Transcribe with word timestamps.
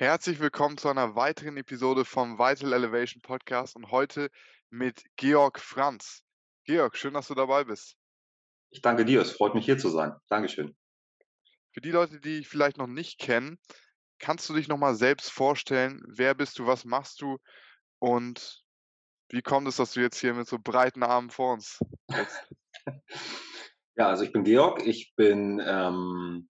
Herzlich 0.00 0.38
willkommen 0.38 0.78
zu 0.78 0.88
einer 0.88 1.16
weiteren 1.16 1.56
Episode 1.56 2.04
vom 2.04 2.38
Vital 2.38 2.72
Elevation 2.72 3.20
Podcast 3.20 3.74
und 3.74 3.90
heute 3.90 4.30
mit 4.70 5.02
Georg 5.16 5.58
Franz. 5.58 6.22
Georg, 6.62 6.96
schön, 6.96 7.14
dass 7.14 7.26
du 7.26 7.34
dabei 7.34 7.64
bist. 7.64 7.96
Ich 8.70 8.80
danke 8.80 9.04
dir, 9.04 9.20
es 9.20 9.32
freut 9.32 9.56
mich 9.56 9.64
hier 9.64 9.76
zu 9.76 9.88
sein. 9.88 10.14
Dankeschön. 10.28 10.76
Für 11.72 11.80
die 11.80 11.90
Leute, 11.90 12.20
die 12.20 12.38
dich 12.38 12.48
vielleicht 12.48 12.78
noch 12.78 12.86
nicht 12.86 13.18
kennen, 13.18 13.58
kannst 14.20 14.48
du 14.48 14.54
dich 14.54 14.68
nochmal 14.68 14.94
selbst 14.94 15.32
vorstellen? 15.32 16.00
Wer 16.06 16.36
bist 16.36 16.60
du, 16.60 16.66
was 16.66 16.84
machst 16.84 17.20
du 17.20 17.38
und 17.98 18.62
wie 19.30 19.42
kommt 19.42 19.66
es, 19.66 19.78
dass 19.78 19.94
du 19.94 20.00
jetzt 20.00 20.20
hier 20.20 20.32
mit 20.32 20.46
so 20.46 20.60
breiten 20.60 21.02
Armen 21.02 21.30
vor 21.30 21.54
uns 21.54 21.80
sitzt? 22.06 22.48
ja, 23.96 24.10
also 24.10 24.22
ich 24.22 24.30
bin 24.30 24.44
Georg, 24.44 24.80
ich 24.86 25.16
bin 25.16 25.60
ähm, 25.60 26.48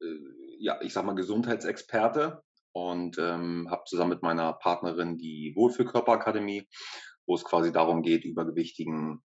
äh, 0.00 0.43
ja, 0.58 0.80
ich 0.82 0.92
sag 0.92 1.04
mal, 1.04 1.14
Gesundheitsexperte 1.14 2.42
und 2.72 3.18
ähm, 3.18 3.68
habe 3.70 3.84
zusammen 3.86 4.10
mit 4.10 4.22
meiner 4.22 4.52
Partnerin 4.52 5.16
die 5.16 5.52
Wohlfühlkörperakademie, 5.56 6.68
wo 7.26 7.34
es 7.34 7.44
quasi 7.44 7.72
darum 7.72 8.02
geht, 8.02 8.24
übergewichtigen 8.24 9.22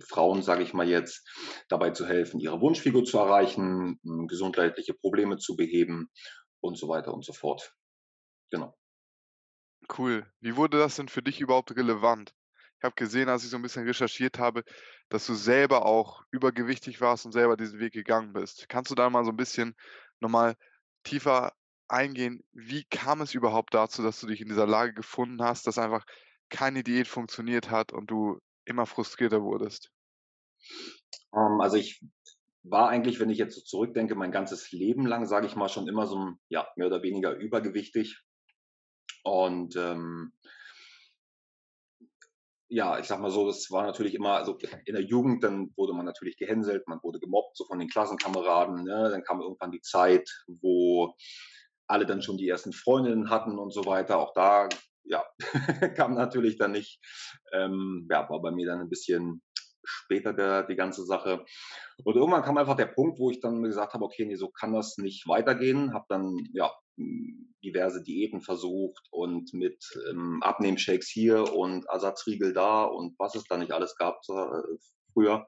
Frauen, 0.00 0.42
sage 0.42 0.62
ich 0.62 0.74
mal 0.74 0.88
jetzt, 0.88 1.28
dabei 1.68 1.90
zu 1.90 2.06
helfen, 2.06 2.40
ihre 2.40 2.60
Wunschfigur 2.60 3.04
zu 3.04 3.18
erreichen, 3.18 3.98
gesundheitliche 4.28 4.94
Probleme 4.94 5.38
zu 5.38 5.56
beheben 5.56 6.08
und 6.60 6.78
so 6.78 6.88
weiter 6.88 7.12
und 7.12 7.24
so 7.24 7.32
fort. 7.32 7.74
Genau. 8.50 8.76
Cool. 9.96 10.26
Wie 10.40 10.56
wurde 10.56 10.78
das 10.78 10.96
denn 10.96 11.08
für 11.08 11.22
dich 11.22 11.40
überhaupt 11.40 11.74
relevant? 11.76 12.34
Ich 12.78 12.84
habe 12.84 12.94
gesehen, 12.94 13.28
als 13.28 13.42
ich 13.42 13.50
so 13.50 13.56
ein 13.56 13.62
bisschen 13.62 13.86
recherchiert 13.86 14.38
habe, 14.38 14.62
dass 15.08 15.26
du 15.26 15.34
selber 15.34 15.84
auch 15.84 16.22
übergewichtig 16.30 17.00
warst 17.00 17.26
und 17.26 17.32
selber 17.32 17.56
diesen 17.56 17.80
Weg 17.80 17.92
gegangen 17.92 18.32
bist. 18.32 18.68
Kannst 18.68 18.90
du 18.90 18.94
da 18.94 19.10
mal 19.10 19.24
so 19.24 19.30
ein 19.30 19.36
bisschen 19.36 19.74
nochmal 20.20 20.56
tiefer 21.04 21.54
eingehen, 21.88 22.44
wie 22.52 22.84
kam 22.84 23.20
es 23.20 23.34
überhaupt 23.34 23.74
dazu, 23.74 24.02
dass 24.02 24.20
du 24.20 24.26
dich 24.26 24.40
in 24.40 24.48
dieser 24.48 24.66
Lage 24.66 24.92
gefunden 24.92 25.42
hast, 25.42 25.66
dass 25.66 25.78
einfach 25.78 26.04
keine 26.50 26.82
Diät 26.82 27.08
funktioniert 27.08 27.70
hat 27.70 27.92
und 27.92 28.10
du 28.10 28.38
immer 28.64 28.86
frustrierter 28.86 29.42
wurdest? 29.42 29.90
Ähm, 31.34 31.60
also 31.60 31.76
ich 31.76 32.04
war 32.62 32.88
eigentlich, 32.88 33.20
wenn 33.20 33.30
ich 33.30 33.38
jetzt 33.38 33.54
so 33.54 33.62
zurückdenke, 33.62 34.14
mein 34.14 34.32
ganzes 34.32 34.70
Leben 34.72 35.06
lang, 35.06 35.26
sage 35.26 35.46
ich 35.46 35.56
mal, 35.56 35.68
schon 35.68 35.88
immer 35.88 36.06
so 36.06 36.32
ja, 36.48 36.68
mehr 36.76 36.86
oder 36.86 37.02
weniger 37.02 37.34
übergewichtig. 37.34 38.22
Und 39.24 39.76
ähm, 39.76 40.32
ja, 42.68 42.98
ich 42.98 43.06
sag 43.06 43.20
mal 43.20 43.30
so, 43.30 43.46
das 43.46 43.70
war 43.70 43.84
natürlich 43.84 44.14
immer, 44.14 44.34
also 44.34 44.58
in 44.84 44.94
der 44.94 45.04
Jugend, 45.04 45.42
dann 45.42 45.72
wurde 45.76 45.94
man 45.94 46.04
natürlich 46.04 46.36
gehänselt, 46.36 46.86
man 46.86 47.02
wurde 47.02 47.18
gemobbt, 47.18 47.56
so 47.56 47.64
von 47.64 47.78
den 47.78 47.88
Klassenkameraden. 47.88 48.84
Ne? 48.84 49.08
Dann 49.10 49.22
kam 49.22 49.40
irgendwann 49.40 49.72
die 49.72 49.80
Zeit, 49.80 50.28
wo 50.46 51.14
alle 51.86 52.04
dann 52.04 52.20
schon 52.20 52.36
die 52.36 52.48
ersten 52.48 52.72
Freundinnen 52.72 53.30
hatten 53.30 53.58
und 53.58 53.72
so 53.72 53.86
weiter. 53.86 54.18
Auch 54.18 54.34
da, 54.34 54.68
ja, 55.04 55.24
kam 55.96 56.14
natürlich 56.14 56.58
dann 56.58 56.72
nicht, 56.72 57.00
ähm, 57.52 58.06
ja, 58.10 58.28
war 58.28 58.42
bei 58.42 58.50
mir 58.50 58.66
dann 58.66 58.80
ein 58.80 58.90
bisschen 58.90 59.42
später 59.84 60.32
der, 60.32 60.64
die 60.64 60.76
ganze 60.76 61.04
Sache. 61.04 61.44
Und 62.04 62.16
irgendwann 62.16 62.42
kam 62.42 62.58
einfach 62.58 62.76
der 62.76 62.86
Punkt, 62.86 63.18
wo 63.18 63.30
ich 63.30 63.40
dann 63.40 63.62
gesagt 63.62 63.94
habe, 63.94 64.04
okay, 64.04 64.24
nee, 64.24 64.36
so 64.36 64.48
kann 64.48 64.72
das 64.72 64.98
nicht 64.98 65.26
weitergehen. 65.26 65.92
Habe 65.92 66.06
dann 66.08 66.36
ja 66.52 66.72
diverse 67.62 68.02
Diäten 68.02 68.40
versucht 68.40 69.06
und 69.10 69.52
mit 69.54 69.84
ähm, 70.10 70.42
Abnehmshakes 70.42 71.08
hier 71.08 71.52
und 71.54 71.86
Ersatzriegel 71.86 72.52
da 72.52 72.84
und 72.84 73.18
was 73.18 73.34
es 73.34 73.44
da 73.44 73.56
nicht 73.56 73.72
alles 73.72 73.96
gab 73.96 74.20
äh, 74.28 74.76
früher. 75.12 75.46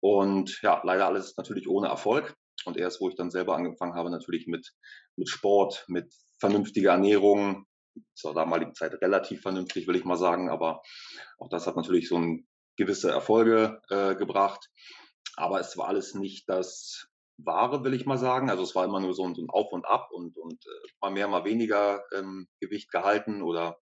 Und 0.00 0.60
ja, 0.62 0.80
leider 0.84 1.06
alles 1.06 1.36
natürlich 1.36 1.68
ohne 1.68 1.88
Erfolg. 1.88 2.34
Und 2.64 2.76
erst, 2.76 3.00
wo 3.00 3.08
ich 3.08 3.16
dann 3.16 3.30
selber 3.30 3.56
angefangen 3.56 3.94
habe, 3.94 4.10
natürlich 4.10 4.46
mit, 4.46 4.72
mit 5.16 5.28
Sport, 5.28 5.84
mit 5.88 6.12
vernünftiger 6.38 6.92
Ernährung, 6.92 7.66
zur 8.14 8.34
damaligen 8.34 8.74
Zeit 8.74 8.94
relativ 9.02 9.42
vernünftig, 9.42 9.86
will 9.86 9.96
ich 9.96 10.04
mal 10.04 10.16
sagen, 10.16 10.48
aber 10.48 10.82
auch 11.38 11.48
das 11.48 11.66
hat 11.66 11.76
natürlich 11.76 12.08
so 12.08 12.16
ein 12.16 12.46
gewisse 12.76 13.10
Erfolge 13.10 13.80
äh, 13.88 14.14
gebracht. 14.14 14.70
Aber 15.36 15.60
es 15.60 15.76
war 15.76 15.88
alles 15.88 16.14
nicht 16.14 16.48
das 16.48 17.08
Wahre, 17.38 17.84
will 17.84 17.94
ich 17.94 18.06
mal 18.06 18.18
sagen. 18.18 18.50
Also 18.50 18.62
es 18.62 18.74
war 18.74 18.84
immer 18.84 19.00
nur 19.00 19.14
so 19.14 19.24
ein, 19.24 19.34
so 19.34 19.42
ein 19.42 19.50
Auf 19.50 19.72
und 19.72 19.86
Ab 19.86 20.10
und, 20.12 20.36
und 20.36 20.64
äh, 20.66 20.88
mal 21.00 21.10
mehr, 21.10 21.28
mal 21.28 21.44
weniger 21.44 22.02
ähm, 22.14 22.48
Gewicht 22.60 22.90
gehalten 22.90 23.42
oder 23.42 23.78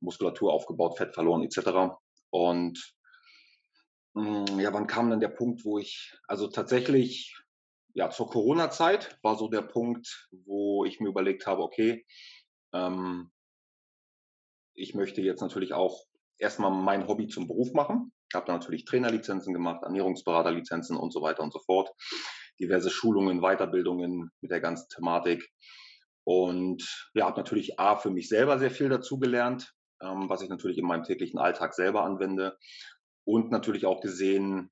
Muskulatur 0.00 0.52
aufgebaut, 0.52 0.96
Fett 0.96 1.14
verloren 1.14 1.42
etc. 1.42 1.96
Und 2.30 2.94
mh, 4.14 4.48
hm, 4.48 4.60
ja, 4.60 4.72
wann 4.72 4.86
kam 4.86 5.10
dann 5.10 5.20
der 5.20 5.28
Punkt, 5.28 5.64
wo 5.64 5.78
ich, 5.78 6.14
also 6.26 6.48
tatsächlich, 6.48 7.36
ja, 7.94 8.10
zur 8.10 8.28
Corona-Zeit 8.28 9.18
war 9.22 9.36
so 9.36 9.48
der 9.48 9.62
Punkt, 9.62 10.28
wo 10.44 10.84
ich 10.84 11.00
mir 11.00 11.08
überlegt 11.08 11.46
habe, 11.46 11.62
okay, 11.62 12.04
ähm, 12.74 13.30
ich 14.74 14.94
möchte 14.94 15.22
jetzt 15.22 15.40
natürlich 15.40 15.72
auch 15.72 16.04
erstmal 16.38 16.70
mein 16.70 17.06
Hobby 17.06 17.28
zum 17.28 17.46
Beruf 17.46 17.72
machen. 17.72 18.12
Ich 18.30 18.34
habe 18.34 18.50
natürlich 18.50 18.84
Trainerlizenzen 18.84 19.52
gemacht, 19.52 19.82
Ernährungsberaterlizenzen 19.82 20.96
und 20.96 21.12
so 21.12 21.22
weiter 21.22 21.42
und 21.42 21.52
so 21.52 21.60
fort. 21.60 21.90
Diverse 22.58 22.90
Schulungen, 22.90 23.40
Weiterbildungen 23.40 24.30
mit 24.40 24.50
der 24.50 24.60
ganzen 24.60 24.88
Thematik. 24.88 25.48
Und 26.24 27.08
ja, 27.14 27.26
habe 27.26 27.38
natürlich 27.38 27.78
A 27.78 27.96
für 27.96 28.10
mich 28.10 28.28
selber 28.28 28.58
sehr 28.58 28.70
viel 28.70 28.88
dazugelernt, 28.88 29.72
ähm, 30.02 30.28
was 30.28 30.42
ich 30.42 30.48
natürlich 30.48 30.78
in 30.78 30.86
meinem 30.86 31.04
täglichen 31.04 31.38
Alltag 31.38 31.74
selber 31.74 32.04
anwende. 32.04 32.56
Und 33.24 33.50
natürlich 33.50 33.86
auch 33.86 34.00
gesehen, 34.00 34.70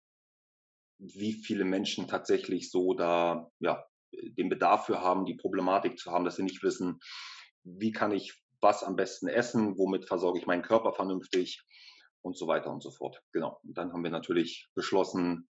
wie 0.99 1.33
viele 1.33 1.65
Menschen 1.65 2.09
tatsächlich 2.09 2.71
so 2.71 2.95
da 2.95 3.49
ja, 3.61 3.85
den 4.13 4.49
Bedarf 4.49 4.87
für 4.87 5.01
haben, 5.01 5.27
die 5.27 5.35
Problematik 5.35 5.99
zu 5.99 6.11
haben, 6.11 6.25
dass 6.25 6.37
sie 6.37 6.43
nicht 6.43 6.63
wissen, 6.63 7.01
wie 7.63 7.93
kann 7.93 8.13
ich 8.13 8.44
was 8.65 8.83
am 8.83 8.97
besten 8.97 9.29
essen, 9.29 9.79
womit 9.79 10.07
versorge 10.07 10.41
ich 10.41 10.47
meinen 10.47 10.63
Körper 10.63 10.93
vernünftig 10.93 11.63
und 12.23 12.37
so 12.37 12.49
weiter 12.49 12.73
und 12.73 12.83
so 12.83 12.91
fort. 12.91 13.23
Genau. 13.33 13.61
Und 13.63 13.79
dann 13.79 13.93
haben 13.93 14.03
wir 14.03 14.11
natürlich 14.11 14.69
beschlossen, 14.75 15.49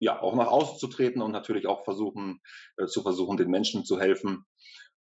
ja, 0.00 0.20
auch 0.20 0.34
nach 0.34 0.48
außen 0.48 0.78
zu 0.78 0.88
treten 0.88 1.22
und 1.22 1.30
natürlich 1.30 1.66
auch 1.66 1.84
versuchen, 1.84 2.40
äh, 2.76 2.86
zu 2.86 3.02
versuchen, 3.02 3.36
den 3.36 3.50
Menschen 3.50 3.84
zu 3.84 3.98
helfen. 3.98 4.44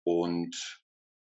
Und 0.04 0.54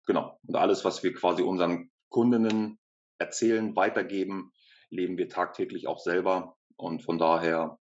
genau. 0.05 0.37
Und 0.45 0.55
alles, 0.55 0.85
was 0.85 1.03
wir 1.03 1.13
quasi 1.13 1.41
unseren 1.41 1.89
Kundinnen 2.09 2.79
erzählen, 3.17 3.75
weitergeben, 3.75 4.51
leben 4.89 5.17
wir 5.17 5.29
tagtäglich 5.29 5.87
auch 5.87 5.99
selber. 5.99 6.57
Und 6.75 7.03
von 7.03 7.17
daher, 7.17 7.79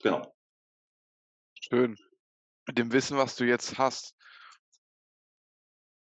genau. 0.00 0.32
Schön. 1.60 1.96
Mit 2.66 2.78
dem 2.78 2.92
Wissen, 2.92 3.16
was 3.16 3.34
du 3.34 3.44
jetzt 3.44 3.78
hast, 3.78 4.14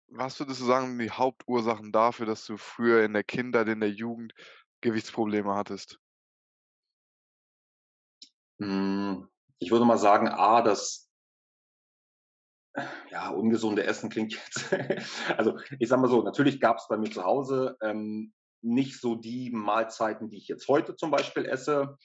was 0.08 0.38
würdest 0.38 0.60
du 0.60 0.64
sagen, 0.64 0.98
die 0.98 1.10
Hauptursachen 1.10 1.92
dafür, 1.92 2.26
dass 2.26 2.46
du 2.46 2.56
früher 2.56 3.04
in 3.04 3.12
der 3.12 3.24
Kindheit, 3.24 3.68
in 3.68 3.80
der 3.80 3.90
Jugend 3.90 4.32
Gewichtsprobleme 4.80 5.54
hattest? 5.54 5.98
Hm, 8.58 9.28
ich 9.58 9.70
würde 9.70 9.84
mal 9.84 9.98
sagen, 9.98 10.28
A, 10.28 10.62
das 10.62 11.06
ja, 13.10 13.30
ungesunde 13.30 13.84
Essen 13.84 14.10
klingt 14.10 14.34
jetzt 14.34 14.72
also, 15.36 15.58
ich 15.78 15.88
sage 15.88 16.02
mal 16.02 16.08
so, 16.08 16.22
natürlich 16.22 16.60
gab 16.60 16.78
es 16.78 16.88
bei 16.88 16.96
mir 16.96 17.10
zu 17.10 17.24
Hause, 17.24 17.76
ähm, 17.80 18.32
nicht 18.62 19.00
so 19.00 19.14
die 19.14 19.50
Mahlzeiten, 19.50 20.28
die 20.28 20.38
ich 20.38 20.48
jetzt 20.48 20.68
heute 20.68 20.96
zum 20.96 21.10
Beispiel 21.10 21.44
esse. 21.46 21.96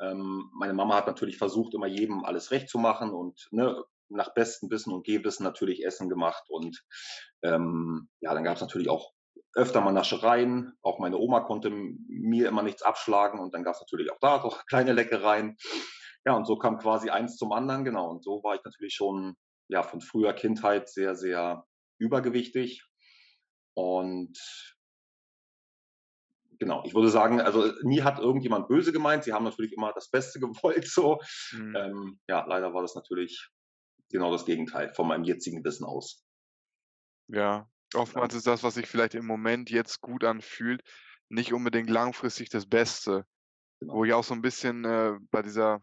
Ähm, 0.00 0.50
meine 0.54 0.72
Mama 0.72 0.96
hat 0.96 1.06
natürlich 1.06 1.38
versucht, 1.38 1.74
immer 1.74 1.86
jedem 1.86 2.24
alles 2.24 2.50
recht 2.50 2.68
zu 2.68 2.78
machen 2.78 3.10
und, 3.10 3.48
ne, 3.50 3.82
nach 4.08 4.34
bestem 4.34 4.70
Wissen 4.70 4.92
und 4.92 5.04
Gehwissen 5.04 5.44
natürlich 5.44 5.84
Essen 5.84 6.08
gemacht. 6.08 6.44
Und 6.48 6.82
ähm, 7.42 8.08
ja, 8.20 8.34
dann 8.34 8.44
gab 8.44 8.56
es 8.56 8.60
natürlich 8.60 8.88
auch 8.88 9.12
öfter 9.54 9.80
mal 9.80 9.92
Naschereien. 9.92 10.72
Auch 10.82 10.98
meine 10.98 11.18
Oma 11.18 11.40
konnte 11.40 11.70
mir 11.70 12.48
immer 12.48 12.62
nichts 12.62 12.82
abschlagen 12.82 13.40
und 13.40 13.54
dann 13.54 13.64
gab 13.64 13.74
es 13.74 13.80
natürlich 13.80 14.10
auch 14.12 14.18
da 14.20 14.40
so 14.40 14.48
kleine 14.68 14.92
Leckereien. 14.92 15.56
Ja, 16.24 16.34
und 16.34 16.46
so 16.46 16.56
kam 16.56 16.78
quasi 16.78 17.10
eins 17.10 17.36
zum 17.36 17.52
anderen, 17.52 17.84
genau. 17.84 18.10
Und 18.10 18.22
so 18.22 18.42
war 18.42 18.54
ich 18.54 18.64
natürlich 18.64 18.94
schon 18.94 19.36
ja 19.68 19.82
von 19.82 20.00
früher 20.00 20.32
Kindheit 20.32 20.88
sehr, 20.88 21.14
sehr 21.14 21.64
übergewichtig. 21.98 22.84
Und 23.74 24.38
genau, 26.58 26.82
ich 26.84 26.94
würde 26.94 27.08
sagen, 27.08 27.40
also 27.40 27.72
nie 27.82 28.02
hat 28.02 28.18
irgendjemand 28.18 28.68
böse 28.68 28.92
gemeint. 28.92 29.24
Sie 29.24 29.32
haben 29.32 29.44
natürlich 29.44 29.72
immer 29.72 29.92
das 29.92 30.10
Beste 30.10 30.40
gewollt. 30.40 30.86
So, 30.86 31.20
mhm. 31.52 31.76
ähm, 31.76 32.20
ja, 32.28 32.44
leider 32.46 32.74
war 32.74 32.82
das 32.82 32.94
natürlich 32.94 33.48
genau 34.10 34.32
das 34.32 34.44
Gegenteil 34.44 34.92
von 34.94 35.08
meinem 35.08 35.24
jetzigen 35.24 35.64
Wissen 35.64 35.84
aus. 35.84 36.24
Ja, 37.28 37.68
oftmals 37.94 38.34
ist 38.34 38.46
das, 38.46 38.62
was 38.62 38.74
sich 38.74 38.86
vielleicht 38.86 39.14
im 39.14 39.26
Moment 39.26 39.70
jetzt 39.70 40.00
gut 40.00 40.24
anfühlt, 40.24 40.82
nicht 41.28 41.52
unbedingt 41.52 41.90
langfristig 41.90 42.48
das 42.48 42.66
Beste. 42.66 43.26
Genau. 43.80 43.94
Wo 43.94 44.04
ich 44.04 44.12
auch 44.12 44.24
so 44.24 44.34
ein 44.34 44.42
bisschen 44.42 44.84
äh, 44.84 45.18
bei 45.30 45.42
dieser, 45.42 45.82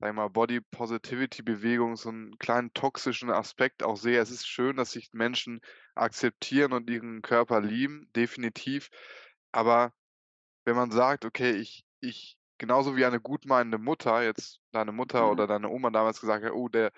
sag 0.00 0.10
ich 0.10 0.14
mal, 0.14 0.28
Body 0.28 0.60
Positivity 0.60 1.42
Bewegung 1.42 1.96
so 1.96 2.08
einen 2.08 2.36
kleinen 2.38 2.72
toxischen 2.72 3.30
Aspekt 3.30 3.82
auch 3.82 3.96
sehe. 3.96 4.18
Es 4.18 4.30
ist 4.30 4.46
schön, 4.46 4.76
dass 4.76 4.90
sich 4.90 5.12
Menschen 5.12 5.60
akzeptieren 5.94 6.72
und 6.72 6.90
ihren 6.90 7.22
Körper 7.22 7.60
lieben, 7.60 8.10
definitiv. 8.16 8.88
Aber 9.52 9.92
wenn 10.64 10.74
man 10.74 10.90
sagt, 10.90 11.24
okay, 11.24 11.52
ich, 11.52 11.84
ich 12.00 12.38
genauso 12.58 12.96
wie 12.96 13.04
eine 13.04 13.20
gutmeinende 13.20 13.78
Mutter, 13.78 14.22
jetzt 14.22 14.60
deine 14.72 14.92
Mutter 14.92 15.30
mhm. 15.30 15.30
oder 15.30 15.46
deine 15.46 15.68
Oma 15.68 15.90
damals 15.90 16.20
gesagt 16.20 16.44
hat, 16.44 16.52
oh, 16.52 16.68
der, 16.68 16.92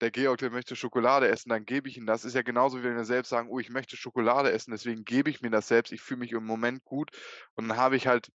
der 0.00 0.10
Georg, 0.10 0.38
der 0.38 0.50
möchte 0.50 0.76
Schokolade 0.76 1.28
essen, 1.28 1.50
dann 1.50 1.64
gebe 1.66 1.88
ich 1.88 1.96
ihm 1.98 2.06
das. 2.06 2.24
Ist 2.24 2.34
ja 2.34 2.42
genauso, 2.42 2.78
wie 2.80 2.84
wenn 2.84 2.96
wir 2.96 3.04
selbst 3.04 3.30
sagen: 3.30 3.48
„Oh, 3.50 3.58
ich 3.60 3.70
möchte 3.70 3.96
Schokolade 3.96 4.52
essen, 4.52 4.72
deswegen 4.72 5.04
gebe 5.04 5.30
ich 5.30 5.42
mir 5.42 5.50
das 5.50 5.68
selbst. 5.68 5.92
Ich 5.92 6.02
fühle 6.02 6.20
mich 6.20 6.32
im 6.32 6.44
Moment 6.46 6.84
gut.“ 6.84 7.10
Und 7.54 7.68
dann 7.68 7.78
habe 7.78 7.96
ich 7.96 8.06
halt 8.08 8.30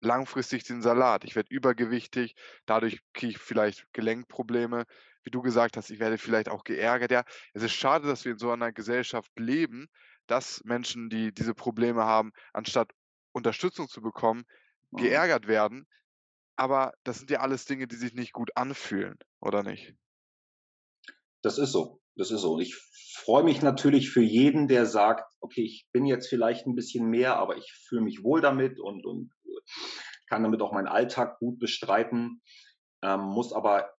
langfristig 0.00 0.64
den 0.64 0.82
Salat. 0.82 1.24
Ich 1.24 1.34
werde 1.36 1.48
übergewichtig, 1.54 2.34
dadurch 2.66 3.00
kriege 3.14 3.32
ich 3.32 3.38
vielleicht 3.38 3.86
Gelenkprobleme. 3.92 4.84
Wie 5.24 5.30
du 5.30 5.42
gesagt 5.42 5.76
hast, 5.76 5.90
ich 5.90 5.98
werde 5.98 6.18
vielleicht 6.18 6.48
auch 6.48 6.64
geärgert. 6.64 7.10
Ja, 7.10 7.24
es 7.52 7.62
ist 7.62 7.72
schade, 7.74 8.06
dass 8.06 8.24
wir 8.24 8.32
in 8.32 8.38
so 8.38 8.50
einer 8.50 8.72
Gesellschaft 8.72 9.30
leben, 9.38 9.88
dass 10.26 10.62
Menschen, 10.64 11.10
die 11.10 11.32
diese 11.34 11.54
Probleme 11.54 12.04
haben, 12.04 12.32
anstatt 12.52 12.92
Unterstützung 13.32 13.88
zu 13.88 14.00
bekommen, 14.00 14.44
Mhm. 14.92 15.18
geärgert 15.18 15.48
werden. 15.48 15.86
Aber 16.58 16.92
das 17.04 17.18
sind 17.20 17.30
ja 17.30 17.40
alles 17.40 17.64
Dinge, 17.64 17.88
die 17.88 17.96
sich 17.96 18.12
nicht 18.14 18.34
gut 18.34 18.50
anfühlen, 18.54 19.16
oder 19.40 19.62
nicht? 19.62 19.94
Das 21.42 21.58
ist 21.58 21.72
so. 21.72 22.00
Das 22.16 22.30
ist 22.30 22.40
so. 22.40 22.54
Und 22.54 22.60
ich 22.62 22.74
freue 22.74 23.44
mich 23.44 23.62
natürlich 23.62 24.10
für 24.10 24.22
jeden, 24.22 24.68
der 24.68 24.86
sagt: 24.86 25.32
„Okay, 25.40 25.62
ich 25.62 25.86
bin 25.92 26.04
jetzt 26.06 26.28
vielleicht 26.28 26.66
ein 26.66 26.74
bisschen 26.74 27.08
mehr, 27.08 27.36
aber 27.36 27.56
ich 27.56 27.72
fühle 27.72 28.02
mich 28.02 28.22
wohl 28.24 28.40
damit 28.40 28.80
und 28.80 29.06
und, 29.06 29.32
äh, 29.44 29.60
kann 30.28 30.42
damit 30.42 30.60
auch 30.62 30.72
meinen 30.72 30.88
Alltag 30.88 31.38
gut 31.38 31.58
bestreiten.“ 31.58 32.42
Ähm, 33.02 33.20
muss 33.22 33.52
aber 33.52 33.90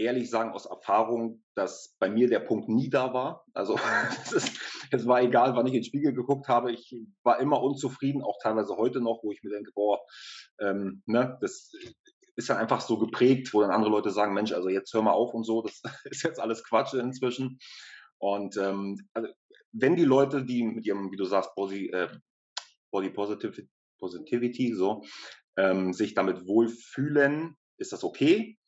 ehrlich 0.00 0.30
sagen 0.30 0.52
aus 0.52 0.66
Erfahrung, 0.66 1.44
dass 1.54 1.96
bei 1.98 2.08
mir 2.10 2.28
der 2.28 2.40
Punkt 2.40 2.68
nie 2.68 2.90
da 2.90 3.12
war. 3.14 3.44
Also, 3.54 3.74
Mhm. 3.74 3.80
es 4.24 4.32
ist 4.32 4.60
es 4.92 5.06
war 5.06 5.22
egal, 5.22 5.54
wann 5.54 5.66
ich 5.66 5.74
in 5.74 5.80
den 5.80 5.84
Spiegel 5.84 6.12
geguckt 6.12 6.48
habe. 6.48 6.72
Ich 6.72 6.94
war 7.22 7.40
immer 7.40 7.62
unzufrieden, 7.62 8.22
auch 8.22 8.38
teilweise 8.42 8.76
heute 8.76 9.00
noch, 9.00 9.22
wo 9.22 9.32
ich 9.32 9.42
mir 9.42 9.50
denke: 9.50 9.70
„Boah, 9.74 10.00
ähm, 10.60 11.02
ne, 11.06 11.38
das 11.40 11.72
ist 12.36 12.48
dann 12.50 12.56
einfach 12.58 12.80
so 12.80 12.98
geprägt“, 12.98 13.52
wo 13.54 13.60
dann 13.60 13.70
andere 13.70 13.90
Leute 13.90 14.10
sagen: 14.10 14.34
„Mensch, 14.34 14.52
also 14.52 14.68
jetzt 14.68 14.92
hör 14.94 15.02
mal 15.02 15.12
auf 15.12 15.34
und 15.34 15.44
so, 15.44 15.62
das 15.62 15.82
ist 16.04 16.22
jetzt 16.24 16.40
alles 16.40 16.64
Quatsch 16.64 16.94
inzwischen.“ 16.94 17.58
Und, 18.18 18.56
ähm, 18.56 19.08
also, 19.14 19.28
wenn 19.72 19.96
die 19.96 20.04
Leute, 20.04 20.44
die 20.44 20.62
mit 20.64 20.84
ihrem, 20.86 21.12
wie 21.12 21.16
du 21.16 21.24
sagst, 21.24 21.54
Body 21.54 21.90
äh, 21.90 22.08
Body 22.90 23.10
Positiv 23.10 23.60
Positivity 23.98 24.74
so, 24.74 25.04
ähm, 25.56 25.92
sich 25.92 26.14
damit 26.14 26.46
wohlfühlen, 26.46 27.56
ist 27.76 27.92
das 27.92 28.04
okay. 28.04 28.59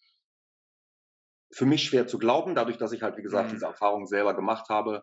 Für 1.54 1.66
mich 1.66 1.82
schwer 1.84 2.06
zu 2.06 2.18
glauben, 2.18 2.54
dadurch, 2.54 2.78
dass 2.78 2.92
ich 2.92 3.02
halt, 3.02 3.16
wie 3.16 3.22
gesagt, 3.22 3.48
Mhm. 3.48 3.54
diese 3.54 3.66
Erfahrung 3.66 4.06
selber 4.06 4.34
gemacht 4.34 4.68
habe 4.68 5.02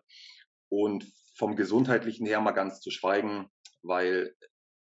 und 0.68 1.06
vom 1.36 1.56
Gesundheitlichen 1.56 2.26
her 2.26 2.40
mal 2.40 2.50
ganz 2.52 2.80
zu 2.80 2.90
schweigen, 2.90 3.48
weil 3.82 4.34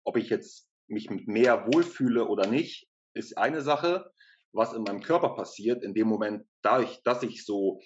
ob 0.04 0.18
ich 0.18 0.30
jetzt 0.30 0.68
mich 0.88 1.10
mit 1.10 1.28
mehr 1.28 1.68
wohlfühle 1.72 2.28
oder 2.28 2.48
nicht, 2.48 2.88
ist 3.14 3.38
eine 3.38 3.62
Sache. 3.62 4.12
Was 4.52 4.74
in 4.74 4.82
meinem 4.82 5.02
Körper 5.02 5.36
passiert, 5.36 5.84
in 5.84 5.94
dem 5.94 6.08
Moment, 6.08 6.48
dadurch, 6.64 7.02
dass 7.04 7.22
ich 7.22 7.46
so 7.46 7.82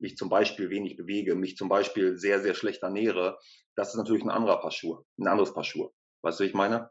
mich 0.00 0.16
zum 0.16 0.28
Beispiel 0.28 0.70
wenig 0.70 0.96
bewege, 0.96 1.36
mich 1.36 1.56
zum 1.56 1.68
Beispiel 1.68 2.16
sehr, 2.16 2.40
sehr 2.40 2.54
schlecht 2.54 2.82
ernähre, 2.82 3.38
das 3.76 3.90
ist 3.90 3.96
natürlich 3.96 4.24
ein 4.24 4.30
anderer 4.30 4.60
Paar 4.60 4.72
Schuhe, 4.72 5.04
ein 5.18 5.28
anderes 5.28 5.54
Paar 5.54 5.62
Schuhe. 5.62 5.92
Weißt 6.22 6.40
du, 6.40 6.44
wie 6.44 6.48
ich 6.48 6.54
meine? 6.54 6.90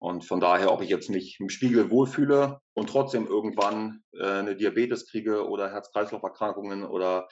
Und 0.00 0.24
von 0.24 0.40
daher, 0.40 0.72
ob 0.72 0.82
ich 0.82 0.90
jetzt 0.90 1.10
mich 1.10 1.38
im 1.40 1.48
Spiegel 1.48 1.90
wohlfühle 1.90 2.60
und 2.74 2.88
trotzdem 2.88 3.26
irgendwann 3.26 4.04
äh, 4.12 4.24
eine 4.26 4.56
Diabetes 4.56 5.06
kriege 5.10 5.48
oder 5.48 5.72
Herz-Kreislauf-Erkrankungen 5.72 6.84
oder 6.84 7.28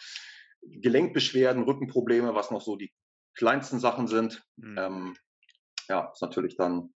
Gelenkbeschwerden, 0.63 1.63
Rückenprobleme, 1.63 2.35
was 2.35 2.51
noch 2.51 2.63
so 2.63 2.77
die 2.77 2.93
kleinsten 3.35 3.79
Sachen 3.79 4.09
sind, 4.09 4.45
Mhm. 4.57 4.79
ähm, 4.79 5.17
ja, 5.89 6.11
ist 6.13 6.23
natürlich 6.23 6.57
dann, 6.57 6.95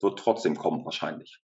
wird 0.00 0.18
trotzdem 0.18 0.56
kommen 0.56 0.84
wahrscheinlich. 0.84 1.40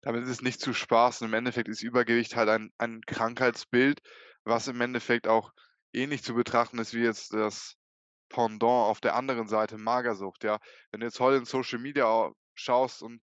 Damit 0.00 0.22
ist 0.22 0.30
es 0.30 0.40
nicht 0.42 0.60
zu 0.60 0.72
spaßen. 0.72 1.26
Im 1.26 1.34
Endeffekt 1.34 1.68
ist 1.68 1.82
Übergewicht 1.82 2.34
halt 2.36 2.48
ein 2.48 2.70
ein 2.78 3.02
Krankheitsbild, 3.02 4.00
was 4.44 4.68
im 4.68 4.80
Endeffekt 4.80 5.26
auch 5.28 5.52
ähnlich 5.92 6.22
zu 6.22 6.34
betrachten 6.34 6.78
ist 6.78 6.94
wie 6.94 7.02
jetzt 7.02 7.32
das 7.34 7.75
Pendant 8.30 8.88
auf 8.90 9.00
der 9.00 9.14
anderen 9.14 9.48
Seite, 9.48 9.78
Magersucht, 9.78 10.44
ja. 10.44 10.58
Wenn 10.90 11.00
du 11.00 11.06
jetzt 11.06 11.20
heute 11.20 11.38
in 11.38 11.44
Social 11.44 11.78
Media 11.78 12.04
au 12.06 12.32
schaust 12.54 13.02
und 13.02 13.20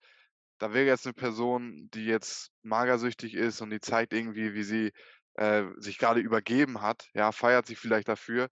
da 0.59 0.73
wäre 0.75 0.87
jetzt 0.87 1.07
'ne 1.07 1.13
Person, 1.15 1.89
die 1.95 2.05
jetzt 2.07 2.51
magersüchtig 2.63 3.35
ist 3.35 3.61
und 3.63 3.71
die 3.71 3.81
zeigt 3.81 4.13
irgendwie, 4.13 4.55
wie 4.55 4.63
sie, 4.65 4.93
äh, 5.35 5.65
sich 5.79 5.99
grade 5.99 6.21
übergeben 6.21 6.83
hat, 6.83 7.09
ja, 7.15 7.33
feiert 7.33 7.67
sich 7.67 7.79
vielleicht 7.79 8.09
dafür. 8.09 8.49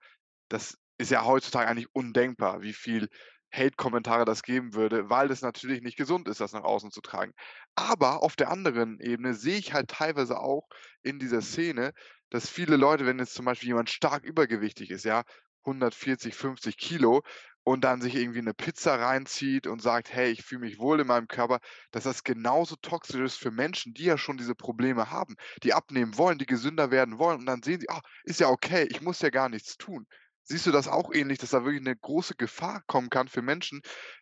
Das 0.50 0.76
ist 0.98 1.10
ja 1.12 1.24
heutzutage 1.26 1.68
eigentlich 1.68 1.88
undenkbar, 1.94 2.62
wie 2.62 2.74
viel 2.74 3.08
Hate-Kommentare 3.54 4.24
das 4.26 4.42
geben 4.42 4.74
würde, 4.74 5.10
weil 5.10 5.28
das 5.28 5.42
natürlich 5.42 5.82
nicht 5.82 5.96
gesund 5.98 6.28
ist, 6.28 6.40
das 6.40 6.52
nach 6.52 6.64
außen 6.64 6.90
zu 6.92 7.00
tragen. 7.02 7.32
Aber 7.76 8.22
auf 8.22 8.36
der 8.36 8.50
anderen 8.50 9.00
Ebene 9.00 9.34
sehe 9.34 9.58
ich 9.58 9.72
halt 9.74 9.88
teilweise 9.90 10.38
auch 10.40 10.68
in 11.02 11.18
dieser 11.18 11.42
Szene, 11.42 11.92
dass 12.30 12.48
viele 12.50 12.76
Leute, 12.76 13.06
wenn 13.06 13.18
jetzt 13.18 13.34
zum 13.34 13.46
Beispiel 13.46 13.68
jemand 13.70 13.90
stark 13.90 14.24
übergewichtig 14.24 14.90
ist, 14.90 15.04
ja, 15.04 15.24
140, 15.66 16.34
50 16.34 16.76
Kilo 16.78 17.22
und 17.64 17.82
dann 17.84 18.00
sich 18.02 18.14
irgendwie 18.16 18.42
'ne 18.42 18.54
Pizza 18.54 18.96
reinzieht 19.00 19.66
und 19.66 19.82
sagt: 19.82 20.12
„Hey, 20.12 20.30
ich 20.32 20.42
fühle 20.42 20.62
mich 20.62 20.78
wohl 20.78 21.00
in 21.00 21.06
meinem 21.06 21.28
Körper“, 21.28 21.60
dass 21.92 22.04
das 22.04 22.24
genauso 22.24 22.76
toxisch 22.76 23.20
ist 23.20 23.38
für 23.38 23.50
Menschen, 23.50 23.94
die 23.94 24.04
ja 24.04 24.18
schon 24.18 24.36
diese 24.38 24.54
Probleme 24.54 25.10
haben, 25.10 25.34
die 25.62 25.74
abnehmen 25.74 26.16
wollen, 26.18 26.38
die 26.38 26.46
gesünder 26.46 26.90
werden 26.90 27.18
wollen 27.18 27.40
und 27.40 27.46
dann 27.46 27.62
sehen 27.62 27.80
sie: 27.80 27.88
„Ah, 27.90 28.00
ist 28.24 28.40
ja 28.40 28.48
okay, 28.48 28.86
ich 28.90 29.00
muss 29.02 29.20
ja 29.22 29.30
gar 29.30 29.48
nichts 29.48 29.76
tun.“ 29.78 30.06
Siehst 30.44 30.66
du 30.66 30.72
das 30.72 30.88
auch 30.88 31.12
ähnlich, 31.12 31.38
dass 31.38 31.50
da 31.50 31.64
wirklich 31.64 31.82
'ne 31.82 31.96
große 31.96 32.34
Gefahr 32.36 32.82
kommen 32.86 33.10
kann 33.10 33.28
für 33.28 33.42
Menschen 33.42 33.80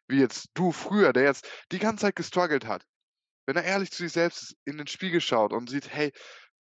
wie 0.09 0.21
jetzt 0.21 0.49
du 0.55 0.73
früher, 0.73 1.13
der 1.13 1.25
jetzt 1.25 1.49
die 1.73 1.79
ganze 1.79 2.03
Zeit 2.07 2.17
gestruggelt 2.17 2.67
hat? 2.67 2.85
Wenn 3.47 3.57
er 3.57 3.65
ehrlich 3.65 3.91
zu 3.93 4.05
sich 4.05 4.13
selbst 4.13 4.57
in 4.67 4.79
den 4.79 4.87
Spiegel 4.89 5.21
schaut 5.23 5.53
und 5.55 5.71
sieht: 5.71 5.91
„Hey, 5.91 6.13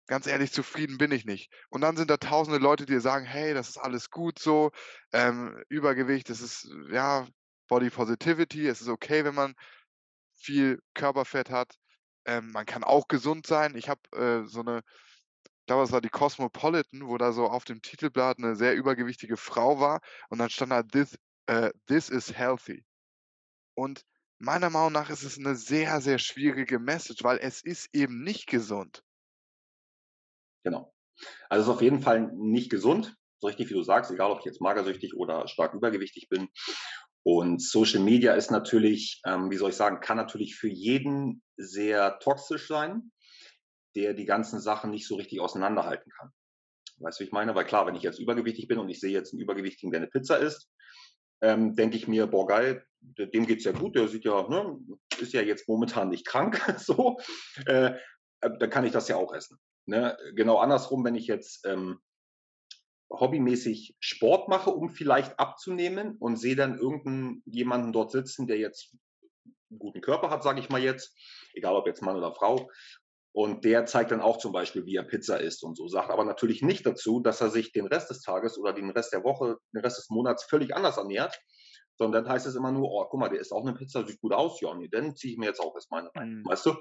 ganz 0.08 0.28
ehrlich, 0.28 0.52
zufrieden 0.54 0.98
bin 0.98 1.12
ich 1.12 1.26
nicht.“ 1.26 1.52
Und 1.70 1.82
dann 1.82 1.98
sind 1.98 2.10
da 2.10 2.18
tausende 2.18 2.60
Leute, 2.60 2.86
die 2.86 3.00
sagen: 3.00 3.26
„Hey, 3.26 3.54
das 3.54 3.70
ist 3.70 3.78
alles 3.78 4.10
gut 4.12 4.40
so, 4.40 4.72
ähm, 5.14 5.64
Übergewicht, 5.70 6.30
das 6.30 6.42
ist, 6.42 6.70
ja, 6.92 7.28
Body 7.70 7.90
Positivity. 7.90 8.68
Es 8.68 8.82
ist 8.82 8.90
okay, 8.90 9.26
wenn 9.26 9.36
man 9.36 9.56
viel 10.36 10.80
Körperfett 10.96 11.50
hat. 11.52 11.76
Ähm, 12.26 12.52
man 12.54 12.66
kann 12.68 12.84
auch 12.86 13.08
gesund 13.10 13.48
sein.“ 13.48 13.76
Ich 13.78 13.90
habe, 13.90 14.02
äh, 14.16 14.48
so 14.48 14.64
'ne 14.64 14.84
ich 15.64 15.68
glaube, 15.68 15.84
das 15.84 15.92
war 15.94 16.02
die 16.02 16.10
Cosmopolitan, 16.10 17.08
wo 17.08 17.18
da 17.18 17.34
so 17.34 17.48
auf 17.48 17.66
dem 17.66 17.82
Titelblatt 17.82 18.40
'ne 18.40 18.56
sehr 18.58 18.76
übergewichtige 18.76 19.38
Frau 19.38 19.80
war 19.82 20.02
und 20.30 20.40
dann 20.40 20.50
stand 20.52 20.72
da: 20.74 20.84
„This 20.84 21.18
äh, 21.48 21.72
this 21.88 22.10
is 22.10 22.34
healthy.“ 22.38 22.84
Und 23.76 24.04
meiner 24.40 24.70
Meinung 24.72 24.94
nach 24.94 25.10
ist 25.12 25.24
es 25.24 25.38
'ne 25.38 25.56
sehr, 25.56 26.02
sehr 26.02 26.20
schwierige 26.20 26.80
Message, 26.80 27.24
weil 27.24 27.40
es 27.40 27.64
ist 27.64 27.90
eben 27.94 28.24
nicht 28.24 28.48
gesund. 28.48 29.02
Genau. 30.64 30.94
Also, 31.50 31.64
es 31.64 31.68
ist 31.70 31.76
auf 31.76 31.82
jeden 31.82 32.02
Fall 32.02 32.32
nicht 32.34 32.70
gesund, 32.72 33.16
so 33.42 33.48
richtig 33.48 33.70
wie 33.70 33.74
du 33.76 33.84
sagst, 33.84 34.12
egal 34.12 34.32
ob 34.32 34.40
ich 34.40 34.46
jetzt 34.46 34.62
magersüchtig 34.62 35.16
oder 35.16 35.48
stark 35.48 35.74
übergewichtig 35.74 36.30
bin. 36.30 36.50
Und 37.24 37.62
Social 37.62 38.02
Media 38.02 38.34
ist 38.36 38.52
natürlich, 38.52 39.22
ähm, 39.26 39.52
wie 39.52 39.58
soll 39.58 39.72
ich 39.72 39.76
sagen, 39.78 40.02
kann 40.02 40.18
natürlich 40.18 40.56
für 40.56 40.70
jeden 40.70 41.44
sehr 41.58 42.20
toxisch 42.20 42.68
sein, 42.68 43.12
der 43.96 44.14
die 44.14 44.26
ganzen 44.26 44.60
Sachen 44.60 44.92
nicht 44.92 45.08
so 45.08 45.16
richtig 45.16 45.40
auseinanderhalten 45.40 46.12
kann. 46.12 46.32
Weißt 47.00 47.20
du, 47.20 47.24
wie 47.24 47.28
ich 47.28 47.34
meine? 47.34 47.56
Weil 47.56 47.66
klar, 47.66 47.88
wenn 47.88 47.96
ich 47.96 48.04
jetzt 48.04 48.20
übergewichtig 48.20 48.68
bin 48.68 48.80
und 48.80 48.90
ich 48.90 49.00
sehe 49.00 49.12
jetzt 49.12 49.34
einen 49.34 49.42
Übergewichtigen, 49.42 49.92
der 49.92 50.02
eine 50.02 50.10
Pizza 50.10 50.38
isst, 50.40 50.70
ähm, 51.42 51.76
denke 51.76 51.98
ich 51.98 52.08
mir: 52.08 52.28
„Boah, 52.28 52.48
geil, 52.48 52.86
de 53.02 53.30
dem 53.30 53.46
geht's 53.46 53.66
ja 53.66 53.72
gut, 53.72 53.96
der 53.96 54.08
sieht 54.08 54.26
ja 54.26 54.48
ne, 54.50 54.78
ist 55.20 55.34
ja 55.34 55.42
jetzt 55.42 55.68
momentan 55.68 56.10
nicht 56.10 56.26
krank 56.26 56.62
so, 56.80 57.18
äh, 57.68 57.94
äh, 58.42 58.50
dann 58.60 58.70
kann 58.70 58.86
ich 58.86 58.92
das 58.94 59.08
ja 59.08 59.18
auch 59.18 59.34
essen“, 59.34 59.58
ne? 59.88 60.18
Genau 60.36 60.58
andersrum, 60.60 61.04
wenn 61.06 61.16
ich 61.16 61.28
jetzt, 61.28 61.66
ähm, 61.66 62.00
hobbymäßig 63.12 63.96
Sport 64.00 64.50
mache, 64.50 64.72
um 64.72 64.90
vielleicht 64.90 65.40
abzunehmen 65.40 66.18
und 66.20 66.38
sehe 66.38 66.56
dann 66.56 66.78
irgend 66.80 67.44
jemanden 67.46 67.94
dort 67.94 68.12
sitzen, 68.12 68.48
der 68.48 68.58
jetzt 68.58 68.96
'n 69.72 69.80
guten 69.80 70.02
Körper 70.02 70.30
hat, 70.32 70.44
sage 70.44 70.60
ich 70.62 70.70
mal 70.70 70.82
jetzt, 70.84 71.16
egal 71.54 71.76
ob 71.76 71.88
jetzt 71.88 72.02
Mann 72.04 72.18
oder 72.18 72.34
Frau, 72.34 72.70
und 73.34 73.66
der 73.66 73.86
zeigt 73.88 74.12
dann 74.12 74.22
auch 74.22 74.38
zum 74.40 74.54
Beispiel, 74.54 74.86
wie 74.88 74.96
er 74.98 75.04
Pizza 75.06 75.40
isst 75.42 75.64
und 75.64 75.78
so, 75.78 75.88
sagt 75.88 76.12
aber 76.12 76.26
natürlich 76.26 76.62
nicht 76.64 76.86
dazu, 76.88 77.22
dass 77.22 77.42
er 77.42 77.50
sich 77.52 77.72
den 77.74 77.88
Rest 77.88 78.10
des 78.12 78.22
Tages 78.22 78.58
oder 78.60 78.74
den 78.74 78.92
Rest 78.92 79.14
der 79.14 79.24
Woche, 79.26 79.58
den 79.76 79.82
Rest 79.82 80.00
des 80.00 80.10
Monats 80.12 80.46
völlig 80.46 80.76
anders 80.76 80.98
ernährt, 80.98 81.40
sondern 81.98 82.26
dann 82.26 82.34
heißt 82.34 82.48
es 82.48 82.56
immer 82.56 82.72
nur: 82.74 82.90
„Oh, 82.92 83.06
guck 83.10 83.20
mal, 83.22 83.30
der 83.30 83.40
isst 83.42 83.54
auch 83.54 83.64
'ne 83.66 83.74
Pizza, 83.76 84.06
sieht 84.08 84.22
gut 84.22 84.34
aus. 84.34 84.62
Ja, 84.62 84.74
ne, 84.76 84.90
dann 84.90 85.16
ziehe 85.16 85.34
ich 85.34 85.40
mir 85.40 85.48
jetzt 85.48 85.62
auch 85.62 85.76
erst 85.76 85.92
mal 85.92 86.00
eine 86.02 86.10
rein.“ 86.10 86.26
Mhm. 86.26 86.46
Weißt 86.46 86.66
du? 86.68 86.76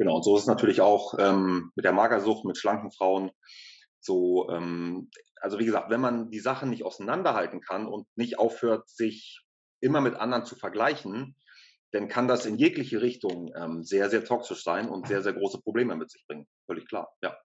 Genau, 0.00 0.16
und 0.16 0.24
so 0.24 0.36
ist 0.36 0.42
es 0.42 0.46
natürlich 0.48 0.80
auch, 0.82 1.14
ähm, 1.18 1.72
mit 1.74 1.84
der 1.84 1.92
Magersucht, 1.92 2.44
mit 2.44 2.58
schlanken 2.58 2.92
Frauen 2.92 3.30
so, 4.00 4.48
ähm 4.50 5.10
also, 5.40 5.58
wie 5.58 5.66
gesagt, 5.66 5.90
wenn 5.90 6.00
man 6.00 6.30
die 6.30 6.40
Sachen 6.40 6.70
nicht 6.70 6.84
auseinanderhalten 6.84 7.60
kann 7.60 7.86
und 7.86 8.06
nicht 8.16 8.38
aufhört, 8.38 8.88
sich 8.88 9.42
immer 9.80 10.00
mit 10.00 10.14
anderen 10.16 10.44
zu 10.46 10.56
vergleichen, 10.56 11.36
dann 11.92 12.08
kann 12.08 12.26
das 12.26 12.46
in 12.46 12.56
jegliche 12.56 13.00
Richtung, 13.02 13.52
ähm, 13.56 13.84
sehr, 13.84 14.10
sehr 14.10 14.24
toxisch 14.24 14.64
sein 14.64 14.88
und 14.88 15.06
sehr, 15.06 15.22
sehr 15.22 15.34
große 15.34 15.60
Probleme 15.62 15.94
mit 15.96 16.10
sich 16.10 16.24
bringen. 16.26 16.46
Völlig 16.66 16.88
klar, 16.88 17.10
ja. 17.22 17.36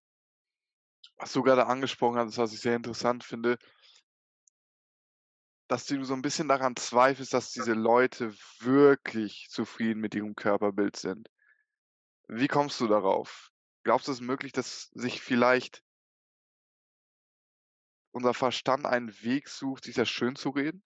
Was 1.20 1.34
du 1.34 1.43
grade 1.43 1.67
angesprochen 1.67 2.17
hattest, 2.17 2.38
was 2.38 2.53
ich 2.53 2.62
sehr 2.62 2.75
interessant 2.75 3.24
finde 3.24 3.58
dass 5.70 5.86
du 5.86 6.03
so 6.03 6.13
'n 6.13 6.22
bisschen 6.22 6.48
daran 6.50 6.75
zweifelst, 6.75 7.34
dass 7.34 7.51
diese 7.53 7.74
Leute 7.74 8.34
wirklich 8.60 9.48
zufrieden 9.50 10.01
mit 10.01 10.13
ihrem 10.15 10.36
Körperbild 10.36 10.98
sind. 10.98 11.29
Wie 12.33 12.47
kommst 12.47 12.79
du 12.79 12.88
darauf? 12.88 13.51
glaubst 13.83 14.07
du, 14.07 14.11
es 14.11 14.21
möglich, 14.21 14.53
dass 14.53 14.89
sich 14.93 15.21
vielleicht 15.21 15.83
unser 18.13 18.33
Verstand 18.33 18.85
einen 18.85 19.09
Weg 19.21 19.50
sucht, 19.50 19.83
sich 19.83 19.95
das 19.95 20.09
schönzureden? 20.09 20.83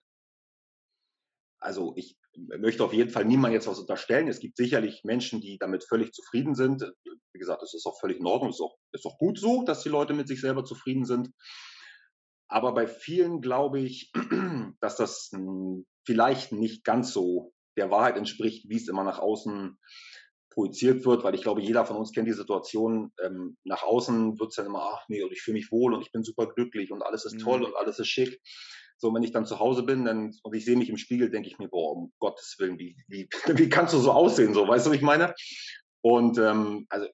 Also, 1.60 1.94
ich 1.96 2.16
möchte 2.36 2.84
auf 2.84 2.92
jeden 2.92 3.10
Fall 3.10 3.24
niemandem 3.24 3.54
jetzt 3.54 3.66
was 3.66 3.78
unterstellen. 3.78 4.28
Es 4.28 4.40
gibt 4.40 4.56
sicherlich 4.56 5.02
Menschen, 5.04 5.40
die 5.40 5.56
damit 5.58 5.84
völlig 5.84 6.12
zufrieden 6.12 6.54
sind. 6.54 6.82
Wie 7.04 7.38
gesagt, 7.38 7.62
das 7.62 7.74
ist 7.74 7.86
auch 7.86 7.98
völlig 8.00 8.18
in 8.18 8.26
Ordnung. 8.26 8.50
Es 8.50 8.56
ist 8.56 8.62
auch, 8.62 8.76
ist 8.92 9.06
auch 9.06 9.18
gut 9.18 9.38
so, 9.38 9.62
dass 9.62 9.82
die 9.82 9.88
Leute 9.88 10.14
mit 10.14 10.28
sich 10.28 10.40
selber 10.40 10.64
zufrieden 10.64 11.04
sind. 11.04 11.30
Aber 12.48 12.74
bei 12.74 12.86
vielen 12.86 13.40
glaube 13.40 13.80
ich, 13.80 14.12
dass 14.80 14.96
das 14.96 15.30
hm, 15.32 15.86
vielleicht 16.04 16.52
nicht 16.52 16.84
ganz 16.84 17.12
so 17.12 17.52
der 17.76 17.90
Wahrheit 17.90 18.16
entspricht, 18.16 18.68
wie 18.68 18.76
es 18.76 18.88
immer 18.88 19.04
nach 19.04 19.18
außen 19.18 19.78
projiziert 20.56 21.04
wird, 21.04 21.22
weil 21.22 21.34
ich 21.34 21.42
glaube, 21.42 21.60
jeder 21.60 21.84
von 21.84 21.96
uns 21.96 22.12
kennt 22.12 22.26
die 22.26 22.32
Situation, 22.32 23.12
ähm, 23.22 23.58
nach 23.64 23.82
außen 23.82 24.40
wird 24.40 24.48
es 24.50 24.56
dann 24.56 24.66
immer, 24.66 24.90
ach 24.94 25.04
nee, 25.08 25.22
und 25.22 25.30
ich 25.30 25.42
fühle 25.42 25.58
mich 25.58 25.70
wohl 25.70 25.92
und 25.92 26.00
ich 26.00 26.12
bin 26.12 26.24
super 26.24 26.46
glücklich 26.46 26.90
und 26.90 27.02
alles 27.02 27.26
ist 27.26 27.34
mhm. 27.34 27.40
toll 27.40 27.62
und 27.62 27.76
alles 27.76 27.98
ist 27.98 28.08
schick. 28.08 28.40
So, 28.96 29.12
wenn 29.14 29.22
ich 29.22 29.32
dann 29.32 29.44
zu 29.44 29.58
Hause 29.58 29.82
bin 29.82 30.06
dann, 30.06 30.32
und 30.42 30.54
ich 30.56 30.64
sehe 30.64 30.76
mich 30.76 30.88
im 30.88 30.96
Spiegel, 30.96 31.30
denke 31.30 31.50
ich 31.50 31.58
mir, 31.58 31.68
boah, 31.68 31.92
um 31.92 32.12
Gottes 32.18 32.56
Willen, 32.58 32.78
wie, 32.78 32.96
wie, 33.06 33.28
wie 33.58 33.68
kannst 33.68 33.92
du 33.92 33.98
so 33.98 34.12
aussehen? 34.12 34.54
So, 34.54 34.66
weißt 34.66 34.86
du, 34.86 34.90
was 34.90 34.96
ich 34.96 35.02
meine? 35.02 35.34
Und 36.00 36.38
ähm, 36.38 36.86
also 36.88 37.06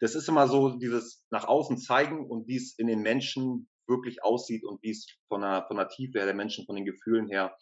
das 0.00 0.14
ist 0.14 0.28
immer 0.28 0.46
so 0.46 0.76
dieses 0.76 1.24
nach 1.30 1.48
außen 1.48 1.78
zeigen 1.78 2.28
und 2.28 2.46
wie 2.48 2.56
es 2.56 2.78
in 2.78 2.86
den 2.86 3.00
Menschen 3.00 3.66
wirklich 3.88 4.22
aussieht 4.22 4.62
und 4.62 4.82
wie 4.82 4.90
es 4.90 5.06
von 5.28 5.40
der, 5.40 5.64
von 5.68 5.78
der 5.78 5.88
Tiefe 5.88 6.18
her 6.18 6.26
der 6.26 6.34
Menschen, 6.34 6.66
von 6.66 6.76
den 6.76 6.84
Gefühlen 6.84 7.28
her 7.28 7.56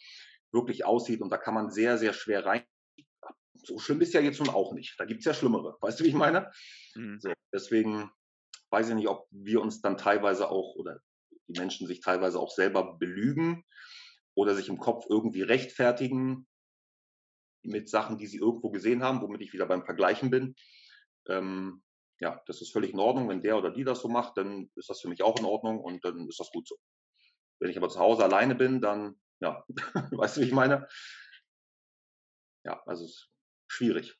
wirklich 0.52 0.84
aussieht. 0.84 1.20
Und 1.20 1.30
da 1.30 1.36
kann 1.36 1.54
man 1.54 1.70
sehr, 1.70 1.96
sehr 1.96 2.12
schwer 2.12 2.44
rein. 2.44 2.64
So 3.54 3.78
schlimm 3.78 4.00
ist 4.00 4.14
ja 4.14 4.20
jetzt 4.20 4.40
nun 4.40 4.48
auch 4.48 4.72
nicht. 4.72 4.94
Da 4.98 5.04
gibt 5.04 5.20
es 5.20 5.26
ja 5.26 5.34
Schlimmere. 5.34 5.76
Weißt 5.80 6.00
du, 6.00 6.04
wie 6.04 6.08
ich 6.08 6.14
meine? 6.14 6.50
Mhm. 6.94 7.20
So, 7.20 7.32
deswegen 7.52 8.10
weiß 8.70 8.88
ich 8.88 8.94
nicht, 8.94 9.08
ob 9.08 9.28
wir 9.30 9.60
uns 9.60 9.80
dann 9.80 9.98
teilweise 9.98 10.50
auch 10.50 10.74
oder 10.76 11.00
die 11.48 11.58
Menschen 11.58 11.86
sich 11.86 12.00
teilweise 12.00 12.38
auch 12.40 12.50
selber 12.50 12.96
belügen 12.98 13.64
oder 14.34 14.54
sich 14.54 14.68
im 14.68 14.78
Kopf 14.78 15.06
irgendwie 15.08 15.42
rechtfertigen 15.42 16.46
mit 17.62 17.88
Sachen, 17.88 18.18
die 18.18 18.26
sie 18.26 18.38
irgendwo 18.38 18.70
gesehen 18.70 19.02
haben, 19.02 19.20
womit 19.20 19.42
ich 19.42 19.52
wieder 19.52 19.66
beim 19.66 19.84
Vergleichen 19.84 20.30
bin. 20.30 20.54
Ähm, 21.28 21.82
ja, 22.18 22.42
das 22.46 22.62
ist 22.62 22.72
völlig 22.72 22.92
in 22.92 23.00
Ordnung. 23.00 23.28
Wenn 23.28 23.42
der 23.42 23.58
oder 23.58 23.70
die 23.70 23.84
das 23.84 24.00
so 24.00 24.08
macht, 24.08 24.36
dann 24.36 24.70
ist 24.76 24.88
das 24.88 25.00
für 25.00 25.08
mich 25.08 25.22
auch 25.22 25.38
in 25.38 25.44
Ordnung 25.44 25.80
und 25.80 26.04
dann 26.04 26.28
ist 26.28 26.40
das 26.40 26.50
gut 26.50 26.66
so. 26.66 26.76
Wenn 27.60 27.70
ich 27.70 27.76
aber 27.76 27.88
zu 27.88 28.00
Hause 28.00 28.24
alleine 28.24 28.54
bin, 28.54 28.80
dann, 28.80 29.20
ja, 29.40 29.64
weißt 30.12 30.36
du, 30.36 30.40
wie 30.40 30.46
ich 30.46 30.52
meine? 30.52 30.88
Ja, 32.64 32.82
also 32.86 33.04
es 33.04 33.31
schwierig. 33.72 34.18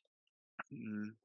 Mhm. 0.69 1.17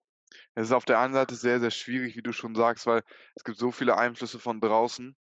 Es 0.55 0.67
ist 0.67 0.73
auf 0.73 0.85
der 0.85 1.01
einen 1.01 1.15
Seite 1.15 1.35
sehr, 1.35 1.61
sehr 1.61 1.71
schwierig, 1.71 2.17
wie 2.17 2.23
du 2.23 2.33
schon 2.33 2.55
sagst, 2.55 2.87
weil 2.87 3.03
es 3.35 3.45
gibt 3.45 3.59
so 3.59 3.73
viele 3.73 3.97
Einflüsse 3.97 4.39
von 4.39 4.61
draußen 4.61 5.17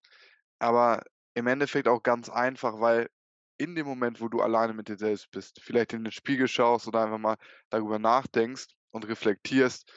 aber 0.59 1.03
im 1.35 1.47
Endeffekt 1.47 1.89
auch 1.89 2.03
ganz 2.03 2.29
einfach, 2.29 2.81
weil 2.81 3.11
in 3.59 3.75
dem 3.75 3.87
Moment, 3.87 4.21
wo 4.21 4.29
du 4.29 4.41
alleine 4.41 4.75
mit 4.75 4.89
dir 4.89 4.99
selbst 4.99 5.31
bist, 5.31 5.61
vielleicht 5.63 5.93
in 5.93 6.05
den 6.05 6.13
Spiegel 6.13 6.49
schaust 6.49 6.87
oder 6.87 7.03
einfach 7.03 7.19
mal 7.19 7.37
darüber 7.71 7.99
nachdenkst 7.99 8.69
und 8.91 9.09
reflektierst, 9.09 9.91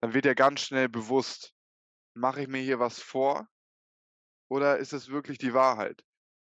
dann 0.00 0.14
wird 0.14 0.24
dir 0.24 0.34
ganz 0.34 0.60
schnell 0.60 0.88
bewusst, 0.88 1.52
mache 2.14 2.42
ich 2.42 2.48
mir 2.48 2.62
hier 2.62 2.78
was 2.78 3.00
vor 3.00 3.48
oder 4.48 4.78
ist 4.78 4.92
es 4.92 5.08
wirklich 5.08 5.38
die 5.38 5.54
Wahrheit? 5.54 6.02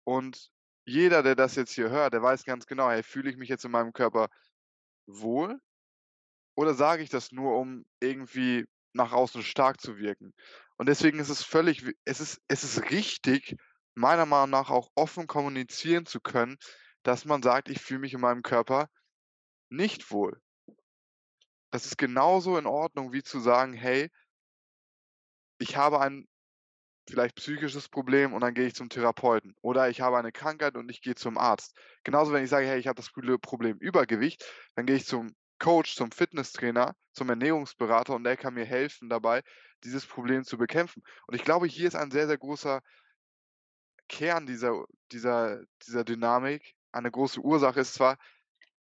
Und 0.04 0.50
jeder, 0.84 1.22
der 1.22 1.36
das 1.36 1.54
jetzt 1.56 1.72
hier 1.72 1.90
hört, 1.90 2.14
der 2.14 2.22
weiß 2.22 2.44
ganz 2.44 2.66
genau, 2.66 2.90
hey, 2.90 3.02
fühle 3.02 3.30
ich 3.30 3.36
mich 3.36 3.48
jetzt 3.48 3.64
in 3.64 3.70
meinem 3.70 3.92
Körper 3.92 4.28
wohl 5.06 5.60
oder 6.58 6.74
sage 6.74 7.04
ich 7.04 7.08
das 7.08 7.30
nur, 7.30 7.56
um 7.56 7.84
irgendwie 8.00 8.66
nach 8.92 9.12
außen 9.12 9.44
stark 9.44 9.80
zu 9.80 9.96
wirken? 9.96 10.34
Und 10.76 10.88
deswegen 10.88 11.20
ist 11.20 11.28
es 11.28 11.44
völlig, 11.44 11.84
es 12.04 12.20
ist, 12.20 12.42
es 12.48 12.64
ist 12.64 12.90
richtig, 12.90 13.54
meiner 13.94 14.26
Meinung 14.26 14.50
nach 14.50 14.68
auch 14.68 14.90
offen 14.96 15.28
kommunizieren 15.28 16.04
zu 16.04 16.18
können, 16.18 16.56
dass 17.04 17.24
man 17.24 17.44
sagt, 17.44 17.68
ich 17.68 17.80
fühle 17.80 18.00
mich 18.00 18.12
in 18.12 18.20
meinem 18.20 18.42
Körper 18.42 18.88
nicht 19.68 20.10
wohl. 20.10 20.42
Das 21.70 21.86
ist 21.86 21.96
genauso 21.96 22.58
in 22.58 22.66
Ordnung, 22.66 23.12
wie 23.12 23.22
zu 23.22 23.38
sagen, 23.38 23.72
hey, 23.72 24.10
ich 25.60 25.76
habe 25.76 26.00
ein 26.00 26.26
vielleicht 27.08 27.36
psychisches 27.36 27.88
Problem 27.88 28.32
und 28.32 28.40
dann 28.40 28.54
gehe 28.54 28.66
ich 28.66 28.74
zum 28.74 28.88
Therapeuten. 28.88 29.54
Oder 29.62 29.90
ich 29.90 30.00
habe 30.00 30.18
eine 30.18 30.32
Krankheit 30.32 30.76
und 30.76 30.90
ich 30.90 31.02
gehe 31.02 31.14
zum 31.14 31.38
Arzt. 31.38 31.76
Genauso, 32.02 32.32
wenn 32.32 32.42
ich 32.42 32.50
sage, 32.50 32.66
hey, 32.66 32.80
ich 32.80 32.88
habe 32.88 33.00
das 33.00 33.12
Problem 33.12 33.76
Übergewicht, 33.78 34.44
dann 34.74 34.86
gehe 34.86 34.96
ich 34.96 35.06
zum 35.06 35.36
Coach, 35.58 35.94
zum 35.96 36.12
Fitnesstrainer, 36.12 36.96
zum 37.12 37.28
Ernährungsberater 37.28 38.14
und 38.14 38.24
der 38.24 38.36
kann 38.36 38.54
mir 38.54 38.64
helfen 38.64 39.08
dabei, 39.08 39.42
dieses 39.84 40.06
Problem 40.06 40.44
zu 40.44 40.58
bekämpfen. 40.58 41.02
Und 41.26 41.34
ich 41.34 41.44
glaube, 41.44 41.66
hier 41.66 41.88
ist 41.88 41.94
ein 41.94 42.10
sehr, 42.10 42.26
sehr 42.26 42.38
großer 42.38 42.82
Kern 44.08 44.46
dieser, 44.46 44.84
dieser, 45.12 45.62
dieser 45.86 46.04
Dynamik. 46.04 46.74
Eine 46.92 47.10
große 47.10 47.40
Ursache 47.40 47.80
ist 47.80 47.94
zwar, 47.94 48.18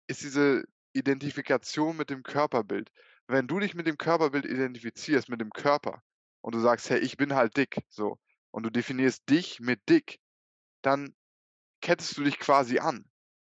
ist 0.06 0.22
diese 0.22 0.64
Identifikation 0.92 1.96
mit 1.96 2.10
dem 2.10 2.22
Körperbild. 2.22 2.90
Wenn 3.26 3.48
du 3.48 3.58
dich 3.58 3.74
mit 3.74 3.86
dem 3.86 3.98
Körperbild 3.98 4.46
identifizierst, 4.46 5.28
mit 5.28 5.40
dem 5.40 5.50
Körper, 5.50 6.02
und 6.40 6.54
du 6.54 6.60
sagst, 6.60 6.88
hey, 6.90 7.00
ich 7.00 7.16
bin 7.16 7.34
halt 7.34 7.56
dick, 7.56 7.82
so, 7.88 8.18
und 8.52 8.62
du 8.62 8.70
definierst 8.70 9.28
dich 9.28 9.58
mit 9.58 9.88
dick, 9.88 10.20
dann 10.80 11.12
kettest 11.80 12.16
du 12.16 12.22
dich 12.22 12.38
quasi 12.38 12.78
an. 12.78 13.04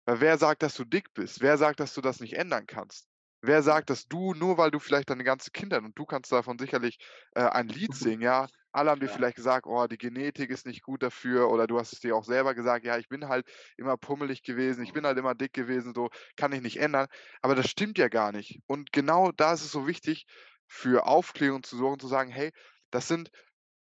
Weil 0.06 0.20
wer 0.20 0.38
sagt, 0.38 0.62
dass 0.62 0.74
du 0.74 0.84
dick 0.84 1.12
bist? 1.14 1.40
Wer 1.40 1.58
sagt, 1.58 1.80
dass 1.80 1.92
du 1.92 2.00
das 2.00 2.20
nicht 2.20 2.34
ändern 2.34 2.66
kannst? 2.66 3.08
Wer 3.42 3.62
sagt, 3.62 3.90
dass 3.90 4.08
du, 4.08 4.34
nur 4.34 4.56
weil 4.56 4.70
du 4.70 4.78
vielleicht 4.78 5.10
deine 5.10 5.24
ganze 5.24 5.50
Kindheit 5.50 5.82
und 5.82 5.98
du 5.98 6.06
kannst 6.06 6.32
davon 6.32 6.58
sicherlich 6.58 6.98
äh, 7.34 7.42
ein 7.42 7.68
Lied 7.68 7.94
singen, 7.94 8.22
ja, 8.22 8.48
alle 8.72 8.90
haben 8.90 9.00
dir 9.00 9.06
ja. 9.06 9.12
vielleicht 9.12 9.36
gesagt, 9.36 9.66
oh, 9.66 9.86
die 9.86 9.98
Genetik 9.98 10.50
ist 10.50 10.66
nicht 10.66 10.82
gut 10.82 11.02
dafür 11.02 11.50
oder 11.50 11.66
du 11.66 11.78
hast 11.78 11.92
es 11.92 12.00
dir 12.00 12.16
auch 12.16 12.24
selber 12.24 12.54
gesagt, 12.54 12.84
ja, 12.84 12.98
ich 12.98 13.08
bin 13.08 13.28
halt 13.28 13.46
immer 13.76 13.96
pummelig 13.96 14.42
gewesen, 14.42 14.82
ich 14.84 14.92
bin 14.92 15.06
halt 15.06 15.18
immer 15.18 15.34
dick 15.34 15.52
gewesen, 15.52 15.92
so 15.94 16.08
kann 16.36 16.52
ich 16.52 16.60
nicht 16.60 16.78
ändern. 16.78 17.08
Aber 17.42 17.54
das 17.54 17.68
stimmt 17.68 17.98
ja 17.98 18.08
gar 18.08 18.32
nicht. 18.32 18.60
Und 18.66 18.92
genau 18.92 19.32
da 19.32 19.52
ist 19.52 19.64
es 19.64 19.72
so 19.72 19.86
wichtig, 19.86 20.26
für 20.66 21.06
Aufklärung 21.06 21.62
zu 21.62 21.76
sorgen, 21.76 22.00
zu 22.00 22.08
sagen, 22.08 22.30
hey, 22.30 22.52
das 22.90 23.08
sind 23.08 23.30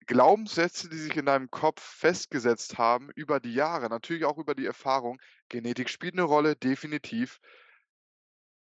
Glaubenssätze, 0.08 0.90
die 0.90 0.98
sich 0.98 1.16
in 1.18 1.26
deinem 1.26 1.52
Kopf 1.52 1.82
festgesetzt 1.82 2.78
haben 2.78 3.10
über 3.16 3.40
die 3.40 3.54
Jahre, 3.54 3.90
natürlich 3.90 4.26
auch 4.26 4.38
über 4.38 4.56
die 4.56 4.66
Erfahrung. 4.66 5.22
Genetik 5.50 5.90
spielt 5.90 6.14
eine 6.14 6.24
Rolle, 6.24 6.56
definitiv. 6.56 7.40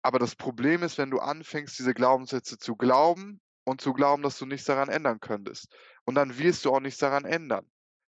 Aber 0.01 0.17
das 0.17 0.35
Problem 0.35 0.81
ist, 0.81 0.97
wenn 0.97 1.11
du 1.11 1.19
anfängst, 1.19 1.77
diese 1.77 1.93
Glaubenssätze 1.93 2.57
zu 2.57 2.75
glauben 2.75 3.41
und 3.63 3.79
zu 3.79 3.93
glauben, 3.93 4.23
dass 4.23 4.39
du 4.39 4.45
nichts 4.45 4.65
daran 4.65 4.89
ändern 4.89 5.19
könntest. 5.19 5.73
Und 6.03 6.15
dann 6.15 6.37
wirst 6.39 6.65
du 6.65 6.73
auch 6.73 6.79
nichts 6.79 6.99
daran 6.99 7.25
ändern. 7.25 7.69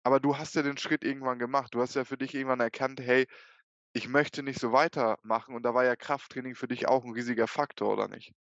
Aber 0.05 0.19
du 0.19 0.39
hast 0.39 0.55
ja 0.55 0.63
den 0.63 0.79
Schritt 0.79 1.05
irgendwann 1.05 1.39
gemacht. 1.39 1.75
Du 1.75 1.81
hast 1.81 1.95
ja 1.95 2.05
für 2.05 2.17
dich 2.17 2.35
irgendwann 2.35 2.61
erkannt, 2.61 3.01
hey, 3.01 3.27
ich 3.93 4.09
möchte 4.09 4.43
nicht 4.43 4.59
so 4.59 4.73
weitermachen. 4.73 5.55
Und 5.55 5.65
da 5.65 5.75
war 5.75 5.85
ja 5.85 5.97
Krafttraining 5.97 6.55
für 6.55 6.69
dich 6.69 6.89
auch 6.89 7.05
ein 7.05 7.13
riesiger 7.13 7.47
Faktor, 7.47 7.93
oder 7.93 8.09
nicht? 8.09 8.33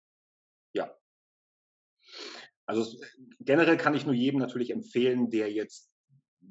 Ja, 0.74 0.96
also 2.72 2.98
generell 3.40 3.78
kann 3.78 3.94
ich 3.94 4.06
nur 4.06 4.16
jedem 4.16 4.40
natürlich 4.40 4.72
empfehlen, 4.72 5.30
der 5.30 5.52
jetzt 5.52 5.92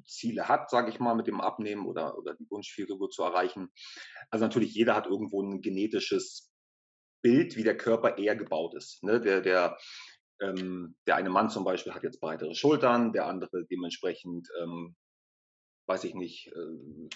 Ziele 0.05 0.47
hat, 0.47 0.69
sage 0.69 0.89
ich 0.89 0.99
mal, 0.99 1.15
mit 1.15 1.27
dem 1.27 1.41
Abnehmen 1.41 1.85
oder, 1.85 2.17
oder 2.17 2.35
die 2.35 2.49
Wunschfigur 2.49 3.09
zu 3.09 3.23
erreichen. 3.23 3.69
Also 4.29 4.45
natürlich 4.45 4.73
jeder 4.73 4.95
hat 4.95 5.07
irgendwo 5.07 5.41
ein 5.41 5.61
genetisches 5.61 6.51
Bild, 7.21 7.55
wie 7.55 7.63
der 7.63 7.77
Körper 7.77 8.17
eher 8.17 8.35
gebaut 8.35 8.75
ist. 8.75 9.03
Ne? 9.03 9.19
Der, 9.19 9.41
der, 9.41 9.77
ähm, 10.41 10.95
der 11.07 11.15
eine 11.15 11.29
Mann 11.29 11.49
zum 11.49 11.63
Beispiel 11.63 11.93
hat 11.93 12.03
jetzt 12.03 12.19
breitere 12.19 12.55
Schultern, 12.55 13.13
der 13.13 13.27
andere 13.27 13.65
dementsprechend, 13.65 14.47
ähm, 14.61 14.95
weiß 15.87 16.03
ich 16.05 16.15
nicht, 16.15 16.47
äh, 16.47 17.09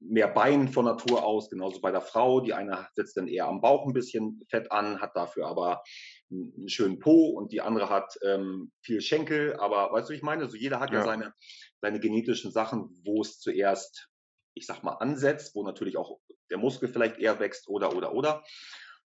mehr 0.00 0.28
Bein 0.28 0.68
von 0.68 0.84
Natur 0.84 1.24
aus, 1.24 1.50
genauso 1.50 1.80
bei 1.80 1.90
der 1.90 2.00
Frau. 2.00 2.40
Die 2.40 2.54
eine 2.54 2.88
setzt 2.94 3.16
dann 3.16 3.28
eher 3.28 3.46
am 3.46 3.60
Bauch 3.60 3.86
ein 3.86 3.92
bisschen 3.92 4.40
Fett 4.48 4.70
an, 4.70 5.00
hat 5.00 5.16
dafür 5.16 5.46
aber 5.46 5.82
einen 6.30 6.68
schönen 6.68 6.98
Po 6.98 7.30
und 7.30 7.52
die 7.52 7.60
andere 7.60 7.88
hat 7.88 8.18
ähm, 8.22 8.72
viel 8.82 9.00
Schenkel. 9.00 9.56
Aber 9.56 9.92
weißt 9.92 10.10
du, 10.10 10.14
ich 10.14 10.22
meine? 10.22 10.42
Also 10.42 10.56
jeder 10.56 10.80
hat 10.80 10.90
ja, 10.90 10.98
ja 10.98 11.04
seine, 11.04 11.34
seine 11.80 12.00
genetischen 12.00 12.50
Sachen, 12.50 12.90
wo 13.04 13.22
es 13.22 13.38
zuerst, 13.38 14.08
ich 14.54 14.66
sag 14.66 14.82
mal, 14.82 14.94
ansetzt, 14.94 15.54
wo 15.54 15.64
natürlich 15.64 15.96
auch 15.96 16.18
der 16.50 16.58
Muskel 16.58 16.88
vielleicht 16.88 17.18
eher 17.18 17.40
wächst 17.40 17.68
oder, 17.68 17.96
oder, 17.96 18.12
oder. 18.12 18.42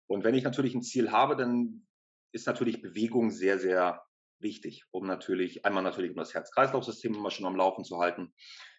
Und 0.06 0.24
wenn 0.24 0.34
ich 0.34 0.44
natürlich 0.44 0.74
ein 0.74 0.82
Ziel 0.82 1.12
habe, 1.12 1.36
dann 1.36 1.86
ist 2.32 2.46
natürlich 2.46 2.82
Bewegung 2.82 3.30
sehr, 3.30 3.58
sehr 3.58 4.02
wichtig, 4.38 4.84
um 4.90 5.06
natürlich, 5.06 5.64
einmal 5.64 5.82
natürlich 5.82 6.10
um 6.10 6.16
das 6.16 6.34
Herz-Kreislauf-System 6.34 7.14
immer 7.14 7.30
schon 7.30 7.46
am 7.46 7.56
Laufen 7.56 7.84
zu 7.84 7.98
halten, 7.98 8.32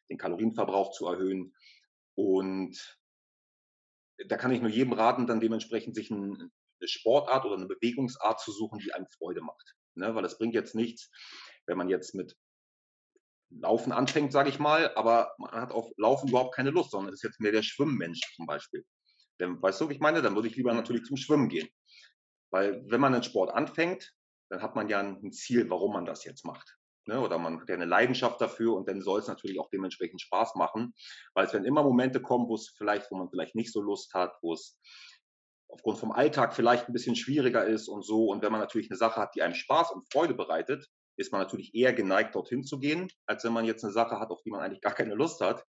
den 0.10 0.18
Kalorienverbrauch 0.18 0.92
zu 0.92 1.08
erhöhen 1.08 1.54
und 2.16 3.00
da 4.28 4.38
kann 4.38 4.52
ich 4.52 4.62
nur 4.62 4.70
jedem 4.70 4.94
raten, 4.94 5.28
dann 5.28 5.40
dementsprechend 5.40 5.96
sich 5.96 6.12
ein, 6.12 6.52
eine 6.82 6.88
Sportart 6.88 7.46
oder 7.46 7.56
eine 7.56 7.68
Bewegungsart 7.68 8.40
zu 8.40 8.52
suchen, 8.52 8.80
die 8.80 8.94
einem 8.94 9.08
Freude 9.08 9.42
macht. 9.42 9.76
Ne? 9.96 10.14
Weil 10.16 10.26
es 10.26 10.38
bringt 10.38 10.54
jetzt 10.54 10.76
nichts, 10.76 11.10
wenn 11.68 11.78
man 11.78 11.90
jetzt 11.90 12.16
mit 12.16 12.36
Laufen 13.50 13.92
anfängt, 13.92 14.32
sage 14.32 14.50
ich 14.50 14.60
mal, 14.60 14.94
aber 14.96 15.36
man 15.38 15.52
hat 15.52 15.72
auf 15.72 15.92
Laufen 15.98 16.30
überhaupt 16.30 16.56
keine 16.56 16.70
Lust, 16.70 16.92
sondern 16.92 17.14
ist 17.14 17.24
jetzt 17.24 17.42
mehr 17.42 17.52
der 17.52 17.64
Schwimmmensch 17.64 18.22
zum 18.36 18.46
Beispiel. 18.46 18.86
Denn, 19.40 19.62
weißt 19.62 19.82
du, 19.82 19.90
wie 19.90 19.94
ich 19.94 20.00
meine? 20.00 20.22
Dann 20.22 20.36
würde 20.36 20.48
ich 20.48 20.56
lieber 20.56 20.74
natürlich 20.74 21.04
zum 21.04 21.18
Schwimmen 21.18 21.50
gehen. 21.50 21.68
Weil 22.50 22.84
wenn 22.88 23.02
man 23.02 23.14
einen 23.14 23.24
Sport 23.24 23.52
anfängt, 23.52 24.14
dann 24.50 24.62
hat 24.62 24.76
man 24.76 24.88
ja 24.90 25.00
ein 25.00 25.32
Ziel, 25.32 25.70
warum 25.70 25.94
man 25.94 26.06
das 26.06 26.24
jetzt 26.24 26.46
macht. 26.46 26.78
Ne? 27.08 27.20
Oder 27.20 27.38
man 27.40 27.60
hat 27.60 27.70
ja 27.70 27.76
eine 27.76 27.86
Leidenschaft 27.86 28.40
dafür 28.40 28.76
und 28.76 28.88
dann 28.88 29.02
soll 29.02 29.20
es 29.20 29.28
natürlich 29.28 29.60
auch 29.60 29.70
dementsprechend 29.70 30.22
Spaß 30.22 30.56
machen, 30.56 30.94
weil 31.34 31.46
es 31.46 31.54
werden 31.54 31.66
immer 31.66 31.84
Momente 31.84 32.22
kommen, 32.22 32.48
wo 32.48 32.56
es 32.56 32.70
vielleicht, 32.78 33.10
wo 33.12 33.16
man 33.16 33.30
vielleicht 33.30 33.56
nicht 33.56 33.72
so 33.72 33.82
Lust 33.82 34.14
hat, 34.14 34.34
wo 34.42 34.54
es 34.54 34.80
aufgrund 35.72 35.98
vom 35.98 36.12
Alltag 36.12 36.54
vielleicht 36.54 36.88
ein 36.88 36.94
bisschen 36.94 37.16
schwieriger 37.16 37.66
ist 37.66 37.88
und 37.88 38.04
so. 38.06 38.26
Und 38.26 38.42
wenn 38.42 38.52
man 38.52 38.62
natürlich 38.62 38.90
eine 38.90 38.98
Sache 38.98 39.20
hat, 39.20 39.36
die 39.36 39.42
einem 39.42 39.56
Spaß 39.56 39.92
und 39.92 40.12
Freude 40.12 40.34
bereitet, 40.34 40.88
ist 41.18 41.32
man 41.32 41.42
natürlich 41.42 41.74
eher 41.74 41.94
geneigt, 41.94 42.36
dorthin 42.36 42.64
zu 42.64 42.80
gehen, 42.80 43.10
als 43.26 43.44
wenn 43.44 43.54
man 43.54 43.66
jetzt 43.66 43.84
eine 43.84 43.94
Sache 43.94 44.20
hat, 44.20 44.30
auf 44.30 44.42
die 44.44 44.52
man 44.52 44.62
eigentlich 44.62 44.82
gar 44.82 44.94
keine 44.94 45.16
Lust 45.16 45.42
hat. 45.42 45.66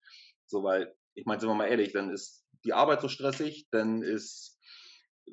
So, 0.45 0.63
weil, 0.63 0.95
ich 1.15 1.25
meine, 1.25 1.39
sind 1.39 1.49
wir 1.49 1.55
mal 1.55 1.67
ehrlich, 1.67 1.93
dann 1.93 2.09
ist 2.09 2.45
die 2.63 2.73
Arbeit 2.73 3.01
so 3.01 3.07
stressig, 3.07 3.67
dann 3.71 4.01
ist, 4.01 4.59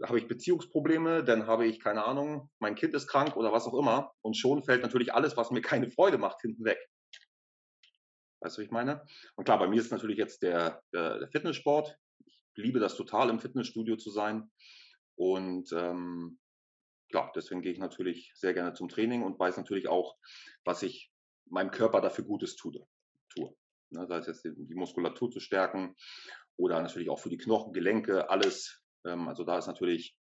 habe 0.03 0.19
ich 0.19 0.29
Beziehungsprobleme, 0.29 1.25
dann 1.25 1.47
habe 1.47 1.67
ich, 1.67 1.81
keine 1.81 2.05
Ahnung, 2.05 2.51
mein 2.59 2.75
Kind 2.75 2.95
ist 2.95 3.07
krank 3.07 3.37
oder 3.37 3.53
was 3.53 3.67
auch 3.67 3.79
immer. 3.79 4.13
Und 4.23 4.37
schon 4.37 4.63
fällt 4.63 4.83
natürlich 4.83 5.13
alles, 5.15 5.37
was 5.37 5.51
mir 5.51 5.63
keine 5.63 5.91
Freude 5.91 6.19
macht, 6.19 6.41
hinten 6.41 6.65
weg. 6.65 6.79
Weißt 8.41 8.57
du, 8.57 8.61
was 8.61 8.67
ich 8.67 8.71
meine? 8.73 9.07
Und 9.37 9.45
klar, 9.45 9.59
bei 9.59 9.69
mir 9.69 9.81
ist 9.81 9.91
natürlich 9.91 10.19
jetzt 10.19 10.43
der, 10.43 10.83
der, 10.93 11.19
der 11.19 11.29
Fitnesssport. 11.29 11.97
Liebe 12.57 12.81
das 12.81 12.97
total, 12.97 13.31
im 13.31 13.41
Fitnessstudio 13.41 13.97
zu 13.97 14.11
sein. 14.11 14.51
Und 15.17 15.73
ähm, 15.73 16.39
ja, 17.11 17.31
deswegen 17.35 17.63
gehe 17.63 17.73
ich 17.73 17.79
natürlich 17.79 18.33
sehr 18.35 18.55
gerne 18.55 18.75
zum 18.75 18.89
Training 18.89 19.23
und 19.23 19.39
weiß 19.39 19.57
natürlich 19.57 19.89
auch, 19.89 20.17
was 20.65 20.83
ich 20.83 21.13
meinem 21.47 21.71
Körper 21.71 22.01
dafür 22.01 22.25
Gutes 22.25 22.57
tue. 22.57 22.87
tue. 23.29 23.55
Ne, 23.91 24.07
sei 24.07 24.19
es 24.19 24.27
jetzt 24.27 24.45
die, 24.45 24.75
Muskulatur 24.75 25.31
zu 25.31 25.41
stärken 25.41 25.95
oder 26.57 26.81
natürlich 26.81 27.11
auch 27.11 27.21
für 27.21 27.29
die 27.29 27.37
Knochen, 27.37 27.73
Gelenke, 27.73 28.29
alles. 28.31 28.83
Ähm, 29.05 29.29
also 29.29 29.45
da 29.45 29.59
ist 29.59 29.67
natürlich 29.67 30.17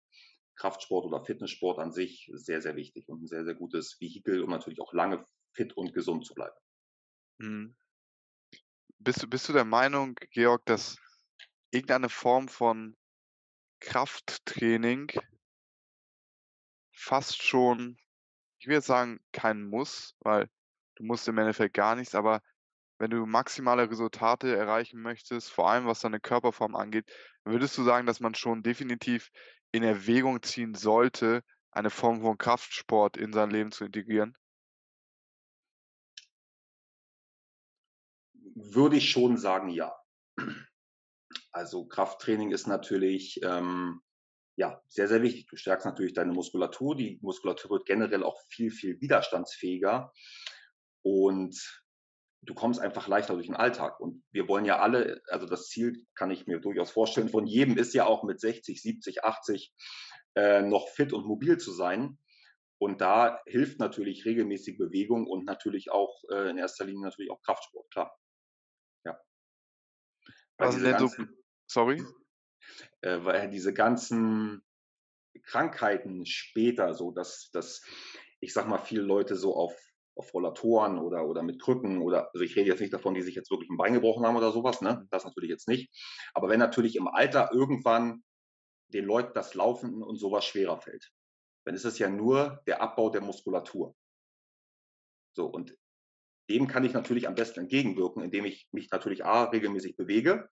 Kraftsport 0.56 1.06
oder 1.06 1.24
Fitnesssport 1.24 1.78
an 1.78 1.92
sich 1.92 2.30
sehr, 2.34 2.60
sehr 2.60 2.76
wichtig 2.76 3.08
und 3.08 3.22
ein 3.22 3.26
sehr, 3.26 3.44
sehr 3.44 3.54
gutes 3.54 3.98
Vehikel, 4.00 4.42
um 4.42 4.50
natürlich 4.50 4.80
auch 4.80 4.92
lange 4.92 5.24
fit 5.54 5.76
und 5.76 5.94
gesund 5.94 6.26
zu 6.26 6.34
bleiben. 6.34 6.56
Mhm. 7.38 7.76
Bist, 8.98 9.28
bist 9.30 9.48
du 9.48 9.52
der 9.52 9.64
Meinung, 9.64 10.14
Georg, 10.30 10.64
dass 10.66 10.98
irgendeine 11.72 12.10
Form 12.10 12.48
von 12.48 12.96
Krafttraining 13.80 15.10
fast 16.92 17.42
schon, 17.42 17.98
ich 18.58 18.66
jetzt 18.66 18.86
sagen, 18.86 19.20
kein 19.32 19.64
Muss, 19.64 20.14
weil 20.20 20.48
du 20.96 21.04
musst 21.04 21.26
im 21.26 21.38
Endeffekt 21.38 21.74
gar 21.74 21.96
nichts, 21.96 22.14
aber 22.14 22.42
wenn 22.98 23.10
du 23.10 23.26
maximale 23.26 23.90
Resultate 23.90 24.54
erreichen 24.54 25.00
möchtest, 25.00 25.50
vor 25.50 25.68
allem 25.68 25.86
was 25.86 26.00
deine 26.00 26.20
Körperform 26.20 26.76
angeht, 26.76 27.10
würdest 27.44 27.76
du 27.76 27.82
sagen, 27.82 28.06
dass 28.06 28.20
man 28.20 28.34
schon 28.34 28.62
definitiv 28.62 29.30
in 29.72 29.82
Erwägung 29.82 30.42
ziehen 30.42 30.74
sollte, 30.74 31.42
eine 31.72 31.90
Form 31.90 32.20
von 32.20 32.38
Kraftsport 32.38 33.16
in 33.16 33.32
sein 33.32 33.50
Leben 33.50 33.72
zu 33.72 33.86
integrieren? 33.86 34.36
Würde 38.54 38.98
ich 38.98 39.10
schon 39.10 39.38
sagen, 39.38 39.70
ja. 39.70 39.92
Also 41.52 41.86
Krafttraining 41.86 42.50
ist 42.50 42.66
natürlich 42.66 43.40
ähm, 43.42 44.00
ja, 44.56 44.82
sehr, 44.88 45.08
sehr 45.08 45.22
wichtig. 45.22 45.46
Du 45.46 45.56
stärkst 45.56 45.86
natürlich 45.86 46.14
deine 46.14 46.32
Muskulatur. 46.32 46.96
Die 46.96 47.18
Muskulatur 47.22 47.70
wird 47.70 47.86
generell 47.86 48.22
auch 48.22 48.40
viel, 48.48 48.70
viel 48.70 49.00
widerstandsfähiger. 49.00 50.12
Und 51.02 51.82
du 52.42 52.54
kommst 52.54 52.80
einfach 52.80 53.08
leichter 53.08 53.34
durch 53.34 53.46
den 53.46 53.56
Alltag. 53.56 54.00
Und 54.00 54.22
wir 54.30 54.48
wollen 54.48 54.64
ja 54.64 54.78
alle, 54.78 55.22
also 55.28 55.46
das 55.46 55.68
Ziel 55.68 56.04
kann 56.14 56.30
ich 56.30 56.46
mir 56.46 56.60
durchaus 56.60 56.90
vorstellen, 56.90 57.28
von 57.28 57.46
jedem 57.46 57.78
ist 57.78 57.94
ja 57.94 58.06
auch 58.06 58.24
mit 58.24 58.40
60, 58.40 58.80
70, 58.80 59.24
80 59.24 59.74
äh, 60.34 60.62
noch 60.62 60.88
fit 60.88 61.12
und 61.12 61.26
mobil 61.26 61.58
zu 61.58 61.72
sein. 61.72 62.18
Und 62.78 63.00
da 63.00 63.40
hilft 63.46 63.78
natürlich 63.78 64.24
regelmäßig 64.24 64.76
Bewegung 64.76 65.26
und 65.26 65.44
natürlich 65.44 65.92
auch 65.92 66.22
äh, 66.30 66.50
in 66.50 66.58
erster 66.58 66.84
Linie 66.84 67.04
natürlich 67.04 67.30
auch 67.30 67.40
Kraftsport, 67.42 67.88
klar. 67.92 68.18
Ja. 69.04 69.20
Was 70.58 70.74
ist 70.74 70.84
denn 70.84 70.98
so, 70.98 71.08
sorry? 71.72 72.02
äh, 73.02 73.24
weil 73.24 73.50
diese 73.50 73.72
ganzen 73.72 74.62
Krankheiten 75.44 76.26
später 76.26 76.94
so, 76.94 77.10
dass, 77.10 77.50
dass 77.52 77.82
ich 78.40 78.52
sag 78.52 78.68
mal, 78.68 78.78
viele 78.78 79.02
Leute 79.02 79.36
so 79.36 79.54
auf, 79.56 79.76
auf 80.14 80.32
Rollatoren 80.34 80.98
oder, 80.98 81.26
oder 81.26 81.42
mit 81.42 81.60
Krücken 81.60 82.00
oder, 82.00 82.30
also 82.32 82.44
ich 82.44 82.56
rede 82.56 82.70
jetzt 82.70 82.80
nicht 82.80 82.92
davon, 82.92 83.14
die 83.14 83.22
sich 83.22 83.34
jetzt 83.34 83.50
wirklich 83.50 83.70
ein 83.70 83.76
Bein 83.76 83.94
gebrochen 83.94 84.26
haben 84.26 84.36
oder 84.36 84.52
sowas, 84.52 84.80
ne? 84.80 85.06
Das 85.10 85.24
natürlich 85.24 85.50
jetzt 85.50 85.68
nicht. 85.68 85.90
Aber 86.34 86.48
wenn 86.48 86.58
natürlich 86.58 86.96
im 86.96 87.08
Alter 87.08 87.50
irgendwann 87.52 88.22
den 88.88 89.04
Leuten 89.06 89.32
das 89.34 89.54
Laufen 89.54 90.02
und 90.02 90.16
sowas 90.18 90.44
schwerer 90.44 90.78
fällt, 90.78 91.10
dann 91.64 91.74
ist 91.74 91.84
es 91.84 91.98
ja 91.98 92.10
nur 92.10 92.62
der 92.66 92.82
Abbau 92.82 93.08
der 93.08 93.22
Muskulatur. 93.22 93.94
So, 95.34 95.46
und 95.46 95.76
dem 96.50 96.66
kann 96.66 96.84
ich 96.84 96.92
natürlich 96.92 97.26
am 97.26 97.34
besten 97.34 97.60
entgegenwirken, 97.60 98.22
indem 98.22 98.44
ich 98.44 98.68
mich 98.72 98.90
natürlich 98.90 99.24
A, 99.24 99.44
regelmäßig 99.44 99.96
bewege, 99.96 100.50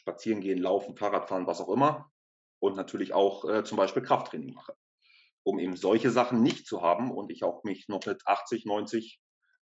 spazieren 0.00 0.40
gehen, 0.40 0.58
laufen, 0.58 0.96
Fahrrad 0.96 1.28
fahren, 1.28 1.46
was 1.46 1.60
auch 1.60 1.68
immer. 1.68 2.10
Und 2.58 2.76
natürlich 2.76 3.12
auch 3.12 3.44
äh, 3.44 3.64
zum 3.64 3.76
Beispiel 3.76 4.02
Krafttraining 4.02 4.54
mache. 4.54 4.74
Um 5.42 5.58
eben 5.58 5.76
solche 5.76 6.10
Sachen 6.10 6.42
nicht 6.42 6.66
zu 6.66 6.82
haben 6.82 7.10
und 7.10 7.30
ich 7.30 7.44
auch 7.44 7.64
mich 7.64 7.88
noch 7.88 8.04
mit 8.06 8.26
80, 8.26 8.66
90 8.66 9.20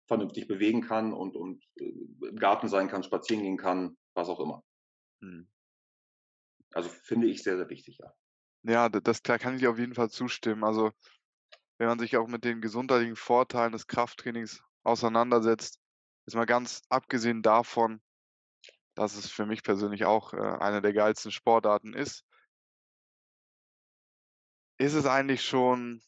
vernünftig 0.06 0.48
bewegen 0.48 0.80
kann 0.80 1.12
und, 1.12 1.36
und 1.36 1.62
äh, 1.76 1.92
im 2.28 2.36
Garten 2.36 2.68
sein 2.68 2.88
kann, 2.88 3.02
spazieren 3.02 3.42
gehen 3.42 3.58
kann, 3.58 3.96
was 4.14 4.28
auch 4.28 4.40
immer. 4.40 4.62
Hm. 5.20 5.48
Also 6.72 6.88
finde 6.88 7.26
ich 7.26 7.42
sehr, 7.42 7.56
sehr 7.56 7.68
wichtig, 7.68 7.98
ja. 7.98 8.12
Ja, 8.64 8.88
das 8.88 9.22
klar 9.22 9.38
kann 9.38 9.56
ich 9.56 9.66
auf 9.66 9.78
jeden 9.78 9.94
Fall 9.94 10.10
zustimmen. 10.10 10.64
Also 10.64 10.90
wenn 11.78 11.86
man 11.86 11.98
sich 11.98 12.16
auch 12.16 12.26
mit 12.26 12.44
den 12.44 12.60
gesundheitlichen 12.60 13.16
Vorteilen 13.16 13.72
des 13.72 13.86
Krafttrainings 13.86 14.62
auseinandersetzt, 14.82 15.78
ist 16.26 16.34
mal 16.34 16.44
ganz 16.44 16.82
abgesehen 16.88 17.42
davon, 17.42 18.02
dass 18.98 19.16
es 19.16 19.30
für 19.30 19.46
mich 19.46 19.62
persönlich 19.62 20.04
auch 20.04 20.32
äh, 20.34 20.38
eine 20.38 20.82
der 20.82 20.92
geilsten 20.92 21.30
Sportarten 21.32 21.94
ist. 21.94 22.24
Ist 24.76 24.94
es 24.94 25.06
eigentlich 25.06 25.42
schon 25.44 26.02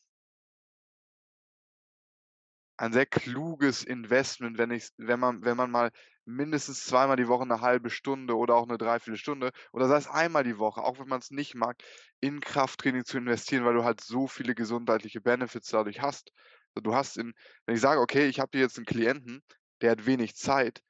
ein 2.78 2.92
sehr 2.92 3.06
kluges 3.06 3.84
Investment, 3.84 4.58
wenn 4.58 4.70
ich 4.70 4.88
wenn 4.96 5.20
man 5.20 5.44
wenn 5.44 5.56
man 5.56 5.70
mal 5.70 5.90
mindestens 6.24 6.84
zweimal 6.84 7.16
die 7.16 7.28
Woche 7.28 7.42
eine 7.42 7.60
halbe 7.60 7.90
Stunde 7.90 8.36
oder 8.36 8.54
auch 8.56 8.68
eine 8.68 8.78
Dreiviertelstunde 8.78 9.50
oder 9.72 9.86
sei 9.88 9.96
es 9.98 10.06
einmal 10.08 10.44
die 10.44 10.58
Woche, 10.58 10.82
auch 10.82 10.98
wenn 10.98 11.08
man 11.08 11.20
es 11.20 11.30
nicht 11.30 11.54
mag, 11.54 11.76
in 12.20 12.40
Krafttraining 12.40 13.04
zu 13.04 13.18
investieren, 13.18 13.64
weil 13.64 13.74
du 13.74 13.84
halt 13.84 14.00
so 14.00 14.26
viele 14.28 14.54
gesundheitliche 14.54 15.20
Benefits 15.20 15.68
dadurch 15.68 16.00
hast. 16.00 16.32
Du 16.74 16.94
hast 16.94 17.16
in 17.18 17.34
wenn 17.66 17.74
ich 17.74 17.80
sage: 17.80 18.00
„Okay, 18.00 18.26
ich 18.28 18.40
habe 18.40 18.50
hier 18.52 18.62
jetzt 18.62 18.78
einen 18.78 18.86
Klienten, 18.86 19.42
der 19.82 19.92
hat 19.92 20.06
wenig 20.06 20.34
Zeit“, 20.36 20.80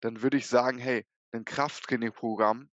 dann 0.00 0.22
würde 0.22 0.36
ich 0.36 0.46
sagen: 0.48 0.78
„Hey, 0.78 1.06
ein 1.32 1.44
Krafttrainingprogramm 1.44 2.70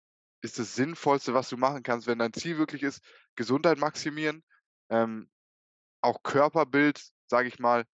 ist 0.41 0.59
das 0.59 0.75
Sinnvollste, 0.75 1.33
was 1.33 1.49
du 1.49 1.57
machen 1.57 1.83
kannst, 1.83 2.07
wenn 2.07 2.19
dein 2.19 2.33
Ziel 2.33 2.57
wirklich 2.57 2.83
ist, 2.83 3.03
Gesundheit 3.35 3.77
maximieren, 3.77 4.43
ähm, 4.89 5.29
auch 6.01 6.23
Körperbild, 6.23 7.03
sage 7.27 7.47
ich 7.47 7.59
mal, 7.59 7.85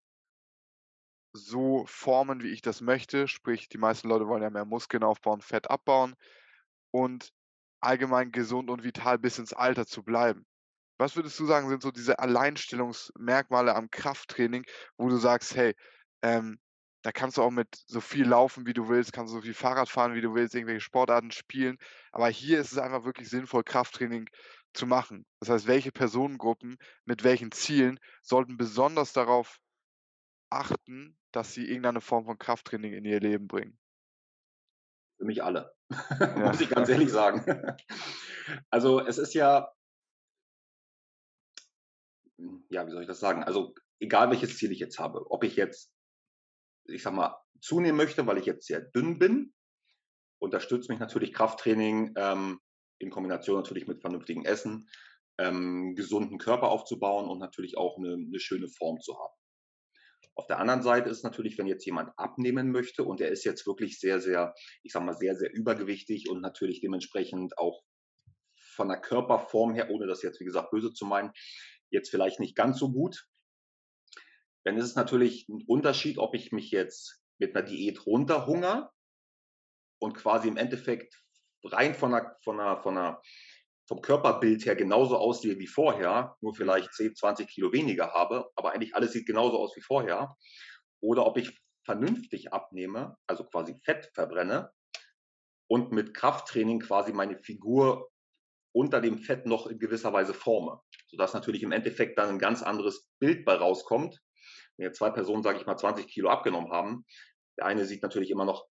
so 1.33 1.85
formen, 1.87 2.41
wie 2.43 2.51
ich 2.51 2.61
das 2.61 2.81
möchte. 2.81 3.27
Sprich, 3.27 3.67
die 3.67 3.77
meisten 3.77 4.07
Leute 4.07 4.27
wollen 4.27 4.43
ja 4.43 4.49
mehr 4.49 4.65
Muskeln 4.65 5.03
aufbauen, 5.03 5.41
Fett 5.41 5.69
abbauen 5.69 6.15
und 6.91 7.33
allgemein 7.81 8.31
gesund 8.31 8.69
und 8.69 8.83
vital 8.83 9.19
bis 9.19 9.37
ins 9.37 9.53
Alter 9.53 9.85
zu 9.85 10.03
bleiben. 10.03 10.45
Was 10.97 11.15
würdest 11.15 11.37
du 11.39 11.45
sagen, 11.45 11.67
sind 11.67 11.81
so 11.81 11.91
diese 11.91 12.19
Alleinstellungsmerkmale 12.19 13.75
am 13.75 13.91
Krafttraining, 13.91 14.65
wo 14.97 15.09
du 15.09 15.17
sagst, 15.17 15.55
hey, 15.55 15.75
ähm, 16.21 16.57
da 17.05 17.11
kannst 17.11 17.37
du 17.37 17.43
auch 17.43 17.51
mit 17.51 17.83
so 17.85 18.01
viel 18.01 18.27
laufen, 18.27 18.65
wie 18.65 18.73
du 18.73 18.89
willst, 18.89 19.13
kannst 19.13 19.31
so 19.31 19.39
viel 19.39 19.53
Fahrrad 19.53 19.89
fahren, 19.89 20.15
wie 20.15 20.21
du 20.21 20.33
willst, 20.33 20.55
irgendwelche 20.55 20.81
Sportarten 20.81 21.29
spielen. 21.29 21.77
Aber 22.11 22.29
hier 22.29 22.59
ist 22.59 22.71
es 22.71 22.79
einfach 22.79 23.05
wirklich 23.05 23.29
sinnvoll, 23.29 23.63
Krafttraining 23.63 24.27
zu 24.73 24.87
machen. 24.87 25.23
Das 25.39 25.49
heißt, 25.49 25.67
welche 25.67 25.91
Personengruppen 25.91 26.79
mit 27.05 27.23
welchen 27.23 27.51
Zielen 27.51 27.99
sollten 28.23 28.57
besonders 28.57 29.13
darauf 29.13 29.59
achten, 30.49 31.15
dass 31.31 31.53
sie 31.53 31.67
irgendeine 31.67 32.01
Form 32.01 32.25
von 32.25 32.39
Krafttraining 32.39 32.93
in 32.93 33.05
ihr 33.05 33.19
Leben 33.19 33.45
bringen? 33.45 33.77
Für 35.19 35.25
mich 35.25 35.43
alle, 35.43 35.75
ja. 36.19 36.39
muss 36.39 36.59
ich 36.59 36.71
ganz 36.71 36.89
ehrlich 36.89 37.11
sagen. 37.11 37.45
Also 38.69 38.99
es 39.03 39.17
ist 39.17 39.33
ja, 39.33 39.71
ja, 42.69 42.85
wie 42.85 42.91
soll 42.91 43.01
ich 43.01 43.07
das 43.07 43.19
sagen? 43.19 43.43
Also 43.43 43.73
egal 43.99 44.29
welches 44.29 44.57
Ziel 44.57 44.71
ich 44.71 44.77
jetzt 44.77 44.99
habe, 44.99 45.31
ob 45.31 45.43
ich 45.43 45.55
jetzt 45.55 45.94
ich 46.87 47.03
sag 47.03 47.13
mal, 47.13 47.35
zunehmen 47.61 47.97
möchte, 47.97 48.25
weil 48.27 48.37
ich 48.37 48.45
jetzt 48.45 48.67
sehr 48.67 48.81
dünn 48.81 49.19
bin, 49.19 49.53
unterstützt 50.39 50.89
mich 50.89 50.99
natürlich 50.99 51.33
Krafttraining 51.33 52.13
ähm, 52.17 52.59
in 52.99 53.09
Kombination 53.09 53.57
natürlich 53.57 53.87
mit 53.87 54.01
vernünftigem 54.01 54.45
Essen, 54.45 54.87
ähm, 55.37 55.95
gesunden 55.95 56.37
Körper 56.37 56.69
aufzubauen 56.69 57.29
und 57.29 57.39
natürlich 57.39 57.77
auch 57.77 57.97
eine, 57.97 58.13
eine 58.13 58.39
schöne 58.39 58.67
Form 58.67 59.01
zu 59.01 59.17
haben. 59.17 59.33
Auf 60.35 60.47
der 60.47 60.59
anderen 60.59 60.81
Seite 60.81 61.09
ist 61.09 61.23
natürlich, 61.23 61.57
wenn 61.57 61.67
jetzt 61.67 61.85
jemand 61.85 62.11
abnehmen 62.17 62.71
möchte 62.71 63.03
und 63.03 63.21
der 63.21 63.29
ist 63.29 63.45
jetzt 63.45 63.65
wirklich 63.65 63.99
sehr, 63.99 64.19
sehr, 64.19 64.53
ich 64.83 64.91
sag 64.91 65.03
mal, 65.03 65.13
sehr, 65.13 65.35
sehr 65.35 65.53
übergewichtig 65.53 66.29
und 66.29 66.41
natürlich 66.41 66.81
dementsprechend 66.81 67.57
auch 67.57 67.83
von 68.53 68.89
der 68.89 68.99
Körperform 68.99 69.73
her, 69.73 69.89
ohne 69.89 70.07
das 70.07 70.21
jetzt, 70.21 70.41
wie 70.41 70.45
gesagt, 70.45 70.71
böse 70.71 70.91
zu 70.91 71.05
meinen, 71.05 71.31
jetzt 71.89 72.09
vielleicht 72.09 72.41
nicht 72.41 72.55
ganz 72.55 72.77
so 72.77 72.91
gut, 72.91 73.25
dann 74.65 74.77
ist 74.77 74.85
es 74.85 74.95
natürlich 74.95 75.47
ein 75.47 75.63
Unterschied, 75.67 76.17
ob 76.17 76.33
ich 76.35 76.51
mich 76.51 76.71
jetzt 76.71 77.21
mit 77.37 77.55
einer 77.55 77.65
Diät 77.65 78.05
runterhungere 78.05 78.89
und 79.99 80.13
quasi 80.13 80.47
im 80.47 80.57
Endeffekt 80.57 81.21
rein 81.63 81.93
von 81.95 82.13
einer, 82.13 82.35
von 82.43 82.59
einer, 82.59 82.81
von 82.81 82.97
einer, 82.97 83.21
vom 83.87 84.01
Körperbild 84.01 84.65
her 84.65 84.75
genauso 84.75 85.17
aussehe 85.17 85.59
wie 85.59 85.67
vorher, 85.67 86.35
nur 86.41 86.55
vielleicht 86.55 86.91
10, 86.93 87.15
20 87.15 87.47
Kilo 87.47 87.71
weniger 87.71 88.11
habe, 88.13 88.49
aber 88.55 88.73
eigentlich 88.73 88.95
alles 88.95 89.11
sieht 89.11 89.27
genauso 89.27 89.59
aus 89.59 89.75
wie 89.75 89.81
vorher. 89.81 90.35
Oder 91.01 91.25
ob 91.25 91.37
ich 91.37 91.61
vernünftig 91.83 92.51
abnehme, 92.51 93.15
also 93.27 93.43
quasi 93.43 93.75
Fett 93.83 94.09
verbrenne 94.15 94.71
und 95.67 95.91
mit 95.91 96.15
Krafttraining 96.15 96.79
quasi 96.79 97.13
meine 97.13 97.37
Figur 97.37 98.09
unter 98.71 98.99
dem 99.01 99.19
Fett 99.19 99.45
noch 99.45 99.67
in 99.67 99.77
gewisser 99.77 100.11
Weise 100.11 100.33
forme, 100.33 100.81
sodass 101.07 101.33
natürlich 101.33 101.61
im 101.61 101.71
Endeffekt 101.71 102.17
dann 102.17 102.29
ein 102.29 102.39
ganz 102.39 102.63
anderes 102.63 103.07
Bild 103.19 103.45
bei 103.45 103.53
rauskommt. 103.53 104.19
Wenn 104.77 104.87
jetzt 104.87 104.97
zwei 104.97 105.09
Personen, 105.09 105.43
sage 105.43 105.59
ich 105.59 105.65
mal, 105.65 105.77
20 105.77 106.07
Kilo 106.07 106.29
abgenommen 106.29 106.71
haben, 106.71 107.05
der 107.57 107.65
eine 107.65 107.85
sieht 107.85 108.03
natürlich 108.03 108.31
immer 108.31 108.45
noch 108.45 108.67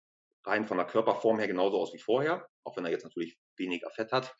rein 0.44 0.66
von 0.66 0.76
der 0.76 0.86
Körperform 0.86 1.38
her 1.38 1.48
genauso 1.48 1.78
aus 1.78 1.92
wie 1.92 1.98
vorher, 1.98 2.46
auch 2.64 2.76
wenn 2.76 2.84
er 2.84 2.90
jetzt 2.90 3.04
natürlich 3.04 3.38
weniger 3.56 3.90
Fett 3.90 4.12
hat. 4.12 4.34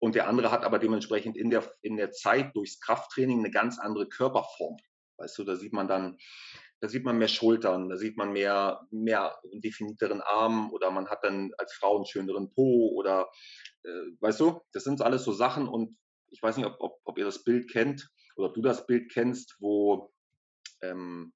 Und 0.00 0.14
der 0.14 0.28
andere 0.28 0.52
hat 0.52 0.64
aber 0.64 0.78
dementsprechend 0.78 1.36
in 1.36 1.50
der, 1.50 1.68
in 1.82 1.96
der 1.96 2.12
Zeit 2.12 2.54
durchs 2.54 2.80
Krafttraining 2.80 3.40
eine 3.40 3.50
ganz 3.50 3.78
andere 3.78 4.08
Körperform. 4.08 4.76
Weißt 5.16 5.36
du, 5.36 5.44
da 5.44 5.56
sieht 5.56 5.72
man 5.72 5.88
dann 5.88 6.16
da 6.80 6.88
sieht 6.88 7.04
man 7.04 7.18
mehr 7.18 7.28
Schultern, 7.28 7.88
da 7.88 7.96
sieht 7.96 8.16
man 8.16 8.32
mehr, 8.32 8.86
mehr 8.90 9.36
definiteren 9.52 10.20
Arm 10.20 10.70
oder 10.72 10.90
man 10.90 11.08
hat 11.08 11.24
dann 11.24 11.50
als 11.58 11.72
Frau 11.72 11.96
einen 11.96 12.06
schöneren 12.06 12.52
Po 12.52 12.92
oder, 12.94 13.28
äh, 13.82 13.88
weißt 14.20 14.40
du, 14.40 14.60
das 14.72 14.84
sind 14.84 15.02
alles 15.02 15.24
so 15.24 15.32
Sachen 15.32 15.66
und 15.66 15.96
ich 16.30 16.42
weiß 16.42 16.56
nicht, 16.56 16.66
ob, 16.66 16.76
ob, 16.78 17.00
ob 17.04 17.18
ihr 17.18 17.24
das 17.24 17.42
Bild 17.42 17.70
kennt 17.70 18.08
oder 18.36 18.48
ob 18.48 18.54
du 18.54 18.62
das 18.62 18.86
Bild 18.86 19.10
kennst, 19.10 19.56
wo 19.60 20.12
ähm, 20.82 21.32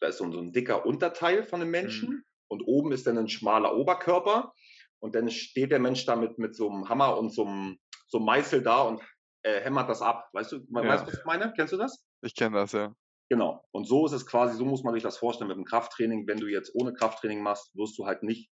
da 0.00 0.08
ist 0.08 0.18
so 0.18 0.24
ein, 0.24 0.32
so 0.32 0.38
ein, 0.38 0.52
dicker 0.52 0.84
Unterteil 0.86 1.42
von 1.44 1.60
einem 1.60 1.70
Menschen 1.70 2.08
mhm. 2.10 2.24
und 2.48 2.62
oben 2.62 2.92
ist 2.92 3.06
dann 3.06 3.18
ein 3.18 3.28
schmaler 3.28 3.76
Oberkörper 3.76 4.52
und 5.00 5.14
dann 5.14 5.30
steht 5.30 5.72
der 5.72 5.78
Mensch 5.78 6.04
da 6.06 6.16
mit, 6.16 6.38
mit 6.38 6.54
so 6.54 6.70
einem 6.70 6.88
Hammer 6.88 7.16
und 7.18 7.30
so 7.30 7.46
einem, 7.46 7.78
so 8.08 8.18
einem 8.18 8.26
Meißel 8.26 8.62
da 8.62 8.82
und 8.82 9.00
äh, 9.42 9.60
hämmert 9.60 9.88
das 9.88 10.02
ab. 10.02 10.28
Weißt 10.32 10.52
du, 10.52 10.56
ja. 10.56 10.64
weißt, 10.68 11.06
was 11.06 11.18
ich 11.18 11.24
meine? 11.24 11.52
Kennst 11.54 11.72
du 11.72 11.76
das? 11.76 12.04
Ich 12.22 12.34
kenne 12.34 12.56
das, 12.56 12.72
ja. 12.72 12.94
Genau. 13.28 13.64
Und 13.72 13.86
so 13.86 14.06
ist 14.06 14.12
es 14.12 14.26
quasi, 14.26 14.56
so 14.56 14.64
muss 14.64 14.84
man 14.84 14.94
sich 14.94 15.02
das 15.02 15.18
vorstellen 15.18 15.48
mit 15.48 15.56
dem 15.56 15.64
Krafttraining. 15.64 16.26
Wenn 16.26 16.38
du 16.38 16.46
jetzt 16.46 16.74
ohne 16.74 16.92
Krafttraining 16.92 17.42
machst, 17.42 17.74
wirst 17.76 17.98
du 17.98 18.06
halt 18.06 18.22
nicht 18.22 18.50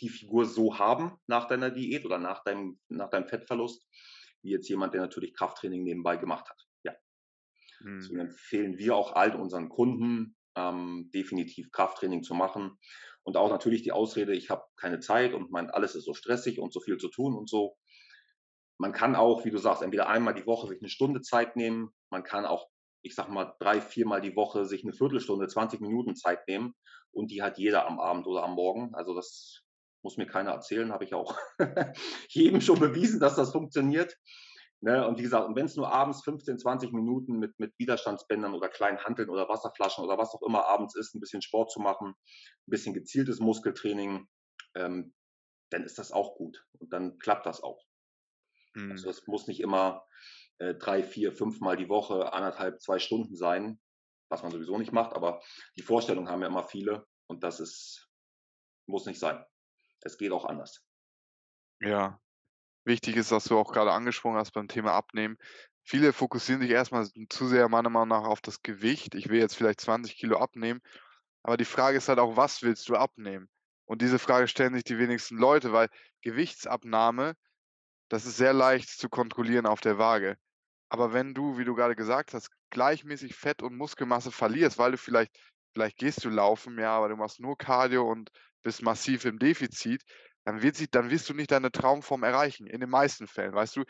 die 0.00 0.08
Figur 0.08 0.46
so 0.46 0.78
haben 0.78 1.18
nach 1.26 1.46
deiner 1.46 1.70
Diät 1.70 2.04
oder 2.04 2.18
nach 2.18 2.42
deinem, 2.44 2.78
nach 2.88 3.10
deinem 3.10 3.26
Fettverlust, 3.26 3.86
wie 4.42 4.50
jetzt 4.50 4.68
jemand, 4.68 4.94
der 4.94 5.00
natürlich 5.00 5.34
Krafttraining 5.34 5.82
nebenbei 5.82 6.16
gemacht 6.16 6.48
hat. 6.48 6.67
Mhm. 7.80 8.00
Deswegen 8.00 8.20
empfehlen 8.20 8.78
wir 8.78 8.96
auch 8.96 9.14
all 9.14 9.34
unseren 9.34 9.68
Kunden, 9.68 10.36
ähm, 10.56 11.10
definitiv 11.14 11.70
Krafttraining 11.70 12.22
zu 12.22 12.34
machen. 12.34 12.78
Und 13.22 13.36
auch 13.36 13.50
natürlich 13.50 13.82
die 13.82 13.92
Ausrede, 13.92 14.34
ich 14.34 14.50
habe 14.50 14.64
keine 14.76 15.00
Zeit 15.00 15.34
und 15.34 15.50
mein 15.50 15.70
alles 15.70 15.94
ist 15.94 16.04
so 16.04 16.14
stressig 16.14 16.60
und 16.60 16.72
so 16.72 16.80
viel 16.80 16.96
zu 16.96 17.08
tun 17.08 17.36
und 17.36 17.48
so. 17.48 17.76
Man 18.78 18.92
kann 18.92 19.16
auch, 19.16 19.44
wie 19.44 19.50
du 19.50 19.58
sagst, 19.58 19.82
entweder 19.82 20.08
einmal 20.08 20.34
die 20.34 20.46
Woche 20.46 20.68
sich 20.68 20.80
eine 20.80 20.88
Stunde 20.88 21.20
Zeit 21.20 21.56
nehmen. 21.56 21.90
Man 22.10 22.22
kann 22.22 22.46
auch 22.46 22.68
ich 23.02 23.14
sag 23.14 23.28
mal, 23.28 23.54
drei, 23.58 23.80
viermal 23.80 24.20
die 24.20 24.36
Woche 24.36 24.64
sich 24.64 24.82
eine 24.82 24.92
Viertelstunde, 24.92 25.46
20 25.46 25.80
Minuten 25.80 26.16
Zeit 26.16 26.46
nehmen 26.48 26.74
und 27.12 27.30
die 27.30 27.42
hat 27.42 27.58
jeder 27.58 27.86
am 27.86 28.00
Abend 28.00 28.26
oder 28.26 28.42
am 28.42 28.54
Morgen. 28.54 28.94
Also 28.94 29.14
das 29.14 29.62
muss 30.02 30.16
mir 30.16 30.26
keiner 30.26 30.52
erzählen, 30.52 30.92
habe 30.92 31.04
ich 31.04 31.14
auch 31.14 31.36
jedem 32.28 32.60
schon 32.60 32.78
bewiesen, 32.78 33.20
dass 33.20 33.36
das 33.36 33.52
funktioniert. 33.52 34.16
Ne? 34.80 35.06
Und 35.06 35.18
wie 35.18 35.22
gesagt, 35.22 35.48
wenn 35.54 35.66
es 35.66 35.76
nur 35.76 35.92
abends 35.92 36.22
15, 36.22 36.58
20 36.58 36.92
Minuten 36.92 37.38
mit, 37.38 37.58
mit 37.58 37.72
Widerstandsbändern 37.78 38.54
oder 38.54 38.68
kleinen 38.68 38.98
Hanteln 38.98 39.28
oder 39.28 39.48
Wasserflaschen 39.48 40.04
oder 40.04 40.18
was 40.18 40.34
auch 40.34 40.42
immer 40.42 40.66
abends 40.66 40.94
ist, 40.94 41.14
ein 41.14 41.20
bisschen 41.20 41.42
Sport 41.42 41.72
zu 41.72 41.80
machen, 41.80 42.08
ein 42.08 42.70
bisschen 42.70 42.94
gezieltes 42.94 43.40
Muskeltraining, 43.40 44.28
ähm, 44.76 45.14
dann 45.70 45.82
ist 45.82 45.98
das 45.98 46.12
auch 46.12 46.36
gut 46.36 46.64
und 46.78 46.92
dann 46.92 47.18
klappt 47.18 47.46
das 47.46 47.62
auch. 47.62 47.84
Also 48.74 48.86
mhm. 48.86 48.92
Also 48.92 49.06
das 49.08 49.26
muss 49.26 49.48
nicht 49.48 49.60
immer 49.60 50.06
äh, 50.58 50.74
drei, 50.74 51.02
vier, 51.02 51.32
fünf 51.32 51.60
Mal 51.60 51.76
die 51.76 51.88
Woche 51.88 52.32
anderthalb, 52.32 52.80
zwei 52.80 53.00
Stunden 53.00 53.34
sein, 53.34 53.80
was 54.30 54.42
man 54.42 54.52
sowieso 54.52 54.78
nicht 54.78 54.92
macht, 54.92 55.12
aber 55.14 55.40
die 55.76 55.82
Vorstellung 55.82 56.28
haben 56.28 56.42
ja 56.42 56.48
immer 56.48 56.68
viele 56.68 57.06
und 57.26 57.42
das 57.42 57.58
ist, 57.58 58.08
muss 58.86 59.06
nicht 59.06 59.18
sein. 59.18 59.44
Es 60.02 60.18
geht 60.18 60.30
auch 60.30 60.44
anders. 60.44 60.84
Ja, 61.80 62.20
wichtig 62.88 63.14
ist, 63.16 63.30
was 63.30 63.44
du 63.44 63.56
auch 63.56 63.72
gerade 63.72 63.92
angesprochen 63.92 64.36
hast 64.36 64.50
beim 64.50 64.66
Thema 64.66 64.94
Abnehmen. 64.94 65.38
Viele 65.84 66.12
fokussieren 66.12 66.60
sich 66.60 66.70
erstmal 66.70 67.08
zu 67.28 67.46
sehr 67.46 67.68
meiner 67.68 67.90
Meinung 67.90 68.08
nach 68.08 68.24
auf 68.24 68.40
das 68.40 68.62
Gewicht. 68.62 69.14
Ich 69.14 69.28
will 69.28 69.38
jetzt 69.38 69.54
vielleicht 69.54 69.80
20 69.80 70.16
Kilo 70.16 70.38
abnehmen, 70.38 70.80
aber 71.42 71.56
die 71.56 71.64
Frage 71.64 71.98
ist 71.98 72.08
halt 72.08 72.18
auch, 72.18 72.36
was 72.36 72.62
willst 72.62 72.88
du 72.88 72.96
abnehmen? 72.96 73.48
Und 73.86 74.02
diese 74.02 74.18
Frage 74.18 74.48
stellen 74.48 74.74
sich 74.74 74.84
die 74.84 74.98
wenigsten 74.98 75.38
Leute, 75.38 75.72
weil 75.72 75.88
Gewichtsabnahme, 76.22 77.36
das 78.08 78.26
ist 78.26 78.36
sehr 78.36 78.52
leicht 78.52 78.88
zu 78.88 79.08
kontrollieren 79.08 79.66
auf 79.66 79.80
der 79.80 79.98
Waage. 79.98 80.36
Aber 80.88 81.12
wenn 81.12 81.32
du, 81.32 81.56
wie 81.56 81.64
du 81.64 81.74
gerade 81.74 81.94
gesagt 81.94 82.34
hast, 82.34 82.50
gleichmäßig 82.70 83.34
Fett 83.34 83.62
und 83.62 83.76
Muskelmasse 83.76 84.32
verlierst, 84.32 84.78
weil 84.78 84.92
du 84.92 84.98
vielleicht 84.98 85.38
vielleicht 85.78 85.98
gehst 85.98 86.24
du 86.24 86.28
laufen, 86.28 86.78
ja, 86.78 86.96
aber 86.96 87.08
du 87.08 87.16
machst 87.16 87.38
nur 87.38 87.56
Cardio 87.56 88.10
und 88.10 88.30
bist 88.62 88.82
massiv 88.82 89.24
im 89.24 89.38
Defizit, 89.38 90.02
dann 90.48 90.62
wird 90.62 90.76
sie 90.76 90.88
dann 90.90 91.10
wirst 91.10 91.28
du 91.28 91.34
nicht 91.34 91.50
deine 91.50 91.70
Traumform 91.70 92.22
erreichen, 92.22 92.66
in 92.66 92.80
den 92.80 92.88
meisten 92.88 93.26
Fällen, 93.26 93.52
weißt 93.54 93.76
du? 93.76 93.84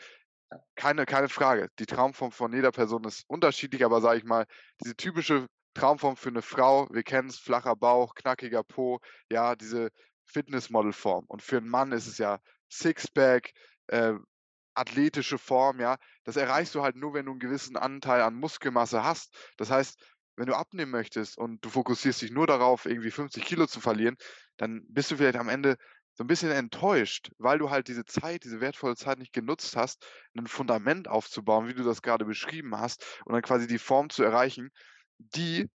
Keine 0.75 1.05
keine 1.05 1.29
Frage. 1.29 1.69
Die 1.79 1.85
Traumform 1.85 2.33
von 2.33 2.51
jeder 2.51 2.71
Person 2.71 3.05
ist 3.05 3.23
unterschiedlich, 3.29 3.85
aber 3.85 4.01
sage 4.01 4.17
ich 4.17 4.25
mal, 4.25 4.45
diese 4.83 4.93
typische 4.97 5.47
Traumform 5.73 6.17
für 6.17 6.27
eine 6.29 6.41
Frau, 6.41 6.89
wir 6.91 7.03
kennen 7.03 7.29
es, 7.29 7.39
flacher 7.39 7.77
Bauch, 7.77 8.13
knackiger 8.13 8.63
Po, 8.65 8.99
ja, 9.31 9.55
diese 9.55 9.89
Fitnessmodelform. 10.25 11.23
Und 11.29 11.41
für 11.41 11.57
einen 11.57 11.69
Mann 11.69 11.93
ist 11.93 12.07
es 12.07 12.17
ja 12.17 12.39
Sixpack, 12.69 13.51
äh, 13.87 14.15
athletische 14.73 15.37
Form, 15.37 15.79
ja, 15.79 15.95
das 16.25 16.35
erreichst 16.35 16.75
du 16.75 16.81
halt 16.81 16.97
nur, 16.97 17.13
wenn 17.13 17.25
du 17.25 17.31
einen 17.31 17.39
gewissen 17.39 17.77
Anteil 17.77 18.21
an 18.21 18.35
Muskelmasse 18.35 19.01
hast. 19.01 19.33
Das 19.55 19.71
heißt, 19.71 19.97
wenn 20.35 20.47
du 20.47 20.55
abnehmen 20.55 20.91
möchtest 20.91 21.37
und 21.37 21.63
du 21.63 21.69
fokussierst 21.69 22.21
dich 22.21 22.31
nur 22.31 22.47
darauf, 22.47 22.85
irgendwie 22.85 23.11
50 23.11 23.45
Kilo 23.45 23.65
zu 23.65 23.79
verlieren, 23.79 24.17
dann 24.57 24.85
bist 24.89 25.09
du 25.11 25.15
vielleicht 25.15 25.37
am 25.37 25.49
Ende 25.49 25.77
so 26.19 26.25
ein 26.25 26.27
bisschen 26.27 26.51
enttäuscht, 26.51 27.31
weil 27.37 27.59
du 27.59 27.69
halt 27.69 27.87
diese 27.87 28.03
Zeit, 28.03 28.43
diese 28.43 28.59
wertvolle 28.59 28.97
Zeit 28.97 29.19
nicht 29.19 29.31
genutzt 29.31 29.77
hast, 29.77 30.05
ein 30.37 30.47
Fundament 30.47 31.07
aufzubauen, 31.07 31.69
wie 31.69 31.73
du 31.73 31.83
das 31.85 32.01
gerade 32.01 32.25
beschrieben 32.25 32.77
hast, 32.77 33.21
und 33.23 33.31
dann 33.31 33.41
quasi 33.41 33.67
die 33.67 33.77
Form 33.77 34.09
zu 34.09 34.23
erreichen, 34.23 34.69
die, 35.17 35.69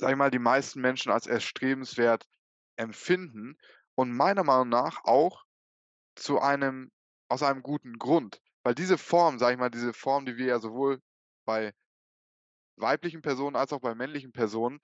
sag 0.00 0.10
ich 0.10 0.16
mal, 0.16 0.32
die 0.32 0.40
meisten 0.40 0.80
Menschen 0.80 1.12
als 1.12 1.28
erstrebenswert 1.28 2.26
empfinden 2.74 3.56
und 3.94 4.10
meiner 4.12 4.42
Meinung 4.42 4.68
nach 4.68 5.04
auch 5.04 5.44
zu 6.16 6.40
einem 6.40 6.90
aus 7.28 7.44
einem 7.44 7.62
guten 7.62 7.98
Grund. 7.98 8.40
Weil 8.64 8.74
diese 8.74 8.98
Form, 8.98 9.38
sage 9.38 9.52
ich 9.52 9.60
mal, 9.60 9.70
diese 9.70 9.92
Form, 9.92 10.26
die 10.26 10.36
wir 10.38 10.46
ja 10.46 10.58
sowohl 10.58 11.00
bei 11.44 11.72
weiblichen 12.74 13.22
Personen 13.22 13.54
als 13.54 13.72
auch 13.72 13.80
bei 13.80 13.94
männlichen 13.94 14.32
Personen 14.32 14.80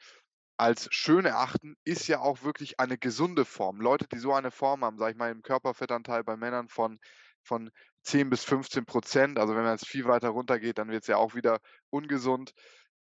als 0.57 0.89
schön 0.93 1.25
erachten, 1.25 1.77
ist 1.85 2.07
ja 2.09 2.21
auch 2.21 2.43
wirklich 2.43 2.79
eine 2.81 2.99
gesunde 2.99 3.45
Form. 3.45 3.81
Leute, 3.81 4.07
die 4.09 4.19
so 4.19 4.33
eine 4.33 4.51
Form 4.51 4.85
haben, 4.85 4.99
sage 4.99 5.13
ich 5.13 5.19
mal, 5.19 5.31
im 5.31 5.43
Körperfettanteil 5.43 6.23
bei 6.25 6.37
Männern 6.37 6.69
von, 6.69 6.99
von 7.43 7.71
10 8.03 8.31
bis 8.31 8.45
15 8.45 8.85
Prozent, 8.87 9.39
also 9.39 9.55
wenn 9.55 9.65
man 9.65 9.73
jetzt 9.73 9.89
viel 9.89 10.05
weiter 10.05 10.29
runter 10.29 10.61
geht, 10.61 10.79
dann 10.79 10.89
wird 10.89 11.03
es 11.03 11.09
ja 11.09 11.17
auch 11.17 11.35
wieder 11.35 11.61
ungesund. 11.91 12.53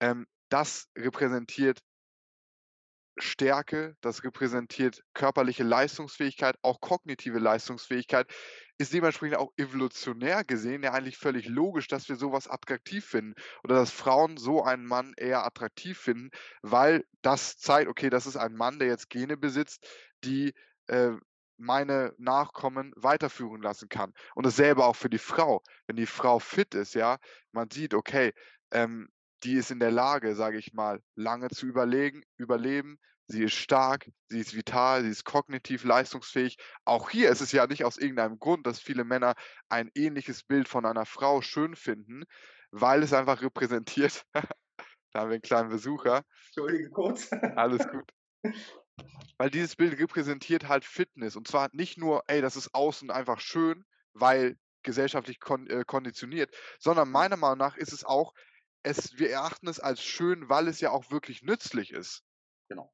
Ähm, 0.01 0.27
das 0.49 0.89
repräsentiert 0.97 1.81
Stärke, 3.19 3.97
das 4.01 4.25
repräsentiert 4.25 5.03
körperliche 5.15 5.65
Leistungsfähigkeit, 5.65 6.57
auch 6.63 6.81
kognitive 6.81 7.39
Leistungsfähigkeit, 7.39 8.27
ist 8.79 8.93
dementsprechend 8.93 9.37
auch 9.37 9.53
evolutionär 9.57 10.45
gesehen 10.45 10.83
ja 10.83 10.93
eigentlich 10.93 11.19
völlig 11.19 11.47
logisch, 11.47 11.89
dass 11.89 12.09
wir 12.09 12.17
sowas 12.17 12.49
attraktiv 12.49 13.05
finden 13.05 13.35
oder 13.63 13.75
dass 13.75 13.91
Frauen 13.91 14.37
so 14.37 14.63
einen 14.63 14.87
Mann 14.87 15.13
eher 15.17 15.45
attraktiv 15.45 15.99
finden, 15.99 16.31
weil 16.63 17.05
das 17.21 17.59
zeigt, 17.59 17.89
okay, 17.91 18.09
das 18.09 18.27
ist 18.27 18.37
ein 18.37 18.55
Mann, 18.55 18.79
der 18.79 18.89
jetzt 18.89 19.11
Gene 19.11 19.37
besitzt, 19.37 19.87
die 20.25 20.55
äh, 20.87 21.13
meine 21.59 22.15
Nachkommen 22.17 22.93
weiterführen 22.97 23.61
lassen 23.61 23.89
kann. 23.89 24.15
Und 24.35 24.47
dasselbe 24.47 24.85
auch 24.85 24.97
für 24.97 25.11
die 25.11 25.19
Frau. 25.19 25.63
Wenn 25.87 25.97
die 25.97 26.07
Frau 26.07 26.39
fit 26.39 26.75
ist, 26.75 26.95
ja, 26.95 27.19
man 27.53 27.71
sieht, 27.71 27.93
okay, 27.93 28.33
ähm, 28.73 29.09
die 29.43 29.55
ist 29.55 29.71
in 29.71 29.81
der 29.81 29.91
Lage, 29.91 30.35
sage 30.35 30.59
ich 30.59 30.73
mal, 30.73 31.03
lange 31.15 31.49
zu 31.49 31.67
überlegen, 31.67 32.23
überleben. 32.37 32.99
Sie 33.27 33.45
ist 33.45 33.55
stark, 33.55 34.11
sie 34.29 34.41
ist 34.41 34.57
vital, 34.57 35.05
sie 35.05 35.11
ist 35.11 35.25
kognitiv 35.25 35.85
leistungsfähig. 35.85 36.59
Auch 36.85 37.11
hier 37.11 37.31
ist 37.31 37.41
es 37.41 37.53
ja 37.53 37.67
nicht 37.67 37.85
aus 37.85 37.97
irgendeinem 37.97 38.41
Grund, 38.41 38.67
dass 38.67 38.81
viele 38.81 39.05
Männer 39.05 39.35
ein 39.69 39.89
ähnliches 39.95 40.43
Bild 40.43 40.67
von 40.67 40.85
einer 40.85 41.07
Frau 41.07 41.41
schön 41.41 41.77
finden, 41.77 42.25
weil 42.73 43.03
es 43.05 43.13
einfach 43.13 43.41
repräsentiert. 43.41 44.25
da 44.35 45.21
haben 45.21 45.31
wir 45.31 45.35
einen 45.35 45.43
kleinen 45.43 45.69
Besucher. 45.69 46.25
Entschuldige 46.47 46.91
kurz. 46.91 47.31
Alles 47.55 47.87
gut. 47.93 48.11
Weil 49.39 49.51
dieses 49.51 49.77
Bild 49.77 49.99
repräsentiert 49.99 50.69
halt 50.69 50.85
Fitness. 50.85 51.37
Und 51.37 51.47
zwar 51.47 51.69
nicht 51.73 51.99
nur, 51.99 52.25
ey, 52.27 52.41
das 52.41 52.57
ist 52.57 52.75
außen 52.75 53.13
einfach 53.13 53.39
schön, 53.39 53.85
weil 54.13 54.57
gesellschaftlich 54.83 55.41
kon 55.41 55.67
äh, 55.69 55.85
konditioniert, 55.87 56.55
sondern 56.79 57.11
meiner 57.11 57.37
Meinung 57.37 57.59
nach 57.59 57.77
ist 57.77 57.93
es 57.93 58.05
auch 58.05 58.33
es 58.83 59.19
wir 59.19 59.31
erachten 59.31 59.69
es 59.69 59.81
als 59.81 60.03
schön, 60.03 60.49
weil 60.49 60.69
es 60.69 60.81
ja 60.81 60.91
auch 60.91 61.11
wirklich 61.11 61.43
nützlich 61.43 61.93
ist. 61.93 62.23
Genau. 62.71 62.93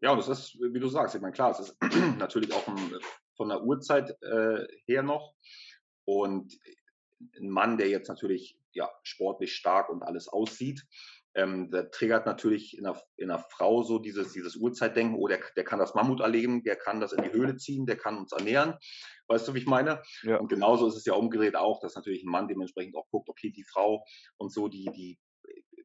Ja, 0.00 0.12
und 0.12 0.18
es 0.20 0.28
ist, 0.28 0.58
wie 0.60 0.78
du 0.80 0.88
sagst, 0.88 1.14
ich 1.14 1.20
meine, 1.20 1.32
klar, 1.32 1.50
es 1.50 1.60
ist 1.60 1.76
natürlich 2.18 2.52
auch 2.52 2.66
'n 2.68 2.98
von 3.36 3.48
der 3.48 3.62
Uhrzeit, 3.62 4.10
äh, 4.22 4.66
her 4.86 5.02
noch 5.02 5.34
und 6.04 6.54
'n 7.36 7.50
Mann, 7.50 7.76
der 7.78 7.88
jetzt 7.88 8.08
natürlich, 8.08 8.58
ja, 8.72 8.90
sportlich 9.02 9.54
stark 9.54 9.88
und 9.90 10.02
alles 10.02 10.28
aussieht, 10.28 10.86
ähm, 11.38 11.70
der 11.70 11.90
triggert 11.90 12.26
natürlich 12.26 12.76
in 12.78 12.84
'ner 12.84 13.00
in 13.16 13.28
'ner 13.28 13.38
Frau 13.50 13.82
so 13.84 13.98
dieses 14.00 14.32
dieses 14.32 14.56
Urzeitdenken: 14.56 15.16
„Oh, 15.16 15.28
der 15.28 15.40
der 15.56 15.64
kann 15.64 15.78
das 15.80 15.94
Mammut 15.94 16.20
erlegen, 16.20 16.64
der 16.64 16.76
kann 16.76 17.00
das 17.00 17.12
in 17.12 17.22
die 17.24 17.32
Höhle 17.32 17.56
ziehen, 17.56 17.86
der 17.86 17.96
kann 17.96 18.18
uns 18.18 18.32
ernähren.“ 18.32 18.76
Weißt 19.28 19.48
du, 19.48 19.54
wie 19.54 19.58
ich 19.60 19.66
meine? 19.66 20.02
Ja. 20.22 20.40
Und 20.40 20.48
genauso 20.48 20.88
ist 20.88 20.96
es 20.96 21.04
ja 21.06 21.14
umgedreht 21.14 21.56
auch, 21.56 21.80
dass 21.80 21.94
natürlich 21.96 22.24
'n 22.24 22.30
Mann 22.30 22.48
dementsprechend 22.48 22.96
auch 22.96 23.08
guckt: 23.10 23.28
„Okay, 23.30 23.52
die 23.52 23.64
Frau 23.64 24.04
und 24.38 24.52
so, 24.52 24.68
die 24.68 24.86
die 24.94 25.18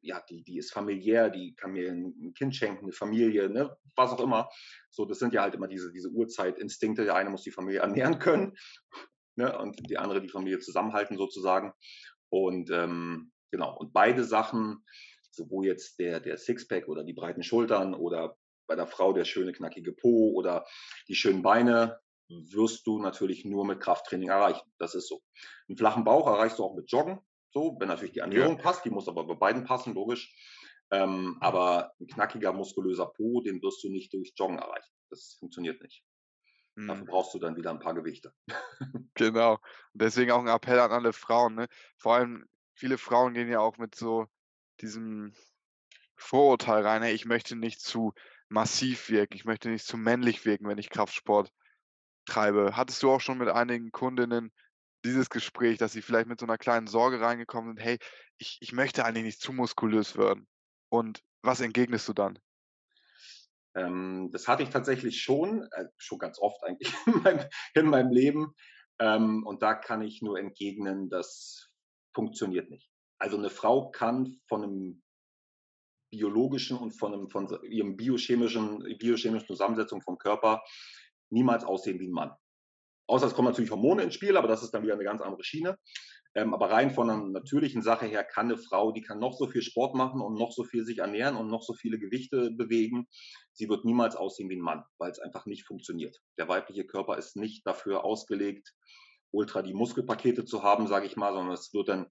ja, 0.02 0.22
die 0.30 0.44
die 0.44 0.58
ist 0.58 0.74
familiär, 0.74 1.30
die 1.30 1.56
kann 1.56 1.72
mir 1.74 1.90
'n 1.92 2.14
'n 2.22 2.34
Kind 2.34 2.56
schenken, 2.56 2.88
'ne 2.88 2.92
Familie“, 2.94 3.50
ne, 3.50 3.78
was 3.96 4.12
auch 4.12 4.20
immer. 4.22 4.50
So, 4.90 5.06
das 5.06 5.20
sind 5.20 5.34
ja 5.34 5.42
halt 5.44 5.56
immer 5.56 5.68
diese 5.68 5.92
diese 5.94 6.10
Urzeitinstinkte. 6.10 7.06
Der 7.06 7.16
eine 7.16 7.30
muss 7.30 7.44
die 7.44 7.52
Familie 7.52 7.82
ernähren 7.82 8.20
können, 8.20 8.54
ne, 9.36 9.58
und 9.60 9.90
die 9.90 9.98
andere 9.98 10.22
die 10.22 10.30
Familie 10.30 10.60
zusammenhalten 10.60 11.18
sozusagen. 11.18 11.74
Und, 12.30 12.72
ähm, 12.72 13.32
genau, 13.52 13.78
und 13.78 13.94
beide 13.94 14.24
Sachen, 14.26 14.86
sowohl 15.36 15.66
jetzt 15.68 16.00
der 16.00 16.20
der 16.20 16.38
Sixpack 16.38 16.88
oder 16.90 17.04
die 17.04 17.14
breiten 17.14 17.44
Schultern 17.44 17.94
oder 17.96 18.38
bei 18.68 18.76
der 18.76 18.88
Frau 18.88 19.14
der 19.14 19.26
schöne 19.26 19.54
knackige 19.54 19.94
Po 19.94 20.32
oder 20.36 20.66
die 21.08 21.16
schönen 21.16 21.42
Beine, 21.44 22.00
wirst 22.30 22.88
du 22.88 23.00
natürlich 23.00 23.46
nur 23.46 23.66
mit 23.66 23.80
Krafttraining 23.82 24.30
erreichen. 24.30 24.72
Das 24.80 24.96
ist 24.96 25.08
so. 25.10 25.22
'N 25.70 25.78
flachen 25.78 26.04
Bauch 26.06 26.28
erreichst 26.28 26.60
du 26.60 26.64
auch 26.64 26.76
mit 26.76 26.92
Joggen, 26.92 27.20
so, 27.52 27.76
wenn 27.80 27.90
natürlich 27.90 28.14
die 28.14 28.20
Ja. 28.32 28.50
Ernährung 28.50 28.58
passt, 28.60 28.86
die 28.86 28.90
muss 28.92 29.08
aber 29.10 29.26
bei 29.28 29.36
beiden 29.36 29.66
passen, 29.66 29.94
logisch. 29.96 30.36
Ähm, 30.92 31.38
aber 31.42 31.94
'n 32.00 32.08
knackiger, 32.08 32.54
muskulöser 32.54 33.08
Po, 33.08 33.42
den 33.42 33.62
wirst 33.62 33.84
du 33.84 33.90
nicht 33.90 34.14
durch 34.14 34.34
Joggen 34.38 34.60
erreichen. 34.60 34.94
Das 35.10 35.36
funktioniert 35.40 35.82
nicht. 35.84 36.04
Dafür 36.88 37.06
Mhm. 37.06 37.08
brauchst 37.08 37.34
du 37.36 37.40
dann 37.40 37.58
wieder 37.58 37.72
'n 37.72 37.80
paar 37.80 37.96
Gewichte. 37.96 38.34
Genau. 39.18 39.60
Deswegen 39.94 40.32
auch 40.32 40.42
'n 40.42 40.48
Appell 40.48 40.80
an 40.80 40.92
alle 40.92 41.14
Frauen, 41.14 41.56
ne? 41.56 41.68
Vor 41.98 42.16
allem 42.16 42.46
viele 42.74 42.98
Frauen 42.98 43.34
gehen 43.34 43.48
ja 43.50 43.60
auch 43.60 43.78
mit 43.78 43.94
so 43.96 44.28
diesem 44.84 45.34
Vorurteil 46.18 46.86
rein: 46.86 47.04
„Hey, 47.04 47.14
ich 47.16 47.26
möchte 47.26 47.56
nicht 47.58 47.82
zu 47.82 48.14
massiv 48.50 49.10
wirken. 49.10 49.36
Ich 49.36 49.46
möchte 49.46 49.70
nicht 49.70 49.86
zu 49.86 49.98
männlich 49.98 50.46
wirken, 50.46 50.68
wenn 50.68 50.80
ich 50.80 50.90
Kraftsport 50.92 51.52
treibe.“ 52.26 52.76
Hattest 52.78 53.04
du 53.04 53.12
auch 53.12 53.22
schon 53.22 53.38
mit 53.40 53.50
einigen 53.50 53.92
Kundinnen 53.92 54.52
dieses 55.06 55.30
Gespräch, 55.30 55.78
dass 55.80 55.94
sie 55.94 56.02
vielleicht 56.04 56.28
mit 56.30 56.40
so 56.42 56.46
'ner 56.48 56.58
kleinen 56.60 56.88
Sorge 56.88 57.22
reingekommen 57.22 57.76
sind: 57.78 57.84
„Hey, 57.86 58.00
ich 58.40 58.58
ich 58.62 58.74
möchte 58.74 59.06
eigentlich 59.06 59.26
nicht 59.26 59.42
zu 59.42 59.54
muskulös 59.54 60.18
werden.“ 60.18 60.48
Und 60.90 61.24
was 61.44 61.62
entgegnest 61.62 62.08
du 62.10 62.14
dann? 62.14 62.40
Ähm, 63.76 64.30
das 64.32 64.48
hatte 64.48 64.64
ich 64.64 64.70
tatsächlich 64.70 65.22
schon, 65.22 65.64
äh, 65.72 65.86
schon 65.98 66.20
ganz 66.20 66.40
oft 66.40 66.64
eigentlich 66.64 66.94
in 67.08 67.24
meinem 67.24 67.50
in 67.74 67.86
meinem 67.88 68.12
Leben. 68.12 68.54
Ähm, 69.00 69.46
und 69.46 69.62
da 69.64 69.74
kann 69.76 70.02
ich 70.02 70.22
nur 70.22 70.38
entgegnen, 70.40 71.10
das 71.10 71.72
funktioniert 72.14 72.70
nicht. 72.70 72.93
Also 73.22 73.38
'ne 73.38 73.50
Frau 73.50 73.90
kann 73.92 74.40
von 74.48 74.62
'nem 74.62 75.02
biologischen 76.14 76.78
und 76.78 76.92
von 76.92 77.12
'nem 77.12 77.28
von 77.30 77.48
ihrem 77.64 77.98
biochemischen 77.98 78.84
biochemischen 79.00 79.48
Zusammensetzung 79.48 80.00
vom 80.04 80.20
Körper 80.20 80.62
niemals 81.32 81.64
aussehen 81.64 82.00
wie 82.00 82.06
'n 82.06 82.12
Mann. 82.12 82.32
Außer 83.08 83.28
es 83.28 83.36
kommen 83.36 83.50
natürlich 83.50 83.72
Hormone 83.72 84.04
ins 84.04 84.16
Spiel, 84.16 84.38
aber 84.38 84.48
das 84.48 84.64
ist 84.64 84.72
dann 84.74 84.84
wieder 84.84 84.96
'ne 84.98 85.04
ganz 85.06 85.22
andere 85.22 85.44
Schiene. 85.44 85.78
Ähm, 86.36 86.54
aber 86.54 86.72
rein 86.72 86.92
von 86.92 87.08
'ner 87.08 87.18
natürlichen 87.18 87.82
Sache 87.84 88.06
her 88.08 88.24
kann 88.26 88.48
'ne 88.48 88.58
Frau 88.58 88.92
die 88.92 89.02
kann 89.02 89.20
noch 89.20 89.34
so 89.38 89.48
viel 89.48 89.62
Sport 89.64 89.96
machen 89.96 90.22
und 90.22 90.36
noch 90.36 90.52
so 90.54 90.64
viel 90.66 90.86
sich 90.86 91.00
ernähren 91.00 91.38
und 91.38 91.50
noch 91.50 91.64
so 91.64 91.74
viele 91.74 92.00
Gewichte 92.00 92.52
bewegen. 92.52 93.08
Sie 93.54 93.70
wird 93.70 93.86
niemals 93.86 94.16
aussehen 94.16 94.50
wie 94.50 94.56
'n 94.58 94.62
Mann, 94.62 94.84
weil's 95.00 95.20
einfach 95.20 95.46
nicht 95.48 95.66
funktioniert. 95.68 96.20
Der 96.40 96.48
weibliche 96.50 96.86
Körper 96.86 97.18
ist 97.18 97.38
nicht 97.38 97.68
dafür 97.68 98.06
ausgelegt, 98.06 98.74
ultra 99.32 99.62
die 99.64 99.74
Muskelpakete 99.76 100.46
zu 100.46 100.64
haben, 100.64 100.88
sage 100.88 101.08
ich 101.08 101.18
mal, 101.18 101.34
sondern 101.34 101.54
es 101.56 101.74
wird 101.74 101.90
dann 101.90 102.08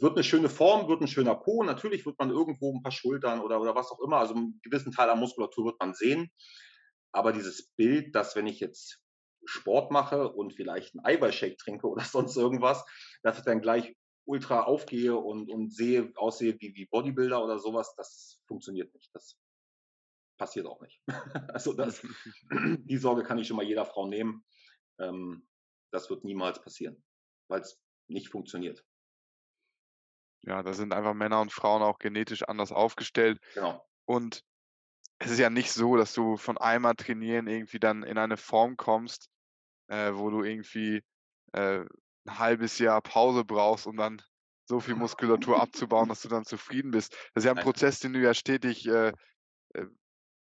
wird 0.00 0.16
'ne 0.16 0.24
schöne 0.24 0.48
Form, 0.50 0.88
wird 0.88 1.02
'n 1.02 1.08
schöner 1.08 1.34
Po. 1.36 1.62
Natürlich 1.64 2.06
wird 2.06 2.18
man 2.18 2.30
irgendwo 2.30 2.72
'n 2.74 2.82
paar 2.82 2.92
Schultern 2.92 3.40
oder 3.40 3.60
oder 3.60 3.74
was 3.74 3.90
auch 3.90 4.00
immer 4.00 4.18
also 4.18 4.34
'n 4.34 4.60
gewissen 4.62 4.92
Teil 4.92 5.10
an 5.10 5.20
Muskulatur 5.20 5.66
wird 5.66 5.80
man 5.80 5.94
sehen. 5.94 6.30
Aber 7.12 7.32
dieses 7.32 7.68
Bild, 7.76 8.14
dass 8.16 8.36
wenn 8.36 8.46
ich 8.46 8.60
jetzt 8.60 9.00
Sport 9.46 9.90
mache 9.92 10.32
und 10.32 10.54
vielleicht 10.54 10.94
'n 10.96 11.00
Eiweißshake 11.04 11.56
trinke 11.58 11.88
oder 11.88 12.04
sonst 12.04 12.36
irgendwas, 12.36 12.84
dass 13.22 13.38
ich 13.38 13.44
dann 13.44 13.60
gleich 13.62 13.96
ultra 14.26 14.62
aufgehe 14.64 15.16
und 15.16 15.50
und 15.50 15.74
sehe 15.74 16.12
aussehe 16.16 16.56
wie 16.60 16.74
wie 16.76 16.86
Bodybuilder 16.86 17.42
oder 17.44 17.58
so 17.58 17.74
was, 17.74 17.94
das 17.96 18.40
funktioniert 18.48 18.94
nicht. 18.94 19.10
Das 19.14 19.34
passiert 20.38 20.66
auch 20.66 20.80
nicht. 20.80 21.02
Also 21.54 21.72
das 21.74 22.02
die 22.50 22.96
Sorge 22.96 23.22
kann 23.24 23.38
ich 23.38 23.46
schon 23.46 23.56
mal 23.58 23.66
jeder 23.66 23.84
Frau 23.84 24.06
nehmen. 24.06 24.44
Ähm, 24.98 25.48
das 25.92 26.08
wird 26.10 26.24
niemals 26.24 26.62
passieren, 26.62 27.04
weil's 27.48 27.82
nicht 28.08 28.28
funktioniert. 28.28 28.84
Ja, 30.44 30.62
da 30.62 30.72
sind 30.72 30.94
einfach 30.94 31.12
Männer 31.14 31.40
und 31.40 31.52
Frauen 31.52 31.82
auch 31.82 31.98
genetisch 31.98 32.42
anders 32.44 32.72
aufgestellt. 32.72 33.38
Genau. 33.54 33.86
Und 34.06 34.42
es 35.18 35.32
ist 35.32 35.38
ja 35.40 35.50
nicht 35.50 35.72
so, 35.72 35.96
dass 35.96 36.14
du 36.14 36.36
von 36.38 36.58
einmal 36.58 36.94
trainieren 36.96 37.48
irgendwie 37.48 37.80
dann 37.80 38.02
in 38.04 38.18
eine 38.18 38.36
Form 38.38 38.76
kommst, 38.76 39.28
äh, 39.88 40.12
wo 40.14 40.30
du 40.30 40.44
irgendwie, 40.44 41.02
äh, 41.52 41.80
'n 42.26 42.38
1/2 42.38 42.78
Jahr 42.80 43.02
Pause 43.02 43.44
brauchst, 43.44 43.86
um 43.86 43.96
dann 43.96 44.22
so 44.66 44.80
viel 44.80 44.94
Muskulatur 44.96 45.60
abzubauen, 45.60 46.08
dass 46.10 46.22
du 46.22 46.28
dann 46.28 46.44
zufrieden 46.44 46.92
bist. 46.92 47.14
Das 47.34 47.44
ist 47.44 47.46
ja 47.46 47.52
'n 47.52 47.58
Nein. 47.58 47.60
Prozess, 47.60 48.00
den 48.00 48.14
du 48.14 48.20
ja 48.20 48.34
stetig, 48.34 48.86
äh, 48.88 49.12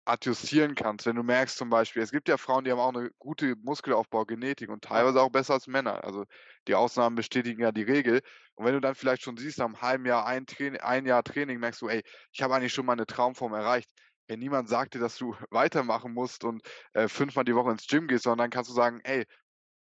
adjustieren 0.07 0.75
kannst. 0.75 1.07
Wenn 1.07 1.17
du 1.17 1.23
merkst 1.23 1.57
zum 1.59 1.71
Beispiel 1.71 2.03
es 2.03 2.11
gibt 2.13 2.29
ja 2.29 2.37
Frauen, 2.39 2.65
die 2.65 2.71
haben 2.73 2.79
auch 2.81 2.93
'ne 2.93 3.11
gute 3.19 3.57
Muskelaufbau-Genetik 3.57 4.71
und 4.71 4.85
teilweise 4.85 5.21
auch 5.21 5.31
besser 5.31 5.55
als 5.55 5.67
Männer. 5.67 6.05
Also, 6.05 6.25
die 6.69 6.75
Ausnahmen 6.75 7.17
bestätigen 7.17 7.63
ja 7.63 7.73
die 7.73 7.83
Regel. 7.83 8.21
Und 8.55 8.65
wenn 8.67 8.75
du 8.75 8.81
dann 8.81 8.95
vielleicht 8.95 9.23
schon 9.23 9.37
siehst, 9.37 9.59
nach 9.59 9.67
'm 9.69 9.81
1/2 9.83 10.05
Jahr 10.07 10.27
ein 10.27 10.47
Traini 10.47 10.79
ein 10.79 11.07
Jahr 11.07 11.23
Training 11.25 11.59
merkst 11.61 11.83
du: 11.83 11.89
„Ey, 11.89 12.03
ich 12.33 12.43
habe 12.43 12.55
eigentlich 12.55 12.73
schon 12.75 12.87
meine 12.87 13.07
Traumform 13.07 13.55
erreicht.“ 13.55 13.91
Ja, 14.29 14.37
niemand 14.37 14.69
sagt 14.69 14.95
dir, 14.95 15.01
dass 15.01 15.17
du 15.19 15.35
weitermachen 15.51 16.13
musst 16.15 16.45
und, 16.45 16.63
äh, 16.95 17.09
fünfmal 17.09 17.45
die 17.45 17.55
Woche 17.55 17.71
ins 17.73 17.87
Gym 17.87 18.09
gehst, 18.09 18.25
sondern 18.25 18.45
dann 18.47 18.51
kannst 18.51 18.71
du 18.71 18.75
sagen: 18.75 19.01
„Ey, 19.05 19.25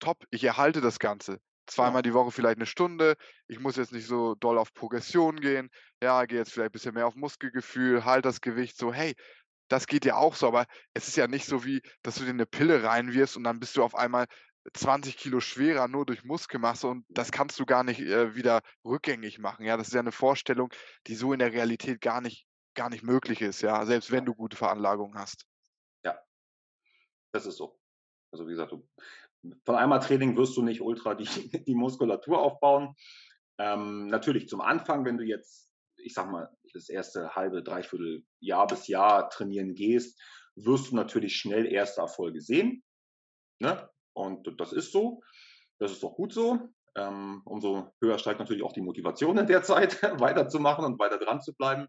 top, 0.00 0.24
ich 0.30 0.44
erhalte 0.44 0.80
das 0.80 0.98
Ganze. 0.98 1.38
Zweimal 1.66 2.02
die 2.02 2.14
Woche 2.14 2.30
vielleicht 2.32 2.58
'ne 2.58 2.66
Stunde. 2.66 3.16
Ich 3.48 3.58
muss 3.60 3.76
jetzt 3.76 3.92
nicht 3.92 4.06
so 4.06 4.34
doll 4.36 4.58
auf 4.58 4.72
Progression 4.74 5.36
gehen. 5.40 5.68
Ja, 6.02 6.24
gehe 6.26 6.38
jetzt 6.38 6.52
vielleicht 6.52 6.72
bisschen 6.72 6.94
mehr 6.94 7.06
auf 7.06 7.16
Muskelgefühl, 7.16 8.04
halte 8.04 8.28
das 8.28 8.40
Gewicht 8.40 8.76
so.“ 8.78 8.92
Hey, 8.92 9.14
das 9.68 9.86
geht 9.86 10.04
ja 10.04 10.16
auch 10.16 10.34
so, 10.34 10.46
aber 10.48 10.66
es 10.94 11.08
ist 11.08 11.16
ja 11.16 11.28
nicht 11.28 11.46
so 11.46 11.64
wie, 11.64 11.82
dass 12.02 12.16
du 12.16 12.24
dir 12.24 12.34
'ne 12.34 12.46
Pille 12.46 12.82
reinwirfst 12.84 13.36
und 13.36 13.44
dann 13.44 13.60
bist 13.60 13.76
du 13.76 13.82
auf 13.84 13.94
einmal 13.94 14.26
20 14.74 15.16
Kilo 15.16 15.40
schwerer 15.40 15.88
nur 15.88 16.06
durch 16.06 16.24
Muskelmasse 16.24 16.88
und 16.88 17.04
das 17.08 17.30
kannst 17.32 17.58
du 17.60 17.66
gar 17.66 17.84
nicht, 17.84 18.00
äh, 18.00 18.34
wieder 18.34 18.62
rückgängig 18.84 19.38
machen, 19.38 19.64
ja? 19.64 19.76
Das 19.76 19.88
ist 19.88 19.94
ja 19.94 20.02
'ne 20.02 20.12
Vorstellung, 20.12 20.70
die 21.06 21.14
so 21.16 21.32
in 21.32 21.38
der 21.40 21.52
Realität 21.52 22.00
gar 22.00 22.20
nicht 22.20 22.46
gar 22.74 22.90
nicht 22.90 23.02
möglich 23.04 23.40
ist, 23.42 23.62
ja, 23.62 23.86
selbst 23.86 24.10
wenn 24.12 24.26
du 24.26 24.34
gute 24.34 24.56
Veranlagung 24.56 25.14
hast. 25.16 25.44
Ja. 26.04 26.26
Das 27.34 27.46
ist 27.46 27.56
so. 27.56 27.78
Also, 28.32 28.46
wie 28.46 28.52
gesagt, 28.52 28.72
du 28.72 28.88
von 29.64 29.76
einmal 29.76 30.00
Training 30.00 30.36
wirst 30.36 30.56
du 30.56 30.62
nicht 30.62 30.80
ultra 30.82 31.14
die 31.14 31.26
die 31.66 31.74
Muskulatur 31.74 32.40
aufbauen. 32.40 32.94
Ähm, 33.58 34.08
natürlich 34.08 34.48
zum 34.48 34.60
Anfang, 34.60 35.04
wenn 35.04 35.18
du 35.18 35.24
jetzt, 35.24 35.72
ich 35.98 36.14
sage 36.14 36.30
mal, 36.30 36.55
das 36.74 36.88
1. 36.88 37.34
1/2, 37.36 37.62
3/4 37.62 38.22
Jahr 38.40 38.66
bis 38.66 38.88
Jahr 38.88 39.28
trainieren 39.30 39.74
gehst, 39.74 40.20
wirst 40.56 40.90
du 40.90 40.96
natürlich 40.96 41.36
schnell 41.36 41.66
erste 41.66 42.00
Erfolge 42.00 42.40
sehen, 42.40 42.82
ne? 43.60 43.90
Und 44.14 44.60
das 44.60 44.72
ist 44.72 44.92
so. 44.92 45.22
Das 45.78 45.92
ist 45.92 46.04
auch 46.04 46.16
gut 46.16 46.32
so. 46.32 46.58
Ähm, 46.96 47.42
umso 47.46 47.90
höher 48.02 48.18
steigt 48.18 48.40
natürlich 48.40 48.62
auch 48.64 48.72
die 48.72 48.82
Motivation 48.82 49.38
in 49.38 49.46
der 49.46 49.62
Zeit, 49.62 50.02
weiterzumachen 50.20 50.84
und 50.84 50.98
weiter 50.98 51.18
dranzubleiben. 51.18 51.88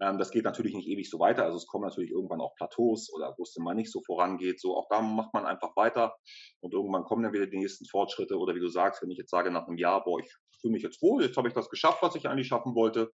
Ähm, 0.00 0.18
das 0.18 0.30
geht 0.32 0.44
natürlich 0.44 0.74
nicht 0.74 0.88
ewig 0.88 1.08
so 1.08 1.20
weiter. 1.20 1.44
Also, 1.44 1.56
es 1.58 1.66
kommen 1.66 1.84
natürlich 1.86 2.10
irgendwann 2.10 2.40
auch 2.40 2.54
Plateaus 2.56 3.12
oder 3.14 3.34
wo's 3.38 3.54
dann 3.54 3.64
mal 3.64 3.74
nicht 3.74 3.92
so 3.92 4.00
vorangeht, 4.04 4.60
so. 4.60 4.76
Auch 4.76 4.88
da 4.90 5.02
macht 5.02 5.32
man 5.34 5.46
einfach 5.46 5.76
weiter 5.76 6.16
und 6.60 6.74
irgendwann 6.74 7.04
kommen 7.04 7.22
dann 7.22 7.32
wieder 7.32 7.46
die 7.46 7.58
nächsten 7.58 7.86
Fortschritte. 7.86 8.36
Oder 8.38 8.54
wie 8.56 8.60
du 8.60 8.68
sagst, 8.68 9.02
wenn 9.02 9.10
ich 9.10 9.18
jetzt 9.18 9.30
sage 9.30 9.50
nach 9.52 9.68
'nem 9.68 9.78
Jahr: 9.78 10.02
„Boah, 10.04 10.20
ich 10.20 10.32
fühle 10.60 10.72
mich 10.72 10.82
jetzt 10.82 11.00
wohl, 11.02 11.22
jetzt 11.22 11.36
habe 11.36 11.48
ich 11.48 11.54
das 11.54 11.70
geschafft, 11.70 12.02
was 12.02 12.16
ich 12.16 12.28
eigentlich 12.28 12.48
schaffen 12.48 12.74
wollte.“ 12.74 13.12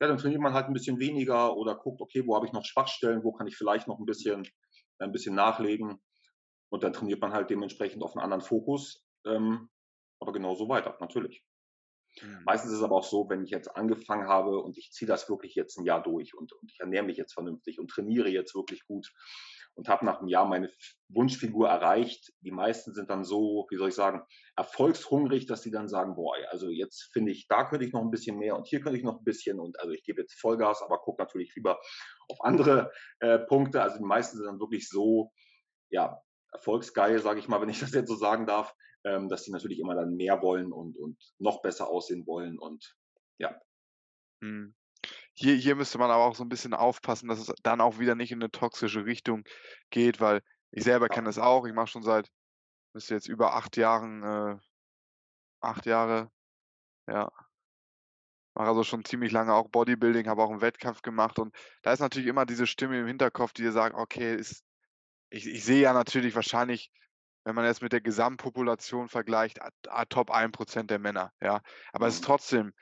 Ja, 0.00 0.08
dann 0.08 0.18
trainiert 0.18 0.40
man 0.40 0.54
halt 0.54 0.66
'n 0.68 0.72
bisschen 0.72 0.98
weniger 0.98 1.56
oder 1.56 1.76
guckt: 1.76 2.00
„Okay, 2.00 2.24
wo 2.26 2.34
habe 2.34 2.46
ich 2.46 2.52
noch 2.52 2.64
Schwachstellen? 2.64 3.22
Wo 3.24 3.32
kann 3.32 3.46
ich 3.46 3.56
vielleicht 3.56 3.86
noch 3.88 3.98
'n 4.00 4.06
bisschen 4.06 4.48
ein 4.98 5.12
bisschen 5.12 5.34
nachlegen?“ 5.34 6.00
Und 6.70 6.84
dann 6.84 6.92
trainiert 6.94 7.20
man 7.22 7.32
halt 7.32 7.50
dementsprechend 7.50 8.02
auf 8.04 8.14
'n 8.16 8.20
anderen 8.20 8.42
Fokus, 8.42 9.06
ähm, 9.26 9.70
aber 10.20 10.32
genauso 10.32 10.68
weiter, 10.68 10.96
natürlich. 11.00 11.42
Mhm. 12.22 12.46
Meistens 12.46 12.72
ist 12.72 12.78
es 12.78 12.82
aber 12.84 12.96
auch 12.96 13.04
so, 13.04 13.28
wenn 13.28 13.42
ich 13.44 13.50
jetzt 13.50 13.68
angefangen 13.76 14.26
habe 14.28 14.58
und 14.62 14.78
ich 14.78 14.90
ziehe 14.92 15.06
das 15.08 15.28
wirklich 15.28 15.54
jetzt 15.54 15.78
ein 15.78 15.84
Jahr 15.84 16.02
durch 16.02 16.34
und, 16.34 16.52
und 16.52 16.70
ich 16.72 16.80
ernähre 16.80 17.04
mich 17.04 17.16
jetzt 17.16 17.34
vernünftig 17.34 17.78
und 17.78 17.88
trainiere 17.90 18.28
jetzt 18.30 18.54
wirklich 18.54 18.84
gut 18.86 19.12
und 19.80 19.88
habe 19.88 20.04
nach 20.04 20.18
einem 20.18 20.28
Jahr 20.28 20.44
meine 20.44 20.70
Wunschfigur 21.08 21.66
erreicht. 21.66 22.34
Die 22.42 22.50
meisten 22.50 22.92
sind 22.92 23.08
dann 23.08 23.24
so, 23.24 23.66
wie 23.70 23.76
soll 23.76 23.88
ich 23.88 23.94
sagen, 23.94 24.20
erfolgshungrig, 24.54 25.46
dass 25.46 25.62
sie 25.62 25.70
dann 25.70 25.88
sagen, 25.88 26.16
boah, 26.16 26.34
also 26.50 26.68
jetzt 26.68 27.08
finde 27.14 27.32
ich, 27.32 27.48
da 27.48 27.64
könnte 27.64 27.86
ich 27.86 27.94
noch 27.94 28.02
ein 28.02 28.10
bisschen 28.10 28.36
mehr 28.36 28.56
und 28.56 28.66
hier 28.66 28.82
könnte 28.82 28.98
ich 28.98 29.04
noch 29.04 29.16
ein 29.18 29.24
bisschen 29.24 29.58
und 29.58 29.80
also 29.80 29.92
ich 29.92 30.04
gebe 30.04 30.20
jetzt 30.20 30.38
Vollgas, 30.38 30.82
aber 30.82 30.98
gucke 30.98 31.22
natürlich 31.22 31.54
lieber 31.54 31.80
auf 32.28 32.44
andere 32.44 32.92
äh, 33.20 33.38
Punkte. 33.38 33.80
Also 33.80 33.96
die 33.96 34.04
meisten 34.04 34.36
sind 34.36 34.44
dann 34.44 34.60
wirklich 34.60 34.90
so, 34.90 35.32
ja, 35.88 36.20
erfolgsgeil, 36.52 37.18
sage 37.20 37.40
ich 37.40 37.48
mal, 37.48 37.62
wenn 37.62 37.70
ich 37.70 37.80
das 37.80 37.94
jetzt 37.94 38.08
so 38.08 38.16
sagen 38.16 38.46
darf, 38.46 38.74
ähm, 39.04 39.30
dass 39.30 39.44
sie 39.44 39.50
natürlich 39.50 39.78
immer 39.78 39.94
dann 39.94 40.14
mehr 40.14 40.42
wollen 40.42 40.72
und, 40.72 40.98
und 40.98 41.16
noch 41.38 41.62
besser 41.62 41.88
aussehen 41.88 42.26
wollen 42.26 42.58
und 42.58 42.98
ja. 43.38 43.58
Mhm. 44.40 44.74
Hier 45.42 45.54
hier 45.54 45.74
müsste 45.74 45.96
man 45.96 46.10
aber 46.10 46.24
auch 46.26 46.34
so 46.34 46.44
ein 46.44 46.50
bisschen 46.50 46.74
aufpassen, 46.74 47.26
dass 47.28 47.38
es 47.38 47.50
dann 47.62 47.80
auch 47.80 47.98
wieder 47.98 48.14
nicht 48.14 48.30
in 48.30 48.42
eine 48.42 48.50
toxische 48.50 49.06
Richtung 49.06 49.44
geht, 49.88 50.20
weil 50.20 50.42
ich 50.70 50.84
selber 50.84 51.08
kenne 51.08 51.28
das 51.28 51.38
auch. 51.38 51.64
Ich 51.66 51.72
mache 51.72 51.86
schon 51.86 52.02
seit 52.02 52.28
müsste 52.94 53.14
jetzt 53.14 53.28
über 53.28 53.54
8 53.54 53.76
Jahren, 53.78 54.22
äh 54.24 54.58
8 55.62 55.86
Jahre, 55.86 56.30
ja. 57.08 57.30
Mache 58.56 58.68
also 58.68 58.82
schon 58.84 59.04
ziemlich 59.04 59.32
lange 59.32 59.54
auch 59.54 59.68
Bodybuilding, 59.68 60.26
habe 60.28 60.42
auch 60.42 60.50
einen 60.50 60.60
Wettkampf 60.60 61.02
gemacht 61.02 61.38
und 61.38 61.54
da 61.82 61.92
ist 61.92 62.00
natürlich 62.00 62.28
immer 62.28 62.46
diese 62.46 62.66
Stimme 62.66 62.98
im 63.00 63.06
Hinterkopf, 63.06 63.52
die 63.52 63.62
dir 63.62 63.72
sagt: 63.72 63.94
„Okay, 63.94 64.34
ist“ 64.34 64.64
ich 65.30 65.46
ich 65.48 65.64
sehe 65.64 65.82
ja 65.82 65.92
natürlich 65.94 66.34
wahrscheinlich, 66.36 66.90
wenn 67.44 67.54
man 67.56 67.64
jetzt 67.66 67.82
mit 67.82 67.92
der 67.92 68.00
Gesamtpopulation 68.02 69.08
vergleicht, 69.08 69.62
a 69.62 69.70
a 69.88 70.04
Top 70.06 70.30
1% 70.32 70.90
der 70.90 70.98
Männer, 71.00 71.32
ja. 71.42 71.62
Aber 71.92 72.08
es 72.08 72.16
ist 72.16 72.24
Mhm. 72.24 72.24
trotzdem 72.24 72.72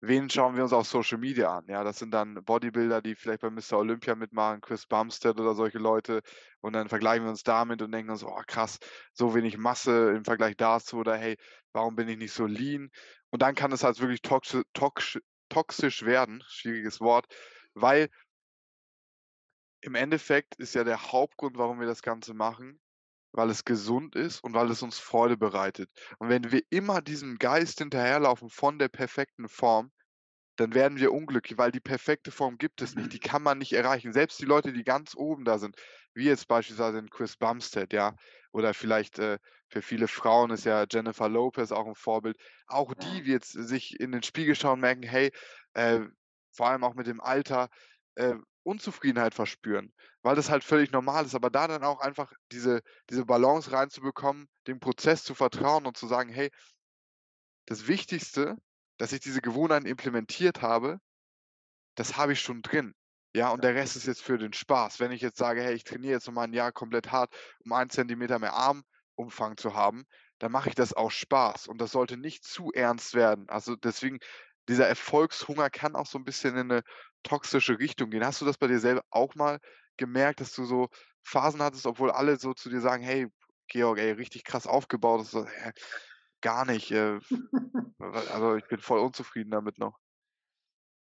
wen 0.00 0.30
schauen 0.30 0.56
wir 0.56 0.62
uns 0.62 0.72
auf 0.72 0.86
Social 0.86 1.18
Media 1.18 1.56
an? 1.58 1.66
Ja, 1.68 1.84
das 1.84 1.98
sind 1.98 2.12
dann 2.12 2.34
Bodybuilder, 2.44 3.02
die 3.02 3.14
vielleicht 3.16 3.40
bei 3.42 3.50
Mister 3.50 3.78
Olympia 3.78 4.14
mitmachen, 4.14 4.60
Chris 4.60 4.86
Bumstead 4.86 5.38
oder 5.40 5.54
solche 5.54 5.78
Leute. 5.78 6.22
Und 6.60 6.72
dann 6.74 6.88
vergleichen 6.88 7.24
wir 7.24 7.30
uns 7.30 7.42
damit 7.42 7.82
und 7.82 7.92
denken 7.92 8.10
uns: 8.10 8.24
„Oh 8.24 8.40
krass, 8.46 8.78
so 9.12 9.34
wenig 9.34 9.58
Masse 9.58 10.10
im 10.16 10.24
Vergleich 10.24 10.56
dazu“ 10.56 10.98
oder: 10.98 11.16
„Hey, 11.16 11.36
warum 11.72 11.96
bin 11.96 12.08
ich 12.08 12.16
nicht 12.18 12.32
so 12.32 12.46
lean?“ 12.46 12.90
Und 13.30 13.42
dann 13.42 13.54
kann 13.54 13.72
es 13.72 13.84
halt 13.84 14.00
wirklich 14.00 14.22
toxi 14.22 14.62
toxi 14.72 15.20
toxisch 15.50 16.04
werden, 16.04 16.44
schwieriges 16.46 17.00
Wort, 17.00 17.26
weil 17.74 18.08
im 19.80 19.94
Endeffekt 19.96 20.54
ist 20.56 20.74
ja 20.74 20.84
der 20.84 21.10
Hauptgrund, 21.12 21.56
warum 21.58 21.80
wir 21.80 21.86
das 21.88 22.02
Ganze 22.02 22.34
machen, 22.34 22.80
weil 23.38 23.50
es 23.50 23.64
gesund 23.64 24.16
ist 24.16 24.44
und 24.44 24.54
weil 24.54 24.70
es 24.72 24.82
uns 24.82 24.98
Freude 25.00 25.38
bereitet. 25.38 25.90
Und 26.20 26.30
wenn 26.30 26.52
wir 26.52 26.62
immer 26.70 27.02
diesem 27.02 27.38
Geist 27.38 27.78
hinterherlaufen 27.80 28.50
von 28.50 28.78
der 28.80 28.90
perfekten 28.90 29.48
Form, 29.48 29.92
dann 30.56 30.74
werden 30.74 30.98
wir 30.98 31.12
unglücklich, 31.12 31.56
weil 31.56 31.70
die 31.70 31.80
perfekte 31.80 32.32
Form 32.32 32.58
gibt 32.58 32.82
es 32.82 32.96
nicht. 32.96 33.12
Die 33.12 33.20
kann 33.20 33.42
man 33.42 33.58
nicht 33.58 33.72
erreichen. 33.74 34.12
Selbst 34.12 34.40
die 34.40 34.44
Leute, 34.44 34.72
die 34.72 34.82
ganz 34.84 35.14
oben 35.16 35.44
da 35.44 35.58
sind, 35.58 35.76
wie 36.14 36.24
jetzt 36.24 36.48
beispielsweise 36.48 37.04
Chris 37.10 37.36
Bumstead, 37.36 37.92
ja, 37.92 38.16
oder 38.52 38.74
vielleicht, 38.74 39.20
äh, 39.20 39.38
für 39.68 39.82
viele 39.82 40.08
Frauen 40.08 40.50
ist 40.50 40.64
ja 40.64 40.84
Jennifer 40.90 41.28
Lopez 41.28 41.70
auch 41.70 41.86
'n 41.86 41.94
Vorbild. 41.94 42.38
Auch 42.66 42.94
die 42.94 43.24
Mhm. 43.24 43.26
wird 43.26 43.44
sich 43.44 44.00
in 44.00 44.10
den 44.12 44.22
Spiegel 44.24 44.56
schauen 44.56 44.80
merken: 44.80 45.02
„Hey“ 45.04 45.30
äh, 45.74 46.00
vor 46.52 46.68
allem 46.68 46.82
auch 46.84 46.94
mit 46.94 47.06
dem 47.06 47.20
Alter, 47.20 47.68
äh, 48.16 48.34
Unzufriedenheit 48.68 49.34
verspüren, 49.34 49.92
weil 50.22 50.36
das 50.36 50.50
halt 50.50 50.64
völlig 50.64 50.92
normal 50.92 51.26
ist. 51.26 51.34
Aber 51.36 51.50
da 51.50 51.68
dann 51.68 51.84
auch 51.84 52.00
einfach 52.00 52.32
diese 52.52 52.82
diese 53.10 53.26
Balance 53.26 53.72
reinzubekommen, 53.72 54.48
dem 54.68 54.80
Prozess 54.80 55.24
zu 55.24 55.34
vertrauen 55.34 55.86
und 55.86 55.96
zu 55.98 56.06
sagen: 56.08 56.30
„Hey“ 56.30 56.50
das 57.68 57.86
Wichtigste, 57.86 58.56
dass 58.96 59.12
ich 59.12 59.20
diese 59.20 59.42
Gewohnheiten 59.42 59.84
implementiert 59.84 60.62
habe, 60.62 61.00
das 61.96 62.16
habe 62.16 62.32
ich 62.34 62.40
schon 62.40 62.62
drin. 62.62 62.94
Ja, 63.36 63.50
und 63.50 63.64
der 63.64 63.74
Rest 63.74 63.96
ist 63.96 64.06
jetzt 64.06 64.22
für 64.22 64.38
den 64.38 64.52
Spaß. 64.54 65.00
Wenn 65.00 65.12
ich 65.12 65.22
jetzt 65.22 65.38
sage: 65.38 65.62
„Hey, 65.62 65.74
ich 65.74 65.84
trainiere 65.84 66.14
jetzt 66.14 66.26
noch 66.28 66.34
mal 66.34 66.44
'n 66.46 66.54
Jahr 66.54 66.72
komplett 66.72 67.12
hart, 67.12 67.34
um 67.64 67.72
1 67.72 67.90
Zentimeter 67.90 68.38
mehr 68.40 68.54
Armumfang 68.54 69.56
zu 69.58 69.74
haben“, 69.74 70.04
dann 70.40 70.52
mache 70.52 70.70
ich 70.70 70.76
das 70.76 70.92
aus 70.94 71.14
Spaß 71.14 71.68
und 71.68 71.80
das 71.80 71.92
sollte 71.92 72.16
nicht 72.18 72.44
zu 72.44 72.72
ernst 72.74 73.14
werden. 73.14 73.48
Also, 73.50 73.76
deswegen, 73.76 74.18
dieser 74.68 74.88
Erfolgshunger 74.88 75.70
kann 75.70 75.96
auch 75.96 76.06
so 76.06 76.18
'n 76.18 76.24
bisschen 76.24 76.56
in 76.56 76.68
'ne 76.68 76.82
toxische 77.22 77.78
Richtung 77.78 78.10
gehen. 78.10 78.24
Hast 78.24 78.40
du 78.40 78.44
das 78.46 78.58
bei 78.58 78.66
dir 78.68 78.80
selber 78.80 79.02
auch 79.10 79.34
mal 79.34 79.58
gemerkt, 79.96 80.40
dass 80.40 80.52
du 80.54 80.64
so 80.64 80.88
Phasen 81.22 81.62
hattest, 81.62 81.86
obwohl 81.86 82.10
alle 82.10 82.38
so 82.38 82.54
zu 82.54 82.70
dir 82.70 82.80
sagen: 82.80 83.02
„Hey, 83.02 83.28
Georg, 83.68 83.98
ey, 83.98 84.12
richtig 84.12 84.44
krass 84.44 84.66
aufgebaut“, 84.66 85.26
so: 85.26 85.46
„Hä, 85.46 85.72
gar 86.42 86.64
nicht, 86.66 86.90
äh, 86.92 87.20
also, 88.00 88.56
ich 88.56 88.66
bin 88.68 88.80
voll 88.80 89.00
unzufrieden 89.00 89.50
damit 89.52 89.78
noch.“ 89.78 89.98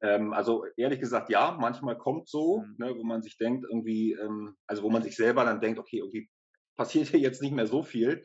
Ähm, 0.02 0.32
also, 0.32 0.64
ehrlich 0.76 1.00
gesagt, 1.00 1.28
ja, 1.30 1.56
manchmal 1.60 1.98
kommt's 1.98 2.30
so, 2.30 2.64
Mhm. 2.64 2.76
ne, 2.78 2.94
wo 2.96 3.04
man 3.04 3.22
sich 3.22 3.36
denkt 3.36 3.66
irgendwie, 3.68 4.12
ähm 4.12 4.56
also, 4.66 4.82
wo 4.82 4.90
man 4.90 5.02
sich 5.02 5.16
selber 5.16 5.44
dann 5.44 5.60
denkt: 5.60 5.78
„Okay, 5.78 5.98
irgendwie 5.98 6.30
passiert 6.76 7.08
hier 7.08 7.20
jetzt 7.20 7.42
nicht 7.42 7.52
mehr 7.52 7.66
so 7.66 7.82
viel.“ 7.82 8.22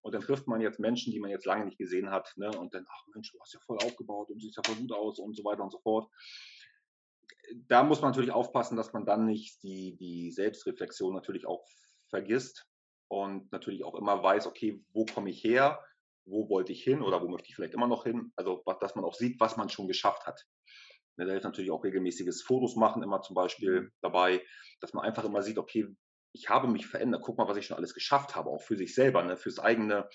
Und 0.00 0.14
dann 0.14 0.22
trifft 0.22 0.46
man 0.46 0.60
jetzt 0.62 0.80
Menschen, 0.80 1.12
die 1.12 1.20
man 1.20 1.30
jetzt 1.30 1.44
lange 1.44 1.66
nicht 1.66 1.76
gesehen 1.78 2.10
hat, 2.10 2.32
ne, 2.36 2.54
und 2.56 2.72
dann: 2.74 2.86
„Ach 2.88 3.02
Mensch, 3.14 3.30
du 3.32 3.38
hast 3.40 3.52
ja 3.54 3.60
voll 3.60 3.78
aufgebaut 3.78 4.30
und 4.30 4.40
siehst 4.40 4.56
ja 4.56 4.62
voll 4.62 4.76
gut 4.76 4.92
aus“ 4.92 5.18
und 5.18 5.36
so 5.36 5.44
weiter 5.44 5.62
und 5.64 5.70
so 5.72 5.78
fort. 5.80 6.08
Da 7.56 7.82
muss 7.82 8.00
man 8.00 8.10
natürlich 8.10 8.32
aufpassen, 8.32 8.76
dass 8.76 8.92
man 8.92 9.06
dann 9.06 9.24
nicht 9.24 9.62
die 9.62 9.96
die 9.96 10.30
Selbstreflexion 10.32 11.14
natürlich 11.14 11.46
auch 11.46 11.64
vergisst 12.08 12.66
und 13.08 13.50
natürlich 13.52 13.84
auch 13.84 13.94
immer 13.94 14.22
weiß: 14.22 14.46
„Okay, 14.46 14.84
wo 14.92 15.04
komme 15.06 15.30
ich 15.30 15.42
her? 15.44 15.84
Wo 16.24 16.48
wollte 16.50 16.72
ich 16.72 16.82
hin 16.82 17.02
oder 17.02 17.22
wo 17.22 17.28
möchte 17.28 17.48
ich 17.48 17.54
vielleicht 17.54 17.74
immer 17.74 17.86
noch 17.88 18.04
hin?“ 18.04 18.32
Also, 18.36 18.62
dass 18.80 18.94
man 18.94 19.04
auch 19.04 19.14
sieht, 19.14 19.40
was 19.40 19.56
man 19.56 19.68
schon 19.70 19.88
geschafft 19.88 20.26
hat. 20.26 20.44
Ne, 21.16 21.24
da 21.26 21.32
hilft 21.32 21.44
natürlich 21.44 21.70
auch 21.70 21.84
regelmäßiges 21.84 22.42
Fotos 22.42 22.76
machen 22.76 23.02
immer 23.02 23.20
zum 23.22 23.34
Mhm. 23.58 23.82
Beispiel 23.82 23.90
dabei, 24.02 24.44
dass 24.80 24.92
man 24.94 25.04
einfach 25.04 25.24
immer 25.24 25.42
sieht: 25.42 25.58
„Okay, 25.58 25.88
ich 26.32 26.48
habe 26.50 26.68
mich 26.68 26.86
verändert. 26.86 27.22
Guck 27.24 27.38
mal, 27.38 27.48
was 27.48 27.56
ich 27.56 27.66
schon 27.66 27.76
alles 27.76 27.94
geschafft 27.94 28.36
habe“, 28.36 28.50
auch 28.50 28.62
für 28.62 28.76
sich 28.76 28.94
selber, 28.94 29.22
ne, 29.24 29.36
fürs 29.36 29.58
eigene, 29.58 30.08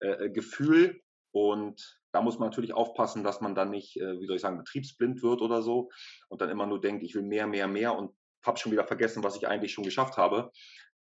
äh, 0.00 0.26
äh, 0.26 0.30
Gefühl. 0.30 1.00
Und 1.32 2.01
da 2.12 2.20
muss 2.22 2.38
man 2.38 2.48
natürlich 2.48 2.74
aufpassen, 2.74 3.24
dass 3.24 3.40
man 3.40 3.54
dann 3.54 3.70
nicht, 3.70 3.96
äh, 3.98 4.20
wie 4.20 4.26
soll 4.26 4.36
ich 4.36 4.42
sagen, 4.42 4.58
betriebsblind 4.58 5.22
wird 5.22 5.42
oder 5.42 5.62
so 5.62 5.90
und 6.28 6.40
dann 6.40 6.50
immer 6.50 6.66
nur 6.66 6.80
denkt: 6.80 7.02
„Ich 7.04 7.14
will 7.14 7.22
mehr, 7.22 7.46
mehr, 7.46 7.68
mehr“ 7.68 7.96
und 7.96 8.12
habe 8.44 8.58
schon 8.58 8.72
wieder 8.72 8.86
vergessen, 8.86 9.22
was 9.24 9.36
ich 9.36 9.46
eigentlich 9.48 9.72
schon 9.72 9.84
geschafft 9.84 10.16
habe, 10.16 10.50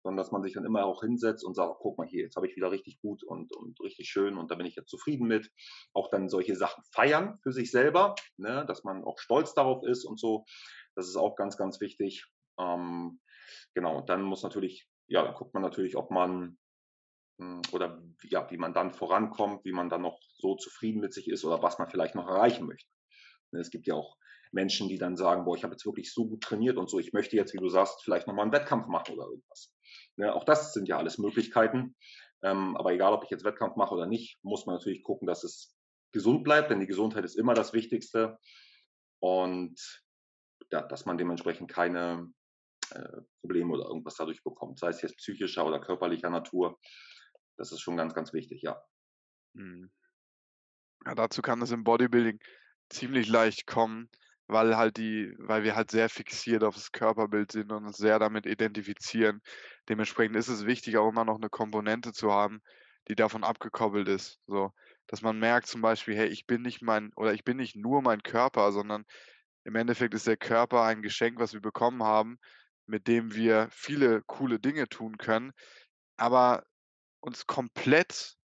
sondern 0.02 0.16
dass 0.16 0.32
man 0.32 0.42
sich 0.42 0.54
dann 0.54 0.64
immer 0.64 0.84
auch 0.86 1.02
hinsetzt 1.02 1.44
und 1.44 1.54
sagt: 1.54 1.76
„Guck 1.80 1.98
mal 1.98 2.06
hier, 2.06 2.22
jetzt 2.24 2.36
habe 2.36 2.46
ich 2.46 2.56
wieder 2.56 2.70
richtig 2.70 3.00
gut 3.00 3.22
und 3.22 3.54
und 3.54 3.80
richtig 3.80 4.08
schön 4.08 4.36
und 4.38 4.50
da 4.50 4.54
bin 4.54 4.66
ich 4.66 4.76
jetzt 4.76 4.90
zufrieden 4.90 5.26
mit.“ 5.26 5.50
Auch 5.92 6.08
dann 6.10 6.28
solche 6.28 6.56
Sachen 6.56 6.82
feiern 6.92 7.38
für 7.42 7.52
sich 7.52 7.70
selber, 7.70 8.14
ne, 8.36 8.64
dass 8.66 8.84
man 8.84 9.04
auch 9.04 9.18
stolz 9.18 9.54
darauf 9.54 9.82
ist 9.84 10.04
und 10.04 10.18
so. 10.18 10.44
Das 10.94 11.06
ist 11.08 11.16
auch 11.16 11.36
ganz, 11.36 11.56
ganz 11.56 11.80
wichtig. 11.80 12.26
Ähm, 12.58 13.20
genau, 13.74 13.98
und 13.98 14.08
dann 14.08 14.22
muss 14.22 14.42
natürlich 14.42 14.88
ja, 15.08 15.24
dann 15.24 15.34
guckt 15.34 15.54
man 15.54 15.62
natürlich, 15.64 15.96
ob 15.96 16.10
man 16.12 16.56
oder 17.72 18.00
w 18.02 18.28
ja, 18.28 18.50
wie 18.50 18.58
man 18.58 18.74
dann 18.74 18.92
vorankommt, 18.92 19.64
wie 19.64 19.72
man 19.72 19.88
dann 19.90 20.02
noch 20.02 20.18
so 20.38 20.56
zufrieden 20.56 21.00
mit 21.00 21.14
sich 21.14 21.28
ist 21.28 21.44
oder 21.44 21.62
was 21.62 21.78
man 21.78 21.88
vielleicht 21.90 22.14
noch 22.14 22.28
erreichen 22.28 22.66
möchte. 22.66 22.90
Ne, 23.52 23.60
es 23.60 23.70
gibt 23.70 23.86
ja 23.86 23.94
auch 23.94 24.16
Menschen, 24.52 24.88
die 24.88 24.98
dann 24.98 25.16
sagen: 25.16 25.44
„Boah, 25.44 25.56
ich 25.56 25.64
habe 25.64 25.74
jetzt 25.74 25.86
wirklich 25.86 26.12
so 26.12 26.28
gut 26.28 26.42
trainiert 26.42 26.76
und 26.76 26.90
so, 26.90 26.98
ich 26.98 27.12
möchte 27.12 27.36
jetzt, 27.36 27.54
wie 27.54 27.58
du 27.58 27.68
sagst, 27.68 28.02
vielleicht 28.04 28.26
noch 28.26 28.34
mal 28.34 28.44
'n 28.46 28.52
Wettkampf 28.52 28.86
machen 28.86 29.14
oder 29.16 29.26
irgendwas.“ 29.28 29.74
Ne, 30.16 30.34
auch 30.34 30.44
das 30.44 30.72
sind 30.72 30.88
ja 30.88 30.98
alles 30.98 31.18
Möglichkeiten. 31.18 31.96
Ähm, 32.42 32.76
aber 32.76 32.92
egal, 32.92 33.12
ob 33.12 33.24
ich 33.24 33.30
jetzt 33.30 33.44
Wettkampf 33.44 33.76
mache 33.76 33.94
oder 33.94 34.06
nicht, 34.06 34.38
muss 34.42 34.66
man 34.66 34.76
natürlich 34.76 35.02
gucken, 35.02 35.26
dass 35.26 35.44
es 35.44 35.76
gesund 36.12 36.44
bleibt, 36.44 36.70
denn 36.70 36.80
die 36.80 36.86
Gesundheit 36.86 37.24
ist 37.24 37.36
immer 37.36 37.54
das 37.54 37.72
Wichtigste. 37.72 38.38
Und 39.20 40.02
ja, 40.72 40.82
dass 40.82 41.06
man 41.06 41.18
dementsprechend 41.18 41.70
keine, 41.70 42.32
äh, 42.90 43.22
Probleme 43.40 43.72
oder 43.74 43.86
irgendwas 43.86 44.16
dadurch 44.16 44.44
bekommt, 44.44 44.80
sei 44.80 44.90
es 44.90 45.02
jetzt 45.02 45.18
psychischer 45.18 45.66
oder 45.66 45.80
körperlicher 45.80 46.30
Natur. 46.30 46.78
Das 47.60 47.72
ist 47.72 47.80
schon 47.82 47.96
ganz, 47.98 48.14
ganz 48.14 48.32
wichtig, 48.32 48.62
ja. 48.62 48.82
Mhm. 49.54 49.90
Ja, 51.06 51.14
dazu 51.14 51.40
kann 51.42 51.62
es 51.62 51.70
im 51.70 51.84
Bodybuilding 51.84 52.38
ziemlich 52.90 53.28
leicht 53.28 53.66
kommen, 53.66 54.10
weil 54.48 54.76
halt 54.76 54.96
die 54.98 55.32
weil 55.38 55.62
wir 55.62 55.74
halt 55.76 55.90
sehr 55.90 56.08
fixiert 56.10 56.62
auf 56.64 56.74
das 56.74 56.92
Körperbild 56.92 57.52
sind 57.52 57.72
und 57.72 57.86
uns 57.86 57.96
sehr 57.96 58.18
damit 58.18 58.44
identifizieren. 58.46 59.40
Dementsprechend 59.88 60.36
ist 60.36 60.48
es 60.48 60.66
wichtig, 60.66 60.98
auch 60.98 61.08
immer 61.08 61.24
noch 61.24 61.38
'ne 61.38 61.48
Komponente 61.48 62.12
zu 62.12 62.30
haben, 62.32 62.60
die 63.08 63.14
davon 63.14 63.44
abgekoppelt 63.44 64.08
ist, 64.08 64.40
so. 64.46 64.72
Dass 65.06 65.22
man 65.22 65.38
merkt 65.38 65.66
zum 65.68 65.80
Beispiel: 65.80 66.14
„Hey, 66.16 66.28
ich 66.28 66.46
bin 66.46 66.60
nicht 66.62 66.82
mein 66.82 67.12
oder 67.16 67.32
ich 67.32 67.44
bin 67.44 67.56
nicht 67.56 67.76
nur 67.76 68.02
mein 68.02 68.22
Körper, 68.22 68.70
sondern 68.72 69.04
im 69.64 69.74
Endeffekt 69.76 70.14
ist 70.14 70.26
der 70.26 70.36
Körper 70.36 70.82
ein 70.84 71.02
Geschenk, 71.02 71.38
was 71.40 71.52
wir 71.54 71.60
bekommen 71.62 72.02
haben, 72.02 72.38
mit 72.86 73.08
dem 73.08 73.34
wir 73.34 73.68
viele 73.72 74.22
coole 74.26 74.60
Dinge 74.60 74.88
tun 74.88 75.16
können.“ 75.18 75.52
Aber 76.18 76.64
uns 77.20 77.46
komplett 77.46 78.36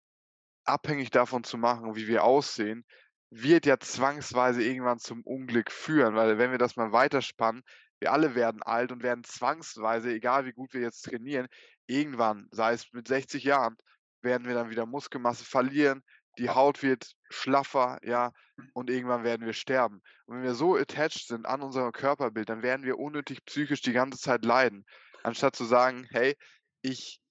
abhängig 0.65 1.11
davon 1.11 1.43
zu 1.43 1.57
machen, 1.57 1.95
wie 1.95 2.07
wir 2.07 2.23
aussehen, 2.23 2.85
wird 3.29 3.65
ja 3.65 3.79
zwangsweise 3.79 4.63
irgendwann 4.63 4.99
zum 4.99 5.21
Unglück 5.23 5.71
führen, 5.71 6.15
weil 6.15 6.37
wenn 6.37 6.51
wir 6.51 6.57
das 6.57 6.75
mal 6.75 6.91
weiterspannen, 6.91 7.63
wir 7.99 8.11
alle 8.11 8.35
werden 8.35 8.61
alt 8.63 8.91
und 8.91 9.03
werden 9.03 9.23
zwangsweise, 9.23 10.11
egal 10.11 10.45
wie 10.45 10.53
gut 10.53 10.73
wir 10.73 10.81
jetzt 10.81 11.03
trainieren, 11.03 11.47
irgendwann, 11.87 12.47
sei 12.51 12.73
es 12.73 12.91
mit 12.91 13.07
60 13.07 13.43
Jahren, 13.43 13.77
werden 14.21 14.47
wir 14.47 14.55
dann 14.55 14.69
wieder 14.69 14.85
Muskelmasse 14.85 15.45
verlieren, 15.45 16.03
die. 16.37 16.49
Haut 16.49 16.83
wird 16.83 17.13
schlaffer, 17.29 17.97
ja, 18.03 18.31
und 18.73 18.89
irgendwann 18.89 19.23
werden 19.23 19.45
wir 19.45 19.53
sterben. 19.53 20.01
Und 20.25 20.35
wenn 20.35 20.43
wir 20.43 20.53
so 20.53 20.75
attached 20.75 21.27
sind 21.27 21.45
an 21.45 21.61
unser 21.61 21.91
Körperbild, 21.91 22.49
dann 22.49 22.61
werden 22.61 22.85
wir 22.85 22.99
unnötig 22.99 23.45
psychisch 23.45 23.81
die 23.81 23.93
ganze 23.93 24.19
Zeit 24.19 24.43
leiden, 24.43 24.85
anstatt 25.23 25.55
zu 25.55 25.65
sagen: 25.65 26.05
„Hey, 26.09 26.35
ich 26.81 27.21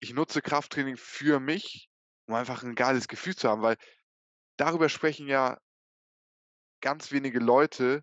ich 0.00 0.12
nutze 0.14 0.42
Krafttraining 0.42 0.96
für 0.96 1.40
mich, 1.40 1.88
um 2.26 2.34
einfach 2.34 2.62
'n 2.62 2.74
geiles 2.74 3.08
Gefühl 3.08 3.36
zu 3.36 3.48
haben“, 3.48 3.62
weil 3.62 3.76
darüber 4.58 4.88
sprechen 4.88 5.28
ja 5.28 5.58
ganz 6.80 7.12
wenige 7.12 7.38
Leute 7.38 8.02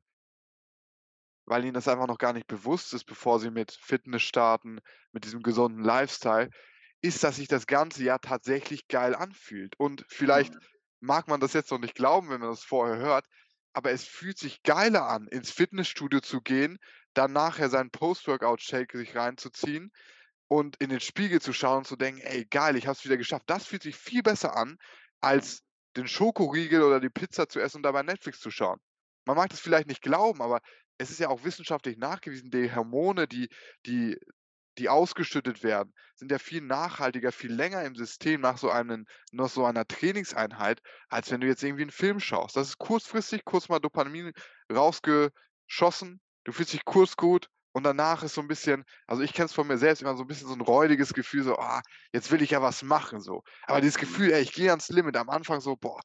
weil 1.46 1.64
ihnen 1.64 1.74
das 1.74 1.88
einfach 1.88 2.08
noch 2.08 2.18
gar 2.18 2.34
nicht 2.34 2.48
bewusst 2.48 2.94
ist, 2.94 3.06
bevor 3.06 3.40
sie 3.40 3.52
mit 3.52 3.72
Fitness 3.72 4.24
starten, 4.24 4.80
mit 5.12 5.26
diesem 5.26 5.42
gesunden 5.44 5.84
Lifestyle, 5.84 6.50
ist, 7.02 7.24
dass 7.24 7.36
sich 7.36 7.48
das 7.48 7.68
Ganze 7.68 8.04
ja 8.04 8.18
tatsächlich 8.18 8.88
geil 8.88 9.14
anfühlt. 9.16 9.76
Und 9.80 10.06
vielleicht 10.10 10.56
Mhm. 10.56 10.66
mag 11.00 11.28
man 11.28 11.40
das 11.40 11.54
jetzt 11.54 11.72
noch 11.72 11.80
nicht 11.80 11.96
glauben, 11.96 12.30
wenn 12.30 12.40
man 12.42 12.50
das 12.50 12.64
vorher 12.64 12.98
hört, 12.98 13.26
aber 13.74 13.92
es 13.92 14.06
fühlt 14.06 14.38
sich 14.40 14.64
geiler 14.64 15.08
an, 15.08 15.28
ins 15.28 15.52
Fitnessstudio 15.52 16.22
zu 16.22 16.42
gehen, 16.42 16.78
dann 17.14 17.34
nachher 17.34 17.70
seinen 17.70 17.92
Post-Workout-Shake 17.92 18.94
sich 18.94 19.16
reinzuziehen 19.16 19.92
und 20.48 20.76
in 20.82 20.90
den 20.90 21.00
Spiegel 21.00 21.42
zu 21.42 21.54
schauen 21.54 21.80
und 21.80 21.88
zu 21.88 21.96
denken: 21.96 22.22
„Ey, 22.22 22.46
geil, 22.46 22.76
ich 22.76 22.88
habe 22.88 22.98
es 22.98 23.06
wieder 23.06 23.18
geschafft.“ 23.18 23.46
Das 23.50 23.66
fühlt 23.68 23.84
sich 23.84 23.96
viel 23.96 24.24
besser 24.24 24.56
an, 24.56 24.78
als 25.22 25.62
den 25.98 26.08
Schokoriegel 26.08 26.84
oder 26.84 27.00
die 27.00 27.10
Pizza 27.10 27.48
zu 27.50 27.60
essen 27.60 27.78
und 27.78 27.84
dabei 27.84 28.04
Netflix 28.04 28.40
zu 28.40 28.52
schauen. 28.52 28.80
Man 29.26 29.38
mag 29.38 29.50
das 29.50 29.60
vielleicht 29.60 29.88
nicht 29.88 30.02
glauben, 30.02 30.42
aber 30.42 30.60
es 30.98 31.10
ist 31.12 31.20
ja 31.20 31.30
auch 31.30 31.44
wissenschaftlich 31.44 31.98
nachgewiesen, 31.98 32.52
die 32.52 32.74
Hormone, 32.74 33.28
die 33.28 33.50
die 33.86 34.18
die 34.78 34.90
ausgeschüttet 34.90 35.64
werden, 35.64 35.94
sind 36.16 36.32
ja 36.32 36.38
viel 36.40 36.62
nachhaltiger, 36.62 37.32
viel 37.32 37.52
länger 37.54 37.84
im 37.86 37.96
System 37.96 38.42
nach 38.42 38.58
so 38.58 38.70
einem 38.70 39.06
nach 39.32 39.50
so 39.50 39.66
einer 39.66 39.86
Trainingseinheit, 39.88 40.82
als 41.08 41.32
wenn 41.32 41.42
du 41.42 41.48
jetzt 41.48 41.64
irgendwie 41.64 41.84
'n 41.84 41.92
Film 41.92 42.20
schaust. 42.20 42.56
Das 42.58 42.68
ist 42.70 42.78
kurzfristig, 42.78 43.46
kurz 43.46 43.70
mal 43.70 43.80
Dopamin 43.80 44.34
rausgeschossen. 44.72 46.20
Du 46.44 46.52
fühlst 46.52 46.74
dich 46.74 46.86
kurz 46.86 47.16
gut 47.16 47.48
und 47.76 47.84
danach 47.84 48.24
ist 48.24 48.36
so 48.36 48.42
'n 48.42 48.48
bisschen 48.50 48.86
also, 49.08 49.24
ich 49.24 49.34
kenne 49.34 49.48
es 49.48 49.54
von 49.54 49.68
mir 49.68 49.78
selbst, 49.80 50.02
immer 50.04 50.16
so 50.18 50.24
'n 50.24 50.28
bisschen 50.28 50.48
so 50.50 50.56
'n 50.56 50.62
räudiges 50.62 51.14
Gefühl, 51.14 51.44
so: 51.44 51.58
„Ah, 51.60 51.84
jetzt 52.14 52.32
will 52.32 52.42
ich 52.44 52.52
ja 52.52 52.62
was 52.64 52.84
machen“, 52.84 53.22
so. 53.22 53.44
Aber 53.68 53.82
dieses 53.82 53.98
Mhm. 54.00 54.00
Gefühl: 54.00 54.32
„Ey, 54.34 54.42
ich 54.44 54.54
gehe 54.54 54.72
ans 54.72 54.90
Limit“, 54.90 55.18
am 55.18 55.30
Anfang 55.30 55.62
so: 55.62 55.78
„Boah, 55.78 56.02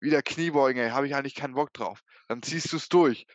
wieder 0.00 0.22
Kniebeugen, 0.22 0.82
ey, 0.82 0.90
habe 0.90 1.06
ich 1.08 1.16
eigentlich 1.16 1.34
keinen 1.36 1.54
Bock 1.54 1.72
drauf.“ 1.74 2.02
Dann 2.28 2.42
ziehst 2.42 2.72
du's 2.72 2.88
durch 2.90 3.26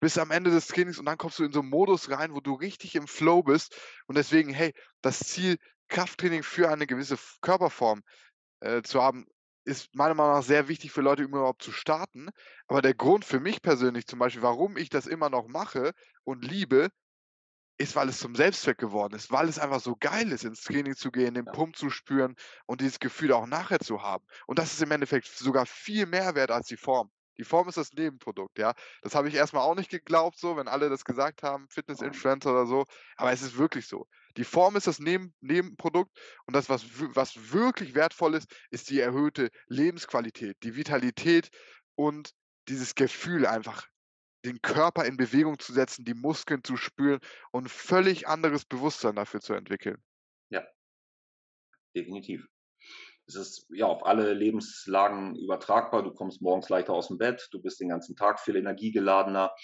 bis 0.00 0.18
am 0.18 0.30
Ende 0.30 0.50
des 0.50 0.68
Trainings 0.68 0.98
und 1.00 1.06
dann 1.06 1.18
kommst 1.18 1.38
du 1.40 1.44
in 1.44 1.52
so 1.52 1.60
'n 1.60 1.68
Modus 1.70 2.10
rein, 2.10 2.34
wo 2.34 2.40
du 2.40 2.54
richtig 2.54 2.94
im 2.96 3.08
Flow 3.08 3.42
bist 3.42 3.76
und 4.08 4.16
deswegen, 4.18 4.52
hey, 4.54 4.74
das 5.02 5.20
Ziel, 5.20 5.58
Krafttraining 5.88 6.42
für 6.44 6.70
eine 6.70 6.86
gewisse 6.86 7.18
Körperform, 7.42 8.02
äh, 8.60 8.82
zu 8.82 9.02
haben, 9.02 9.26
ist 9.64 9.94
meiner 9.94 10.14
Meinung 10.14 10.34
nach 10.34 10.42
sehr 10.44 10.68
wichtig 10.68 10.92
für 10.92 11.02
Leute, 11.02 11.24
um 11.26 11.30
überhaupt 11.30 11.62
zu 11.62 11.72
starten. 11.72 12.30
Aber 12.68 12.82
der 12.82 12.94
Grund 12.94 13.24
für 13.26 13.40
mich 13.40 13.62
persönlich 13.62 14.06
zum 14.06 14.18
Beispiel, 14.20 14.42
warum 14.42 14.76
ich 14.78 14.90
das 14.90 15.06
immer 15.06 15.30
noch 15.30 15.48
mache 15.48 15.92
und 16.24 16.44
liebe, 16.44 16.90
ist, 17.78 17.96
weil 17.96 18.08
es 18.08 18.18
zum 18.18 18.34
Selbstzweck 18.34 18.78
geworden 18.78 19.14
ist, 19.14 19.30
weil 19.30 19.48
es 19.48 19.58
einfach 19.58 19.80
so 19.80 19.96
geil 19.98 20.32
ist, 20.32 20.44
ins 20.44 20.62
Training 20.62 20.96
zu 20.96 21.10
gehen, 21.10 21.34
den 21.34 21.46
Ja. 21.46 21.52
Pump 21.52 21.76
zu 21.76 21.90
spüren 21.90 22.34
und 22.66 22.80
dieses 22.80 22.98
Gefühl 23.00 23.32
auch 23.32 23.46
nachher 23.46 23.78
zu 23.80 24.02
haben. 24.02 24.24
Und 24.46 24.58
das 24.58 24.72
ist 24.72 24.82
im 24.82 24.90
Endeffekt 24.90 25.26
sogar 25.28 25.66
viel 25.66 26.06
mehr 26.06 26.34
wert 26.34 26.50
als 26.50 26.66
die 26.66 26.76
Form. 26.76 27.10
Die 27.38 27.44
Form 27.44 27.68
ist 27.68 27.76
das 27.78 27.92
Nebenprodukt, 27.92 28.58
ja. 28.58 28.74
Das 29.02 29.14
habe 29.14 29.28
ich 29.28 29.34
erst 29.34 29.52
mal 29.52 29.60
auch 29.60 29.76
nicht 29.76 29.90
geglaubt 29.90 30.38
so, 30.38 30.56
wenn 30.56 30.66
alle 30.66 30.88
das 30.90 31.04
gesagt 31.04 31.44
haben. 31.44 31.68
Fitness-Influencer 31.70 32.50
oder 32.50 32.66
so, 32.66 32.84
aber 33.16 33.32
es 33.32 33.42
ist 33.42 33.56
wirklich 33.56 33.86
so. 33.86 34.06
Die 34.36 34.44
Form 34.44 34.74
ist 34.76 34.88
das 34.88 34.98
Neben 34.98 35.34
Nebenprodukt 35.40 36.18
und 36.46 36.54
das, 36.56 36.68
was 36.68 36.84
was 37.14 37.52
wirklich 37.52 37.94
wertvoll 37.94 38.34
ist, 38.34 38.52
ist 38.70 38.90
die 38.90 38.98
erhöhte 39.00 39.50
Lebensqualität, 39.68 40.56
die 40.64 40.74
Vitalität 40.74 41.50
und 41.94 42.32
dieses 42.68 42.94
Gefühl 42.96 43.46
einfach, 43.46 43.86
den 44.44 44.62
Körper 44.62 45.04
in 45.06 45.16
Bewegung 45.16 45.58
zu 45.58 45.72
setzen, 45.72 46.04
die 46.04 46.14
Muskeln 46.14 46.64
zu 46.64 46.76
spüren 46.76 47.20
und 47.52 47.70
völlig 47.70 48.28
anderes 48.28 48.64
Bewusstsein 48.64 49.16
dafür 49.16 49.40
zu 49.40 49.54
entwickeln. 49.54 50.02
Ja. 50.50 50.68
Definitiv. 51.96 52.46
Es 53.26 53.36
ist, 53.36 53.66
ja, 53.70 53.86
auf 53.86 54.06
alle 54.06 54.34
Lebenslagen 54.34 55.36
übertragbar. 55.36 56.02
Du 56.02 56.12
kommst 56.12 56.42
morgens 56.42 56.68
leichter 56.68 56.94
aus'm 56.94 57.18
Bett, 57.18 57.48
du 57.52 57.62
bist 57.62 57.80
den 57.80 57.88
ganzen 57.90 58.16
Tag 58.16 58.40
viel 58.40 58.56
energiegeladener. 58.56 59.54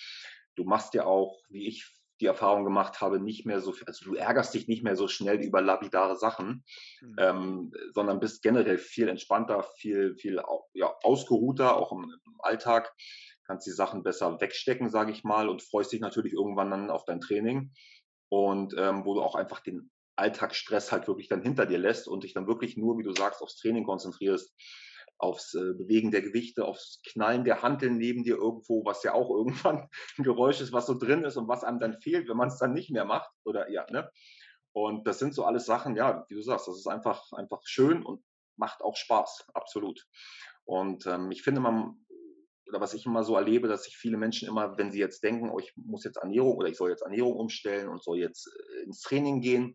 Du 0.57 0.65
machst 0.65 0.95
ja 0.95 1.05
auch, 1.07 1.43
wie 1.51 1.69
ich 1.69 1.87
die 2.21 2.27
Erfahrung 2.27 2.65
gemacht 2.65 3.01
habe, 3.01 3.21
nicht 3.21 3.47
mehr 3.47 3.61
so 3.61 3.73
v 3.73 3.85
also, 3.87 4.05
du 4.05 4.15
ärgerst 4.15 4.55
dich 4.55 4.69
nicht 4.69 4.85
mehr 4.85 4.97
so 4.97 5.09
schnell 5.09 5.43
über 5.43 5.63
lapidare 5.63 6.17
Sachen, 6.17 6.65
Mhm. 7.03 7.19
ähm, 7.19 7.73
sondern 7.93 8.21
bist 8.21 8.43
generell 8.43 8.79
viel 8.79 9.09
entspannter, 9.09 9.65
viel 9.79 10.17
viel 10.17 10.41
ja, 10.75 10.95
ausgeruhter, 11.03 11.77
auch 11.77 11.93
im 11.93 12.05
im 12.27 12.37
Alltag. 12.41 12.95
Kannst 13.47 13.67
die 13.67 13.71
Sachen 13.73 14.03
besser 14.03 14.41
wegstecken, 14.41 14.91
sage 14.91 15.13
ich 15.13 15.25
mal, 15.25 15.49
und 15.49 15.63
freust 15.63 15.93
dich 15.93 16.01
natürlich 16.01 16.33
irgendwann 16.33 16.71
dann 16.71 16.91
auf 16.91 17.05
dein 17.05 17.21
Training 17.21 17.73
und, 18.29 18.75
ähm, 18.79 19.05
wo 19.05 19.15
du 19.15 19.23
auch 19.23 19.35
einfach 19.35 19.61
den 19.61 19.91
Alltagsstress 20.17 20.93
halt 20.93 21.09
wirklich 21.09 21.29
dann 21.29 21.43
hinter 21.43 21.67
dir 21.67 21.79
lässt 21.79 22.09
und 22.09 22.25
dich 22.25 22.35
dann 22.35 22.47
wirklich 22.47 22.77
nur, 22.77 22.99
wie 22.99 23.03
du 23.03 23.13
sagst, 23.13 23.43
aufs 23.43 23.57
Training 23.57 23.85
konzentrierst, 23.85 24.55
aufs, 25.19 25.55
äh, 25.55 25.75
Bewegen 25.75 26.11
der 26.11 26.23
Gewichte, 26.23 26.65
aufs 26.65 27.01
Knallen 27.09 27.45
der 27.45 27.63
Hanteln 27.63 27.99
neben 27.99 28.25
dir 28.25 28.37
irgendwo, 28.37 28.85
was 28.85 29.03
ja 29.03 29.15
auch 29.15 29.31
irgendwann 29.37 29.89
'n 30.19 30.25
Geräusch 30.25 30.61
ist, 30.61 30.73
was 30.73 30.87
so 30.87 30.95
drin 30.99 31.25
ist 31.25 31.37
und 31.37 31.49
was 31.49 31.65
einem 31.65 31.81
dann 31.81 32.01
fehlt, 32.01 32.29
wenn 32.29 32.37
man's 32.37 32.59
dann 32.59 32.73
nicht 32.73 32.91
mehr 32.91 33.05
macht 33.05 33.31
oder 33.45 33.71
ja, 33.71 33.87
ne? 33.91 34.11
Und 34.73 35.07
das 35.07 35.19
sind 35.21 35.35
so 35.35 35.45
alles 35.45 35.67
Sachen, 35.67 35.97
ja, 35.97 36.25
wie 36.29 36.35
du 36.35 36.43
sagst, 36.43 36.67
das 36.69 36.77
ist 36.79 36.89
einfach 36.89 37.33
einfach 37.33 37.61
schön 37.65 38.05
und 38.05 38.25
macht 38.57 38.83
auch 38.83 38.97
Spaß, 38.97 39.49
absolut. 39.55 40.07
Und, 40.65 41.07
ähm, 41.07 41.31
ich 41.31 41.43
finde, 41.43 41.61
man 41.61 42.04
oder 42.75 42.83
was 42.83 42.95
ich 42.95 43.07
immer 43.07 43.25
so 43.25 43.37
erlebe, 43.37 43.69
dass 43.69 43.85
sich 43.85 43.97
viele 43.97 44.17
Menschen 44.19 44.49
immer, 44.49 44.77
wenn 44.79 44.93
sie 44.93 44.99
jetzt 45.01 45.23
denken: 45.23 45.51
„Oh, 45.51 45.59
ich 45.61 45.73
muss 45.77 46.05
jetzt 46.05 46.17
Ernährung 46.19 46.57
oder 46.57 46.69
ich 46.69 46.77
soll 46.77 46.91
jetzt 46.91 47.03
Ernährung 47.03 47.35
umstellen 47.37 47.89
und 47.89 48.03
soll 48.03 48.19
jetzt, 48.19 48.49
äh, 48.81 48.85
ins 48.85 49.01
Training 49.03 49.41
gehen“, 49.41 49.75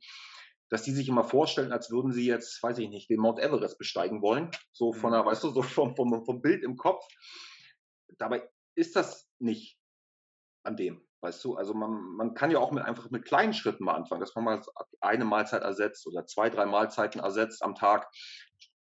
dass 0.70 0.84
die 0.84 0.92
sich 0.92 1.10
immer 1.10 1.24
vorstellen, 1.24 1.72
als 1.74 1.92
würden 1.92 2.12
sie 2.12 2.26
jetzt, 2.28 2.62
weiß 2.62 2.78
ich 2.80 2.90
nicht, 2.90 3.10
den 3.10 3.20
Mount 3.22 3.40
Everest 3.40 3.78
besteigen 3.80 4.22
wollen, 4.22 4.52
so 4.72 4.94
von 4.94 5.12
Mhm. 5.12 5.14
der 5.14 5.26
weißt 5.26 5.44
du, 5.46 5.50
so 5.52 5.62
vom 5.64 5.96
vom 5.96 6.26
vom 6.26 6.42
Bild 6.42 6.64
im 6.64 6.78
Kopf. 6.78 7.06
Dabei 8.18 8.50
ist 8.76 8.96
das 8.96 9.30
nicht 9.40 9.80
an 10.64 10.78
dem, 10.78 11.08
weißt 11.22 11.44
du? 11.46 11.56
Also, 11.56 11.74
man 11.76 11.92
man 12.18 12.34
kann 12.36 12.52
ja 12.52 12.60
auch 12.60 12.72
mit 12.72 12.84
einfach 12.84 13.12
mit 13.12 13.26
kleinen 13.26 13.54
Schritten 13.54 13.86
mal 13.86 13.96
anfangen, 13.96 14.22
dass 14.22 14.36
man 14.36 14.46
mal 14.46 14.62
eine 15.02 15.26
Mahlzeit 15.26 15.64
ersetzt 15.64 16.08
oder 16.08 16.26
2, 16.28 16.50
3 16.50 16.66
Mahlzeiten 16.68 17.22
ersetzt 17.22 17.64
am 17.64 17.76
Tag, 17.76 18.10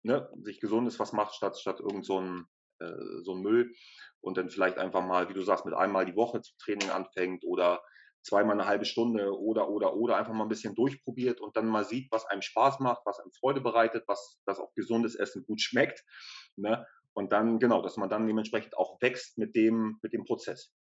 ne, 0.03 0.31
sich 0.43 0.61
Gesundes 0.61 0.99
was 1.01 1.13
macht 1.13 1.35
statt 1.35 1.59
statt 1.59 1.81
irgend 1.81 2.07
so 2.07 2.19
'n 2.21 2.47
äh, 2.83 3.23
so 3.25 3.35
Müll 3.37 3.73
und 4.21 4.37
dann 4.39 4.51
vielleicht 4.51 4.79
einfach 4.79 5.03
mal, 5.05 5.29
wie 5.31 5.35
du 5.35 5.43
sagst, 5.43 5.65
mit 5.67 5.75
einmal 5.75 6.07
die 6.07 6.17
Woche 6.17 6.41
zum 6.43 6.57
Training 6.59 6.91
anfängt 6.91 7.45
oder 7.45 7.83
zweimal 8.23 8.57
'ne 8.57 8.67
1/2 8.67 8.85
Stunde 8.87 9.39
oder, 9.39 9.69
oder, 9.71 9.95
oder 9.97 10.17
einfach 10.17 10.33
mal 10.35 10.45
'n 10.45 10.49
bisschen 10.49 10.75
durchprobiert 10.77 11.41
und 11.41 11.57
dann 11.57 11.67
mal 11.69 11.85
sieht, 11.85 12.09
was 12.13 12.27
einem 12.27 12.43
Spaß 12.43 12.81
macht, 12.81 13.03
was 13.07 13.21
einem 13.21 13.33
Freude 13.33 13.61
bereitet, 13.63 14.05
was 14.09 14.41
dass 14.47 14.61
auch 14.61 14.75
gesundes 14.75 15.15
Essen 15.17 15.45
gut 15.47 15.61
schmeckt, 15.63 16.05
ne? 16.57 16.87
Und 17.15 17.33
dann 17.33 17.59
genau, 17.61 17.83
dass 17.83 17.97
man 17.99 18.09
dann 18.11 18.27
dementsprechend 18.27 18.77
auch 18.79 19.01
wächst 19.03 19.39
mit 19.39 19.55
dem 19.57 19.99
mit 20.03 20.13
dem 20.15 20.25
Prozess, 20.25 20.75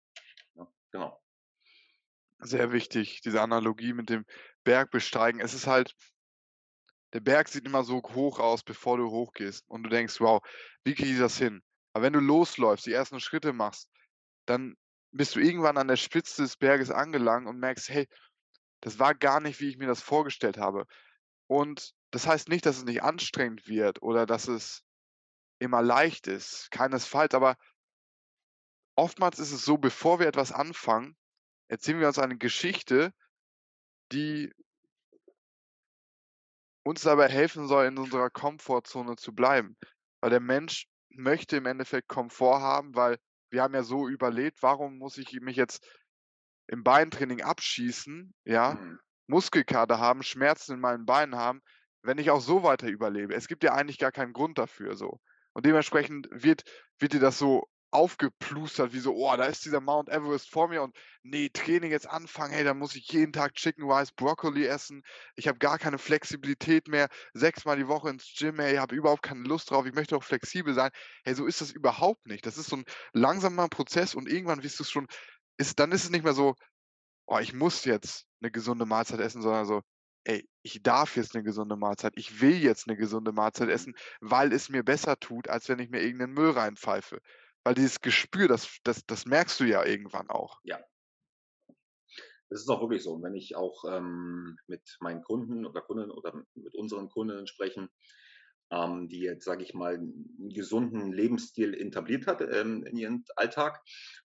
ne? 0.54 0.68
Genau. 0.92 1.20
Sehr 2.40 2.70
wichtig, 2.70 3.20
diese 3.22 3.42
Analogie 3.42 3.92
mit 3.92 4.08
dem 4.10 4.24
Bergbesteigen. 4.62 5.40
Es 5.40 5.54
ist 5.54 5.66
halt 5.66 5.94
der 7.14 7.20
Berg 7.20 7.48
sieht 7.48 7.64
immer 7.64 7.84
so 7.84 8.02
hoch 8.02 8.38
aus, 8.38 8.62
bevor 8.62 8.98
du 8.98 9.10
hochgehst 9.10 9.64
und 9.68 9.82
du 9.82 9.88
denkst: 9.88 10.20
„Wow, 10.20 10.42
wie 10.84 10.94
kriege 10.94 11.12
ich 11.12 11.18
das 11.18 11.38
hin?“ 11.38 11.62
Aber 11.92 12.04
wenn 12.04 12.12
du 12.12 12.20
losläufst, 12.20 12.86
die 12.86 12.92
ersten 12.92 13.20
Schritte 13.20 13.52
machst, 13.52 13.90
dann 14.46 14.76
bist 15.12 15.36
du 15.36 15.40
irgendwann 15.40 15.78
an 15.78 15.88
der 15.88 15.96
Spitze 15.96 16.42
des 16.42 16.56
Berges 16.56 16.90
angelangt 16.90 17.46
und 17.48 17.58
merkst: 17.58 17.88
„Hey, 17.88 18.08
das 18.80 18.98
war 18.98 19.14
gar 19.14 19.40
nicht, 19.40 19.60
wie 19.60 19.68
ich 19.68 19.78
mir 19.78 19.86
das 19.88 20.02
vorgestellt 20.02 20.58
habe.“ 20.58 20.86
Und 21.48 21.92
das 22.10 22.26
heißt 22.26 22.48
nicht, 22.48 22.66
dass 22.66 22.78
es 22.78 22.84
nicht 22.84 23.02
anstrengend 23.02 23.68
wird 23.68 24.02
oder 24.02 24.26
dass 24.26 24.48
es 24.48 24.82
immer 25.60 25.82
leicht 25.82 26.26
ist, 26.26 26.70
keinesfalls, 26.70 27.34
aber 27.34 27.56
oftmals 28.96 29.38
ist 29.38 29.52
es 29.52 29.64
so, 29.64 29.78
bevor 29.78 30.18
wir 30.20 30.26
etwas 30.26 30.52
anfangen, 30.52 31.16
erzählen 31.68 32.00
wir 32.00 32.08
uns 32.08 32.18
eine 32.18 32.36
Geschichte, 32.38 33.12
die 34.12 34.52
uns 36.84 37.02
dabei 37.02 37.28
helfen 37.28 37.68
soll, 37.68 37.86
in 37.86 37.98
unserer 37.98 38.30
Komfortzone 38.30 39.16
zu 39.16 39.34
bleiben. 39.34 39.76
Weil 40.20 40.30
der 40.30 40.40
Mensch 40.40 40.86
möchte 41.10 41.56
im 41.56 41.66
Endeffekt 41.66 42.08
Komfort 42.08 42.60
haben, 42.60 42.94
weil 42.96 43.18
wir 43.50 43.62
haben 43.62 43.74
ja 43.74 43.82
so 43.82 44.08
überlebt. 44.08 44.62
Warum 44.62 44.98
muss 44.98 45.18
ich 45.18 45.32
mich 45.40 45.56
jetzt 45.56 45.86
im 46.68 46.84
Beintraining 46.84 47.42
abschießen, 47.42 48.34
ja, 48.44 48.78
Mhm. 48.78 48.98
Muskelkater 49.26 49.98
haben, 49.98 50.22
Schmerzen 50.22 50.74
in 50.74 50.80
meinen 50.80 51.06
Beinen 51.06 51.36
haben, 51.36 51.60
wenn 52.02 52.18
ich 52.18 52.30
auch 52.30 52.40
so 52.40 52.62
weiter 52.62 52.88
überlebe? 52.88 53.34
Es 53.34 53.48
gibt 53.48 53.64
ja 53.64 53.74
eigentlich 53.74 53.98
gar 53.98 54.12
keinen 54.12 54.32
Grund 54.32 54.58
dafür 54.58 54.96
so. 54.96 55.20
Und 55.54 55.66
dementsprechend 55.66 56.28
wird 56.32 56.62
wird 56.98 57.12
dir 57.14 57.20
das 57.20 57.38
so 57.38 57.64
aufgeplustert, 57.90 58.92
wie 58.92 58.98
so: 59.00 59.14
„Oh, 59.14 59.36
da 59.36 59.44
ist 59.46 59.64
dieser 59.64 59.80
Mount 59.80 60.08
Everest 60.10 60.50
vor 60.50 60.68
mir 60.68 60.82
und 60.82 60.96
nee, 61.22 61.48
Training 61.50 61.90
jetzt 61.90 62.08
anfangen, 62.08 62.52
hey, 62.52 62.64
dann 62.64 62.78
muss 62.78 62.94
ich 62.96 63.08
jeden 63.12 63.32
Tag 63.32 63.54
Chicken 63.54 63.90
Rice, 63.90 64.12
Broccoli 64.12 64.66
essen. 64.66 65.02
Ich 65.36 65.48
habe 65.48 65.58
gar 65.58 65.78
keine 65.78 65.98
Flexibilität 65.98 66.88
mehr, 66.88 67.08
sechsmal 67.34 67.76
die 67.76 67.88
Woche 67.88 68.10
ins 68.10 68.32
Gym, 68.36 68.58
hey, 68.60 68.76
habe 68.76 68.94
überhaupt 68.96 69.22
keine 69.22 69.42
Lust 69.44 69.70
drauf, 69.70 69.86
ich 69.86 69.94
möchte 69.94 70.16
auch 70.16 70.24
flexibel 70.24 70.74
sein.“ 70.74 70.90
Hey, 71.24 71.34
so 71.34 71.46
ist 71.46 71.60
das 71.60 71.72
überhaupt 71.72 72.26
nicht. 72.26 72.44
Das 72.46 72.58
ist 72.58 72.68
so 72.70 72.76
ein 72.76 72.84
langsamer 73.12 73.68
Prozess 73.68 74.14
und 74.14 74.28
irgendwann 74.28 74.62
wirst 74.62 74.78
du's 74.80 74.90
schon 74.90 75.06
ist 75.58 75.78
dann 75.80 75.92
ist 75.92 76.04
es 76.04 76.10
nicht 76.10 76.24
mehr 76.24 76.34
so: 76.34 76.54
„Oh, 77.26 77.38
ich 77.38 77.52
muss 77.54 77.84
jetzt 77.84 78.26
eine 78.40 78.50
gesunde 78.50 78.86
Mahlzeit 78.86 79.20
essen“, 79.20 79.42
sondern 79.42 79.66
so: 79.66 79.82
„Ey, 80.24 80.48
ich 80.62 80.82
darf 80.82 81.16
jetzt 81.16 81.34
eine 81.34 81.44
gesunde 81.44 81.76
Mahlzeit. 81.76 82.14
Ich 82.16 82.40
will 82.40 82.56
jetzt 82.56 82.88
eine 82.88 82.96
gesunde 82.96 83.32
Mahlzeit 83.32 83.68
essen, 83.70 83.94
weil 84.20 84.52
es 84.52 84.68
mir 84.68 84.82
besser 84.84 85.18
tut, 85.20 85.48
als 85.48 85.68
wenn 85.68 85.78
ich 85.78 85.90
mir 85.90 86.02
irgend 86.02 86.20
'nen 86.22 86.32
Müll 86.34 86.50
reinpfeife.“ 86.50 87.20
Weil 87.68 87.74
dieses 87.74 88.00
Gespür, 88.00 88.48
das 88.48 88.78
das 88.82 89.04
das 89.04 89.26
merkst 89.26 89.60
du 89.60 89.64
ja 89.64 89.84
irgendwann 89.84 90.30
auch. 90.30 90.58
Ja, 90.64 90.80
das 92.48 92.62
ist 92.62 92.68
auch 92.70 92.80
wirklich 92.80 93.02
so. 93.02 93.12
Und 93.12 93.22
wenn 93.22 93.34
ich 93.34 93.56
auch 93.56 93.84
ähm, 93.84 94.56
mit 94.66 94.96
meinen 95.00 95.22
Kunden 95.22 95.66
oder 95.66 95.82
Kundinnen 95.82 96.10
oder 96.10 96.32
mit 96.54 96.74
unseren 96.74 97.10
Kundinnen 97.10 97.46
sprechen, 97.46 97.90
ähm, 98.70 99.08
die 99.08 99.20
jetzt, 99.20 99.44
sage 99.44 99.62
ich 99.62 99.74
mal, 99.74 99.96
einen 99.96 100.48
gesunden 100.48 101.12
Lebensstil 101.12 101.74
etabliert 101.74 102.26
hat 102.26 102.40
ähm, 102.40 102.84
in 102.84 102.96
ihrem 102.96 103.24
Alltag 103.36 103.82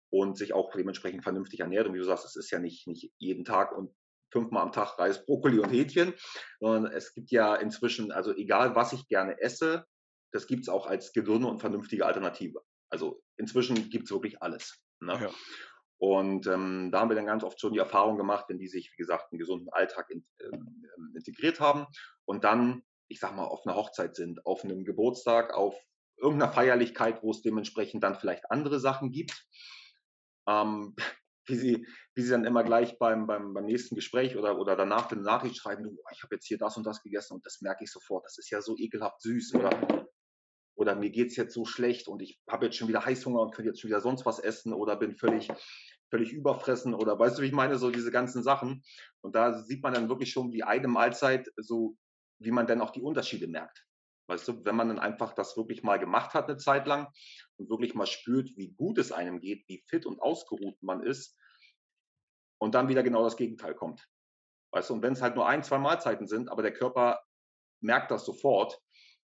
und 0.09 0.37
sich 0.37 0.53
auch 0.53 0.71
dementsprechend 0.71 1.23
vernünftig 1.23 1.59
ernährt. 1.59 1.87
Und 1.87 1.95
wie 1.95 1.99
du 1.99 2.05
sagst, 2.05 2.25
es 2.25 2.37
ist 2.37 2.51
ja 2.51 2.59
nicht, 2.59 2.87
nicht 2.87 3.11
jeden 3.17 3.43
Tag 3.43 3.77
und 3.77 3.93
fünfmal 4.31 4.63
am 4.63 4.71
Tag 4.71 4.97
Reis, 4.97 5.25
Brokkoli 5.25 5.59
und 5.59 5.69
Hähnchen, 5.69 6.13
sondern 6.61 6.93
es 6.93 7.13
gibt 7.13 7.29
ja 7.31 7.55
inzwischen, 7.55 8.13
also 8.13 8.33
egal 8.33 8.73
was 8.73 8.93
ich 8.93 9.07
gerne 9.09 9.37
esse, 9.41 9.85
das 10.31 10.47
gibt 10.47 10.61
es 10.61 10.69
auch 10.69 10.87
als 10.87 11.11
gesunde 11.11 11.47
und 11.47 11.59
vernünftige 11.59 12.05
Alternative. 12.05 12.63
Also 12.89 13.22
inzwischen 13.37 13.89
gibt 13.89 14.05
es 14.05 14.11
wirklich 14.11 14.41
alles. 14.41 14.83
Ne? 14.99 15.13
Ja. 15.21 15.31
Und 16.03 16.47
ähm, 16.47 16.89
da 16.91 16.99
haben 16.99 17.09
wir 17.09 17.15
dann 17.15 17.27
ganz 17.27 17.45
oft 17.45 17.61
schon 17.61 17.71
die 17.71 17.79
Erfahrung 17.79 18.17
gemacht, 18.17 18.45
wenn 18.49 18.59
die 18.59 18.67
sich, 18.67 18.91
wie 18.91 19.01
gesagt, 19.01 19.31
einen 19.31 19.39
gesunden 19.39 19.69
Alltag 19.69 20.09
in, 20.09 20.25
ähm, 20.41 20.85
ähm, 20.97 21.13
integriert 21.15 21.61
haben 21.61 21.85
und 22.25 22.43
dann, 22.43 22.83
ich 23.07 23.21
sag 23.21 23.33
mal, 23.35 23.45
auf 23.45 23.65
einer 23.65 23.75
Hochzeit 23.77 24.15
sind, 24.15 24.45
auf 24.45 24.65
einem 24.65 24.83
Geburtstag, 24.83 25.53
auf 25.53 25.77
irgendeiner 26.17 26.51
Feierlichkeit, 26.51 27.23
wo 27.23 27.31
es 27.31 27.41
dementsprechend 27.41 28.03
dann 28.03 28.15
vielleicht 28.15 28.51
andere 28.51 28.81
Sachen 28.81 29.11
gibt, 29.11 29.47
ähm, 30.45 30.93
wie 31.45 31.55
sie, 31.55 31.87
wie 32.15 32.21
sie 32.21 32.31
dann 32.31 32.43
immer 32.43 32.65
gleich 32.65 32.97
beim, 32.99 33.25
beim, 33.25 33.53
beim 33.53 33.65
nächsten 33.65 33.95
Gespräch 33.95 34.35
oder, 34.37 34.57
oder 34.59 34.75
danach 34.75 35.09
eine 35.09 35.21
Nachricht 35.21 35.55
schreiben, 35.55 35.83
du, 35.83 35.97
ich 36.11 36.23
habe 36.23 36.35
jetzt 36.35 36.47
hier 36.47 36.57
das 36.57 36.75
und 36.75 36.85
das 36.85 37.01
gegessen 37.01 37.35
und 37.35 37.45
das 37.45 37.61
merke 37.61 37.83
ich 37.83 37.91
sofort, 37.91 38.25
das 38.25 38.37
ist 38.37 38.49
ja 38.49 38.61
so 38.61 38.75
ekelhaft 38.77 39.21
süß 39.21 39.55
oder, 39.55 40.02
oder 40.75 40.95
mir 40.95 41.09
geht's 41.09 41.35
jetzt 41.35 41.53
so 41.53 41.65
schlecht 41.65 42.07
und 42.07 42.21
ich 42.21 42.39
habe 42.49 42.65
jetzt 42.65 42.77
schon 42.77 42.87
wieder 42.87 43.05
Heißhunger 43.05 43.41
und 43.41 43.53
könnte 43.53 43.69
jetzt 43.69 43.81
schon 43.81 43.89
wieder 43.89 44.01
sonst 44.01 44.25
was 44.25 44.39
essen 44.39 44.73
oder 44.73 44.95
bin 44.95 45.15
völlig, 45.15 45.51
völlig 46.09 46.33
überfressen 46.33 46.93
oder 46.93 47.17
weißt 47.17 47.37
du, 47.37 47.41
wie 47.41 47.47
ich 47.47 47.53
meine, 47.53 47.77
so 47.77 47.91
diese 47.91 48.11
ganzen 48.11 48.43
Sachen. 48.43 48.83
Und 49.21 49.35
da 49.35 49.63
sieht 49.63 49.83
man 49.83 49.93
dann 49.93 50.09
wirklich 50.09 50.31
schon, 50.31 50.51
wie 50.51 50.63
eine 50.63 50.87
Mahlzeit 50.87 51.47
so, 51.57 51.95
wie 52.39 52.51
man 52.51 52.67
dann 52.67 52.81
auch 52.81 52.91
die 52.91 53.01
Unterschiede 53.01 53.47
merkt. 53.47 53.85
Weißt 54.27 54.47
du, 54.47 54.63
wenn 54.63 54.75
man 54.75 54.87
dann 54.87 54.99
einfach 54.99 55.33
das 55.33 55.57
wirklich 55.57 55.83
mal 55.83 55.99
gemacht 55.99 56.33
hat 56.33 56.49
eine 56.49 56.57
Zeit 56.57 56.87
lang 56.87 57.07
und 57.57 57.69
wirklich 57.69 57.93
mal 57.93 58.07
spürt, 58.07 58.49
wie 58.55 58.71
gut 58.71 58.97
es 58.97 59.11
einem 59.11 59.39
geht, 59.39 59.67
wie 59.67 59.83
fit 59.87 60.05
und 60.05 60.21
ausgeruht 60.21 60.81
man 60.81 61.03
ist 61.03 61.37
und 62.57 62.73
dann 62.73 62.87
wieder 62.87 63.03
genau 63.03 63.23
das 63.23 63.35
Gegenteil 63.35 63.75
kommt. 63.75 64.07
Weißt 64.71 64.89
du, 64.89 64.95
und 64.95 65.03
wenn 65.03 65.13
es 65.13 65.21
halt 65.21 65.35
nur 65.35 65.47
ein, 65.47 65.61
zwei 65.61 65.77
Mahlzeiten 65.77 66.27
sind, 66.27 66.49
aber 66.49 66.63
der 66.63 66.73
Körper 66.73 67.21
merkt 67.81 68.11
das 68.11 68.25
sofort 68.25 68.81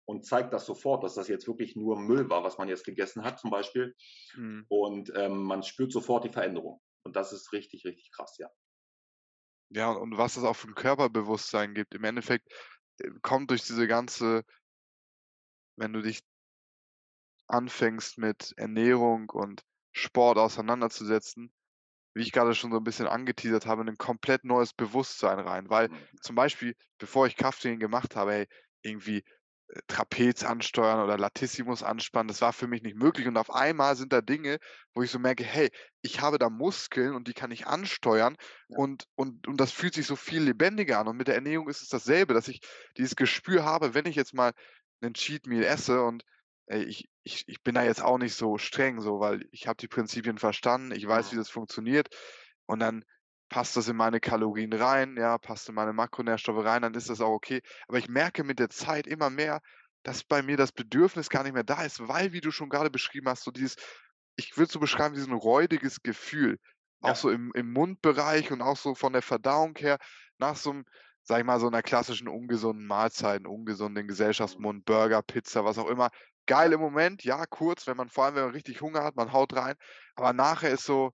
und 0.09 0.25
zeigt 0.25 0.53
das 0.53 0.65
sofort, 0.65 1.03
dass 1.03 1.15
das 1.15 1.27
jetzt 1.29 1.47
wirklich 1.47 1.75
nur 1.77 1.99
Müll 1.99 2.29
war, 2.29 2.43
was 2.43 2.57
man 2.57 2.69
jetzt 2.69 2.85
gegessen 2.85 3.23
hat 3.23 3.39
zum 3.39 3.51
Beispiel. 3.51 3.95
Mhm. 4.35 4.69
Und 4.69 5.13
ähm, 5.15 5.43
man 5.45 5.63
spürt 5.63 5.91
sofort 5.93 6.25
die 6.25 6.29
Veränderung. 6.29 6.81
Und 7.03 7.15
das 7.15 7.33
ist 7.33 7.53
richtig, 7.53 7.85
richtig 7.85 8.11
krass, 8.11 8.37
ja. 8.39 8.49
Ja, 9.71 9.91
und 9.91 10.17
was 10.17 10.35
es 10.35 10.43
auch 10.43 10.55
für 10.55 10.67
'n 10.67 10.73
Körperbewusstsein 10.75 11.75
gibt. 11.75 11.93
Im 11.93 12.03
Endeffekt, 12.03 12.51
äh, 12.99 13.09
kommt 13.21 13.51
durch 13.51 13.63
diese 13.65 13.87
ganze 13.87 14.43
wenn 15.77 15.93
du 15.93 16.01
dich 16.01 16.21
anfängst 17.49 18.19
mit 18.19 18.53
Ernährung 18.57 19.29
und 19.31 19.63
Sport 19.91 20.37
auseinanderzusetzen, 20.37 21.51
wie 22.15 22.23
ich 22.23 22.31
gerade 22.31 22.55
schon 22.55 22.71
so 22.71 22.77
ein 22.77 22.83
bisschen 22.85 23.07
angeteasert 23.07 23.65
habe, 23.67 23.85
'nen 23.85 23.97
komplett 23.97 24.45
neues 24.45 24.73
Bewusstsein 24.73 25.39
rein. 25.39 25.69
Weil 25.69 25.89
Mhm. 25.89 26.19
zum 26.21 26.35
Beispiel, 26.35 26.75
bevor 26.99 27.27
ich 27.27 27.37
Krafttraining 27.37 27.79
gemacht 27.79 28.15
habe, 28.15 28.33
hey, 28.33 28.47
irgendwie, 28.83 29.23
Trapez 29.87 30.43
ansteuern 30.43 31.03
oder 31.03 31.17
Latissimus 31.17 31.83
anspannen, 31.83 32.27
das 32.27 32.41
war 32.41 32.53
für 32.53 32.67
mich 32.67 32.81
nicht 32.83 32.95
möglich. 32.97 33.27
Und 33.27 33.37
auf 33.37 33.53
einmal 33.53 33.95
sind 33.95 34.13
da 34.13 34.21
Dinge, 34.21 34.57
wo 34.95 35.03
ich 35.03 35.11
so 35.11 35.19
merke: 35.19 35.43
„Hey, 35.43 35.69
ich 36.01 36.21
habe 36.21 36.39
da 36.39 36.49
Muskeln 36.49 37.13
und 37.15 37.27
die 37.27 37.33
kann 37.33 37.51
ich 37.51 37.67
ansteuern 37.67 38.35
Ja. 38.69 38.79
und 38.79 39.05
und 39.15 39.47
und 39.47 39.59
das 39.59 39.71
fühlt 39.71 39.93
sich 39.93 40.07
so 40.07 40.15
viel 40.15 40.41
lebendiger 40.43 40.99
an.“ 40.99 41.07
Und 41.07 41.17
mit 41.17 41.27
der 41.27 41.35
Ernährung 41.35 41.69
ist 41.69 41.81
es 41.83 41.89
dasselbe, 41.89 42.33
dass 42.33 42.47
ich 42.47 42.61
dieses 42.97 43.15
Gespür 43.15 43.63
habe, 43.65 43.93
wenn 43.93 44.05
ich 44.07 44.15
jetzt 44.15 44.33
mal 44.33 44.53
'nen 45.01 45.13
Cheat 45.13 45.45
Meal 45.47 45.63
esse 45.63 46.03
und, 46.03 46.23
ey, 46.67 46.83
ich 46.83 47.09
ich 47.23 47.43
ich 47.47 47.61
bin 47.63 47.75
da 47.75 47.83
jetzt 47.83 48.01
auch 48.01 48.17
nicht 48.17 48.35
so 48.35 48.57
streng 48.57 49.01
so, 49.01 49.19
weil 49.19 49.45
ich 49.51 49.67
habe 49.67 49.77
die 49.77 49.87
Prinzipien 49.87 50.37
verstanden, 50.39 50.91
ich 50.91 51.07
weiß, 51.07 51.31
wie 51.31 51.35
das 51.37 51.49
funktioniert 51.49 52.07
und 52.65 52.79
dann 52.79 53.03
passt 53.49 53.75
das 53.77 53.87
in 53.89 53.95
meine 53.97 54.19
Kalorien 54.19 54.73
rein, 54.73 55.17
ja, 55.17 55.37
passt 55.37 55.69
in 55.69 55.75
meine 55.75 55.93
Makronährstoffe 55.93 56.63
rein, 56.65 56.83
dann 56.83 56.93
ist 56.95 57.09
das 57.09 57.21
auch 57.21 57.31
okay. 57.33 57.61
Aber 57.87 57.97
ich 57.99 58.07
merke 58.09 58.43
mit 58.43 58.59
der 58.59 58.69
Zeit 58.69 59.07
immer 59.07 59.29
mehr, 59.29 59.61
dass 60.03 60.23
bei 60.23 60.41
mir 60.43 60.57
das 60.57 60.71
Bedürfnis 60.71 61.29
gar 61.29 61.43
nicht 61.43 61.53
mehr 61.53 61.63
da 61.63 61.83
ist, 61.83 62.07
weil, 62.07 62.33
wie 62.33 62.41
du 62.41 62.51
schon 62.51 62.69
grade 62.69 62.89
beschrieben 62.91 63.27
hast, 63.29 63.43
so 63.43 63.51
dieses 63.51 63.75
ich 64.37 64.57
würde 64.57 64.71
so 64.71 64.79
beschreiben 64.79 65.15
wie 65.15 65.19
so 65.21 65.27
'n 65.29 65.33
räudiges 65.33 66.01
Gefühl, 66.03 66.57
auch 67.01 67.15
Ja. 67.15 67.17
so 67.17 67.29
im 67.31 67.51
im 67.55 67.71
Mundbereich 67.73 68.51
und 68.51 68.61
auch 68.61 68.77
so 68.77 68.95
von 68.95 69.13
der 69.13 69.21
Verdauung 69.23 69.75
her 69.77 69.97
nach 70.37 70.55
so 70.55 70.71
'm 70.71 70.85
sage 71.23 71.41
ich 71.41 71.45
mal, 71.47 71.59
so 71.59 71.69
'ner 71.69 71.83
klassischen 71.83 72.27
ungesunden 72.29 72.87
Mahlzeit, 72.87 73.45
ungesunden. 73.47 74.07
Gesellschaftsmund, 74.07 74.85
Burger, 74.85 75.21
Pizza, 75.23 75.65
was 75.65 75.77
auch 75.77 75.87
immer. 75.89 76.09
Geil 76.47 76.73
im 76.73 76.79
Moment, 76.81 77.23
ja, 77.23 77.45
kurz, 77.45 77.85
wenn 77.87 77.97
man 77.97 78.09
vor 78.09 78.25
allem, 78.25 78.35
wenn 78.35 78.45
man 78.45 78.53
richtig 78.53 78.81
Hunger 78.81 79.03
hat, 79.03 79.15
man 79.17 79.33
haut 79.33 79.55
rein, 79.55 79.75
aber 80.15 80.33
nachher 80.33 80.71
ist 80.71 80.85
so 80.85 81.11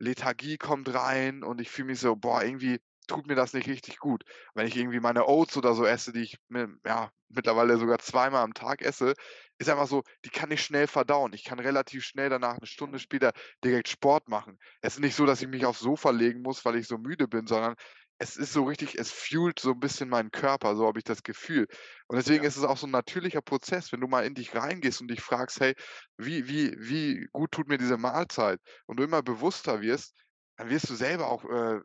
Lethargie 0.00 0.58
kommt 0.58 0.92
rein 0.94 1.42
und 1.44 1.60
ich 1.60 1.70
fühle 1.70 1.88
mich 1.88 2.00
so: 2.00 2.16
„Boah, 2.16 2.42
irgendwie 2.42 2.80
tut 3.06 3.26
mir 3.26 3.34
das 3.36 3.52
nicht 3.54 3.68
richtig 3.68 3.98
gut.“ 3.98 4.24
Wenn 4.54 4.66
ich 4.66 4.76
irgendwie 4.76 5.00
meine 5.00 5.26
Oats 5.28 5.56
oder 5.56 5.74
so 5.74 5.84
esse, 5.86 6.12
die 6.12 6.22
ich 6.22 6.38
mi 6.48 6.66
ja, 6.86 7.10
mittlerweile 7.28 7.78
sogar 7.78 7.98
zweimal 7.98 8.42
am 8.44 8.54
Tag 8.54 8.82
esse, 8.82 9.14
ist 9.58 9.68
einfach 9.70 9.86
so, 9.88 10.02
die 10.24 10.30
kann 10.30 10.50
ich 10.50 10.62
schnell 10.62 10.86
verdauen. 10.86 11.32
Ich 11.32 11.44
kann 11.44 11.58
relativ 11.58 12.04
schnell 12.04 12.28
danach 12.30 12.58
'ne 12.60 12.66
Stunde 12.66 12.98
später 12.98 13.32
direkt 13.64 13.88
Sport 13.88 14.28
machen. 14.28 14.58
Es 14.82 14.94
ist 14.94 15.00
nicht 15.00 15.14
so, 15.16 15.26
dass 15.26 15.42
ich 15.42 15.48
mich 15.48 15.66
aufs 15.66 15.80
Sofa 15.80 16.10
legen 16.10 16.42
muss, 16.42 16.64
weil 16.64 16.76
ich 16.76 16.86
so 16.88 16.98
müde 16.98 17.28
bin, 17.28 17.46
sondern 17.46 17.74
es 18.18 18.36
ist 18.36 18.52
so 18.52 18.64
richtig 18.64 18.98
es 18.98 19.10
fuelt 19.12 19.58
so 19.60 19.72
'n 19.72 19.80
bisschen 19.80 20.08
meinen 20.08 20.30
Körper, 20.30 20.76
so 20.76 20.86
habe 20.86 20.98
ich 20.98 21.04
das 21.04 21.22
Gefühl. 21.22 21.66
Und 22.08 22.16
deswegen 22.16 22.42
Ja. 22.42 22.44
ist 22.44 22.56
es 22.56 22.64
auch 22.64 22.76
so 22.78 22.86
'n 22.86 22.90
natürlicher 22.92 23.42
Prozess, 23.42 23.92
wenn 23.92 24.00
du 24.00 24.08
mal 24.08 24.24
in 24.26 24.34
dich 24.34 24.54
reingehst 24.54 25.00
und 25.00 25.08
dich 25.08 25.20
fragst: 25.22 25.60
„Hey, 25.60 25.74
wie 26.16 26.48
wie 26.48 26.74
wie 26.78 27.26
gut 27.32 27.52
tut 27.52 27.68
mir 27.68 27.78
diese 27.78 27.96
Mahlzeit?“ 27.98 28.60
Und 28.86 28.98
du 29.00 29.04
immer 29.04 29.22
bewusster 29.22 29.80
wirst, 29.82 30.14
dann 30.56 30.70
wirst 30.70 30.90
du 30.90 30.94
selber 30.96 31.28
auch, 31.28 31.44
äh, 31.44 31.80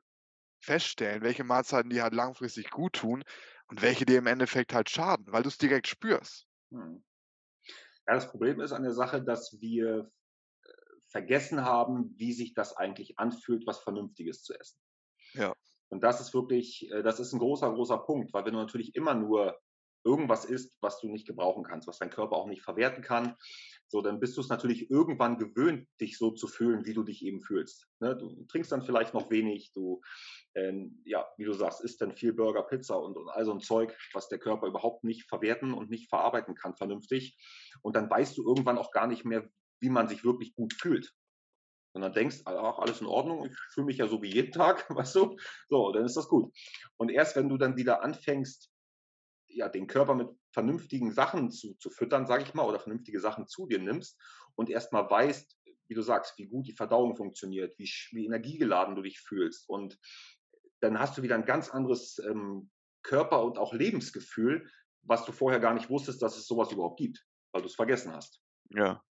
feststellen, 0.61 1.23
welche 1.23 1.43
Mahlzeiten 1.45 1.89
dir 1.91 2.03
halt 2.03 2.13
langfristig 2.15 2.69
gut 2.71 2.93
tun 2.95 3.23
und 3.67 3.81
welche 3.84 4.05
dir 4.05 4.19
im 4.19 4.27
Endeffekt 4.27 4.73
halt 4.73 4.89
schaden, 4.89 5.25
weil 5.29 5.43
du's 5.43 5.57
direkt 5.59 5.88
spürst. 5.88 6.45
Mhm. 6.71 7.03
Ja, 8.07 8.15
das 8.15 8.29
Problem 8.29 8.59
ist 8.59 8.71
an 8.73 8.84
der 8.84 8.91
Sache, 8.93 9.23
dass 9.23 9.59
wir 9.61 10.11
vergessen 11.09 11.63
haben, 11.63 12.13
wie 12.17 12.34
sich 12.34 12.53
das 12.53 12.75
eigentlich 12.75 13.19
anfühlt, 13.19 13.67
was 13.67 13.79
Vernünftiges 13.79 14.43
zu 14.43 14.53
essen. 14.59 14.79
Ja, 15.36 15.53
Und 15.89 16.03
das 16.03 16.21
ist 16.21 16.34
wirklich, 16.34 16.91
äh, 16.91 17.03
das 17.03 17.19
ist 17.19 17.34
ein 17.34 17.39
großer, 17.39 17.71
großer 17.71 17.99
Punkt, 17.99 18.34
weil 18.34 18.45
wenn 18.45 18.53
du 18.53 18.59
natürlich 18.59 18.95
immer 18.95 19.13
nur 19.13 19.57
irgendwas 20.05 20.45
isst, 20.45 20.75
was 20.81 20.99
du 20.99 21.07
nicht 21.07 21.25
gebrauchen 21.25 21.63
kannst, 21.63 21.88
was 21.88 21.97
dein 21.97 22.09
Körper 22.09 22.36
auch 22.36 22.47
nicht 22.47 22.61
verwerten 22.61 23.03
kann, 23.03 23.36
so, 23.88 24.01
dann 24.01 24.19
bist 24.19 24.36
du 24.38 24.41
es 24.41 24.49
natürlich 24.49 24.89
irgendwann 24.89 25.38
gewöhnt, 25.38 25.88
dich 26.01 26.17
so 26.17 26.31
zu 26.31 26.47
fühlen, 26.47 26.86
wie 26.86 26.93
du 26.93 27.03
dich 27.03 27.23
eben 27.23 27.41
fühlst. 27.41 27.88
Ne? 27.99 28.17
Du 28.17 28.43
trinkst 28.45 28.71
dann 28.71 28.81
vielleicht 28.81 29.13
noch 29.13 29.29
wenig, 29.29 29.71
du, 29.73 30.01
ähm, 30.55 31.01
ja, 31.05 31.27
wie 31.38 31.45
du 31.45 31.53
sagst, 31.53 31.81
isst 31.81 32.01
dann 32.01 32.15
viel 32.15 32.34
Burger, 32.34 32.63
Pizza 32.63 32.99
und, 32.99 33.15
und 33.17 33.29
all 33.29 33.45
so 33.45 33.51
ein 33.51 33.59
Zeug, 33.59 33.95
was 34.13 34.29
der 34.29 34.39
Körper 34.39 34.67
überhaupt 34.67 35.03
nicht 35.03 35.29
verwerten 35.29 35.73
und 35.73 35.89
nicht 35.89 36.09
verarbeiten 36.09 36.55
kann 36.55 36.75
vernünftig. 36.75 37.38
Und 37.81 37.95
dann 37.95 38.09
weißt 38.09 38.38
du 38.38 38.43
irgendwann 38.47 38.77
auch 38.77 38.91
gar 38.91 39.07
nicht 39.07 39.25
mehr, 39.25 39.47
wie 39.79 39.89
man 39.89 40.07
sich 40.07 40.23
wirklich 40.23 40.55
gut 40.55 40.73
fühlt. 40.73 41.13
Und 41.93 42.01
dann 42.01 42.13
denkst, 42.13 42.41
ach, 42.45 42.79
alles 42.79 43.01
in 43.01 43.07
Ordnung, 43.07 43.45
ich 43.45 43.57
fühle 43.71 43.85
mich 43.85 43.97
ja 43.97 44.07
so 44.07 44.21
wie 44.21 44.33
jeden 44.33 44.51
Tag, 44.51 44.89
weißt 44.89 45.15
du? 45.15 45.37
So, 45.69 45.91
dann 45.91 46.05
ist 46.05 46.17
das 46.17 46.27
gut. 46.27 46.53
Und 46.97 47.09
erst 47.09 47.35
wenn 47.35 47.49
du 47.49 47.57
dann 47.57 47.77
wieder 47.77 48.03
anfängst, 48.03 48.71
ja, 49.47 49.69
den 49.69 49.85
Körper 49.85 50.15
mit 50.15 50.29
vernünftigen 50.51 51.11
Sachen 51.11 51.51
zu, 51.51 51.75
zu 51.75 51.91
füttern, 51.91 52.25
sage 52.25 52.43
ich 52.43 52.53
mal, 52.55 52.65
oder 52.65 52.79
vernünftige 52.79 53.19
Sachen 53.19 53.47
zu 53.47 53.67
dir 53.67 53.79
nimmst 53.79 54.19
und 54.55 54.69
erstmal 54.69 55.09
weißt, 55.09 55.57
wie 55.87 55.93
du 55.93 56.01
sagst, 56.01 56.37
wie 56.37 56.47
gut 56.47 56.67
die 56.67 56.75
Verdauung 56.75 57.15
funktioniert, 57.15 57.77
wie, 57.77 57.89
wie 58.11 58.25
energiegeladen 58.25 58.95
du 58.95 59.03
dich 59.03 59.19
fühlst. 59.19 59.69
Und 59.69 59.99
dann 60.79 60.99
hast 60.99 61.17
du 61.17 61.21
wieder 61.21 61.35
ein 61.35 61.45
ganz 61.45 61.69
anderes 61.69 62.19
ähm, 62.19 62.71
Körper- 63.03 63.43
und 63.43 63.57
auch 63.57 63.73
Lebensgefühl, 63.73 64.69
was 65.03 65.25
du 65.25 65.31
vorher 65.31 65.59
gar 65.59 65.73
nicht 65.73 65.89
wusstest, 65.89 66.21
dass 66.21 66.37
es 66.37 66.47
sowas 66.47 66.71
überhaupt 66.71 66.97
gibt, 66.97 67.23
weil 67.51 67.61
du 67.61 67.67
es 67.67 67.75
vergessen 67.75 68.13
hast. 68.13 68.41
ja. 68.69 69.03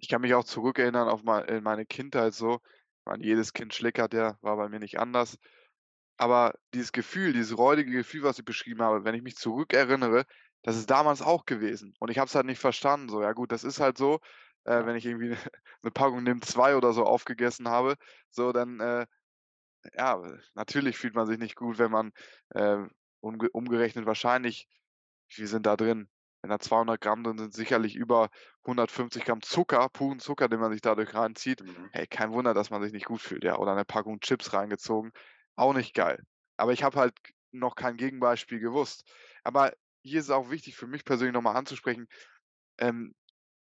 Ich 0.00 0.08
kann 0.08 0.20
mich 0.22 0.34
auch 0.34 0.44
zurückerinnern 0.44 1.08
auf 1.08 1.22
in 1.48 1.62
meine 1.64 1.84
Kindheit 1.84 2.32
so. 2.32 2.60
Ich 3.00 3.04
meine, 3.06 3.24
jedes 3.24 3.52
Kind 3.52 3.74
schlickert 3.74 4.14
ja, 4.14 4.38
war 4.42 4.56
bei 4.56 4.68
mir 4.68 4.78
nicht 4.78 4.98
anders. 5.00 5.38
Aber 6.18 6.54
dieses 6.74 6.92
Gefühl, 6.92 7.32
dieses 7.34 7.58
räudige 7.58 7.92
Gefühl, 7.92 8.22
was 8.24 8.38
ich 8.38 8.44
beschrieben 8.44 8.82
habe, 8.82 9.04
wenn 9.04 9.14
ich 9.14 9.22
mich 9.22 9.36
zurückerinnere, 9.36 10.24
das 10.62 10.76
ist 10.76 10.90
damals 10.90 11.22
auch 11.22 11.46
gewesen. 11.46 11.94
Und 12.00 12.10
ich 12.10 12.18
habe 12.18 12.28
es 12.28 12.34
halt 12.36 12.46
nicht 12.46 12.60
verstanden. 12.60 13.08
So, 13.10 13.22
ja 13.22 13.32
gut, 13.32 13.52
das 13.52 13.64
ist 13.64 13.80
halt 13.80 13.98
so, 13.98 14.20
äh, 14.64 14.86
wenn 14.86 14.96
ich 14.96 15.06
irgendwie 15.06 15.30
'ne 15.82 15.90
Packung 15.92 16.22
NIM 16.24 16.42
2 16.42 16.76
oder 16.76 16.92
so 16.94 17.04
aufgegessen 17.04 17.68
habe, 17.68 17.96
so, 18.30 18.52
dann, 18.52 18.80
äh, 18.80 19.06
ja, 19.96 20.22
natürlich 20.54 20.98
fühlt 20.98 21.14
man 21.14 21.26
sich 21.26 21.38
nicht 21.38 21.56
gut, 21.56 21.78
wenn 21.78 21.90
man, 21.92 22.12
äh, 22.50 22.78
umge 23.20 23.50
umgerechnet 23.52 24.06
wahrscheinlich 24.06 24.68
viel 25.28 25.46
sind 25.48 25.66
da 25.66 25.76
drin? 25.76 26.08
Wenn 26.44 26.50
da 26.50 26.58
200 26.60 27.00
Gramm 27.00 27.24
drin 27.24 27.38
sind, 27.38 27.52
sicherlich 27.54 27.96
über 27.96 28.30
150 28.66 29.24
Gramm 29.24 29.42
Zucker, 29.42 29.88
puren 29.88 30.20
Zucker, 30.20 30.48
den 30.48 30.60
man 30.60 30.72
sich 30.72 30.80
dadurch 30.80 31.14
reinzieht. 31.14 31.60
Mhm. 31.60 31.90
Hey, 31.90 32.06
kein 32.06 32.32
Wunder, 32.32 32.54
dass 32.54 32.70
man 32.70 32.82
sich 32.82 32.92
nicht 32.92 33.06
gut 33.06 33.20
fühlt, 33.20 33.44
ja. 33.44 33.56
Oder 33.58 33.74
'ne 33.74 33.84
Packung 33.84 34.20
Chips 34.20 34.52
reingezogen, 34.52 35.12
auch 35.56 35.74
nicht 35.74 35.94
geil. 35.94 36.22
Aber 36.56 36.72
ich 36.72 36.82
habe 36.84 36.98
halt 36.98 37.14
noch 37.52 37.74
kein 37.76 37.96
Gegenbeispiel 37.96 38.60
gewusst. 38.60 39.04
Aber 39.44 39.72
hier 40.02 40.20
ist 40.20 40.26
es 40.26 40.30
auch 40.30 40.50
wichtig 40.50 40.76
für 40.76 40.86
mich 40.86 41.04
persönlich 41.04 41.34
noch 41.34 41.42
mal 41.42 41.54
anzusprechen, 41.56 42.06
ähm, 42.78 43.14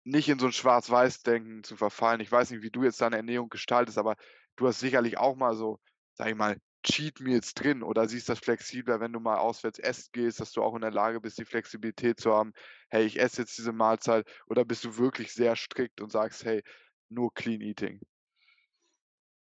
nicht 0.05 0.29
in 0.29 0.39
so 0.39 0.47
'n 0.47 0.53
Schwarz-Weiß-Denken 0.53 1.63
zu 1.63 1.77
verfallen. 1.77 2.21
Ich 2.21 2.31
weiß 2.31 2.51
nicht, 2.51 2.63
wie 2.63 2.71
du 2.71 2.83
jetzt 2.83 3.01
deine 3.01 3.17
Ernährung 3.17 3.49
gestaltest, 3.49 3.97
aber 3.99 4.15
du 4.57 4.67
hast 4.67 4.79
sicherlich 4.81 5.17
auch 5.19 5.35
mal 5.37 5.55
so, 5.55 5.79
sage 6.15 6.31
ich 6.31 6.37
mal, 6.37 6.57
Cheat 6.85 7.19
Meals 7.19 7.53
drin 7.53 7.83
oder 7.83 8.07
siehst 8.07 8.29
das 8.29 8.39
flexibler, 8.39 8.99
wenn 9.01 9.13
du 9.13 9.19
mal 9.19 9.37
auswärts 9.39 9.79
essen 9.79 10.09
gehst, 10.13 10.39
dass 10.39 10.51
du 10.53 10.63
auch 10.63 10.75
in 10.75 10.81
der 10.81 10.91
Lage 10.91 11.19
bist, 11.21 11.37
die 11.39 11.45
Flexibilität 11.45 12.19
zu 12.19 12.33
haben: 12.33 12.53
„Hey, 12.89 13.05
ich 13.05 13.19
esse 13.19 13.41
jetzt 13.41 13.57
diese 13.57 13.73
Mahlzeit.“ 13.73 14.27
Oder 14.47 14.65
bist 14.65 14.85
du 14.85 14.97
wirklich 14.97 15.33
sehr 15.33 15.55
strikt 15.57 16.01
und 16.01 16.11
sagst: 16.11 16.45
„Hey, 16.45 16.63
nur 17.09 17.33
Clean 17.33 17.61
Eating?“ 17.61 18.01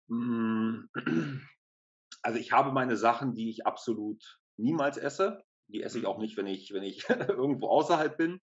Hm, 0.09 0.89
also, 2.23 2.39
ich 2.39 2.51
habe 2.51 2.71
meine 2.71 2.97
Sachen, 2.97 3.33
die 3.33 3.49
ich 3.49 3.65
absolut 3.65 4.39
niemals 4.57 4.97
esse. 4.97 5.43
Die 5.69 5.83
esse 5.83 5.99
ich 5.99 6.05
Mhm. 6.05 6.07
auch 6.07 6.19
nicht, 6.19 6.37
wenn 6.37 6.47
ich 6.47 6.73
wenn 6.73 6.83
ich 6.83 7.09
irgendwo 7.09 7.69
außerhalb 7.69 8.17
bin. 8.17 8.41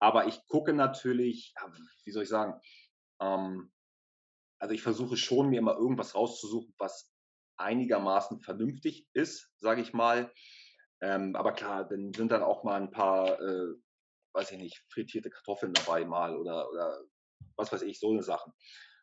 Aber 0.00 0.26
ich 0.28 0.46
gucke 0.48 0.72
natürlich 0.74 1.54
wie 2.04 2.12
soll 2.12 2.24
ich 2.24 2.28
sagen? 2.28 2.60
Ähm, 3.20 3.72
also, 4.60 4.74
ich 4.74 4.82
versuche 4.82 5.16
schon, 5.16 5.50
mir 5.50 5.58
immer 5.60 5.76
irgendwas 5.76 6.14
rauszusuchen, 6.14 6.74
was 6.78 7.12
einigermaßen 7.58 8.40
vernünftig 8.40 9.08
ist, 9.14 9.52
sage 9.58 9.82
ich 9.82 9.92
mal. 9.94 10.32
Ähm, 11.02 11.36
aber 11.36 11.52
klar, 11.54 11.86
dann 11.88 12.12
sind 12.14 12.32
dann 12.32 12.42
auch 12.44 12.64
mal 12.64 12.80
'n 12.82 12.90
paar, 12.92 13.40
äh, 13.40 13.74
weiß 14.34 14.52
ich 14.52 14.58
nicht, 14.58 14.84
frittierte 14.92 15.30
Kartoffeln 15.30 15.74
dabei 15.74 16.04
mal 16.06 16.36
oder 16.38 16.70
oder 16.70 17.00
was 17.56 17.72
weiß 17.72 17.82
ich, 17.82 18.00
so 18.00 18.12
'ne 18.14 18.22
Sachen. 18.24 18.52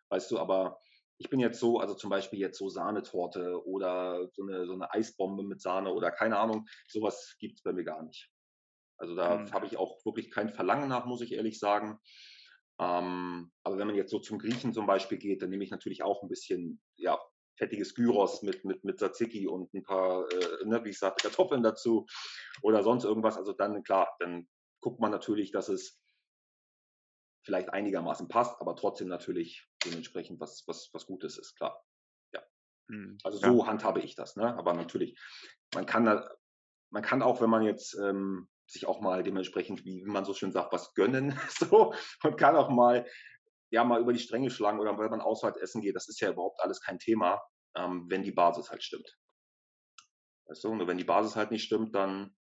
Weißt 0.09 0.31
du, 0.31 0.39
aber 0.39 0.79
ich 1.19 1.29
bin 1.29 1.39
jetzt 1.41 1.59
so 1.59 1.79
also, 1.79 1.95
zum 1.95 2.09
Beispiel 2.11 2.39
jetzt 2.39 2.57
so 2.59 2.69
Sahnetorte 2.69 3.65
oder 3.67 4.29
so 4.33 4.43
'ne 4.45 4.65
so 4.67 4.75
'ne 4.77 4.91
Eisbombe 4.93 5.43
mit 5.43 5.61
Sahne 5.61 5.93
oder 5.93 6.11
keine 6.11 6.37
Ahnung, 6.39 6.67
so 6.89 7.01
was 7.03 7.37
gibt's 7.39 7.63
bei 7.63 7.73
mir 7.73 7.85
gar 7.85 8.03
nicht. 8.03 8.31
Also, 8.99 9.15
da 9.15 9.45
Mhm. 9.45 9.53
habe 9.53 9.67
ich 9.67 9.77
auch 9.77 9.99
wirklich 10.05 10.31
kein 10.31 10.49
Verlangen 10.51 10.89
nach, 10.89 11.05
muss 11.07 11.21
ich 11.21 11.33
ehrlich 11.33 11.59
sagen. 11.59 11.99
Ähm, 12.79 13.53
aber 13.63 13.77
wenn 13.79 13.87
man 13.87 13.95
jetzt 13.97 14.11
so 14.11 14.19
zum 14.19 14.39
Griechen 14.39 14.73
zum 14.73 14.87
Beispiel 14.87 15.17
geht, 15.19 15.41
dann 15.43 15.49
nehme 15.51 15.63
ich 15.65 15.71
natürlich 15.71 16.03
auch 16.03 16.23
'n 16.23 16.29
bisschen, 16.29 16.81
ja, 16.97 17.19
fettiges 17.57 17.95
Gyros 17.95 18.41
mit 18.43 18.65
mit 18.65 18.83
mit 18.83 18.99
Tzatziki 18.99 19.47
und 19.47 19.73
'n 19.73 19.83
paar, 19.83 20.29
äh, 20.31 20.65
ne, 20.65 20.83
wie 20.85 20.89
ich 20.89 20.99
sagte, 20.99 21.27
Kartoffeln 21.27 21.63
dazu 21.63 22.05
oder 22.61 22.83
sonst 22.83 23.03
irgendwas. 23.05 23.37
Also, 23.37 23.53
dann 23.53 23.83
klar, 23.83 24.15
dann 24.19 24.47
guckt 24.81 24.99
man 24.99 25.11
natürlich, 25.11 25.51
dass 25.51 25.69
es 25.69 26.01
vielleicht 27.43 27.69
einigermaßen 27.69 28.27
passt, 28.27 28.59
aber 28.59 28.75
trotzdem 28.75 29.07
natürlich 29.07 29.67
dementsprechend 29.85 30.39
was 30.39 30.63
was 30.67 30.89
was 30.93 31.05
Gutes 31.05 31.37
ist, 31.37 31.55
klar. 31.55 31.83
Ja. 32.33 32.43
Mhm, 32.89 33.17
Also, 33.23 33.39
ja. 33.41 33.59
so 33.59 33.67
handhabe 33.67 34.01
ich 34.01 34.15
das, 34.15 34.35
ne? 34.37 34.55
Aber 34.57 34.73
natürlich, 34.73 35.19
man 35.75 35.85
kann 35.85 36.05
da 36.05 36.29
man 36.91 37.03
kann 37.03 37.21
auch, 37.23 37.41
wenn 37.41 37.49
man 37.51 37.63
jetzt, 37.63 37.95
ähm, 37.99 38.49
sich 38.67 38.87
auch 38.87 39.01
mal 39.01 39.23
dementsprechend, 39.23 39.85
wie 39.85 40.05
wie 40.05 40.11
man 40.11 40.25
so 40.25 40.33
schön 40.33 40.51
sagt, 40.53 40.73
was 40.73 40.93
gönnen 40.95 41.39
so 41.49 41.93
und 42.23 42.37
kann 42.37 42.55
auch 42.57 42.69
mal 42.69 43.07
ja, 43.75 43.83
mal 43.83 44.01
über 44.01 44.13
die 44.13 44.19
Stränge 44.19 44.49
schlagen 44.51 44.79
oder 44.79 44.97
wenn 44.97 45.11
man 45.11 45.21
auswärts 45.21 45.59
essen 45.59 45.81
geht, 45.81 45.95
das 45.95 46.07
ist 46.09 46.21
ja 46.21 46.31
überhaupt 46.31 46.61
alles 46.61 46.81
kein 46.81 46.99
Thema, 46.99 47.41
ähm, 47.77 48.07
wenn 48.09 48.23
die 48.23 48.31
Basis 48.31 48.71
halt 48.71 48.83
stimmt. 48.83 49.17
Weißt 50.47 50.63
du? 50.63 50.69
Und 50.69 50.87
wenn 50.87 50.97
die 50.97 51.03
Basis 51.03 51.35
halt 51.35 51.51
nicht 51.51 51.63
stimmt, 51.63 51.95
dann 51.95 52.35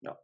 ja, 0.00 0.18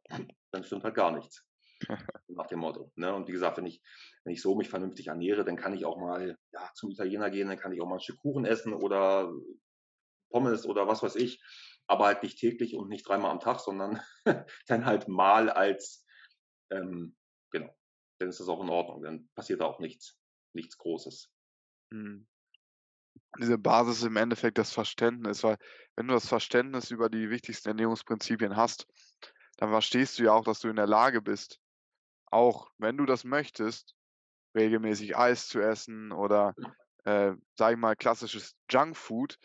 dann 0.52 0.64
stimmt 0.64 0.84
halt 0.84 0.94
gar 0.96 1.12
nichts, 1.12 1.46
nach 2.28 2.46
dem 2.48 2.60
Motto, 2.60 2.92
ne? 2.96 3.14
Und 3.14 3.28
wie 3.28 3.32
gesagt, 3.32 3.58
wenn 3.58 3.66
ich 3.66 3.82
wenn 4.24 4.34
ich 4.34 4.42
so 4.42 4.56
mich 4.56 4.68
vernünftig 4.70 5.08
ernähre, 5.08 5.44
dann 5.44 5.56
kann 5.56 5.74
ich 5.74 5.84
auch 5.86 5.98
mal, 5.98 6.38
ja, 6.52 6.70
zum 6.74 6.90
Italiener 6.90 7.30
gehen, 7.30 7.48
dann 7.48 7.58
kann 7.58 7.72
ich 7.72 7.80
auch 7.80 7.86
mal 7.88 7.96
'n 7.96 8.00
Stück 8.00 8.18
Kuchen 8.18 8.44
essen 8.46 8.74
oder 8.74 9.32
Pommes 10.30 10.66
oder 10.66 10.86
was 10.86 11.02
weiß 11.02 11.16
ich, 11.16 11.42
aber 11.86 12.06
halt 12.06 12.22
nicht 12.22 12.38
täglich 12.38 12.74
und 12.76 12.88
nicht 12.88 13.08
dreimal 13.08 13.30
am 13.30 13.40
Tag, 13.40 13.60
sondern 13.60 14.00
dann 14.68 14.84
halt 14.86 15.08
mal 15.08 15.50
als 15.50 16.06
ähm, 16.70 17.16
genau, 17.52 17.74
dann 18.18 18.28
ist 18.28 18.40
das 18.40 18.48
auch 18.48 18.62
in 18.62 18.68
Ordnung. 18.70 19.02
Dann 19.02 19.30
passiert 19.34 19.60
da 19.60 19.66
auch 19.66 19.80
nichts 19.80 20.17
nichts 20.58 20.76
Großes. 20.76 21.30
Mhm. 21.90 22.26
Diese 23.38 23.58
Basis 23.58 24.02
im 24.02 24.16
Endeffekt 24.16 24.58
das 24.58 24.72
Verständnis, 24.72 25.42
weil 25.42 25.58
wenn 25.96 26.08
du 26.08 26.14
das 26.14 26.28
Verständnis 26.28 26.90
über 26.90 27.08
die 27.08 27.30
wichtigsten 27.30 27.68
Ernährungsprinzipien 27.68 28.56
hast, 28.56 28.86
dann 29.56 29.70
verstehst 29.70 30.18
du 30.18 30.24
ja 30.24 30.32
auch, 30.32 30.44
dass 30.44 30.60
du 30.60 30.68
in 30.68 30.76
der 30.76 30.86
Lage 30.86 31.20
bist, 31.20 31.60
auch 32.26 32.70
wenn 32.78 32.96
du 32.96 33.06
das 33.06 33.24
möchtest, 33.24 33.94
regelmäßig 34.56 35.16
Eis 35.16 35.48
zu 35.48 35.60
essen 35.60 36.12
oder, 36.12 36.54
äh, 37.04 37.32
sage 37.56 37.74
ich 37.74 37.78
mal, 37.78 37.96
klassisches 37.96 38.56
Junkfood, 38.70 39.38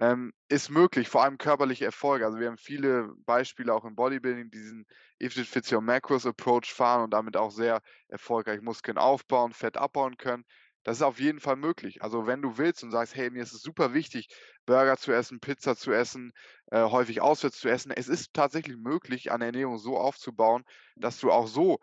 ähm, 0.00 0.32
ist 0.48 0.70
möglich, 0.70 1.08
vor 1.08 1.22
allem 1.22 1.38
körperliche 1.38 1.84
Erfolge. 1.84 2.24
Also, 2.26 2.38
wir 2.38 2.48
haben 2.48 2.56
viele 2.58 3.12
Beispiele 3.26 3.74
auch 3.74 3.84
im 3.84 3.94
Bodybuilding, 3.94 4.50
die 4.50 4.58
diesen 4.58 4.86
Eat 5.20 5.32
Fit 5.34 5.46
Fits 5.46 5.72
Your 5.72 5.82
Macros 5.82 6.26
Approach 6.26 6.72
fahren 6.72 7.04
und 7.04 7.10
damit 7.12 7.36
auch 7.36 7.50
sehr 7.50 7.80
erfolgreich 8.08 8.60
Muskeln 8.62 8.98
aufbauen, 8.98 9.52
Fett 9.52 9.76
abbauen 9.76 10.16
können. 10.16 10.44
Das 10.82 10.96
ist 10.96 11.02
auf 11.02 11.20
jeden 11.20 11.40
Fall 11.40 11.56
möglich. 11.56 12.02
Also, 12.02 12.26
wenn 12.26 12.40
du 12.42 12.56
willst 12.58 12.82
und 12.82 12.90
sagst: 12.90 13.14
„Hey, 13.14 13.30
mir 13.30 13.42
ist 13.42 13.52
es 13.52 13.60
super 13.62 13.92
wichtig, 13.94 14.28
Burger 14.66 14.96
zu 14.96 15.12
essen, 15.12 15.40
Pizza 15.40 15.76
zu 15.76 15.92
essen, 15.92 16.32
äh, 16.70 16.82
häufig 16.82 17.20
auswärts 17.20 17.58
zu 17.60 17.68
essen.“ 17.68 17.92
Es 17.92 18.08
ist 18.08 18.32
tatsächlich 18.32 18.76
möglich, 18.78 19.30
eine 19.32 19.44
Ernährung 19.46 19.78
so 19.78 19.98
aufzubauen, 19.98 20.64
dass 20.96 21.18
du 21.20 21.30
auch 21.30 21.46
so 21.46 21.78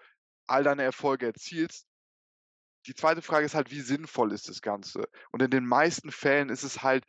all 0.47 0.63
deine 0.63 0.83
Erfolge 0.83 1.27
erzielst. 1.27 1.85
Die 2.87 2.95
2. 2.95 3.21
Frage 3.21 3.45
ist 3.45 3.55
halt, 3.55 3.71
wie 3.71 3.81
sinnvoll 3.81 4.31
ist 4.31 4.49
das 4.49 4.61
Ganze? 4.61 5.05
Und 5.31 5.41
in 5.41 5.51
den 5.51 5.65
meisten 5.65 6.11
Fällen 6.11 6.49
ist 6.49 6.63
es 6.63 6.83
halt 6.83 7.05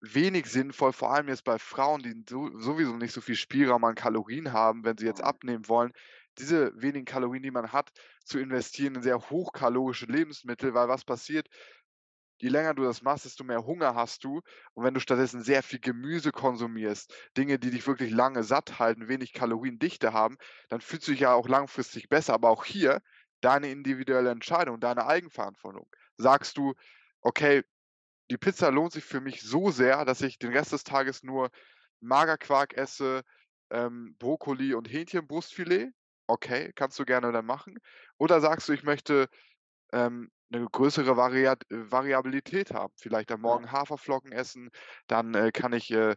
wenig 0.00 0.46
sinnvoll, 0.46 0.92
vor 0.92 1.12
allem 1.14 1.28
jetzt 1.28 1.44
bei 1.44 1.58
Frauen, 1.58 2.02
die 2.02 2.24
so 2.28 2.58
sowieso 2.58 2.96
nicht 2.96 3.12
so 3.12 3.20
viel 3.20 3.36
Spielraum 3.36 3.84
an 3.84 3.94
Kalorien 3.94 4.52
haben, 4.52 4.84
wenn 4.84 4.98
sie 4.98 5.06
jetzt 5.06 5.22
Mhm. 5.22 5.24
abnehmen 5.24 5.68
wollen, 5.68 5.92
diese 6.38 6.72
wenigen 6.80 7.04
Kalorien, 7.04 7.42
die 7.42 7.50
man 7.50 7.72
hat, 7.72 7.90
zu 8.24 8.38
investieren 8.38 8.94
in 8.96 9.02
sehr 9.02 9.18
hochkalorische 9.30 10.06
Lebensmittel, 10.06 10.74
weil 10.74 10.88
was 10.88 11.04
passiert? 11.04 11.48
Je 12.38 12.48
länger 12.48 12.74
du 12.74 12.82
das 12.84 13.02
machst, 13.02 13.24
desto 13.26 13.44
mehr 13.44 13.64
Hunger 13.66 13.94
hast 13.94 14.24
du. 14.24 14.40
Und 14.74 14.84
wenn 14.84 14.94
du 14.94 15.00
stattdessen 15.00 15.42
sehr 15.42 15.62
viel 15.62 15.78
Gemüse 15.78 16.32
konsumierst, 16.32 17.14
Dinge, 17.36 17.58
die 17.58 17.70
dich 17.70 17.86
wirklich 17.86 18.10
lange 18.10 18.42
satt 18.44 18.78
halten, 18.78 19.08
wenig 19.08 19.32
Kaloriendichte 19.32 20.12
haben, 20.12 20.36
dann 20.68 20.80
fühlst 20.80 21.06
du 21.08 21.12
dich 21.12 21.20
ja 21.20 21.34
auch 21.34 21.48
langfristig 21.48 22.08
besser. 22.08 22.32
Aber 22.34 22.48
auch 22.50 22.64
hier 22.64 23.02
deine 23.42 23.70
individuelle 23.70 24.30
Entscheidung, 24.30 24.80
deine 24.80 25.06
Eigenverantwortung. 25.06 25.88
Sagst 26.16 26.56
du: 26.56 26.74
„Okay, 27.20 27.62
die 28.30 28.38
Pizza 28.38 28.70
lohnt 28.70 28.92
sich 28.92 29.04
für 29.04 29.20
mich 29.20 29.42
so 29.42 29.70
sehr, 29.70 30.04
dass 30.04 30.22
ich 30.22 30.38
den 30.38 30.52
Rest 30.52 30.72
des 30.72 30.84
Tages 30.84 31.22
nur 31.22 31.50
Magerquark 32.00 32.74
esse, 32.76 33.22
ähm, 33.70 34.16
Brokkoli 34.18 34.74
und 34.74 34.90
Hähnchenbrustfilet.“ 34.90 35.92
Okay, 36.28 36.72
kannst 36.76 36.98
du 36.98 37.04
gerne 37.04 37.32
dann 37.32 37.46
machen. 37.46 37.78
Oder 38.18 38.40
sagst 38.40 38.68
du: 38.68 38.72
„Ich 38.72 38.84
möchte, 38.84 39.28
ähm, 39.92 40.30
'ne 40.50 40.66
größere 40.70 41.16
Variat 41.16 41.64
äh, 41.70 41.90
Variabilität 41.92 42.72
haben, 42.72 42.94
vielleicht 42.98 43.32
am. 43.32 43.40
Morgen 43.42 43.72
Haferflocken 43.72 44.32
essen, 44.32 44.70
dann, 45.08 45.34
äh, 45.34 45.52
kann 45.52 45.72
ich, 45.72 45.90
äh, 45.92 46.16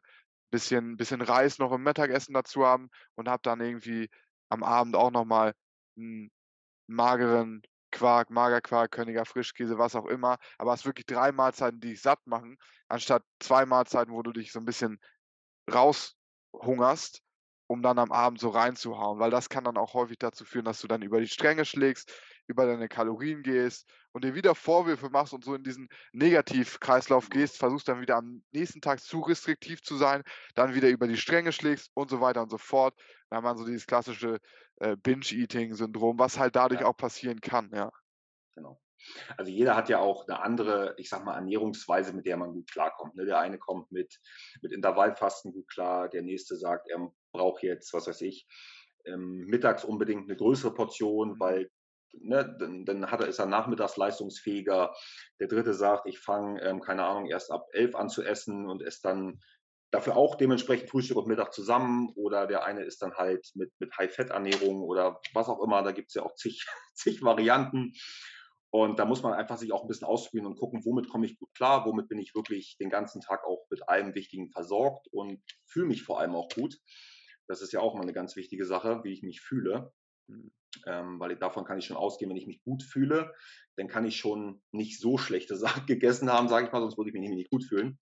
bisschen 0.52 0.98
bisschen 0.98 1.22
Reis 1.22 1.60
noch 1.60 1.72
im 1.74 1.84
Mittagessen 1.84 2.34
dazu 2.36 2.66
haben 2.66 2.90
und 3.16 3.30
habe 3.30 3.42
dann 3.44 3.62
irgendwie 3.62 4.10
am 4.50 4.64
Abend 4.64 4.96
auch 4.96 5.12
noch 5.12 5.26
mal 5.26 5.54
'n 5.98 6.32
mageren 6.88 7.64
Quark, 7.94 8.30
Magerquark, 8.32 8.92
Körniger 8.92 9.26
Frischkäse, 9.26 9.78
was 9.80 9.96
auch 9.96 10.08
immer, 10.08 10.38
aber 10.60 10.72
hast 10.74 10.86
wirklich 10.86 11.06
3 11.08 11.32
Mahlzeiten, 11.34 11.80
die 11.82 11.90
dich 11.92 12.02
satt 12.04 12.20
machen, 12.28 12.58
anstatt 12.90 13.24
2 13.42 13.66
Mahlzeiten, 13.68 14.14
wo 14.14 14.24
du 14.24 14.34
dich 14.34 14.52
so 14.54 14.60
'n 14.60 14.66
bisschen 14.66 15.00
raushungerst, 15.74 17.22
um 17.68 17.82
dann 17.82 18.00
am 18.00 18.12
Abend 18.12 18.40
so 18.40 18.50
reinzuhauen.“ 18.50 19.20
Weil 19.20 19.32
das 19.32 19.50
kann 19.50 19.64
dann 19.64 19.78
auch 19.78 19.94
häufig 19.94 20.18
dazu 20.20 20.46
führen, 20.46 20.66
dass 20.66 20.82
du 20.82 20.88
dann 20.88 21.02
über 21.02 21.20
die 21.20 21.28
Stränge 21.28 21.66
schlägst, 21.66 22.12
über 22.48 22.66
deine 22.66 22.88
Kalorien 22.90 23.42
gehst 23.44 23.90
und 24.12 24.24
dir 24.24 24.36
wieder 24.36 24.56
Vorwürfe 24.56 25.10
machst 25.10 25.34
und 25.34 25.44
so 25.44 25.56
in 25.56 25.64
diesen 25.64 25.88
Negativkreislauf 26.12 27.30
Mhm. 27.30 27.30
gehst, 27.30 27.58
versuchst 27.58 27.88
dann 27.88 28.02
wieder 28.02 28.18
am 28.18 28.44
nächsten 28.52 28.82
Tag 28.82 29.00
zu 29.02 29.22
restriktiv 29.22 29.82
zu 29.82 29.96
sein, 29.98 30.24
dann 30.56 30.74
wieder 30.76 30.90
über 30.90 31.08
die 31.08 31.18
Stränge 31.18 31.52
schlägst 31.52 31.92
und 31.94 32.10
so 32.10 32.22
weiter 32.22 32.42
und 32.44 32.50
so 32.50 32.58
fort. 32.58 33.00
Da 33.30 33.38
hat 33.38 33.44
man 33.44 33.58
so 33.58 33.66
dieses 33.66 33.88
klassische, 33.88 34.40
äh, 34.78 34.96
Binge-Eating-Syndrom, 34.98 36.20
was 36.20 36.38
halt 36.40 36.56
dadurch 36.56 36.84
Ja. 36.84 36.86
auch 36.86 36.98
passieren 36.98 37.42
kann, 37.42 37.70
ja. 37.74 37.92
Genau. 38.56 38.82
Also 39.38 39.52
jeder 39.52 39.76
hat 39.76 39.90
ja 39.90 40.00
auch 40.00 40.28
eine 40.28 40.42
andere, 40.42 40.96
ich 40.98 41.10
sag 41.10 41.26
mal, 41.26 41.36
Ernährungsweise, 41.36 42.14
mit 42.14 42.26
der 42.28 42.38
man 42.38 42.54
gut 42.54 42.72
klarkommt. 42.72 43.16
Ne? 43.16 43.26
Der 43.26 43.40
eine 43.40 43.60
kommt 43.60 43.92
mit, 43.92 44.20
mit 44.62 44.74
Intervallfasten 44.74 45.54
gut 45.54 45.70
klar, 45.70 46.10
der 46.10 46.24
nächste 46.24 46.58
sagt, 46.58 46.90
er 46.90 47.12
braucht 47.34 47.64
jetzt, 47.64 47.94
was 47.94 48.08
weiß 48.08 48.22
ich, 48.22 48.48
ähm, 49.06 49.46
mittags 49.48 49.84
unbedingt 49.84 50.30
eine 50.30 50.38
größere 50.38 50.74
Portion, 50.74 51.32
mhm. 51.32 51.40
weil 51.40 51.70
ne, 52.14 52.56
dann, 52.60 52.86
dann 52.86 53.12
hat 53.12 53.22
er, 53.22 53.28
ist 53.28 53.40
er 53.40 53.46
nachmittags 53.46 53.98
leistungsfähiger. 53.98 54.94
Der 55.40 55.48
dritte 55.48 55.74
sagt, 55.74 56.08
ich 56.08 56.20
fange, 56.20 56.62
ähm, 56.62 56.80
keine 56.80 57.04
Ahnung, 57.06 57.28
erst 57.28 57.52
ab 57.52 57.68
elf 57.74 57.96
an 57.96 58.10
zu 58.10 58.24
essen 58.24 58.68
und 58.70 58.82
esse 58.82 59.02
dann 59.04 59.40
dafür 59.92 60.18
auch 60.18 60.36
dementsprechend 60.36 60.90
Frühstück 60.90 61.18
und 61.18 61.28
Mittag 61.28 61.54
zusammen. 61.54 62.12
Oder 62.16 62.48
der 62.48 62.64
eine 62.64 62.84
ist 62.84 63.02
dann 63.02 63.14
halt 63.16 63.48
mit, 63.56 63.72
mit 63.80 63.96
High-Fett-Ernährung 63.98 64.82
oder 64.82 65.20
was 65.34 65.50
auch 65.50 65.62
immer. 65.62 65.84
Da 65.84 65.92
gibt 65.92 66.10
es 66.10 66.16
ja 66.16 66.24
auch 66.24 66.36
zig, 66.36 66.66
zig 66.94 67.22
Varianten. 67.22 67.94
Und 68.72 68.98
da 68.98 69.06
muss 69.06 69.22
man 69.22 69.34
einfach 69.34 69.58
sich 69.58 69.72
auch 69.72 69.84
ein 69.84 69.88
bisschen 69.88 70.08
ausprobieren 70.08 70.48
und 70.48 70.58
gucken, 70.58 70.84
womit 70.84 71.08
komme 71.08 71.28
ich 71.28 71.38
gut 71.38 71.54
klar, 71.54 71.86
womit 71.86 72.08
bin 72.08 72.18
ich 72.18 72.34
wirklich 72.34 72.76
den 72.80 72.90
ganzen 72.90 73.22
Tag 73.22 73.46
auch 73.46 73.68
mit 73.70 73.88
allem 73.88 74.16
Wichtigen 74.16 74.50
versorgt 74.50 75.08
und 75.12 75.44
fühle 75.68 75.86
mich 75.86 76.02
vor 76.02 76.20
allem 76.20 76.34
auch 76.34 76.50
gut. 76.50 76.80
Das 77.48 77.62
ist 77.62 77.74
ja 77.74 77.80
auch 77.80 77.94
mal 77.96 78.02
eine 78.02 78.14
ganz 78.14 78.36
wichtige 78.36 78.66
Sache, 78.66 79.02
wie 79.04 79.14
ich 79.14 79.24
mich 79.24 79.42
fühle. 79.42 79.92
Mhm. 80.28 80.52
Ähm, 80.88 81.20
weil 81.20 81.36
davon 81.36 81.66
kann 81.66 81.78
ich 81.78 81.86
schon 81.86 81.98
ausgehen, 81.98 82.30
wenn 82.30 82.38
ich 82.38 82.48
mich 82.48 82.64
gut 82.64 82.82
fühle, 82.82 83.34
dann 83.76 83.88
kann 83.88 84.06
ich 84.06 84.18
schon 84.18 84.62
nicht 84.72 85.00
so 85.00 85.18
schlechte 85.18 85.56
Sachen 85.58 85.86
gegessen 85.86 86.32
haben, 86.32 86.48
sage 86.48 86.66
ich 86.66 86.72
mal, 86.72 86.82
sonst 86.82 86.98
würde 86.98 87.10
ich 87.10 87.16
mich 87.16 87.30
nicht 87.30 87.52
gut 87.52 87.64
fühlen. 87.64 88.00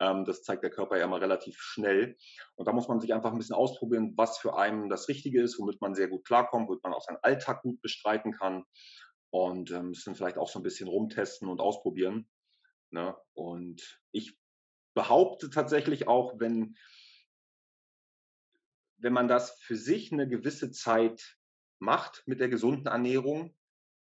Ähm, 0.00 0.24
das 0.24 0.42
zeigt 0.42 0.62
der 0.62 0.70
Körper 0.70 0.98
ja 0.98 1.04
immer 1.04 1.20
relativ 1.20 1.58
schnell. 1.58 2.16
Und 2.56 2.66
da 2.66 2.72
muss 2.72 2.88
man 2.88 3.00
sich 3.00 3.12
einfach 3.14 3.32
ein 3.32 3.38
bisschen 3.38 3.56
ausprobieren, 3.56 4.14
was 4.16 4.38
für 4.38 4.56
einen 4.56 4.88
das 4.88 5.08
Richtige 5.08 5.42
ist, 5.42 5.58
womit 5.58 5.80
man 5.80 5.94
sehr 5.94 6.08
gut 6.08 6.24
klarkommt, 6.24 6.68
womit 6.68 6.82
man 6.82 6.92
auch 6.92 7.02
seinen 7.02 7.22
Alltag 7.22 7.62
gut 7.62 7.80
bestreiten 7.82 8.32
kann. 8.32 8.64
Und 9.30 9.70
ähm, 9.70 9.88
müssen 9.88 10.14
vielleicht 10.14 10.38
auch 10.38 10.48
so 10.48 10.58
ein 10.58 10.62
bisschen 10.62 10.88
rumtesten 10.88 11.48
und 11.48 11.60
ausprobieren. 11.60 12.28
Ne? 12.90 13.14
Und 13.34 14.00
ich 14.10 14.38
behaupte 14.94 15.50
tatsächlich 15.50 16.08
auch, 16.08 16.40
wenn, 16.40 16.76
wenn 18.98 19.12
man 19.12 19.28
das 19.28 19.58
für 19.60 19.76
sich 19.76 20.12
eine 20.12 20.28
gewisse 20.28 20.70
Zeit 20.70 21.36
macht 21.78 22.22
mit 22.26 22.40
der 22.40 22.48
gesunden 22.48 22.86
Ernährung, 22.86 23.56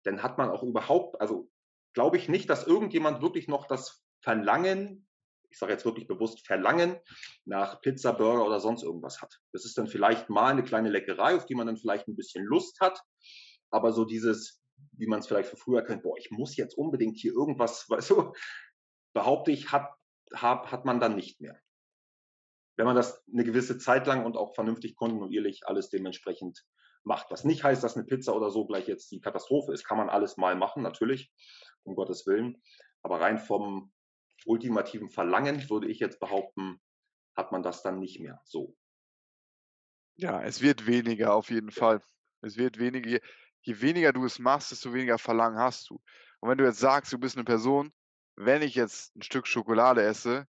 dann 0.03 0.23
hat 0.23 0.37
man 0.37 0.49
auch 0.49 0.63
überhaupt, 0.63 1.21
also 1.21 1.49
glaube 1.93 2.17
ich 2.17 2.29
nicht, 2.29 2.49
dass 2.49 2.65
irgendjemand 2.65 3.21
wirklich 3.21 3.47
noch 3.47 3.67
das 3.67 4.03
Verlangen, 4.21 5.07
ich 5.49 5.57
sage 5.57 5.73
jetzt 5.73 5.85
wirklich 5.85 6.07
bewusst 6.07 6.45
Verlangen 6.45 6.97
nach 7.45 7.81
Pizza, 7.81 8.13
Burger 8.13 8.45
oder 8.45 8.59
sonst 8.59 8.83
irgendwas 8.83 9.21
hat. 9.21 9.39
Das 9.51 9.65
ist 9.65 9.77
dann 9.77 9.87
vielleicht 9.87 10.29
mal 10.29 10.51
eine 10.51 10.63
kleine 10.63 10.89
Leckerei, 10.89 11.35
auf 11.35 11.45
die 11.45 11.55
man 11.55 11.67
dann 11.67 11.77
vielleicht 11.77 12.07
ein 12.07 12.15
bisschen 12.15 12.45
Lust 12.45 12.79
hat, 12.79 13.01
aber 13.69 13.91
so 13.91 14.05
dieses, 14.05 14.63
wie 14.93 15.07
man 15.07 15.19
es 15.19 15.27
vielleicht 15.27 15.49
von 15.49 15.59
früher 15.59 15.83
kennt, 15.83 16.03
boah, 16.03 16.17
ich 16.17 16.31
muss 16.31 16.55
jetzt 16.55 16.77
unbedingt 16.77 17.17
hier 17.17 17.33
irgendwas, 17.33 17.85
weißt 17.89 18.09
du, 18.11 18.33
behaupte 19.13 19.51
ich, 19.51 19.71
hat, 19.71 19.89
hat, 20.33 20.71
hat 20.71 20.85
man 20.85 20.99
dann 20.99 21.15
nicht 21.15 21.41
mehr. 21.41 21.60
Wenn 22.77 22.85
man 22.85 22.95
das 22.95 23.23
eine 23.31 23.43
gewisse 23.43 23.77
Zeit 23.77 24.07
lang 24.07 24.25
und 24.25 24.37
auch 24.37 24.55
vernünftig 24.55 24.95
kontinuierlich 24.95 25.67
alles 25.67 25.89
dementsprechend 25.89 26.63
macht. 27.03 27.31
Was 27.31 27.43
nicht 27.43 27.63
heißt, 27.63 27.83
dass 27.83 27.95
eine 27.95 28.05
Pizza 28.05 28.35
oder 28.35 28.51
so 28.51 28.65
gleich 28.65 28.87
jetzt 28.87 29.11
die 29.11 29.21
Katastrophe 29.21 29.73
ist. 29.73 29.85
Kann 29.85 29.97
man 29.97 30.09
alles 30.09 30.37
mal 30.37 30.55
machen, 30.55 30.83
natürlich, 30.83 31.31
um 31.83 31.95
Gottes 31.95 32.25
Willen. 32.27 32.61
Aber 33.01 33.19
rein 33.21 33.39
vom 33.39 33.91
ultimativen 34.45 35.09
Verlangen 35.09 35.69
würde 35.69 35.87
ich 35.87 35.99
jetzt 35.99 36.19
behaupten, 36.19 36.79
hat 37.35 37.51
man 37.51 37.63
das 37.63 37.81
dann 37.81 37.99
nicht 37.99 38.19
mehr 38.19 38.41
so. 38.43 38.75
Ja, 40.15 40.41
es 40.43 40.61
wird 40.61 40.87
weniger 40.87 41.33
auf 41.33 41.49
jeden 41.49 41.71
Fall. 41.71 42.01
Es 42.41 42.57
wird 42.57 42.77
weniger. 42.77 43.19
Je 43.63 43.81
weniger 43.81 44.11
du 44.11 44.25
es 44.25 44.39
machst, 44.39 44.71
desto 44.71 44.93
weniger 44.93 45.17
Verlangen 45.17 45.59
hast 45.59 45.89
du. 45.89 46.01
Und 46.39 46.49
wenn 46.49 46.57
du 46.57 46.65
jetzt 46.65 46.79
sagst, 46.79 47.13
du 47.13 47.19
bist 47.19 47.37
eine 47.37 47.43
Person, 47.43 47.93
wenn 48.35 48.63
ich 48.63 48.73
jetzt 48.75 49.15
ein 49.15 49.21
Stück 49.21 49.45
Schokolade 49.45 50.01
esse, 50.03 50.47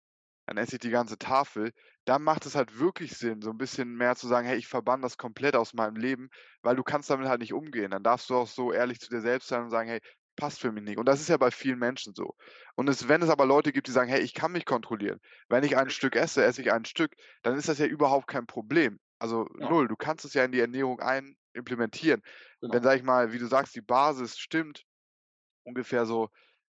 dann 0.51 0.59
esse 0.59 0.77
ich 0.77 0.81
die 0.81 0.91
ganze 0.91 1.19
Tafel, 1.19 1.73
dann 2.07 2.23
macht 2.23 2.47
es 2.47 2.57
halt 2.57 2.79
wirklich 2.79 3.13
Sinn, 3.17 3.43
so 3.43 3.51
ein 3.51 3.59
bisschen 3.59 3.97
mehr 3.97 4.17
zu 4.17 4.29
sagen: 4.29 4.47
„Hey, 4.49 4.59
ich 4.59 4.67
verbanne 4.69 5.03
das 5.03 5.17
komplett 5.19 5.57
aus 5.57 5.75
meinem 5.75 5.97
Leben“, 5.97 6.29
weil 6.63 6.77
du 6.77 6.83
kannst 6.85 7.11
damit 7.11 7.29
halt 7.29 7.41
nicht 7.41 7.55
umgehen. 7.55 7.93
Dann 7.93 8.03
darfst 8.03 8.31
du 8.31 8.37
auch 8.37 8.49
so 8.49 8.73
ehrlich 8.73 9.01
zu 9.01 9.11
dir 9.11 9.21
selbst 9.23 9.49
sein 9.49 9.63
und 9.65 9.71
sagen: 9.71 9.89
„Hey, 9.91 10.01
passt 10.37 10.61
für 10.61 10.73
mich 10.73 10.85
nicht.“ 10.85 10.99
Und 10.99 11.07
das 11.07 11.21
ist 11.21 11.29
ja 11.29 11.37
bei 11.39 11.51
vielen 11.53 11.79
Menschen 11.79 12.15
so. 12.15 12.35
Und 12.77 12.89
es 12.89 13.09
wenn 13.09 13.23
es 13.23 13.31
aber 13.31 13.47
Leute 13.47 13.73
gibt, 13.73 13.87
die 13.89 13.93
sagen: 13.93 14.11
„Hey, 14.11 14.21
ich 14.23 14.35
kann 14.35 14.53
mich 14.53 14.65
kontrollieren. 14.67 15.21
Wenn 15.49 15.65
ich 15.65 15.77
ein 15.77 15.91
Stück 15.91 16.17
esse, 16.17 16.45
esse 16.45 16.63
ich 16.63 16.73
ein 16.73 16.85
Stück“, 16.85 17.15
dann 17.43 17.57
ist 17.57 17.69
das 17.69 17.79
ja 17.79 17.87
überhaupt 17.87 18.27
kein 18.27 18.47
Problem. 18.47 18.99
Also 19.19 19.47
Ja. 19.59 19.75
null. 19.75 19.89
Du 19.89 19.97
kannst 19.97 20.25
es 20.25 20.35
ja 20.35 20.45
in 20.45 20.53
die 20.53 20.61
Ernährung 20.61 21.01
ein 21.01 21.37
implementieren. 21.53 22.23
Wenn, 22.71 22.83
Genau. 22.83 22.83
sage 22.83 22.99
ich 22.99 23.03
mal, 23.05 23.33
wie 23.33 23.39
du 23.39 23.47
sagst, 23.47 23.75
die 23.77 23.81
Basis 23.83 24.39
stimmt, 24.39 24.85
ungefähr 25.65 26.07
so 26.07 26.29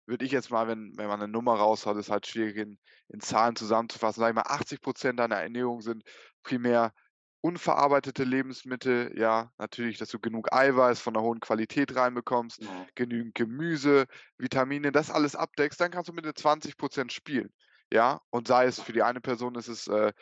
würde 0.07 0.25
ich 0.25 0.31
jetzt 0.31 0.49
mal, 0.49 0.67
wenn, 0.67 0.93
wenn 0.97 1.07
man 1.07 1.21
eine 1.21 1.31
Nummer 1.31 1.55
raushaut, 1.55 1.97
ist 1.97 2.09
halt 2.09 2.25
schwierig 2.25 2.57
in, 2.57 2.79
in 3.09 3.19
Zahlen 3.19 3.55
zusammenzufassen. 3.55 4.21
Sag 4.21 4.29
ich 4.29 4.35
mal, 4.35 4.43
80 4.43 4.81
Prozent 4.81 5.19
deiner 5.19 5.35
Ernährung 5.35 5.81
sind 5.81 6.03
primär 6.43 6.93
unverarbeitete 7.41 8.23
Lebensmittel, 8.23 9.13
ja, 9.17 9.51
natürlich, 9.57 9.97
dass 9.97 10.09
du 10.09 10.19
genug 10.19 10.51
Eiweiß 10.51 10.99
von 10.99 11.15
einer 11.15 11.23
hohen 11.23 11.39
Qualität 11.39 11.95
reinbekommst, 11.95 12.63
ja. 12.63 12.87
genügend 12.95 13.35
Gemüse, 13.35 14.05
Vitamine, 14.37 14.91
das 14.91 15.11
alles 15.11 15.35
abdeckst, 15.35 15.79
dann 15.79 15.91
kannst 15.91 16.09
du 16.09 16.13
mit 16.13 16.25
den 16.25 16.35
20 16.35 16.77
Prozent 16.77 17.13
spielen, 17.13 17.53
ja, 17.93 18.21
und 18.31 18.47
sei 18.47 18.65
es 18.65 18.81
für 18.81 18.91
die 18.91 19.03
eine 19.03 19.21
Person 19.21 19.55
ist 19.55 19.67
es 19.67 19.87
äh, 19.87 20.13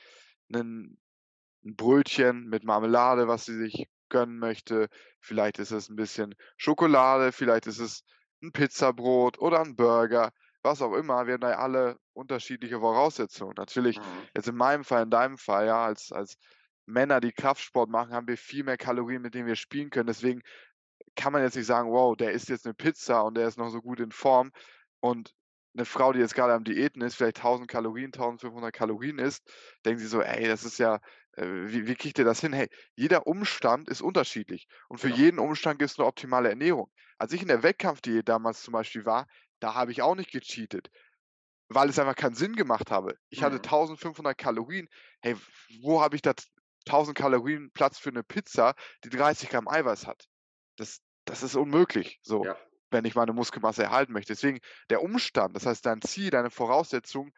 ein, 0.54 0.98
ein 1.64 1.76
Brötchen 1.76 2.48
mit 2.48 2.64
Marmelade, 2.64 3.28
was 3.28 3.46
sie 3.46 3.58
sich 3.58 3.88
gönnen 4.10 4.38
möchte, 4.38 4.90
vielleicht 5.20 5.58
ist 5.58 5.72
es 5.72 5.90
ein 5.90 5.96
bisschen 5.96 6.36
Schokolade, 6.58 7.32
vielleicht 7.32 7.66
ist 7.66 7.80
es 7.80 8.04
ein 8.44 8.52
Pizzabrot 8.52 9.40
oder 9.40 9.62
ein 9.62 9.76
Burger, 9.76 10.32
was 10.64 10.82
auch 10.82 10.94
immer. 10.94 11.28
Wir 11.28 11.34
haben 11.36 11.42
da 11.42 11.52
ja 11.52 11.60
alle 11.60 11.98
unterschiedliche 12.14 12.80
Voraussetzungen. 12.80 13.54
Natürlich, 13.58 14.00
Mhm. 14.00 14.28
jetzt 14.36 14.48
in 14.48 14.56
meinem 14.56 14.84
Fall, 14.84 15.04
in 15.04 15.10
deinem 15.12 15.38
Fall, 15.38 15.68
ja, 15.68 15.86
als, 15.86 16.12
als 16.12 16.36
Männer, 16.86 17.20
die 17.22 17.32
Kraftsport 17.32 17.90
machen, 17.90 18.14
haben 18.14 18.28
wir 18.28 18.38
viel 18.38 18.64
mehr 18.64 18.78
Kalorien, 18.78 19.22
mit 19.22 19.34
denen 19.36 19.48
wir 19.48 19.56
spielen 19.56 19.90
können. 19.90 20.08
Deswegen 20.08 20.42
kann 21.16 21.34
man 21.34 21.42
jetzt 21.44 21.56
nicht 21.56 21.66
sagen, 21.66 21.92
wow, 21.92 22.16
der 22.16 22.32
isst 22.32 22.50
jetzt 22.50 22.66
eine 22.66 22.74
Pizza 22.74 23.24
und 23.24 23.36
der 23.38 23.48
ist 23.48 23.58
noch 23.58 23.70
so 23.70 23.82
gut 23.82 24.00
in 24.00 24.12
Form. 24.12 24.52
Und 25.00 25.34
eine 25.76 25.86
Frau, 25.86 26.14
die 26.14 26.20
jetzt 26.20 26.36
gerade 26.36 26.54
am 26.54 26.64
Diäten 26.64 27.02
ist, 27.02 27.16
vielleicht 27.16 27.38
1000 27.38 27.70
Kalorien, 27.70 28.12
1500 28.12 28.74
Kalorien 28.74 29.20
isst, 29.20 29.50
denkt 29.86 30.00
sie 30.02 30.08
so, 30.08 30.22
ey, 30.22 30.48
das 30.48 30.64
ist 30.64 30.78
ja, 30.80 31.00
wie, 31.38 31.88
wie 31.88 31.96
kriegt 31.96 32.18
ihr 32.20 32.26
das 32.26 32.42
hin? 32.42 32.54
Hey, 32.54 32.70
jeder 32.96 33.28
Umstand 33.28 33.90
ist 33.90 34.02
unterschiedlich. 34.02 34.68
Und 34.90 35.00
für 35.00 35.08
Genau. 35.08 35.18
jeden 35.18 35.40
Umstand 35.40 35.80
gibt 35.80 35.92
es 35.92 36.00
eine 36.00 36.08
optimale 36.08 36.50
Ernährung. 36.50 36.92
Als 37.18 37.34
ich 37.34 37.42
in 37.42 37.48
der 37.48 37.64
Wettkampfdiät 37.64 38.28
damals 38.30 38.62
zum 38.64 38.74
Beispiel 38.74 39.06
war, 39.06 39.28
da 39.60 39.74
habe 39.74 39.92
ich 39.92 40.02
auch 40.02 40.16
nicht 40.16 40.32
gecheatet, 40.32 40.90
weil 41.70 41.90
es 41.90 42.00
einfach 42.00 42.16
keinen 42.16 42.36
Sinn 42.36 42.56
gemacht 42.56 42.92
habe. 42.92 43.16
Ich 43.30 43.44
hatte 43.44 43.60
Mhm. 43.60 43.62
1500 43.62 44.38
Kalorien. 44.38 44.88
Hey, 45.22 45.36
wo 45.82 46.02
habe 46.02 46.16
ich 46.16 46.22
da 46.22 46.34
1000 46.86 47.18
Kalorien 47.18 47.72
Platz 47.74 47.98
für 48.00 48.10
eine 48.10 48.24
Pizza, 48.24 48.76
die 49.04 49.10
30 49.10 49.50
Gramm 49.50 49.68
Eiweiß 49.68 50.08
hat? 50.08 50.28
Das, 50.78 51.02
das 51.26 51.44
ist 51.44 51.56
unmöglich. 51.56 52.20
So. 52.24 52.44
Ja 52.44 52.58
wenn 52.92 53.04
ich 53.04 53.16
meine 53.16 53.34
Muskelmasse 53.34 53.84
erhalten 53.84 54.14
möchte. 54.14 54.32
Deswegen 54.32 54.60
der 54.90 55.02
Umstand, 55.02 55.56
das 55.56 55.66
heißt 55.66 55.86
dein 55.86 56.02
Ziel, 56.02 56.30
deine 56.30 56.50
Voraussetzungen 56.52 57.34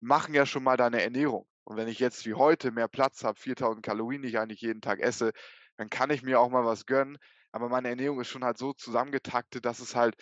machen 0.00 0.34
ja 0.34 0.46
schon 0.46 0.64
mal 0.64 0.76
deine 0.76 1.02
Ernährung. 1.02 1.47
Und 1.68 1.76
wenn 1.76 1.88
ich 1.88 1.98
jetzt 1.98 2.24
wie 2.24 2.32
heute 2.32 2.70
mehr 2.70 2.88
Platz 2.88 3.24
habe, 3.24 3.38
4000 3.38 3.84
Kalorien, 3.84 4.22
die 4.22 4.28
ich 4.28 4.38
eigentlich 4.38 4.62
jeden 4.62 4.80
Tag 4.80 5.00
esse, 5.00 5.32
dann 5.76 5.90
kann 5.90 6.08
ich 6.08 6.22
mir 6.22 6.40
auch 6.40 6.48
mal 6.48 6.64
was 6.64 6.86
gönnen. 6.86 7.18
Aber 7.52 7.68
meine 7.68 7.90
Ernährung 7.90 8.18
ist 8.22 8.28
schon 8.28 8.42
halt 8.42 8.56
so 8.56 8.72
zusammengetaktet, 8.72 9.66
dass 9.66 9.78
es 9.78 9.94
halt, 9.94 10.16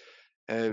äh, 0.48 0.72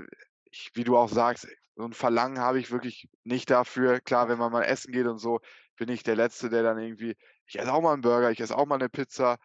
ich, 0.49 0.71
wie 0.73 0.83
du 0.83 0.97
auch 0.97 1.09
sagst, 1.09 1.47
so 1.75 1.83
ein 1.83 1.93
Verlangen 1.93 2.39
habe 2.39 2.57
ich 2.57 2.71
wirklich 2.71 3.07
nicht 3.23 3.51
dafür. 3.51 3.99
Klar, 4.01 4.29
wenn 4.29 4.39
man 4.39 4.51
mal 4.51 4.63
essen 4.63 4.91
geht 4.91 5.05
und 5.05 5.19
so, 5.19 5.41
bin 5.77 5.89
ich 5.89 6.01
der 6.01 6.15
Letzte, 6.15 6.49
der 6.49 6.63
dann 6.63 6.79
irgendwie, 6.79 7.15
ich 7.45 7.59
esse 7.59 7.71
auch 7.71 7.81
mal 7.81 7.93
einen 7.93 8.01
Burger, 8.01 8.31
ich 8.31 8.39
esse 8.39 8.57
auch 8.57 8.65
mal 8.65 8.79
eine 8.79 8.89
Pizza, 8.89 9.37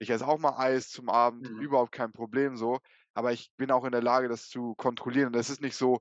ich 0.00 0.10
esse 0.10 0.26
auch 0.26 0.40
mal 0.40 0.58
Eis 0.58 0.88
zum 0.88 1.08
Abend, 1.08 1.48
mhm. 1.48 1.60
überhaupt 1.60 1.92
kein 1.92 2.10
Problem 2.10 2.56
so 2.56 2.80
aber 3.14 3.32
ich 3.32 3.50
bin 3.56 3.70
auch 3.70 3.84
in 3.84 3.92
der 3.92 4.02
Lage, 4.02 4.28
das 4.28 4.48
zu 4.48 4.74
kontrollieren. 4.74 5.28
Und 5.28 5.36
das 5.36 5.50
ist 5.50 5.60
nicht 5.60 5.76
so, 5.76 6.00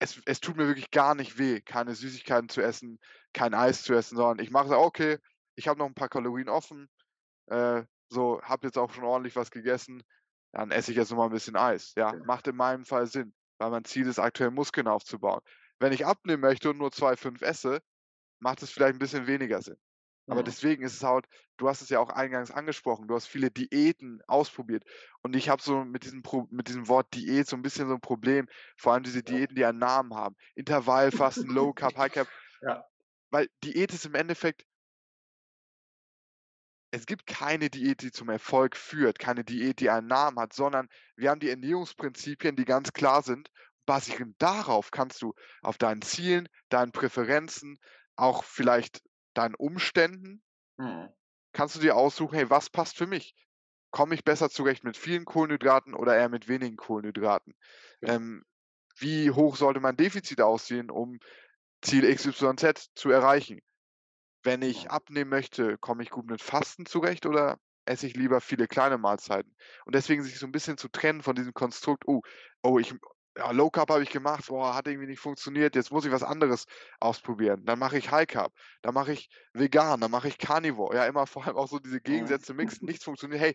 es, 0.00 0.20
es 0.24 0.40
tut 0.40 0.56
mir 0.56 0.66
wirklich 0.66 0.90
gar 0.90 1.14
nicht 1.14 1.38
weh, 1.38 1.60
keine 1.60 1.94
Süßigkeiten 1.94 2.48
zu 2.48 2.62
essen, 2.62 2.98
kein 3.32 3.54
Eis 3.54 3.82
zu 3.82 3.94
essen, 3.94 4.16
sondern 4.16 4.44
ich 4.44 4.50
mache 4.50 4.68
so, 4.68 4.78
okay, 4.78 5.18
ich 5.54 5.68
habe 5.68 5.78
noch 5.78 5.86
ein 5.86 5.94
paar 5.94 6.08
Kalorien 6.08 6.48
offen, 6.48 6.88
äh, 7.46 7.84
so, 8.08 8.40
habe 8.42 8.66
jetzt 8.66 8.78
auch 8.78 8.92
schon 8.92 9.04
ordentlich 9.04 9.36
was 9.36 9.50
gegessen, 9.50 10.02
dann 10.52 10.70
esse 10.70 10.90
ich 10.90 10.96
jetzt 10.96 11.10
noch 11.10 11.18
mal 11.18 11.26
ein 11.26 11.32
bisschen 11.32 11.56
Eis. 11.56 11.92
Ja, 11.96 12.14
ja, 12.14 12.24
macht 12.24 12.48
in 12.48 12.56
meinem 12.56 12.84
Fall 12.84 13.06
Sinn, 13.06 13.34
weil 13.58 13.70
mein 13.70 13.84
Ziel 13.84 14.08
ist, 14.08 14.18
aktuell 14.18 14.50
Muskeln 14.50 14.88
aufzubauen. 14.88 15.40
Wenn 15.78 15.92
ich 15.92 16.06
abnehmen 16.06 16.40
möchte 16.42 16.70
und 16.70 16.78
nur 16.78 16.90
2,5 16.90 17.42
esse, 17.42 17.80
macht 18.40 18.62
es 18.62 18.70
vielleicht 18.70 18.94
ein 18.94 18.98
bisschen 18.98 19.26
weniger 19.26 19.62
Sinn. 19.62 19.78
Aber 20.30 20.42
deswegen 20.42 20.84
ist 20.84 20.94
es 20.94 21.02
halt, 21.02 21.26
du 21.56 21.68
hast 21.68 21.82
es 21.82 21.88
ja 21.88 21.98
auch 21.98 22.10
eingangs 22.10 22.50
angesprochen, 22.50 23.08
du 23.08 23.14
hast 23.14 23.26
viele 23.26 23.50
Diäten 23.50 24.22
ausprobiert. 24.26 24.84
Und 25.22 25.34
ich 25.34 25.48
habe 25.48 25.60
so 25.60 25.84
mit 25.84 26.04
diesem, 26.04 26.22
Pro 26.22 26.46
mit 26.50 26.68
diesem 26.68 26.88
Wort 26.88 27.12
Diät 27.14 27.48
so 27.48 27.56
ein 27.56 27.62
bisschen 27.62 27.88
so 27.88 27.94
ein 27.94 28.00
Problem, 28.00 28.48
vor 28.76 28.92
allem 28.92 29.02
diese 29.02 29.22
Diäten, 29.22 29.56
die 29.56 29.64
einen 29.64 29.78
Namen 29.78 30.14
haben. 30.14 30.36
Intervallfasten, 30.54 31.50
Low 31.50 31.72
Carb, 31.72 31.96
High 31.96 32.12
Carb. 32.12 32.28
Ja. 32.62 32.84
Weil 33.30 33.48
Diät 33.64 33.92
ist 33.92 34.06
im 34.06 34.14
Endeffekt 34.14 34.64
es 36.92 37.06
gibt 37.06 37.26
keine 37.26 37.70
Diät, 37.70 38.02
die 38.02 38.10
zum 38.10 38.28
Erfolg 38.28 38.76
führt, 38.76 39.18
keine 39.18 39.44
Diät, 39.44 39.80
die 39.80 39.90
einen 39.90 40.08
Namen 40.08 40.38
hat, 40.38 40.52
sondern 40.52 40.88
wir 41.16 41.30
haben 41.30 41.40
die 41.40 41.50
Ernährungsprinzipien, 41.50 42.56
die 42.56 42.64
ganz 42.64 42.92
klar 42.92 43.22
sind. 43.22 43.48
Basierend 43.86 44.34
darauf 44.40 44.90
kannst 44.90 45.22
du 45.22 45.34
auf 45.62 45.78
deinen 45.78 46.02
Zielen, 46.02 46.48
deinen 46.68 46.92
Präferenzen, 46.92 47.78
auch 48.16 48.44
vielleicht 48.44 49.02
deinen 49.34 49.54
Umständen, 49.56 50.42
Mhm. 50.78 51.12
kannst 51.52 51.76
du 51.76 51.80
dir 51.80 51.96
aussuchen, 51.96 52.34
hey, 52.34 52.50
was 52.50 52.70
passt 52.70 52.96
für 52.96 53.06
mich? 53.06 53.34
Komme 53.90 54.14
ich 54.14 54.24
besser 54.24 54.50
zurecht 54.50 54.84
mit 54.84 54.96
vielen 54.96 55.24
Kohlenhydraten 55.24 55.94
oder 55.94 56.16
eher 56.16 56.28
mit 56.28 56.48
wenigen 56.48 56.76
Kohlenhydraten? 56.76 57.54
Ja. 58.00 58.16
Ähm, 58.16 58.44
wie 58.98 59.30
hoch 59.30 59.56
sollte 59.56 59.80
mein 59.80 59.96
Defizit 59.96 60.40
aussehen, 60.40 60.90
um 60.90 61.18
Ziel 61.82 62.04
XYZ 62.04 62.90
zu 62.94 63.10
erreichen? 63.10 63.60
Wenn 64.42 64.62
ich 64.62 64.90
abnehmen 64.90 65.30
möchte, 65.30 65.78
komme 65.78 66.02
ich 66.04 66.10
gut 66.10 66.26
mit 66.26 66.42
Fasten 66.42 66.86
zurecht 66.86 67.26
oder 67.26 67.58
esse 67.86 68.06
ich 68.06 68.16
lieber 68.16 68.40
viele 68.40 68.68
kleine 68.68 68.98
Mahlzeiten? 68.98 69.56
Und 69.86 69.94
deswegen 69.96 70.22
sich 70.24 70.38
so 70.38 70.46
ein 70.46 70.52
bisschen 70.52 70.78
zu 70.78 70.88
trennen 70.88 71.22
von 71.22 71.36
diesem 71.36 71.54
Konstrukt: 71.54 72.04
„Oh, 72.08 72.22
oh, 72.62 72.78
ich 72.78 72.94
ja, 73.36 73.50
Low 73.52 73.70
Carb 73.70 73.90
habe 73.90 74.02
ich 74.02 74.10
gemacht, 74.10 74.46
boah, 74.48 74.74
hat 74.74 74.88
irgendwie 74.88 75.06
nicht 75.06 75.20
funktioniert, 75.20 75.74
jetzt 75.76 75.92
muss 75.92 76.04
ich 76.04 76.12
was 76.12 76.22
anderes 76.22 76.64
ausprobieren.“ 77.00 77.64
Dann 77.64 77.78
mache 77.78 77.98
ich 77.98 78.10
High 78.10 78.26
Carb, 78.26 78.52
dann 78.82 78.94
mache 78.94 79.12
ich 79.12 79.28
vegan, 79.52 80.00
dann 80.00 80.10
mache 80.10 80.28
ich 80.28 80.38
Carnivore. 80.38 80.96
Ja, 80.96 81.06
immer 81.06 81.26
vor 81.28 81.46
allem 81.46 81.56
auch 81.56 81.68
so 81.68 81.78
diese. 81.78 82.00
Gegensätze 82.00 82.54
mixen, 82.54 82.86
nichts 82.86 83.04
funktioniert. 83.04 83.40
Hey, 83.40 83.54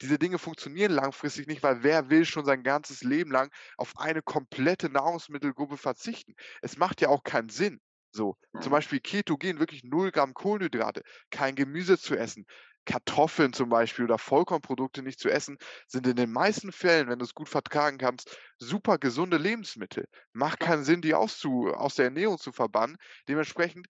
diese 0.00 0.18
Dinge 0.18 0.38
funktionieren 0.38 0.92
langfristig 0.92 1.46
nicht, 1.46 1.62
weil 1.62 1.82
wer 1.82 2.10
will 2.10 2.24
schon 2.24 2.44
sein 2.44 2.62
ganzes 2.62 3.02
Leben 3.02 3.30
lang 3.30 3.50
auf 3.76 3.96
eine 3.98 4.22
komplette 4.22 4.90
Nahrungsmittelgruppe 4.90 5.76
verzichten? 5.76 6.34
Es 6.62 6.76
macht 6.76 7.00
ja 7.00 7.08
auch 7.08 7.22
keinen 7.24 7.48
Sinn. 7.48 7.80
So, 8.12 8.36
zum 8.60 8.70
Mhm. 8.70 8.72
Beispiel 8.72 9.00
Ketogen, 9.00 9.58
wirklich 9.60 9.82
0 9.84 10.10
Gramm 10.12 10.34
Kohlenhydrate, 10.34 11.02
kein 11.30 11.54
Gemüse 11.56 11.98
zu 11.98 12.16
essen, 12.16 12.44
Kartoffeln 12.86 13.52
zum 13.52 13.68
Beispiel 13.70 14.04
oder 14.06 14.18
Vollkornprodukte 14.18 15.02
nicht 15.02 15.20
zu 15.20 15.30
essen, 15.30 15.58
sind 15.86 16.06
in 16.06 16.16
den 16.16 16.32
meisten 16.32 16.72
Fällen, 16.72 17.08
wenn 17.08 17.18
du 17.18 17.24
es 17.24 17.34
gut 17.34 17.48
vertragen 17.48 17.98
kannst, 17.98 18.36
super 18.58 18.98
gesunde 18.98 19.38
Lebensmittel. 19.38 20.06
Macht 20.32 20.60
keinen 20.60 20.84
Sinn, 20.84 21.02
die 21.02 21.14
auszu 21.14 21.68
aus 21.74 21.94
der 21.96 22.06
Ernährung 22.06 22.38
zu 22.38 22.52
verbannen. 22.52 22.96
Dementsprechend, 23.28 23.86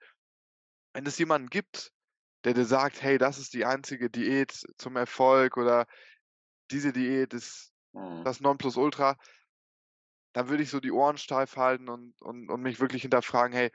wenn 0.94 1.06
es 1.06 1.18
jemanden 1.18 1.50
gibt, 1.50 1.92
der 2.44 2.54
dir 2.54 2.64
sagt: 2.66 3.02
„Hey, 3.02 3.18
das 3.18 3.38
ist 3.38 3.54
die 3.54 3.64
einzige 3.64 4.10
Diät 4.10 4.52
zum 4.78 4.96
Erfolg“ 4.96 5.56
oder 5.56 5.86
diese 6.70 6.92
Diät 6.92 7.34
ist 7.34 7.72
Mhm. 7.94 8.24
das 8.24 8.40
Nonplusultra, 8.40 9.16
dann 10.32 10.48
würde 10.48 10.62
ich 10.62 10.70
so 10.70 10.80
die 10.80 10.92
Ohren 10.92 11.16
steif 11.18 11.56
halten 11.56 11.88
und 11.88 12.20
und 12.20 12.50
und 12.50 12.60
mich 12.62 12.80
wirklich 12.80 13.02
hinterfragen: 13.02 13.56
„Hey, 13.56 13.70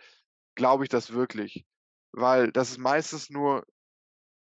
glaube 0.55 0.84
ich 0.84 0.89
das 0.89 1.13
wirklich?“ 1.13 1.65
Weil 2.11 2.51
das 2.51 2.72
ist 2.72 2.78
meistens 2.80 3.30
nur 3.30 3.65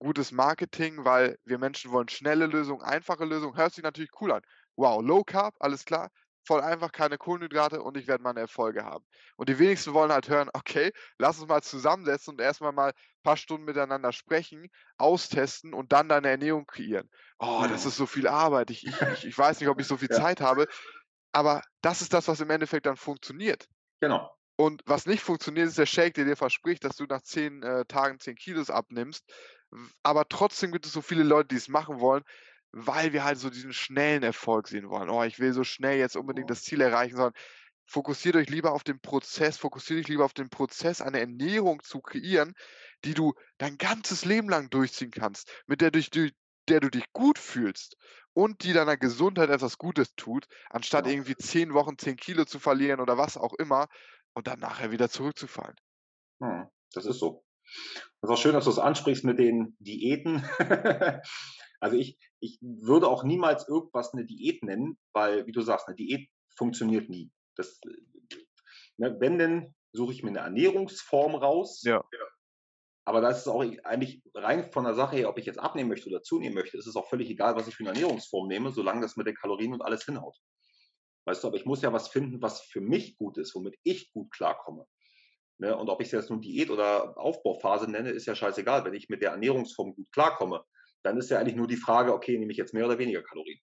gutes 0.04 0.32
Marketing, 0.32 1.06
weil 1.06 1.38
wir 1.46 1.58
Menschen 1.58 1.92
wollen 1.92 2.10
schnelle 2.10 2.46
Lösungen, 2.48 2.82
einfache 2.84 3.26
Lösungen. 3.26 3.58
Hört 3.58 3.74
sich 3.74 3.84
natürlich 3.84 4.12
cool 4.22 4.32
an. 4.32 4.42
Wow, 4.76 5.02
Low 5.04 5.24
Carb, 5.24 5.56
alles 5.60 5.86
klar, 5.86 6.10
voll 6.46 6.62
einfach, 6.62 6.92
keine 6.92 7.18
Kohlenhydrate 7.18 7.82
und 7.82 7.98
ich 7.98 8.08
werde 8.08 8.24
meine 8.24 8.40
Erfolge 8.42 8.84
haben. 8.86 9.06
Und 9.38 9.50
die 9.50 9.60
wenigsten 9.60 9.94
wollen 9.94 10.12
halt 10.12 10.30
hören: 10.30 10.50
„Okay, 10.54 10.92
lass 11.18 11.40
uns 11.40 11.48
mal 11.48 11.62
zusammensetzen 11.64 12.34
und 12.34 12.42
erst 12.42 12.62
mal 12.62 12.72
mal 12.72 12.94
paar 13.24 13.38
Stunden 13.38 13.66
miteinander 13.66 14.12
sprechen, 14.12 14.68
austesten 14.98 15.74
und 15.74 15.92
dann 15.94 16.10
deine 16.10 16.30
Ernährung 16.30 16.66
kreieren.“ 16.66 17.10
Oh, 17.40 17.66
das 17.70 17.86
Mhm. 17.86 17.88
ist 17.88 17.98
so 17.98 18.06
viel 18.06 18.28
Arbeit. 18.28 18.70
Ich 18.72 18.86
ich 18.86 19.26
ich 19.26 19.38
weiß 19.38 19.60
nicht, 19.60 19.70
ob 19.70 19.80
ich 19.80 19.88
so 19.88 19.98
viel 19.98 20.10
Ja, 20.10 20.20
Zeit 20.20 20.42
habe, 20.42 20.68
aber 21.34 21.62
das 21.82 22.02
ist 22.02 22.14
das, 22.14 22.28
was 22.28 22.42
im 22.42 22.50
Endeffekt 22.52 22.86
dann 22.88 22.98
funktioniert. 22.98 23.68
genau. 24.02 24.38
Und 24.56 24.84
was 24.86 25.06
nicht 25.08 25.24
funktioniert, 25.24 25.68
ist 25.68 25.78
der 25.80 25.86
Shake, 25.88 26.14
der 26.14 26.26
dir 26.26 26.36
verspricht, 26.38 26.84
dass 26.84 26.96
du 26.96 27.06
nach 27.06 27.22
10 27.22 27.64
äh, 27.64 27.86
Tagen 27.86 28.20
10 28.20 28.36
Kilos 28.36 28.70
abnimmst. 28.70 29.24
Aber 30.04 30.28
trotzdem 30.30 30.72
gibt 30.72 30.86
es 30.86 30.94
so 30.94 31.02
viele 31.02 31.24
Leute, 31.24 31.50
die 31.50 31.56
es 31.56 31.68
machen 31.70 32.00
wollen, 32.00 32.24
weil 32.72 33.14
wir 33.14 33.24
halt 33.24 33.38
so 33.40 33.50
diesen 33.50 33.74
schnellen 33.74 34.24
Erfolg 34.24 34.68
sehen 34.68 34.90
wollen. 34.90 35.10
„Oh, 35.10 35.24
ich 35.24 35.40
will 35.40 35.54
so 35.54 35.64
schnell 35.64 35.98
jetzt 36.00 36.16
unbedingt 36.16 36.50
Mhm. 36.50 36.52
das 36.52 36.64
Ziel 36.64 36.82
erreichen“, 36.82 37.16
sondern 37.18 37.34
fokussiert 37.86 38.36
euch 38.36 38.50
lieber 38.50 38.72
auf 38.74 38.84
den 38.84 39.00
Prozess, 39.02 39.58
fokussiert 39.58 40.00
dich 40.00 40.08
lieber 40.08 40.26
auf 40.26 40.34
den 40.34 40.50
Prozess, 40.50 41.02
eine 41.02 41.20
Ernährung 41.20 41.84
zu 41.84 42.02
kreieren, 42.02 42.54
die 43.06 43.14
du 43.14 43.34
dein 43.58 43.78
ganzes 43.78 44.26
Leben 44.26 44.50
lang 44.50 44.70
durchziehen 44.70 45.12
kannst, 45.12 45.52
mit 45.68 45.82
der 45.82 45.92
dich 45.92 46.10
du 46.10 46.30
der 46.70 46.80
du 46.80 46.90
dich 46.90 47.12
gut 47.12 47.40
fühlst 47.40 47.98
und 48.34 48.64
die 48.64 48.72
deiner 48.72 48.96
Gesundheit 48.96 49.50
etwas 49.50 49.78
Gutes 49.78 50.16
tut, 50.16 50.46
anstatt 50.70 51.06
Genau. 51.06 51.08
irgendwie 51.08 51.36
10 51.36 51.74
Wochen 51.74 51.98
10 51.98 52.16
Kilo 52.16 52.46
zu 52.46 52.58
verlieren 52.58 53.02
oder 53.02 53.18
was 53.18 53.36
auch 53.38 53.54
immer 53.54 53.88
und 54.34 54.48
dann 54.48 54.60
nachher 54.60 54.90
wieder 54.92 55.10
zurückzufallen. 55.10 55.76
Mhm. 56.40 56.70
Das 56.94 57.06
ist 57.08 57.18
so. 57.20 57.44
Das 58.22 58.30
ist 58.30 58.34
auch 58.38 58.42
schön, 58.42 58.54
dass 58.54 58.66
du 58.66 58.72
es 58.72 58.80
ansprichst 58.80 59.26
mit 59.26 59.40
den 59.40 59.76
Diäten. 59.80 60.44
Also, 61.82 61.98
ich 61.98 62.18
ich 62.40 62.60
würde 62.62 63.08
auch 63.10 63.26
niemals 63.26 63.68
irgendwas 63.68 64.14
'ne 64.14 64.26
Diät 64.26 64.64
nennen, 64.64 64.98
weil, 65.14 65.48
wie 65.48 65.52
du 65.52 65.62
sagst, 65.62 65.90
'ne 65.90 65.96
Diät 65.96 66.30
funktioniert 66.56 67.10
nie. 67.10 67.32
Das, 67.58 67.80
ne, 68.98 69.18
wenn, 69.20 69.38
dann 69.40 69.76
suche 69.94 70.14
ich 70.14 70.24
mir 70.24 70.32
'ne 70.32 70.40
Ernährungsform 70.40 71.36
raus, 71.36 71.84
Ja. 71.84 72.04
aber 73.06 73.22
da 73.22 73.30
ist 73.32 73.40
es 73.40 73.48
auch 73.50 73.62
eigentlich 73.86 74.24
rein 74.36 74.72
von 74.74 74.86
der 74.86 74.96
Sache 74.96 75.18
her, 75.18 75.30
ob 75.30 75.40
ich 75.40 75.46
jetzt 75.48 75.60
abnehmen 75.60 75.90
möchte 75.90 76.10
oder 76.10 76.24
zunehmen 76.24 76.56
möchte, 76.56 76.78
ist 76.78 76.88
es 76.88 76.96
auch 76.98 77.10
völlig 77.10 77.30
egal, 77.30 77.56
was 77.56 77.68
ich 77.68 77.76
für 77.76 77.84
'ne 77.84 77.90
Ernährungsform 77.92 78.48
nehme, 78.50 78.72
solange 78.72 79.02
das 79.02 79.18
mit 79.18 79.28
den 79.28 79.36
Kalorien 79.36 79.74
und 79.74 79.82
alles 79.84 80.06
hinhaut. 80.06 80.38
Weißt 81.26 81.44
du, 81.44 81.50
aber 81.50 81.58
ich 81.58 81.66
muss 81.66 81.82
ja 81.84 81.94
was 81.94 82.10
finden, 82.10 82.42
was 82.42 82.62
für 82.62 82.82
mich 82.82 83.18
gut 83.18 83.38
ist, 83.40 83.56
womit 83.56 83.76
ich 83.84 84.12
gut 84.14 84.32
klarkomme. 84.32 84.86
Ne? 85.64 85.78
Und 85.78 85.90
ob 85.90 86.02
ich 86.02 86.08
es 86.08 86.12
jetzt 86.12 86.30
nun 86.30 86.42
Diät 86.42 86.70
oder 86.70 87.18
Aufbauphase 87.18 87.90
nenne, 87.90 88.10
ist 88.10 88.26
ja 88.26 88.36
scheißegal. 88.36 88.84
Wenn 88.84 88.94
ich 88.94 89.08
mit 89.08 89.22
der 89.22 89.32
Ernährungsform 89.32 89.96
gut 89.96 90.12
klarkomme, 90.12 90.66
dann 91.04 91.18
ist 91.18 91.30
ja 91.30 91.40
eigentlich 91.40 91.56
nur 91.56 91.68
die 91.68 91.78
Frage, 91.78 92.14
okay, 92.14 92.38
nehme 92.38 92.52
ich 92.52 92.58
jetzt 92.58 92.74
mehr 92.74 92.86
oder 92.86 93.00
weniger 93.00 93.24
Kalorien? 93.24 93.60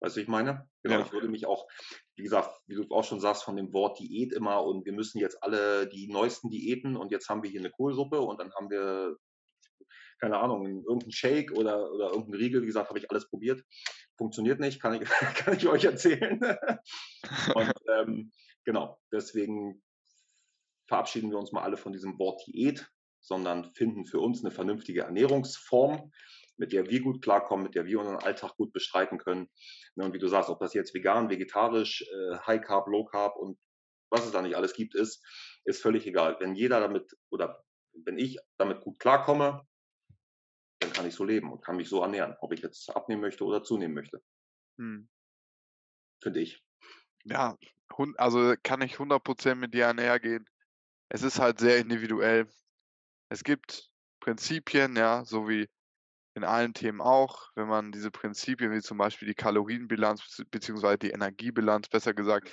Weißt 0.00 0.16
du, 0.16 0.20
ich 0.20 0.26
meine? 0.26 0.68
Genau, 0.82 0.96
Ja. 0.98 1.04
ich 1.06 1.12
würde 1.12 1.28
mich 1.28 1.46
auch, 1.46 1.68
wie 2.16 2.24
gesagt, 2.24 2.58
wie 2.66 2.74
du 2.74 2.86
auch 2.90 3.04
schon 3.04 3.20
sagst, 3.20 3.44
von 3.44 3.54
dem 3.54 3.72
Wort 3.72 4.00
Diät 4.00 4.32
immer 4.32 4.64
und 4.64 4.84
wir 4.84 4.92
müssen 4.92 5.20
jetzt 5.20 5.40
alle 5.40 5.88
die 5.88 6.08
neuesten 6.08 6.50
Diäten 6.50 6.96
und 6.96 7.12
jetzt 7.12 7.28
haben 7.28 7.44
wir 7.44 7.50
hier 7.50 7.60
eine 7.60 7.70
Kohlsuppe 7.70 8.20
und 8.20 8.40
dann 8.40 8.52
haben 8.54 8.68
wir, 8.68 9.16
keine 10.20 10.38
Ahnung, 10.38 10.66
irgendeinen 10.66 11.12
Shake 11.12 11.52
oder, 11.52 11.92
oder 11.92 12.06
irgendeinen 12.06 12.34
Riegel. 12.34 12.62
Wie 12.62 12.66
gesagt, 12.66 12.88
habe 12.88 12.98
ich 12.98 13.12
alles 13.12 13.28
probiert. 13.28 13.62
Funktioniert 14.16 14.58
nicht, 14.58 14.82
kann 14.82 15.00
ich, 15.00 15.08
kann 15.36 15.54
ich 15.56 15.68
euch 15.68 15.84
erzählen. 15.84 16.40
Und 17.54 17.74
ähm, 17.96 18.32
genau, 18.64 18.98
deswegen 19.12 19.80
verabschieden 20.88 21.30
wir 21.30 21.38
uns 21.38 21.52
mal 21.52 21.62
alle 21.62 21.76
von 21.76 21.92
diesem 21.92 22.18
Wort 22.18 22.46
Diät, 22.46 22.90
sondern 23.20 23.74
finden 23.74 24.06
für 24.06 24.20
uns 24.20 24.42
eine 24.44 24.50
vernünftige 24.52 25.02
Ernährungsform, 25.02 26.12
mit 26.56 26.72
der 26.72 26.88
wir 26.88 27.00
gut 27.02 27.22
klarkommen, 27.22 27.64
mit 27.64 27.74
der 27.76 27.86
wir 27.86 28.00
unseren 28.00 28.16
Alltag 28.18 28.56
gut 28.56 28.72
bestreiten 28.72 29.18
können. 29.18 29.48
Ne, 29.96 30.04
und 30.06 30.14
wie 30.14 30.18
du 30.18 30.28
sagst, 30.28 30.50
ob 30.50 30.60
das 30.60 30.74
jetzt 30.74 30.94
vegan, 30.94 31.30
vegetarisch, 31.30 32.02
äh, 32.02 32.38
High 32.46 32.62
Carb, 32.62 32.88
Low 32.88 33.04
Carb 33.04 33.36
und 33.36 33.58
was 34.10 34.24
es 34.24 34.32
da 34.32 34.42
nicht 34.42 34.56
alles 34.56 34.74
gibt, 34.74 34.94
ist, 34.94 35.24
ist 35.64 35.82
völlig 35.82 36.06
egal. 36.06 36.36
Wenn 36.40 36.54
jeder 36.54 36.80
damit 36.80 37.12
oder 37.30 37.64
wenn 38.04 38.18
ich 38.18 38.38
damit 38.56 38.80
gut 38.80 38.98
klarkomme, 38.98 39.66
dann 40.80 40.92
kann 40.92 41.06
ich 41.06 41.14
so 41.14 41.24
leben 41.24 41.52
und 41.52 41.64
kann 41.64 41.76
mich 41.76 41.88
so 41.88 42.02
ernähren, 42.02 42.34
ob 42.40 42.52
ich 42.52 42.62
jetzt 42.62 42.90
abnehmen 42.94 43.20
möchte 43.20 43.44
oder 43.44 43.62
zunehmen 43.62 43.94
möchte, 43.94 44.22
Mhm. 44.78 45.08
finde 46.22 46.40
ich. 46.40 46.62
Ja, 47.24 47.56
also, 48.16 48.54
kann 48.62 48.80
ich 48.82 48.98
100% 48.98 49.60
mit 49.60 49.74
dir 49.74 49.88
einhergehen. 49.88 50.48
Es 51.08 51.22
ist 51.22 51.38
halt 51.40 51.58
sehr 51.60 51.78
individuell. 51.78 52.48
Es 53.30 53.44
gibt 53.44 53.90
Prinzipien, 54.20 54.96
ja, 54.96 55.24
so 55.24 55.48
wie 55.48 55.68
in 56.34 56.44
allen 56.44 56.74
Themen 56.74 57.00
auch. 57.00 57.50
Wenn 57.54 57.68
man 57.68 57.92
diese 57.92 58.10
Prinzipien 58.10 58.72
wie 58.72 58.80
zum 58.80 58.98
Beispiel 58.98 59.28
die 59.28 59.34
Kalorienbilanz 59.34 60.42
beziehungsweise 60.50 60.98
die 60.98 61.10
Energiebilanz, 61.10 61.88
besser 61.88 62.14
gesagt, 62.14 62.50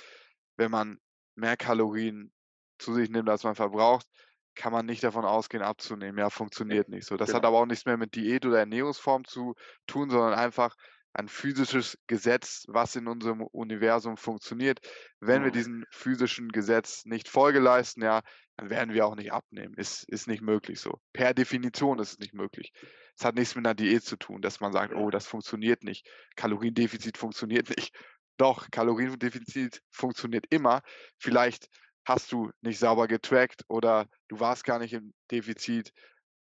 wenn 0.56 0.70
man 0.70 0.98
mehr 1.36 1.56
Kalorien 1.56 2.32
zu 2.78 2.94
sich 2.94 3.10
nimmt, 3.10 3.28
als 3.28 3.44
man 3.44 3.54
verbraucht, 3.54 4.06
kann 4.54 4.72
man 4.72 4.86
nicht 4.86 5.04
davon 5.04 5.24
ausgehen, 5.24 5.62
abzunehmen. 5.62 6.18
Ja, 6.18 6.30
funktioniert 6.30 6.88
nicht 6.88 7.06
so. 7.06 7.16
Das 7.16 7.34
hat 7.34 7.42
genau. 7.42 7.48
aber 7.48 7.58
auch 7.58 7.66
nichts 7.66 7.84
mehr 7.84 7.98
mit 7.98 8.14
Diät 8.14 8.46
oder 8.46 8.58
Ernährungsform 8.60 9.24
zu 9.24 9.54
tun, 9.86 10.10
sondern 10.10 10.34
einfach 10.34 10.74
ein 11.12 11.28
physisches 11.28 11.98
Gesetz, 12.06 12.64
was 12.68 12.96
in 12.96 13.06
unserem 13.06 13.42
Universum 13.42 14.16
funktioniert. 14.16 14.80
Wenn 15.20 15.42
wir 15.44 15.50
Mhm. 15.50 15.52
diesem 15.52 15.84
physischen 15.90 16.48
Gesetz 16.50 17.04
nicht 17.04 17.28
Folge 17.28 17.58
leisten, 17.60 18.02
ja, 18.02 18.22
dann 18.56 18.70
werden 18.70 18.94
wir 18.94 19.06
auch 19.06 19.16
nicht 19.16 19.32
abnehmen. 19.32 19.74
Ist 19.76 20.04
ist 20.08 20.26
nicht 20.28 20.42
möglich 20.42 20.80
so. 20.80 21.00
Per 21.12 21.34
Definition 21.34 21.98
ist 21.98 22.12
es 22.12 22.18
nicht 22.18 22.34
möglich. 22.34 22.72
Es 23.18 23.24
hat 23.24 23.34
nichts 23.34 23.54
mit 23.54 23.64
'ner 23.64 23.74
Diät 23.74 24.04
zu 24.04 24.16
tun, 24.16 24.42
dass 24.42 24.60
man 24.60 24.72
sagt: 24.72 24.94
„Oh, 24.94 25.10
das 25.10 25.26
funktioniert 25.26 25.82
nicht. 25.84 26.06
Kaloriendefizit 26.36 27.18
funktioniert 27.18 27.68
nicht.“ 27.76 27.94
Doch, 28.38 28.70
Kaloriendefizit 28.70 29.80
funktioniert 29.90 30.46
immer. 30.50 30.82
Vielleicht 31.18 31.68
hast 32.06 32.30
du 32.32 32.50
nicht 32.60 32.78
sauber 32.78 33.08
getrackt 33.08 33.62
oder 33.68 34.06
du 34.28 34.40
warst 34.40 34.64
gar 34.64 34.78
nicht 34.78 34.92
im 34.92 35.14
Defizit 35.30 35.92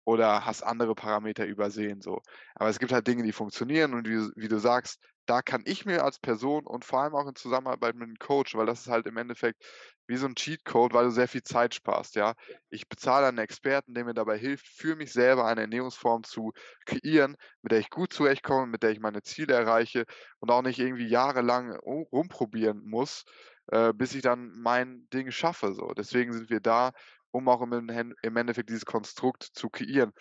oder 0.05 0.45
hast 0.47 0.63
andere 0.63 0.95
Parameter 0.95 1.47
übersehen 1.47 2.01
so. 2.01 2.21
Aber 2.55 2.69
es 2.71 2.79
gibt 2.79 2.93
halt 2.93 3.07
Dinge, 3.07 3.23
die 3.23 3.33
funktionieren 3.33 3.95
und 3.95 4.09
wie 4.09 4.31
wie 4.37 4.49
du 4.49 4.59
sagst, 4.59 5.01
da 5.31 5.43
kann 5.43 5.63
ich 5.67 5.87
mir 5.87 6.05
als 6.05 6.19
Person 6.19 6.67
und 6.67 6.85
vor 6.85 7.01
allem 7.03 7.15
auch 7.15 7.29
in 7.29 7.37
Zusammenarbeit 7.37 7.95
mit 7.97 8.09
'nem 8.09 8.17
Coach 8.19 8.55
weil 8.57 8.67
das 8.67 8.81
ist 8.83 8.89
halt 8.89 9.07
im 9.07 9.17
Endeffekt 9.17 9.65
wie 10.09 10.17
so 10.17 10.27
'n 10.27 10.35
Cheatcode, 10.37 10.93
weil 10.95 11.05
du 11.07 11.11
sehr 11.13 11.29
viel 11.29 11.43
Zeit 11.43 11.75
sparst, 11.75 12.17
ja? 12.17 12.35
Ich 12.71 12.89
bezahle 12.89 13.29
einen 13.29 13.39
Experten, 13.39 13.95
der 13.95 14.05
mir 14.05 14.15
dabei 14.15 14.39
hilft, 14.39 14.67
für 14.69 14.97
mich 14.97 15.13
selber 15.13 15.47
eine 15.47 15.63
Ernährungsform 15.63 16.25
zu 16.25 16.53
kreieren, 16.87 17.37
mit 17.63 17.73
der 17.73 17.79
ich 17.81 17.91
gut 17.91 18.13
zurechtkomme, 18.13 18.67
mit 18.67 18.83
der 18.83 18.91
ich 18.91 19.01
meine 19.01 19.23
Ziele 19.23 19.55
erreiche 19.55 20.05
und 20.41 20.51
auch 20.51 20.63
nicht 20.63 20.79
irgendwie 20.81 21.09
jahrelang 21.09 21.73
ru 21.77 22.03
rumprobieren 22.13 22.83
muss, 22.85 23.25
äh, 23.69 23.93
bis 23.95 24.15
ich 24.15 24.23
dann 24.23 24.51
mein 24.61 25.09
Ding 25.13 25.31
schaffe 25.31 25.75
so. 25.75 25.89
Deswegen 25.97 26.33
sind 26.33 26.51
wir 26.51 26.61
da, 26.61 26.93
um 27.31 27.49
auch 27.49 27.63
im 27.63 28.37
Endeffekt 28.37 28.71
dieses 28.71 28.85
Konstrukt 28.85 29.45
zu 29.53 29.69
kreieren. 29.69 30.13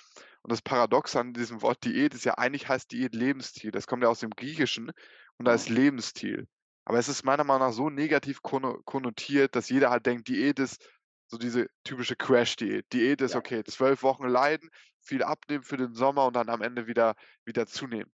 Und 0.41 0.51
das 0.51 0.61
Paradoxe 0.61 1.19
an 1.19 1.33
diesem 1.33 1.61
Wort 1.61 1.83
Diät 1.83 2.13
ist 2.13 2.25
ja 2.25 2.35
eigentlich 2.37 2.67
heißt 2.67 2.91
Diät 2.91 3.13
Lebensstil. 3.13 3.71
Das 3.71 3.87
kommt 3.87 4.03
ja 4.03 4.09
aus 4.09 4.19
dem 4.19 4.31
Griechischen 4.31 4.91
und 5.37 5.45
da 5.45 5.53
ist 5.53 5.69
Lebensstil. 5.69 6.47
Aber 6.85 6.97
es 6.97 7.09
ist 7.09 7.23
meiner 7.23 7.43
Meinung 7.43 7.67
nach 7.67 7.73
so 7.73 7.89
negativ 7.89 8.41
konno 8.41 8.81
konnotiert, 8.83 9.55
dass 9.55 9.69
jeder 9.69 9.89
halt 9.89 10.05
denkt, 10.05 10.27
Diät 10.27 10.59
ist 10.59 10.83
so 11.27 11.37
diese 11.37 11.67
typische 11.83 12.15
Crash-Diät. 12.15 12.91
Diät 12.91 13.21
ist 13.21 13.33
Ja. 13.33 13.39
okay, 13.39 13.63
12 13.63 14.01
Wochen 14.01 14.27
leiden, 14.27 14.69
viel 15.01 15.21
abnehmen 15.21 15.63
für 15.63 15.77
den 15.77 15.93
Sommer 15.93 16.25
und 16.25 16.35
dann 16.35 16.49
am 16.49 16.61
Ende 16.61 16.87
wieder 16.87 17.15
wieder 17.45 17.67
zunehmen. 17.67 18.11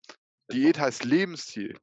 Diät 0.52 0.80
heißt 0.80 1.04
Lebensstil. 1.04 1.78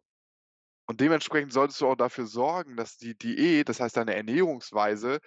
Und 0.87 1.03
dementsprechend 1.03 1.53
solltest 1.53 1.83
du 1.83 1.87
auch 1.87 1.97
dafür 1.97 2.27
sorgen, 2.27 2.77
dass 2.77 2.97
die 2.97 3.15
Diät, 3.15 3.69
das 3.69 3.81
heißt 3.81 3.99
deine 3.99 4.15
Ernährungsweise, 4.15 5.21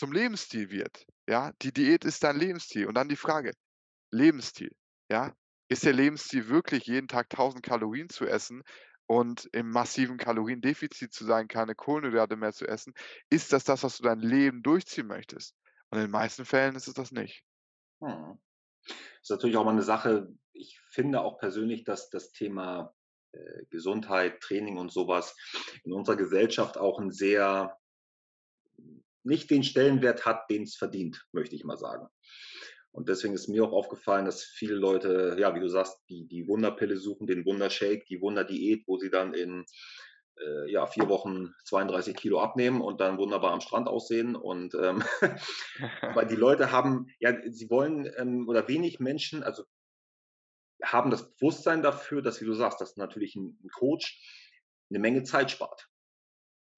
zum 0.00 0.12
Lebensstil 0.12 0.70
wird, 0.72 1.06
ja? 1.28 1.52
Die 1.62 1.72
Diät 1.74 2.04
ist 2.06 2.24
dein 2.24 2.38
Lebensstil. 2.38 2.88
Und 2.88 2.96
dann 2.96 3.10
die 3.10 3.16
Frage: 3.16 3.52
Lebensstil, 4.12 4.72
ja? 5.10 5.34
Ist 5.70 5.84
der 5.86 5.94
Lebensstil 5.94 6.48
wirklich 6.48 6.86
jeden 6.86 7.08
Tag 7.08 7.30
1.000 7.30 7.64
Kalorien 7.64 8.10
zu 8.10 8.26
essen 8.26 8.62
und 9.08 9.48
im 9.52 9.70
massiven 9.70 10.18
Kaloriendefizit 10.18 11.12
zu 11.14 11.24
sein, 11.26 11.48
keine 11.48 11.74
Kohlenhydrate 11.76 12.36
mehr 12.36 12.52
zu 12.54 12.66
essen? 12.68 12.94
Ist 13.30 13.52
das 13.54 13.64
das, 13.64 13.84
was 13.84 13.98
du 13.98 14.04
dein 14.04 14.20
Leben 14.20 14.62
durchziehen 14.62 15.08
möchtest? 15.08 15.54
Und 15.90 15.98
in 16.00 16.06
den 16.06 16.12
meisten 16.12 16.44
Fällen 16.46 16.76
ist 16.76 16.88
es 16.88 16.94
das 16.94 17.12
nicht. 17.12 17.42
Mhm. 18.02 18.38
Ist 19.22 19.30
natürlich 19.30 19.56
auch 19.58 19.64
mal 19.66 19.74
'ne 19.74 19.82
Sache 19.82 20.28
ich 20.54 20.80
finde 20.80 21.22
auch 21.22 21.38
persönlich, 21.38 21.84
dass 21.84 22.10
das 22.10 22.32
Thema, 22.32 22.94
äh, 23.32 23.66
Gesundheit, 23.70 24.40
Training 24.42 24.78
und 24.78 24.92
so 24.92 25.08
was 25.08 25.36
in 25.84 25.92
unserer 25.94 26.16
Gesellschaft 26.16 26.78
auch 26.78 27.00
'n 27.00 27.10
sehr 27.12 27.79
nicht 29.24 29.50
den 29.50 29.62
Stellenwert 29.64 30.26
hat, 30.26 30.50
den's 30.50 30.76
verdient, 30.76 31.26
möchte 31.32 31.56
ich 31.56 31.64
mal 31.64 31.76
sagen. 31.78 32.08
Und 32.92 33.08
deswegen 33.08 33.34
ist 33.34 33.48
mir 33.48 33.64
auch 33.64 33.72
aufgefallen, 33.72 34.24
dass 34.26 34.42
viele 34.44 34.74
Leute, 34.74 35.36
ja, 35.38 35.54
wie 35.54 35.60
du 35.60 35.68
sagst, 35.68 35.98
die 36.08 36.26
die 36.26 36.48
Wunderpille 36.48 36.96
suchen, 36.96 37.26
den 37.26 37.44
Wundershake, 37.46 38.04
die 38.08 38.20
Wunderdiät, 38.20 38.84
wo 38.88 38.98
sie 38.98 39.10
dann 39.10 39.34
in, 39.34 39.64
äh, 40.40 40.70
ja, 40.72 40.86
4 40.86 41.08
Wochen 41.08 41.52
32 41.64 42.16
Kilo 42.16 42.40
abnehmen 42.40 42.80
und 42.80 43.00
dann 43.00 43.18
wunderbar 43.18 43.52
am 43.52 43.60
Strand 43.60 43.88
aussehen. 43.88 44.36
Und, 44.36 44.74
ähm, 44.74 45.04
aber 46.06 46.24
die 46.26 46.36
Leute 46.36 46.72
haben 46.72 47.06
ja, 47.20 47.34
sie 47.50 47.70
wollen, 47.70 48.10
ähm 48.18 48.48
oder 48.48 48.68
wenig 48.68 49.00
Menschen, 49.00 49.42
also 49.44 49.64
haben 50.82 51.10
das 51.10 51.34
Bewusstsein 51.34 51.82
dafür, 51.82 52.22
dass, 52.22 52.40
wie 52.40 52.46
du 52.46 52.54
sagst, 52.54 52.80
dass 52.80 52.96
natürlich 52.96 53.36
'n 53.36 53.58
'n 53.62 53.68
Coach 53.70 54.22
'ne 54.88 54.98
Menge 54.98 55.24
Zeit 55.24 55.50
spart. 55.50 55.89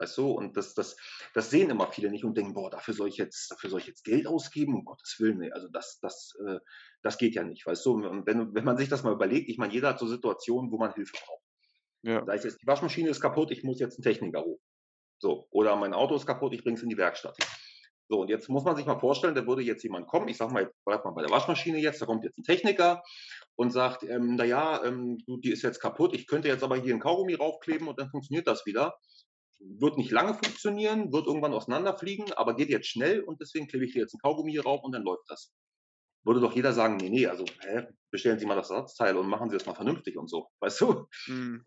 Weißt 0.03 0.19
du? 0.19 0.33
Und 0.33 0.57
das 0.59 0.75
das 0.75 0.97
das 1.35 1.51
sehen 1.51 1.71
immer 1.71 1.87
viele 1.93 2.11
nicht 2.11 2.25
und 2.25 2.37
denken: 2.37 2.55
„Boah, 2.55 2.71
dafür 2.71 2.95
soll 2.95 3.09
ich 3.09 3.19
jetzt 3.19 3.51
dafür 3.53 3.71
soll 3.71 3.81
ich 3.81 3.87
jetzt 3.89 4.05
Geld 4.05 4.27
ausgeben? 4.27 4.75
Um 4.77 4.85
Gottes 4.85 5.17
Willen, 5.21 5.39
ne, 5.39 5.53
also 5.55 5.69
das 5.69 6.01
das, 6.01 6.35
äh 6.47 6.59
das 7.03 7.19
geht 7.19 7.35
ja 7.37 7.45
nicht“, 7.45 7.67
weißt 7.67 7.87
du? 7.87 7.93
Und 7.95 8.27
wenn 8.27 8.55
wenn 8.55 8.65
man 8.65 8.77
sich 8.79 8.89
das 8.91 9.05
mal 9.05 9.13
überlegt, 9.15 9.49
ich 9.51 9.59
meine, 9.59 9.73
jeder 9.75 9.91
hat 9.91 10.01
so 10.01 10.09
Situationen, 10.09 10.73
wo 10.73 10.79
man 10.79 10.93
Hilfe 10.95 11.13
braucht. 11.25 11.43
Ja. 12.05 12.27
Sei 12.27 12.37
es 12.37 12.45
jetzt, 12.45 12.63
die 12.63 12.67
Waschmaschine 12.69 13.11
ist 13.11 13.21
kaputt, 13.23 13.51
ich 13.53 13.65
muss 13.65 13.81
jetzt 13.81 13.99
'n 13.99 14.03
Techniker 14.03 14.41
rufen. 14.41 14.63
So, 15.21 15.49
oder 15.53 15.77
mein 15.77 15.95
Auto 15.95 16.17
ist 16.17 16.27
kaputt, 16.27 16.55
ich 16.55 16.65
bringe 16.65 16.77
es 16.79 16.83
in 16.85 16.91
die 16.91 16.99
Werkstatt. 16.99 17.37
So, 18.11 18.21
und 18.23 18.29
jetzt 18.31 18.49
muss 18.51 18.65
man 18.65 18.77
sich 18.77 18.87
mal 18.87 18.99
vorstellen, 19.01 19.35
da 19.37 19.47
würde 19.47 19.63
jetzt 19.63 19.83
jemand 19.85 20.09
kommen, 20.09 20.29
ich 20.29 20.37
sage 20.39 20.53
mal, 20.55 20.73
bleibe 20.87 21.05
mal 21.05 21.13
bei 21.13 21.23
der 21.23 21.31
Waschmaschine 21.33 21.79
jetzt, 21.81 22.03
da 22.03 22.07
kommt 22.07 22.25
jetzt 22.25 22.39
'n 22.39 22.45
Techniker 22.45 23.03
und 23.57 23.73
sagt, 23.73 24.05
ähm: 24.05 24.37
„Na 24.37 24.45
ja, 24.47 24.85
ähm, 24.85 25.19
die 25.29 25.53
ist 25.53 25.63
jetzt 25.63 25.81
kaputt, 25.81 26.15
ich 26.15 26.27
könnte 26.29 26.49
jetzt 26.49 26.65
aber 26.65 26.77
hier 26.79 26.95
'n 26.95 27.01
Kaugummi 27.01 27.35
raufkleben 27.35 27.89
und 27.89 27.99
dann 28.01 28.11
funktioniert 28.11 28.47
das 28.49 28.67
wieder.“ 28.67 28.97
Wird 29.65 29.97
nicht 29.99 30.11
lange 30.11 30.35
funktionieren, 30.35 31.13
wird 31.13 31.27
irgendwann 31.27 31.55
auseinanderfliegen, 31.55 32.33
aber 32.35 32.57
geht 32.57 32.69
jetzt 32.71 32.89
schnell 32.89 33.21
und 33.23 33.41
deswegen 33.41 33.69
klebe 33.69 33.85
ich 33.85 33.93
dir 33.93 34.01
jetzt 34.01 34.15
'n 34.15 34.21
Kaugummi 34.21 34.51
hier 34.53 34.65
rauf 34.65 34.83
und 34.83 34.93
dann 34.93 35.03
läuft 35.05 35.25
das. 35.29 35.53
Würde 36.25 36.41
doch 36.41 36.55
jeder 36.57 36.73
sagen: 36.73 36.99
„Ne, 36.99 37.11
ne, 37.11 37.27
also, 37.29 37.57
hä, 37.61 37.89
bestellen 38.11 38.39
Sie 38.41 38.47
mal 38.47 38.57
das 38.57 38.71
Ersatzteil 38.71 39.17
und 39.17 39.29
machen 39.29 39.51
Sie 39.51 39.57
das 39.57 39.67
mal 39.67 39.75
vernünftig 39.77 40.19
und 40.19 40.29
so“, 40.31 40.49
weißt 40.61 40.81
du? 40.83 41.07
Mhm. 41.27 41.65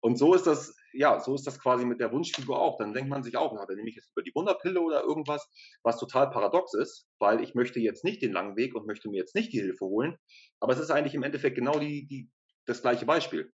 Und 0.00 0.16
so 0.18 0.34
ist 0.34 0.46
das 0.46 0.74
ja, 0.92 1.20
so 1.20 1.34
ist 1.34 1.46
das 1.46 1.58
quasi 1.60 1.84
mit 1.84 2.00
der 2.00 2.12
Wunschfigur 2.12 2.58
auch. 2.58 2.78
Dann 2.78 2.94
denkt 2.94 3.10
man 3.10 3.22
sich 3.22 3.36
auch: 3.36 3.52
„Ja, 3.54 3.66
dann 3.66 3.76
nehme 3.76 3.88
ich 3.88 3.96
jetzt 3.96 4.10
lieber 4.14 4.22
die 4.24 4.34
Wunderpille 4.34 4.80
oder 4.80 5.02
irgendwas“, 5.02 5.48
was 5.82 5.98
total 5.98 6.30
paradox 6.30 6.74
ist, 6.74 7.08
weil 7.18 7.42
ich 7.42 7.54
möchte 7.54 7.80
jetzt 7.80 8.04
nicht 8.04 8.22
den 8.22 8.32
langen 8.32 8.56
Weg 8.56 8.74
und 8.74 8.86
möchte 8.86 9.08
mir 9.10 9.16
jetzt 9.18 9.34
nicht 9.34 9.52
die 9.52 9.60
Hilfe 9.60 9.84
holen. 9.86 10.16
Aber 10.60 10.72
es 10.72 10.78
ist 10.78 10.90
eigentlich 10.90 11.14
im 11.14 11.22
Endeffekt 11.22 11.56
genau 11.56 11.78
die 11.78 12.06
die 12.06 12.30
das 12.66 12.82
gleiche 12.82 13.06
Beispiel, 13.06 13.52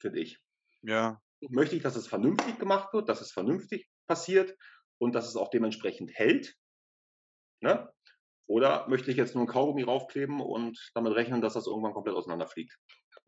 finde 0.00 0.20
ich. 0.20 0.38
Ja. 0.82 1.20
Möchte 1.40 1.76
ich, 1.76 1.82
dass 1.82 1.96
es 1.96 2.06
vernünftig 2.08 2.58
gemacht 2.58 2.92
wird, 2.92 3.08
dass 3.08 3.22
es 3.22 3.32
vernünftig 3.32 3.88
passiert 4.06 4.54
und 4.98 5.14
dass 5.14 5.26
es 5.28 5.36
auch 5.36 5.48
dementsprechend 5.48 6.12
hält, 6.12 6.56
ne? 7.60 7.92
Oder 8.48 8.88
möchte 8.88 9.10
ich 9.10 9.16
jetzt 9.18 9.34
nur 9.34 9.44
'n 9.44 9.48
Kaugummi 9.48 9.82
raufkleben 9.84 10.40
und 10.40 10.90
damit 10.94 11.14
rechnen, 11.14 11.40
dass 11.42 11.54
das 11.54 11.66
irgendwann 11.66 11.94
komplett 11.94 12.16
auseinanderfliegt? 12.16 12.76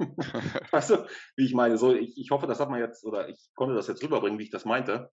Weißt 0.70 0.90
du, 0.90 1.06
wie 1.36 1.44
ich 1.46 1.54
meine? 1.54 1.78
So, 1.78 1.94
ich 1.94 2.16
ich 2.18 2.30
hoffe, 2.30 2.46
das 2.46 2.60
hat 2.60 2.70
man 2.70 2.80
jetzt 2.80 3.04
oder 3.04 3.28
ich 3.28 3.50
konnte 3.54 3.74
das 3.74 3.88
jetzt 3.88 4.02
rüberbringen, 4.02 4.38
wie 4.38 4.44
ich 4.44 4.50
das 4.50 4.64
meinte. 4.64 5.10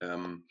Ähm, 0.00 0.46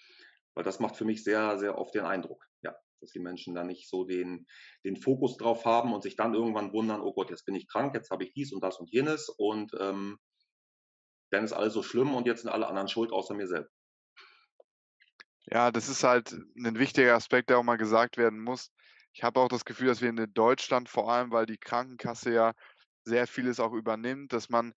weil 0.55 0.63
das 0.65 0.79
macht 0.79 0.97
für 0.97 1.05
mich 1.05 1.23
sehr, 1.23 1.57
sehr 1.59 1.77
oft 1.79 1.95
den 1.95 2.05
Eindruck, 2.05 2.45
ja, 2.63 2.75
dass 3.01 3.11
die 3.11 3.19
Menschen 3.19 3.55
da 3.55 3.63
nicht 3.63 3.89
so 3.89 4.05
den 4.05 4.47
den 4.85 4.97
Fokus 4.97 5.37
drauf 5.37 5.65
haben 5.65 5.93
und 5.93 6.03
sich 6.03 6.15
dann 6.17 6.33
irgendwann 6.35 6.73
wundern: 6.73 7.01
„Oh 7.01 7.13
Gott, 7.13 7.29
jetzt 7.31 7.45
bin 7.45 7.55
ich 7.55 7.67
krank, 7.69 7.95
jetzt 7.95 8.11
habe 8.11 8.23
ich 8.25 8.33
dies 8.33 8.53
und 8.53 8.63
das 8.63 8.79
und 8.79 8.91
jenes 8.91 9.29
und, 9.29 9.73
ähm, 9.79 10.19
dann 11.33 11.45
ist 11.45 11.53
alles 11.53 11.73
so 11.73 11.83
schlimm 11.83 12.15
und 12.15 12.27
jetzt 12.27 12.41
sind 12.43 12.51
alle 12.51 12.67
anderen 12.67 12.87
schuld 12.89 13.11
außer 13.11 13.33
mir 13.35 13.47
selbst.“ 13.47 13.71
Ja, 15.45 15.71
das 15.71 15.89
ist 15.89 16.03
halt 16.03 16.33
'nen 16.55 16.79
wichtiger 16.79 17.15
Aspekt, 17.15 17.49
der 17.49 17.57
auch 17.59 17.63
mal 17.63 17.77
gesagt 17.77 18.17
werden 18.17 18.39
muss. 18.39 18.71
Ich 19.13 19.23
habe 19.23 19.39
auch 19.41 19.49
das 19.49 19.65
Gefühl, 19.65 19.87
dass 19.87 20.01
wir 20.01 20.09
in, 20.09 20.33
Deutschland 20.33 20.89
vor 20.89 21.11
allem, 21.11 21.31
weil 21.31 21.45
die 21.45 21.57
Krankenkasse 21.57 22.31
ja 22.33 22.53
sehr 23.05 23.27
vieles 23.27 23.59
auch 23.59 23.73
übernimmt, 23.73 24.31
dass 24.33 24.49
man, 24.49 24.71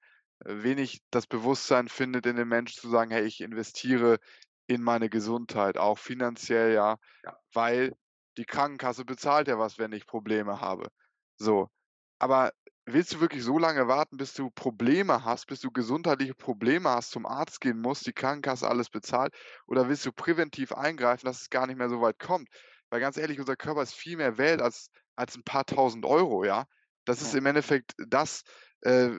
äh, 0.44 0.62
wenig 0.62 1.00
das 1.10 1.26
Bewusstsein 1.28 1.88
findet 1.88 2.26
in 2.26 2.36
den 2.36 2.48
Menschen 2.48 2.80
zu 2.80 2.88
sagen: 2.90 3.10
„Hey, 3.12 3.24
ich 3.26 3.40
investiere 3.40 4.18
in 4.66 4.82
meine 4.82 5.08
Gesundheit, 5.08 5.78
auch 5.78 5.98
finanziell, 5.98 6.74
ja, 6.74 6.96
Ja. 7.24 7.36
weil 7.54 7.94
die 8.38 8.44
Krankenkasse 8.46 9.04
bezahlt 9.04 9.48
ja 9.48 9.58
was, 9.58 9.78
wenn 9.78 9.92
ich 9.92 10.06
Probleme 10.06 10.60
habe.“ 10.60 10.88
So, 11.38 11.68
aber 12.18 12.52
willst 12.86 13.14
du 13.14 13.20
wirklich 13.20 13.42
so 13.44 13.58
lange 13.58 13.88
warten, 13.88 14.16
bis 14.16 14.34
du 14.34 14.50
Probleme 14.50 15.24
hast, 15.24 15.46
bis 15.46 15.60
du 15.60 15.70
gesundheitliche 15.72 16.34
Probleme 16.34 16.90
hast, 16.90 17.10
zum 17.10 17.26
Arzt 17.26 17.60
gehen 17.60 17.80
musst, 17.80 18.06
die 18.06 18.12
Krankenkasse 18.12 18.68
alles 18.68 18.90
bezahlt? 18.90 19.34
Oder 19.66 19.88
willst 19.88 20.06
du 20.06 20.12
präventiv 20.12 20.72
eingreifen, 20.72 21.26
dass 21.26 21.42
es 21.42 21.50
gar 21.50 21.66
nicht 21.66 21.76
mehr 21.78 21.88
so 21.90 22.00
weit 22.00 22.18
kommt? 22.18 22.48
Weil 22.90 23.00
ganz 23.00 23.16
ehrlich, 23.16 23.40
unser 23.40 23.56
Körper 23.56 23.82
ist 23.82 23.94
viel 23.94 24.16
mehr 24.16 24.38
wert 24.38 24.62
als 24.62 24.88
als 25.16 25.36
'n 25.36 25.44
paar 25.44 25.64
Tausend 25.66 26.04
Euro, 26.06 26.44
ja? 26.44 26.66
Das 27.04 27.22
ist 27.22 27.34
im 27.34 27.46
Endeffekt 27.46 27.94
das, 27.98 28.42
äh 28.82 29.10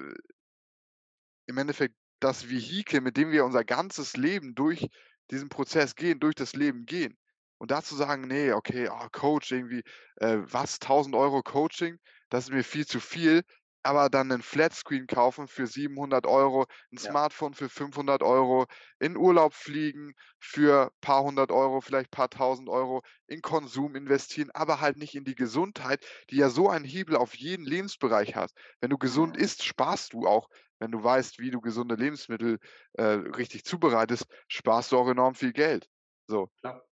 im 1.47 1.57
Endeffekt 1.57 1.95
das 2.19 2.49
Vehikel, 2.49 3.01
mit 3.01 3.17
dem 3.17 3.31
wir 3.31 3.45
unser 3.45 3.63
ganzes 3.63 4.15
Leben 4.17 4.53
durch 4.55 4.87
diesen 5.31 5.49
Prozess 5.49 5.95
gehen 5.95 6.19
durch 6.19 6.35
das 6.35 6.53
Leben 6.55 6.85
gehen. 6.85 7.17
Und 7.57 7.71
da 7.71 7.81
zu 7.83 7.95
sagen: 7.95 8.27
„Ne, 8.27 8.53
okay, 8.55 8.87
ah, 8.89 9.09
Coach 9.11 9.51
irgendwie, 9.51 9.83
äh, 10.17 10.37
was 10.41 10.79
1.000 10.79 11.15
€ 11.15 11.41
Coaching, 11.43 11.97
das 12.29 12.45
ist 12.45 12.51
mir 12.53 12.63
viel 12.63 12.85
zu 12.87 12.99
viel“, 12.99 13.43
aber 13.83 14.09
dann 14.09 14.27
'nen 14.27 14.41
Flatscreen 14.41 15.07
kaufen 15.07 15.47
für 15.47 15.65
700 15.67 16.25
€, 16.25 16.65
'n 16.91 16.97
Ja. 17.01 17.17
Smartphone 17.17 17.53
für 17.53 17.69
500 17.69 18.21
€, 18.23 18.65
in 18.99 19.15
Urlaub 19.17 19.53
fliegen 19.53 20.13
für 20.39 20.91
paar 21.01 21.23
100 21.23 21.51
€, 21.51 21.81
vielleicht 21.81 22.11
paar 22.11 22.29
1.000 22.29 22.67
€, 22.69 23.01
in 23.27 23.41
Konsum 23.41 23.95
investieren, 23.95 24.49
aber 24.53 24.81
halt 24.81 24.97
nicht 24.97 25.15
in 25.15 25.23
die 25.23 25.35
Gesundheit, 25.35 26.05
die 26.29 26.37
ja 26.37 26.49
so 26.49 26.69
einen 26.69 26.85
Hebel 26.85 27.15
auf 27.15 27.35
jeden 27.35 27.65
Lebensbereich 27.65 28.35
hat. 28.35 28.51
Wenn 28.81 28.89
du 28.89 28.97
gesund 28.97 29.37
isst, 29.37 29.63
sparst 29.63 30.13
du 30.13 30.27
auch. 30.27 30.49
Wenn 30.79 30.91
du 30.91 31.03
weißt, 31.03 31.39
wie 31.39 31.51
du 31.51 31.61
gesunde 31.61 31.95
Lebensmittel, 31.95 32.59
äh, 32.93 33.03
richtig 33.03 33.63
zubereitest, 33.63 34.25
sparst 34.49 34.91
du 34.91 34.97
auch 34.97 35.07
enorm 35.09 35.33
viel 35.35 35.53
Geld. 35.53 35.87
So. 36.27 36.49
Klar. 36.63 36.87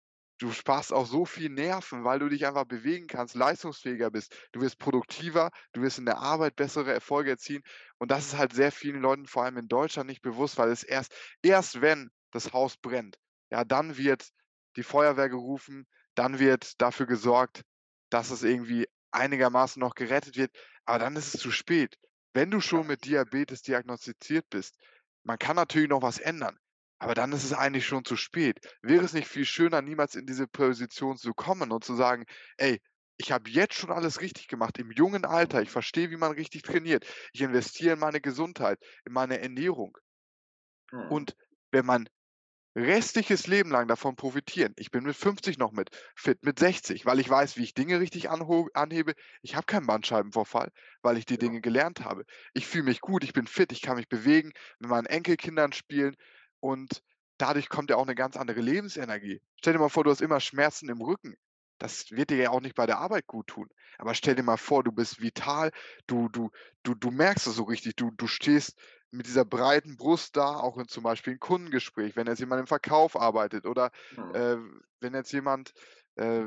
Du 0.43 0.51
sparst 0.51 0.93
auch 0.93 1.07
so 1.07 1.25
viel 1.25 1.51
Nerven, 1.51 2.05
weil 2.05 2.19
du 2.19 2.29
dich 2.29 2.47
einfach 2.47 2.65
bewegen 2.65 3.07
kannst, 3.07 3.37
leistungsfähiger 3.37 4.11
bist. 4.11 4.35
Du 4.53 4.61
wirst 4.61 4.79
produktiver, 4.79 5.51
du 5.73 5.83
wirst 5.83 5.99
in 5.99 6.05
der 6.05 6.19
Arbeit 6.19 6.57
bessere 6.57 6.93
Erfolge 6.93 7.31
erzielen. 7.31 7.63
Und 7.99 8.11
das 8.11 8.27
ist 8.27 8.37
halt 8.37 8.53
sehr 8.53 8.73
vielen 8.73 9.01
Leuten, 9.01 9.27
vor 9.27 9.45
allem 9.45 9.57
in 9.57 9.69
Deutschland, 9.69 10.09
nicht 10.09 10.21
bewusst, 10.23 10.59
weil 10.59 10.71
es 10.71 10.83
erst 10.83 11.15
erst 11.43 11.81
wenn 11.81 12.11
das 12.33 12.53
Haus 12.53 12.77
brennt, 12.77 13.19
ja, 13.51 13.65
dann 13.65 13.97
wird 13.97 14.31
die 14.77 14.83
Feuerwehr 14.83 15.29
gerufen, 15.29 15.87
dann 16.17 16.39
wird 16.41 16.81
dafür 16.81 17.07
gesorgt, 17.07 17.63
dass 18.11 18.31
es 18.31 18.43
irgendwie 18.43 18.89
einigermaßen 19.13 19.79
noch 19.79 19.95
gerettet 19.95 20.37
wird, 20.37 20.51
aber 20.87 20.99
dann 20.99 21.17
ist 21.17 21.35
es 21.35 21.41
zu 21.41 21.51
spät. 21.53 21.97
wenn 22.35 22.51
du 22.51 22.61
schon 22.61 22.87
mit 22.87 23.05
Diabetes 23.05 23.63
diagnostiziert 23.63 24.49
bist, 24.51 24.77
man 25.23 25.39
kann 25.39 25.57
natürlich 25.57 25.89
noch 25.91 26.03
was 26.03 26.19
ändern, 26.19 26.59
aber 27.03 27.15
dann 27.15 27.33
ist 27.33 27.45
es 27.45 27.53
eigentlich 27.53 27.87
schon 27.87 28.05
zu 28.05 28.17
spät. 28.17 28.61
Wäre 28.83 29.05
es 29.05 29.13
nicht 29.13 29.29
viel 29.29 29.45
schöner, 29.45 29.83
niemals 29.83 30.15
in 30.15 30.27
diese 30.27 30.47
Position 30.49 31.17
zu 31.19 31.35
kommen 31.35 31.71
und 31.73 31.85
zu 31.85 31.95
sagen: 31.95 32.25
„Ey, 32.57 32.81
ich 33.19 33.31
habe 33.33 33.51
jetzt 33.51 33.75
schon 33.75 33.91
alles 33.93 34.21
richtig 34.21 34.49
gemacht 34.49 34.79
im 34.79 34.91
jungen 34.91 35.25
Alter. 35.25 35.63
Ich 35.63 35.71
verstehe, 35.71 36.11
wie 36.11 36.17
man 36.17 36.33
richtig 36.33 36.63
trainiert. 36.63 37.07
Ich 37.33 37.43
investiere 37.43 37.95
in 37.95 38.01
meine 38.01 38.21
Gesundheit, 38.21 38.79
in 39.05 39.13
meine 39.13 39.41
Ernährung.“ 39.41 39.99
Mhm. 40.93 41.19
Und 41.19 41.37
wenn 41.71 41.87
man 41.87 42.09
restliches 42.77 43.47
Leben 43.49 43.71
lang 43.71 43.89
davon 43.89 44.17
profitieren. 44.17 44.75
Ich 44.79 44.91
bin 44.93 45.05
mit 45.05 45.17
50 45.17 45.59
noch 45.59 45.73
mit 45.73 45.91
fit, 46.17 46.45
mit 46.45 46.59
60, 46.59 47.07
weil 47.07 47.21
ich 47.21 47.29
weiß, 47.31 47.57
wie 47.59 47.65
ich 47.65 47.75
Dinge 47.75 48.01
richtig 48.01 48.31
anhebe. 48.31 49.15
Ich 49.43 49.57
habe 49.57 49.67
keinen 49.67 49.87
Bandscheibenvorfall, 49.89 50.71
weil 51.03 51.19
ich 51.19 51.27
die 51.27 51.37
Genau. 51.37 51.39
Dinge 51.39 51.61
gelernt 51.63 52.05
habe. 52.05 52.25
Ich 52.55 52.67
fühle 52.69 52.85
mich 52.85 53.01
gut, 53.03 53.25
ich 53.25 53.33
bin 53.35 53.47
fit, 53.49 53.73
ich 53.73 53.83
kann 53.83 53.97
mich 53.97 54.09
bewegen, 54.09 54.53
mit 54.79 54.91
meinen 54.91 55.07
Enkelkindern 55.07 55.73
spielen 55.73 56.17
und 56.63 57.03
dadurch 57.39 57.69
kommt 57.71 57.91
ja 57.91 57.97
auch 57.99 58.05
eine 58.05 58.17
ganz 58.17 58.37
andere 58.39 58.61
Lebensenergie. 58.63 59.43
Stell 59.61 59.75
dir 59.75 59.81
mal 59.81 59.91
vor, 59.91 60.05
du 60.05 60.11
hast 60.13 60.23
immer 60.23 60.41
Schmerzen 60.41 60.89
im 60.91 61.03
Rücken. 61.03 61.37
Das 61.79 62.13
wird 62.13 62.31
dir 62.31 62.39
ja 62.39 62.51
auch 62.53 62.63
nicht 62.63 62.77
bei 62.77 62.87
der 62.87 62.99
Arbeit 63.01 63.27
gut 63.29 63.49
tun. 63.49 63.69
Aber 63.99 64.15
stell 64.15 64.37
dir 64.37 64.45
mal 64.45 64.59
vor, 64.59 64.85
du 64.85 64.93
bist 64.93 65.21
vital, 65.23 65.73
du 66.09 66.29
du 66.31 66.51
du 66.85 66.95
du 66.95 67.11
merkst 67.13 67.49
es 67.49 67.57
so 67.57 67.65
richtig, 67.65 67.97
du 67.97 68.13
du 68.13 68.29
stehst 68.29 68.77
mit 69.13 69.27
dieser 69.27 69.45
breiten 69.47 69.97
Brust 69.99 70.37
da, 70.39 70.57
auch 70.57 70.79
in 70.79 70.89
zum 70.89 71.05
Beispiel 71.05 71.35
'n 71.35 71.41
Kundengespräch, 71.41 72.17
wenn 72.17 72.29
jetzt 72.29 72.41
jemand 72.41 72.61
im 72.61 72.69
Verkauf 72.69 73.17
arbeitet 73.17 73.67
oder, 73.67 73.91
mhm. 74.11 74.35
äh, 74.35 74.57
wenn 75.01 75.15
jetzt 75.15 75.33
jemand, 75.33 75.73
äh, 76.17 76.47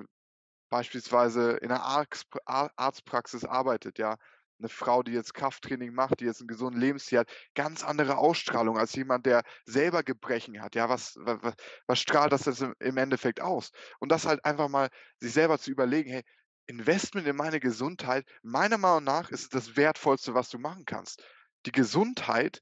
beispielsweise 0.70 1.54
in 1.58 1.70
'ner 1.70 1.84
Arztp 1.84 2.38
A 2.46 2.70
Arztpraxis 2.78 3.46
arbeitet, 3.46 4.00
ja. 4.00 4.18
'Ne 4.60 4.70
Frau, 4.70 5.04
die 5.04 5.12
jetzt 5.12 5.34
Krafttraining 5.34 5.94
macht, 5.94 6.20
die 6.22 6.26
jetzt 6.26 6.42
'n 6.42 6.48
gesunden 6.48 6.80
Lebensstil 6.80 7.20
hat, 7.20 7.32
ganz 7.56 7.84
andere 7.84 8.18
Ausstrahlung 8.18 8.78
als 8.78 8.94
jemand, 8.96 9.26
der 9.26 9.44
selber 9.66 10.04
Gebrechen 10.04 10.62
hat, 10.62 10.76
ja. 10.76 10.88
Was 10.90 11.16
wa 11.18 11.42
wa 11.44 11.54
was 11.88 12.00
strahlt 12.00 12.32
das 12.32 12.46
jetzt 12.46 12.62
im 12.80 12.98
Endeffekt 12.98 13.42
aus? 13.42 13.72
Und 14.00 14.12
das 14.12 14.26
halt 14.26 14.46
einfach 14.46 14.70
mal 14.70 14.90
sich 15.20 15.34
selber 15.34 15.60
zu 15.60 15.72
überlegen: 15.72 16.10
„Hey, 16.12 16.24
Investment 16.68 17.28
in 17.28 17.36
meine 17.36 17.60
Gesundheit, 17.60 18.26
meiner 18.44 18.78
Meinung 18.78 19.04
nach 19.04 19.30
ist 19.30 19.54
das 19.54 19.76
Wertvollste, 19.76 20.34
was 20.34 20.50
du 20.50 20.58
machen 20.60 20.86
kannst.“ 20.86 21.24
Die 21.66 21.72
Gesundheit 21.74 22.62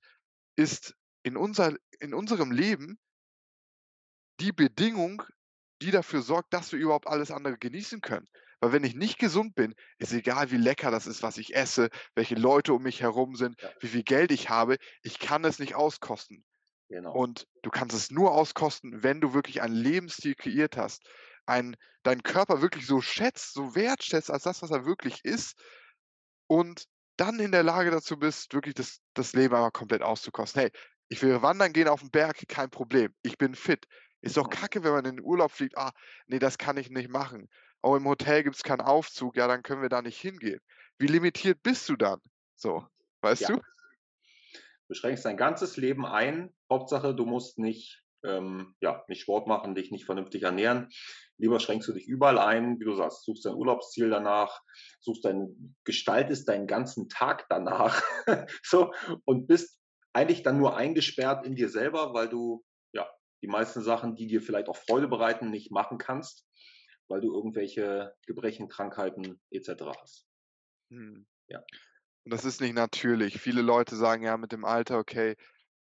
ist 0.58 0.96
in 1.24 1.38
unser 1.38 1.76
in 2.00 2.14
unserem 2.14 2.52
Leben 2.52 2.98
die 4.40 4.52
Bedingung, 4.52 5.24
die 5.82 5.92
dafür 5.92 6.22
sorgt, 6.22 6.54
dass 6.54 6.72
wir 6.72 6.80
überhaupt 6.80 7.08
alles 7.08 7.30
andere 7.32 7.58
genießen 7.58 8.02
können. 8.02 8.28
Weil 8.64 8.72
wenn 8.74 8.86
ich 8.86 8.96
nicht 8.96 9.20
gesund 9.20 9.56
bin, 9.56 9.76
ist 10.00 10.14
egal, 10.14 10.52
wie 10.52 10.58
lecker 10.58 10.92
das 10.92 11.08
ist, 11.08 11.22
was 11.24 11.38
ich 11.38 11.56
esse, 11.56 11.90
welche 12.16 12.36
Leute 12.36 12.74
um 12.74 12.84
mich 12.84 13.02
herum 13.02 13.36
sind, 13.36 13.58
Ja, 13.62 13.74
wie 13.82 13.90
viel 13.90 14.04
Geld 14.04 14.32
ich 14.32 14.50
habe, 14.50 14.78
ich 15.04 15.20
kann 15.20 15.44
es 15.46 15.60
nicht 15.60 15.76
auskosten. 15.76 16.46
genau. 16.90 17.26
Und 17.26 17.48
du 17.64 17.70
kannst 17.70 17.96
es 17.96 18.12
nur 18.12 18.34
auskosten, 18.34 19.04
wenn 19.04 19.22
du 19.22 19.34
wirklich 19.34 19.62
einen 19.62 19.76
Lebensstil 19.76 20.36
kreiert 20.36 20.78
hast, 20.78 21.04
ein 21.46 21.76
deinen 22.04 22.24
Körper 22.24 22.62
wirklich 22.62 22.88
so 22.88 23.02
schätzt, 23.02 23.54
so 23.54 23.76
wertschätzt 23.76 24.32
als 24.32 24.44
das, 24.44 24.62
was 24.62 24.72
er 24.72 24.86
wirklich 24.86 25.26
ist 25.26 25.56
und 26.48 26.86
dann 27.18 27.40
in 27.40 27.52
der 27.52 27.64
Lage 27.64 27.92
dazu 27.92 28.18
bist, 28.18 28.54
wirklich 28.54 28.76
das 28.76 29.00
das 29.14 29.34
Leben 29.34 29.54
einmal 29.56 29.72
komplett 29.72 30.02
auszukosten. 30.02 30.62
Hey, 30.62 30.72
ich 31.10 31.22
will 31.22 31.42
wandern 31.42 31.74
gehen 31.74 31.88
auf 31.88 32.02
auf'n 32.02 32.12
Berg, 32.12 32.44
kein 32.48 32.70
Problem. 32.72 33.14
Ich 33.22 33.38
bin 33.38 33.56
fit. 33.56 33.86
Ist 34.22 34.38
doch 34.38 34.50
Mhm. 34.50 34.50
kacke, 34.50 34.84
wenn 34.84 34.94
man 34.94 35.06
in 35.06 35.18
den 35.18 35.26
Urlaub 35.26 35.52
fliegt: 35.52 35.78
„Ah, 35.78 35.92
ne, 36.28 36.40
das 36.40 36.58
kann 36.58 36.78
ich 36.78 36.90
nicht 36.90 37.10
machen. 37.10 37.50
Oh, 37.84 37.96
im 37.96 38.08
Hotel 38.08 38.44
gibt's 38.44 38.64
keinen 38.64 38.82
Aufzug, 38.82 39.36
ja, 39.36 39.48
dann 39.48 39.62
können 39.62 39.82
wir 39.82 39.90
da 39.90 40.02
nicht 40.02 40.20
hingehen.“ 40.20 40.62
Wie 40.98 41.08
limitiert 41.08 41.62
bist 41.64 41.90
du 41.90 41.96
dann? 41.96 42.20
So, 42.56 42.88
weißt 43.22 43.42
Ja. 43.42 43.48
du? 43.50 43.62
Du 44.88 44.96
schränkst 44.96 45.26
dein 45.26 45.38
ganzes 45.38 45.78
Leben 45.78 46.06
ein. 46.06 46.54
Hauptsache, 46.70 47.16
du 47.16 47.26
musst 47.26 47.58
nicht, 47.60 48.04
ähm, 48.24 48.76
ja, 48.80 49.04
nicht 49.08 49.22
Sport 49.22 49.48
machen, 49.48 49.76
dich 49.76 49.92
nicht 49.92 50.06
vernünftig 50.06 50.44
ernähren. 50.44 50.90
Lieber 51.38 51.60
schränkst 51.60 51.88
du 51.88 51.94
dich 51.94 52.08
überall 52.08 52.38
ein, 52.38 52.80
wie 52.80 52.86
du 52.86 52.94
sagst, 52.94 53.24
suchst 53.26 53.46
dein 53.46 53.56
Urlaubsziel 53.56 54.10
danach, 54.10 54.62
suchst 55.00 55.26
dein, 55.26 55.76
gestaltest 55.84 56.48
deinen 56.48 56.68
ganzen 56.68 57.10
Tag 57.10 57.48
danach, 57.50 58.02
so, 58.64 58.94
und 59.26 59.48
bist 59.48 59.80
eigentlich 60.14 60.44
dann 60.44 60.58
nur 60.58 60.78
eingesperrt 60.78 61.46
in 61.46 61.56
dir 61.56 61.70
selber, 61.70 62.14
weil 62.14 62.30
du, 62.30 62.64
ja, 62.94 63.10
die 63.42 63.48
meisten 63.48 63.82
Sachen, 63.82 64.16
die 64.16 64.28
dir 64.28 64.42
vielleicht 64.42 64.70
auch 64.70 64.78
Freude 64.78 65.08
bereiten, 65.08 65.50
nicht 65.50 65.72
machen 65.72 65.98
kannst, 65.98 66.46
weil 67.10 67.22
du 67.22 67.34
irgendwelche 67.34 68.16
Gebrechen, 68.28 68.70
Krankheiten 68.70 69.42
etc. 69.52 69.96
hast. 70.02 70.24
Mhm. 70.92 71.26
Ja. 71.48 71.64
Und 72.26 72.32
das 72.34 72.46
ist 72.46 72.62
nicht 72.62 72.74
natürlich. 72.76 73.40
Viele 73.42 73.62
Leute 73.62 73.96
sagen 73.98 74.24
ja 74.24 74.38
mit 74.38 74.52
dem 74.54 74.64
Alter: 74.66 75.00
„Okay, 75.00 75.36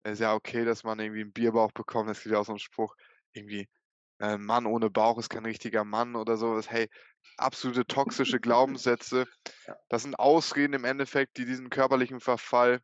ist 0.04 0.20
ja 0.20 0.34
okay, 0.34 0.64
dass 0.64 0.84
man 0.84 0.98
irgendwie 1.00 1.22
'n 1.22 1.32
Bierbauch 1.32 1.72
bekommt.“ 1.72 2.10
Es 2.10 2.22
gibt 2.22 2.32
ja 2.34 2.40
auch 2.40 2.46
so 2.46 2.52
'n 2.52 2.58
Spruch 2.60 2.96
irgendwie, 3.32 3.68
äh: 4.20 4.38
„Mann 4.38 4.66
ohne 4.66 4.90
Bauch 4.90 5.18
ist 5.18 5.30
kein 5.30 5.46
richtiger 5.46 5.84
Mann“ 5.84 6.16
oder 6.16 6.36
so 6.38 6.54
was. 6.56 6.70
Hey, 6.70 6.88
absolute 7.38 7.86
toxische 7.86 8.40
Glaubenssätze. 8.40 9.26
Ja. 9.66 9.76
Das 9.90 10.02
sind 10.02 10.18
Ausreden 10.18 10.74
im 10.74 10.84
Endeffekt, 10.84 11.38
die 11.38 11.46
diesen 11.46 11.70
körperlichen 11.70 12.20
Verfall 12.20 12.80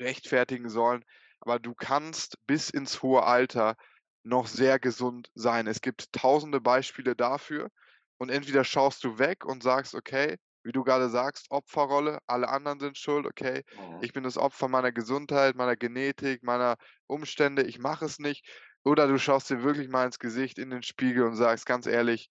rechtfertigen 0.00 0.70
sollen. 0.70 1.04
Aber 1.40 1.58
du 1.60 1.74
kannst 1.74 2.38
bis 2.46 2.70
ins 2.70 3.02
hohe 3.02 3.24
Alter 3.24 3.76
noch 4.24 4.46
sehr 4.46 4.78
gesund 4.78 5.30
sein. 5.34 5.66
Es 5.66 5.80
gibt 5.80 6.12
tausende 6.12 6.60
Beispiele 6.60 7.16
dafür. 7.16 7.70
Und 8.18 8.30
entweder 8.30 8.64
schaust 8.64 9.02
du 9.04 9.18
weg 9.18 9.44
und 9.44 9.62
sagst: 9.62 9.94
„Okay“, 9.94 10.36
wie 10.64 10.72
du 10.72 10.84
grade 10.84 11.10
sagst, 11.10 11.46
Opferrolle, 11.50 12.20
alle 12.26 12.48
anderen 12.48 12.78
sind 12.80 12.96
schuld, 12.98 13.26
okay, 13.26 13.62
Mhm. 13.72 14.00
ich 14.00 14.12
bin 14.12 14.22
das 14.22 14.38
Opfer 14.38 14.68
meiner 14.68 14.92
Gesundheit, 14.92 15.56
meiner 15.56 15.76
Genetik, 15.76 16.42
meiner 16.44 16.76
Umstände, 17.08 17.62
ich 17.64 17.78
mache 17.80 18.04
es 18.04 18.18
nicht. 18.20 18.46
Oder 18.84 19.08
du 19.08 19.18
schaust 19.18 19.50
dir 19.50 19.62
wirklich 19.64 19.88
mal 19.88 20.06
ins 20.06 20.18
Gesicht, 20.20 20.58
in 20.58 20.70
den 20.70 20.82
Spiegel 20.84 21.24
und 21.24 21.34
sagst: 21.36 21.66
„Ganz 21.66 21.86
ehrlich, 21.86 22.28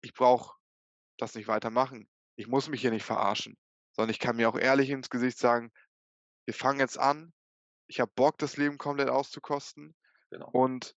ich 0.00 0.14
brauche 0.14 0.56
das 1.18 1.34
nicht 1.34 1.48
weitermachen. 1.48 2.08
Ich 2.36 2.48
muss 2.48 2.68
mich 2.68 2.80
hier 2.82 2.90
nicht 2.92 3.04
verarschen, 3.04 3.56
sondern 3.92 4.10
ich 4.12 4.20
kann 4.20 4.36
mir 4.36 4.48
auch 4.48 4.58
ehrlich 4.58 4.90
ins 4.90 5.10
Gesicht 5.10 5.38
sagen: 5.38 5.72
„Wir 6.46 6.54
fangen 6.54 6.80
jetzt 6.80 6.98
an. 6.98 7.32
Ich 7.88 8.00
habe 8.00 8.12
Bock, 8.14 8.38
das 8.38 8.56
Leben 8.58 8.78
komplett 8.78 9.10
auszukosten 9.10 9.94
Genau. 10.32 10.52
und 10.52 10.94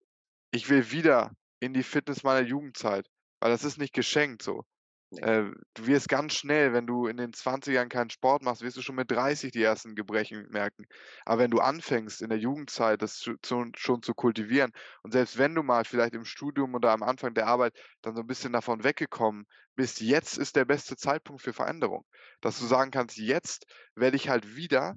ich 0.52 0.70
will 0.70 0.92
wieder 0.92 1.34
in 1.60 1.74
die 1.74 1.84
Fitness 1.84 2.24
meiner 2.24 2.48
Jugendzeit“, 2.48 3.08
weil 3.42 3.52
das 3.52 3.64
ist 3.66 3.78
nicht 3.80 3.94
geschenkt 3.94 4.44
so. 4.44 4.64
Ne, 5.12 5.22
Äh, 5.22 5.52
du 5.76 5.88
wirst 5.88 6.10
ganz 6.10 6.36
schnell, 6.36 6.74
wenn 6.74 6.88
du 6.88 7.08
in 7.08 7.18
den 7.18 7.34
Zwanzigern 7.34 7.90
keinen 7.90 8.10
Sport 8.12 8.44
machst, 8.44 8.62
wirst 8.64 8.78
du 8.78 8.82
schon 8.82 8.96
mit 8.96 9.12
30 9.12 9.52
die 9.52 9.64
ersten 9.64 9.96
Gebrechen 9.96 10.48
merken. 10.52 10.86
Aber 11.26 11.42
wenn 11.44 11.52
du 11.52 11.60
anfängst, 11.60 12.22
in 12.22 12.30
der 12.30 12.40
Jugendzeit 12.40 13.02
das 13.02 13.18
zu 13.20 13.36
zu 13.42 13.66
schon 13.78 14.02
zu 14.04 14.14
kultivieren 14.14 14.72
und 15.04 15.12
selbst 15.14 15.38
wenn 15.38 15.56
du 15.56 15.64
mal 15.64 15.86
vielleicht 15.86 16.16
im 16.16 16.26
Studium 16.26 16.76
oder 16.76 16.92
am 16.92 17.04
Anfang 17.04 17.34
der 17.34 17.48
Arbeit 17.48 17.78
dann 18.02 18.16
so 18.16 18.22
'n 18.22 18.28
bisschen 18.28 18.54
davon 18.54 18.84
weggekommen 18.84 19.46
bist, 19.76 20.02
jetzt 20.02 20.38
ist 20.38 20.56
der 20.56 20.66
beste 20.66 20.96
Zeitpunkt 20.98 21.42
für 21.42 21.54
Veränderung. 21.54 22.06
Dass 22.42 22.60
du 22.60 22.66
sagen 22.66 22.92
kannst: 22.92 23.18
„Jetzt 23.18 23.66
werde 23.96 24.18
ich 24.18 24.30
halt 24.30 24.56
wieder 24.56 24.96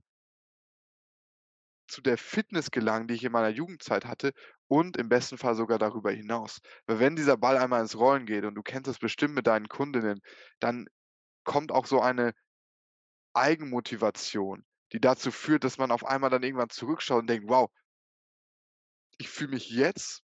zu 1.88 2.02
der 2.02 2.18
Fitness 2.18 2.70
gelangen, 2.70 3.08
die 3.08 3.14
ich 3.14 3.24
in 3.24 3.32
meiner 3.32 3.48
Jugendzeit 3.50 4.04
hatte 4.06 4.32
und 4.68 4.96
im 4.96 5.08
besten 5.08 5.38
Fall 5.38 5.54
sogar 5.56 5.78
darüber 5.78 6.10
hinaus.“ 6.12 6.60
Weil 6.86 7.00
wenn 7.00 7.16
dieser 7.16 7.36
Ball 7.36 7.56
einmal 7.58 7.80
ins 7.82 7.96
Rollen 7.98 8.26
geht 8.26 8.44
und 8.44 8.54
du 8.54 8.62
kennst 8.62 8.88
das 8.88 8.98
bestimmt 8.98 9.34
mit 9.34 9.46
deinen 9.46 9.68
Kundinnen, 9.68 10.20
dann 10.60 10.86
kommt 11.44 11.72
auch 11.72 11.86
so 11.86 12.00
eine 12.02 12.34
Eigenmotivation, 13.32 14.66
die 14.92 15.00
dazu 15.00 15.30
führt, 15.30 15.64
dass 15.64 15.78
man 15.78 15.92
auf 15.92 16.04
einmal 16.04 16.28
dann 16.28 16.42
irgendwann 16.42 16.68
zurückschaut 16.68 17.20
und 17.20 17.26
denkt: 17.30 17.48
„Wow, 17.48 17.70
ich 19.18 19.28
fühle 19.28 19.50
mich 19.50 19.70
jetzt 19.70 20.22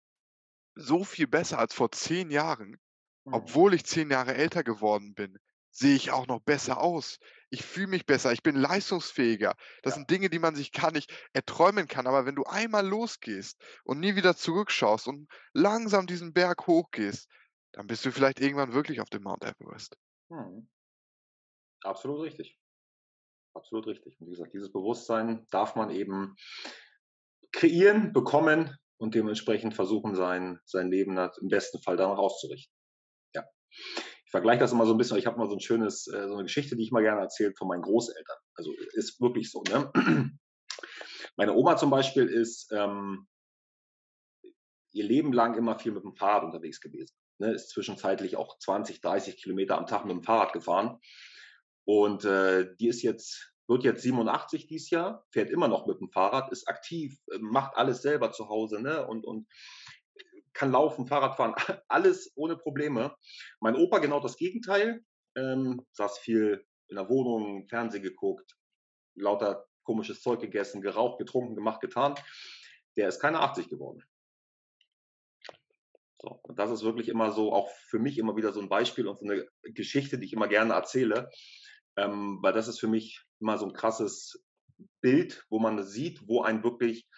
so 0.74 1.04
viel 1.04 1.26
besser 1.28 1.58
als 1.58 1.74
vor 1.74 1.92
10 1.92 2.30
Jahren. 2.30 2.78
Mhm. 3.24 3.34
Obwohl 3.34 3.74
ich 3.74 3.84
10 3.84 4.10
Jahre 4.10 4.34
älter 4.34 4.64
geworden 4.64 5.14
bin, 5.14 5.38
sehe 5.70 5.96
ich 5.96 6.10
auch 6.12 6.26
noch 6.28 6.40
besser 6.40 6.80
aus. 6.80 7.18
Ich 7.50 7.64
fühle 7.64 7.88
mich 7.88 8.06
besser, 8.06 8.32
ich 8.32 8.42
bin 8.42 8.56
leistungsfähiger.“ 8.56 9.54
Das 9.82 9.94
Ja. 9.94 9.94
sind 9.94 10.10
Dinge, 10.10 10.30
die 10.30 10.38
man 10.38 10.54
sich 10.54 10.72
gar 10.72 10.92
nicht 10.92 11.12
erträumen 11.32 11.86
kann. 11.88 12.06
Aber 12.06 12.24
wenn 12.26 12.36
du 12.36 12.44
einmal 12.44 12.86
losgehst 12.86 13.60
und 13.84 14.00
nie 14.00 14.16
wieder 14.16 14.36
zurückschaust 14.36 15.06
und 15.08 15.28
langsam 15.52 16.06
diesen 16.06 16.32
Berg 16.32 16.66
hochgehst, 16.66 17.28
dann 17.72 17.86
bist 17.86 18.04
du 18.04 18.12
vielleicht 18.12 18.40
irgendwann 18.40 18.72
wirklich 18.72 19.00
auf 19.00 19.10
dem 19.10 19.22
Mount 19.22 19.44
Everest. 19.44 19.96
Mhm. 20.30 20.68
Absolut 21.84 22.20
richtig. 22.22 22.58
Absolut 23.54 23.86
richtig. 23.88 24.20
Und 24.20 24.28
wie 24.28 24.30
gesagt, 24.32 24.54
dieses 24.54 24.72
Bewusstsein 24.72 25.46
darf 25.50 25.76
man 25.76 25.90
eben 25.90 26.36
kreieren, 27.52 28.12
bekommen 28.12 28.76
und 28.98 29.14
dementsprechend 29.14 29.74
versuchen, 29.74 30.14
sein 30.14 30.60
sein 30.64 30.90
Leben 30.90 31.16
im 31.16 31.48
besten 31.48 31.80
Fall 31.82 31.96
danach 31.96 32.18
auszurichten. 32.18 32.74
Ja. 33.34 33.44
Ich 34.30 34.32
vergleiche 34.32 34.60
das 34.60 34.70
immer 34.70 34.86
so 34.86 34.92
'n 34.92 34.98
bisschen 34.98 35.18
ich 35.18 35.26
habe 35.26 35.38
mal 35.38 35.48
so 35.48 35.54
'n 35.54 35.60
schönes 35.60 36.06
äh, 36.06 36.28
so 36.28 36.36
'ne 36.36 36.44
Geschichte, 36.44 36.76
die 36.76 36.84
ich 36.84 36.92
mal 36.92 37.02
gerne 37.02 37.20
erzähle 37.20 37.52
von 37.58 37.66
meinen 37.66 37.82
Großeltern. 37.82 38.36
Also, 38.54 38.72
ist 38.92 39.20
wirklich 39.20 39.50
so, 39.50 39.62
ne? 39.64 39.90
Meine 41.36 41.54
Oma 41.54 41.76
zum 41.76 41.90
Beispiel 41.90 42.26
ist, 42.28 42.70
ähm, 42.72 43.26
ihr 44.92 45.04
Leben 45.04 45.32
lang 45.32 45.54
immer 45.56 45.78
viel 45.78 45.92
mit 45.92 46.02
dem 46.04 46.14
Fahrrad 46.14 46.44
unterwegs 46.44 46.80
gewesen, 46.80 47.14
ne? 47.38 47.52
Ist 47.52 47.70
zwischenzeitlich 47.70 48.36
auch 48.36 48.58
20, 48.58 49.00
30 49.00 49.36
Kilometer 49.42 49.78
am 49.78 49.86
Tag 49.86 50.04
mit 50.04 50.14
dem 50.16 50.22
Fahrrad 50.22 50.52
gefahren 50.52 50.98
Und 51.84 52.24
äh, 52.24 52.76
die 52.80 52.88
ist 52.88 53.02
jetzt, 53.02 53.54
wird 53.68 53.84
jetzt 53.84 54.02
87 54.02 54.66
dieses 54.68 54.90
Jahr, 54.90 55.26
fährt 55.32 55.50
immer 55.50 55.68
noch 55.68 55.86
mit 55.86 56.00
dem 56.00 56.10
Fahrrad, 56.10 56.52
ist 56.52 56.68
aktiv, 56.68 57.18
äh, 57.32 57.38
macht 57.40 57.76
alles 57.76 58.02
selber 58.02 58.32
zu 58.32 58.48
Hause 58.48 58.80
ne? 58.82 59.06
und, 59.06 59.26
und 59.26 59.48
kann 60.60 60.72
laufen, 60.72 61.06
Fahrrad 61.06 61.36
fahren, 61.36 61.54
alles 61.88 62.32
ohne 62.36 62.54
Probleme. 62.54 63.16
Mein 63.60 63.76
Opa 63.76 63.98
genau 63.98 64.20
das 64.20 64.36
Gegenteil, 64.36 65.02
ähm, 65.34 65.86
saß 65.92 66.18
viel 66.18 66.66
in 66.88 66.96
der 66.96 67.08
Wohnung, 67.08 67.66
Fernsehen 67.66 68.02
geguckt, 68.02 68.56
lauter 69.14 69.66
komisches 69.84 70.20
Zeug 70.20 70.40
gegessen, 70.40 70.82
geraucht, 70.82 71.18
getrunken, 71.18 71.54
gemacht, 71.54 71.80
getan. 71.80 72.14
Der 72.96 73.08
ist 73.08 73.20
keine 73.20 73.40
80 73.40 73.70
geworden. 73.70 74.02
So, 76.18 76.38
und 76.42 76.58
das 76.58 76.70
ist 76.70 76.82
wirklich 76.82 77.08
immer 77.08 77.32
so, 77.32 77.54
auch 77.54 77.70
für 77.70 77.98
mich 77.98 78.18
immer 78.18 78.36
wieder 78.36 78.52
so 78.52 78.60
ein 78.60 78.68
Beispiel 78.68 79.08
und 79.08 79.18
so 79.18 79.24
eine 79.24 79.48
Geschichte, 79.62 80.18
die 80.18 80.26
ich 80.26 80.34
immer 80.34 80.48
gerne 80.48 80.74
erzähle, 80.74 81.30
ähm, 81.96 82.38
weil 82.42 82.52
das 82.52 82.68
ist 82.68 82.80
für 82.80 82.88
mich 82.88 83.24
immer 83.40 83.56
so 83.56 83.64
ein 83.64 83.72
krasses 83.72 84.44
Bild, 85.00 85.42
wo 85.48 85.58
man 85.58 85.82
sieht, 85.82 86.28
wo 86.28 86.42
ein 86.42 86.62
wirklich 86.62 87.08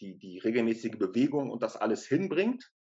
die, 0.00 0.18
die 0.18 0.38
regelmäßige 0.38 0.98
Bewegung 0.98 1.50
und 1.50 1.62
das 1.62 1.76
alles 1.76 2.06
hinbringt 2.06 2.72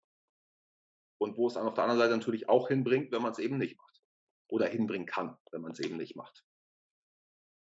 und 1.17 1.37
wo 1.37 1.47
es 1.47 1.53
dann 1.53 1.67
auf 1.67 1.73
der 1.73 1.83
anderen 1.83 1.99
Seite 1.99 2.15
natürlich 2.15 2.49
auch 2.49 2.67
hinbringt, 2.69 3.11
wenn 3.11 3.21
man 3.21 3.31
es 3.31 3.39
eben 3.39 3.57
nicht 3.57 3.77
macht. 3.77 4.01
Oder 4.47 4.67
hinbringen 4.67 5.05
kann, 5.05 5.37
wenn 5.51 5.61
man 5.61 5.73
es 5.73 5.79
eben 5.79 5.97
nicht 5.97 6.15
macht. 6.15 6.43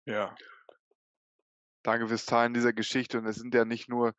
Ja. 0.04 0.34
Danke 1.84 2.08
fürs 2.08 2.26
Teilen 2.26 2.54
dieser 2.54 2.72
Geschichte. 2.72 3.18
Und 3.18 3.26
es 3.26 3.36
sind 3.36 3.54
ja 3.54 3.64
nicht 3.64 3.88
nur 3.88 4.14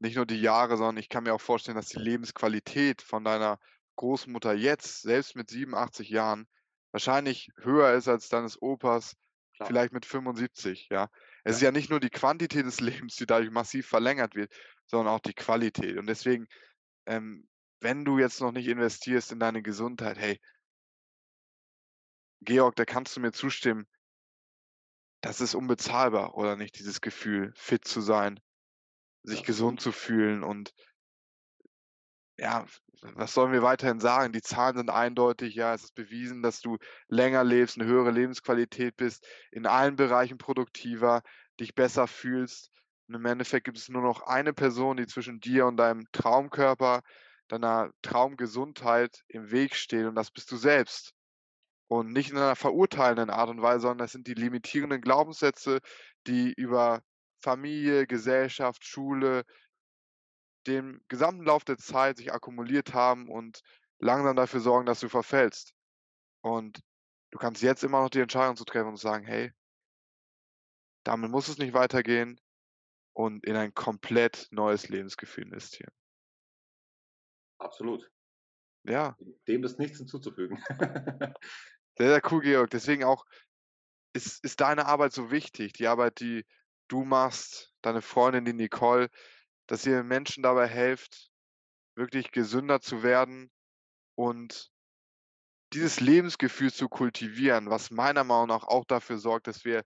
nicht 0.00 0.16
nur 0.16 0.26
die 0.26 0.40
Jahre, 0.40 0.76
sondern 0.76 0.96
ich 0.96 1.08
kann 1.08 1.24
mir 1.24 1.34
auch 1.34 1.40
vorstellen, 1.40 1.76
dass 1.76 1.88
die 1.88 1.98
Lebensqualität 1.98 3.02
von 3.02 3.22
deiner 3.22 3.58
Großmutter 3.96 4.54
jetzt, 4.54 5.02
selbst 5.02 5.36
mit 5.36 5.50
87 5.50 6.08
Jahren, 6.08 6.48
wahrscheinlich 6.90 7.50
höher 7.58 7.92
ist 7.92 8.08
als 8.08 8.28
deines 8.28 8.60
Opas, 8.60 9.16
Klar. 9.54 9.68
vielleicht 9.68 9.92
mit 9.92 10.06
75, 10.06 10.88
ja. 10.90 11.10
Es 11.44 11.52
ja. 11.52 11.56
ist 11.56 11.62
ja 11.62 11.72
nicht 11.72 11.90
nur 11.90 12.00
die 12.00 12.10
Quantität 12.10 12.66
des 12.66 12.80
Lebens, 12.80 13.16
die 13.16 13.26
dadurch 13.26 13.50
massiv 13.50 13.86
verlängert 13.86 14.34
wird, 14.34 14.52
sondern 14.86 15.14
auch 15.14 15.20
die 15.20 15.34
Qualität. 15.34 15.96
Und 15.96 16.06
deswegen, 16.06 16.46
ähm, 17.06 17.48
wenn 17.80 18.04
du 18.04 18.18
jetzt 18.18 18.40
noch 18.40 18.52
nicht 18.52 18.68
investierst 18.68 19.32
in 19.32 19.40
deine 19.40 19.62
Gesundheit, 19.62 20.18
hey, 20.18 20.40
Georg, 22.42 22.76
da 22.76 22.84
kannst 22.84 23.16
du 23.16 23.20
mir 23.20 23.32
zustimmen, 23.32 23.86
das 25.22 25.40
ist 25.40 25.54
unbezahlbar, 25.54 26.34
oder 26.34 26.56
nicht, 26.56 26.78
dieses 26.78 27.00
Gefühl, 27.00 27.52
fit 27.54 27.84
zu 27.84 28.00
sein, 28.00 28.40
sich 29.22 29.44
gesund 29.44 29.80
zu 29.80 29.92
fühlen 29.92 30.42
und 30.42 30.74
ja, 32.40 32.64
was 33.02 33.34
sollen 33.34 33.52
wir 33.52 33.62
weiterhin 33.62 34.00
sagen? 34.00 34.32
Die 34.32 34.42
Zahlen 34.42 34.76
sind 34.76 34.90
eindeutig, 34.90 35.54
ja, 35.54 35.74
es 35.74 35.84
ist 35.84 35.94
bewiesen, 35.94 36.42
dass 36.42 36.60
du 36.60 36.78
länger 37.08 37.44
lebst, 37.44 37.78
eine 37.78 37.88
höhere 37.88 38.10
Lebensqualität 38.10 38.96
bist, 38.96 39.26
in 39.50 39.66
allen 39.66 39.96
Bereichen 39.96 40.38
produktiver, 40.38 41.22
dich 41.60 41.74
besser 41.74 42.06
fühlst. 42.06 42.70
Und 43.08 43.14
im 43.14 43.26
Endeffekt 43.26 43.64
gibt 43.64 43.78
es 43.78 43.88
nur 43.88 44.02
noch 44.02 44.22
eine 44.22 44.52
Person, 44.52 44.96
die 44.96 45.06
zwischen 45.06 45.40
dir 45.40 45.66
und 45.66 45.76
deinem 45.76 46.06
Traumkörper, 46.12 47.02
deiner 47.48 47.90
Traumgesundheit 48.02 49.22
im 49.28 49.50
Weg 49.50 49.74
steht 49.74 50.06
und 50.06 50.14
das 50.14 50.30
bist 50.30 50.50
du 50.50 50.56
selbst. 50.56 51.12
Und 51.88 52.12
nicht 52.12 52.30
in 52.30 52.36
einer 52.36 52.54
verurteilenden 52.56 53.30
Art 53.30 53.50
und 53.50 53.62
Weise, 53.62 53.80
sondern 53.80 53.98
das 53.98 54.12
sind 54.12 54.28
die 54.28 54.34
limitierenden 54.34 55.00
Glaubenssätze, 55.00 55.80
die 56.26 56.52
über 56.52 57.02
Familie, 57.42 58.06
Gesellschaft, 58.06 58.84
Schule, 58.84 59.44
den 60.66 61.00
gesamten 61.08 61.44
Lauf 61.44 61.64
der 61.64 61.78
Zeit 61.78 62.18
sich 62.18 62.32
akkumuliert 62.32 62.94
haben 62.94 63.28
und 63.28 63.62
langsam 63.98 64.36
dafür 64.36 64.60
sorgen, 64.60 64.86
dass 64.86 65.00
du 65.00 65.08
verfällst. 65.08 65.74
Und 66.42 66.80
du 67.30 67.38
kannst 67.38 67.62
jetzt 67.62 67.84
immer 67.84 68.02
noch 68.02 68.10
die 68.10 68.20
Entscheidung 68.20 68.56
zu 68.56 68.64
treffen 68.64 68.88
und 68.88 68.96
sagen, 68.96 69.24
hey, 69.24 69.52
damit 71.04 71.30
muss 71.30 71.48
es 71.48 71.58
nicht 71.58 71.72
weitergehen 71.72 72.40
und 73.12 73.44
in 73.44 73.56
ein 73.56 73.74
komplett 73.74 74.48
neues 74.50 74.88
Lebensgefühl 74.88 75.44
investieren. 75.44 75.92
Absolut. 77.58 78.10
Ja. 78.84 79.16
Dem 79.46 79.64
ist 79.64 79.78
nichts 79.78 79.98
hinzuzufügen. 79.98 80.62
sehr, 81.98 82.08
sehr 82.08 82.22
cool, 82.30 82.40
Georg. 82.40 82.70
Deswegen 82.70 83.04
auch 83.04 83.26
ist, 84.12 84.42
ist 84.44 84.60
deine 84.60 84.86
Arbeit 84.86 85.12
so 85.12 85.30
wichtig. 85.30 85.74
Die 85.74 85.86
Arbeit, 85.86 86.20
die 86.20 86.46
du 86.88 87.04
machst, 87.04 87.72
deine 87.82 88.02
Freundin, 88.02 88.44
die 88.44 88.52
Nicole, 88.52 89.10
dass 89.70 89.86
ihr 89.86 90.02
Menschen 90.02 90.42
dabei 90.42 90.66
helft, 90.66 91.30
wirklich 91.94 92.32
gesünder 92.32 92.80
zu 92.80 93.04
werden 93.04 93.52
und 94.16 94.72
dieses 95.72 96.00
Lebensgefühl 96.00 96.72
zu 96.72 96.88
kultivieren, 96.88 97.70
was 97.70 97.92
meiner 97.92 98.24
Meinung 98.24 98.48
nach 98.48 98.64
auch 98.64 98.84
dafür 98.84 99.18
sorgt, 99.18 99.46
dass 99.46 99.64
wir 99.64 99.84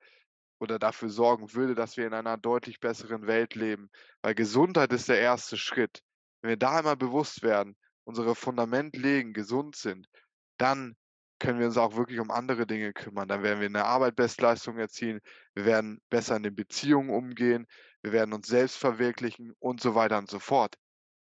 oder 0.59 0.79
dafür 0.79 1.11
sorgen 1.11 1.53
würde, 1.53 1.75
dass 1.75 1.99
wir 1.99 2.07
in 2.07 2.15
einer 2.15 2.39
deutlich 2.39 2.81
besseren 2.81 3.27
Welt 3.27 3.55
leben. 3.57 3.91
Weil 4.23 4.35
Gesundheit 4.35 4.91
ist 4.91 5.11
der 5.11 5.21
erste 5.21 5.59
Schritt. 5.59 6.03
Wenn 6.41 6.49
wir 6.49 6.57
da 6.57 6.79
einmal 6.79 6.97
bewusst 6.97 7.43
werden, 7.43 7.77
unsere 8.05 8.35
Fundament 8.35 8.97
legen, 8.97 9.35
gesund 9.35 9.77
sind, 9.77 10.09
dann 10.57 10.97
können 11.39 11.59
wir 11.59 11.67
uns 11.67 11.77
auch 11.77 11.97
wirklich 11.97 12.21
um 12.21 12.31
andere 12.31 12.67
Dinge 12.67 12.93
kümmern. 12.93 13.29
Dann 13.29 13.43
werden 13.43 13.61
wir 13.61 13.67
in 13.67 13.73
der 13.73 13.87
Arbeit 13.87 14.17
Bestleistungen 14.17 14.79
erzielen, 14.79 15.21
wir 15.55 15.65
werden 15.65 16.01
besser 16.11 16.37
in 16.37 16.43
den 16.43 16.55
Beziehungen 16.55 17.11
umgehen, 17.11 17.67
wir 18.03 18.13
werden 18.13 18.33
uns 18.33 18.47
selbst 18.47 18.77
verwirklichen 18.77 19.53
und 19.59 19.81
so 19.81 19.95
weiter 19.95 20.19
und 20.19 20.31
so 20.31 20.39
fort. 20.39 20.77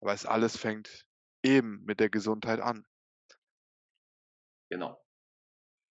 Aber 0.02 0.14
es 0.14 0.26
alles 0.26 0.58
fängt 0.58 1.06
eben 1.44 1.84
mit 1.86 2.00
der 2.00 2.10
Gesundheit 2.10 2.60
an. 2.60 2.86
Genau. 4.70 5.02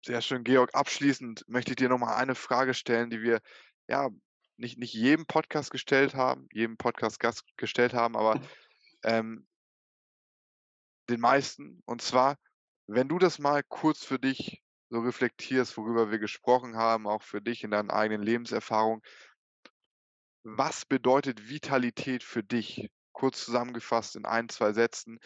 Sehr 0.05 0.21
schön, 0.21 0.45
Georg. 0.45 0.75
Abschließend 0.75 1.45
möchte 1.49 1.73
ich 1.73 1.77
dir 1.77 1.89
noch 1.89 1.99
mal 1.99 2.17
eine 2.17 2.35
Frage 2.35 2.73
stellen, 2.75 3.11
die 3.11 3.23
wir 3.23 3.41
ja 3.89 4.09
nicht, 4.57 4.79
nicht 4.79 4.95
jedem 4.95 5.27
Podcast 5.27 5.71
gestellt 5.71 6.15
haben, 6.15 6.49
jedem 6.53 6.77
Podcast-Gast 6.77 7.45
gestellt 7.57 7.95
haben, 7.95 8.17
aber 8.17 8.41
ähm, 9.05 9.47
den 11.09 11.21
meisten. 11.21 11.83
Und 11.87 12.03
zwar, 12.03 12.37
wenn 12.89 13.09
du 13.09 13.19
das 13.19 13.39
mal 13.39 13.63
kurz 13.63 14.03
für 14.03 14.19
dich 14.19 14.63
so 14.91 15.01
reflektierst, 15.01 15.77
worüber 15.77 16.11
wir 16.11 16.19
gesprochen 16.19 16.77
haben, 16.77 17.07
auch 17.07 17.23
für 17.23 17.43
dich 17.43 17.63
in 17.63 17.71
deinen 17.71 17.91
eigenen 17.91 18.23
Lebenserfahrungen, 18.23 19.03
was 20.43 20.87
bedeutet 20.87 21.51
Vitalität 21.51 22.23
für 22.23 22.43
dich? 22.43 22.91
Kurz 23.13 23.45
zusammengefasst 23.45 24.17
in 24.17 24.25
ein, 24.25 24.49
zwei 24.49 24.73
Sätzen. 24.73 25.19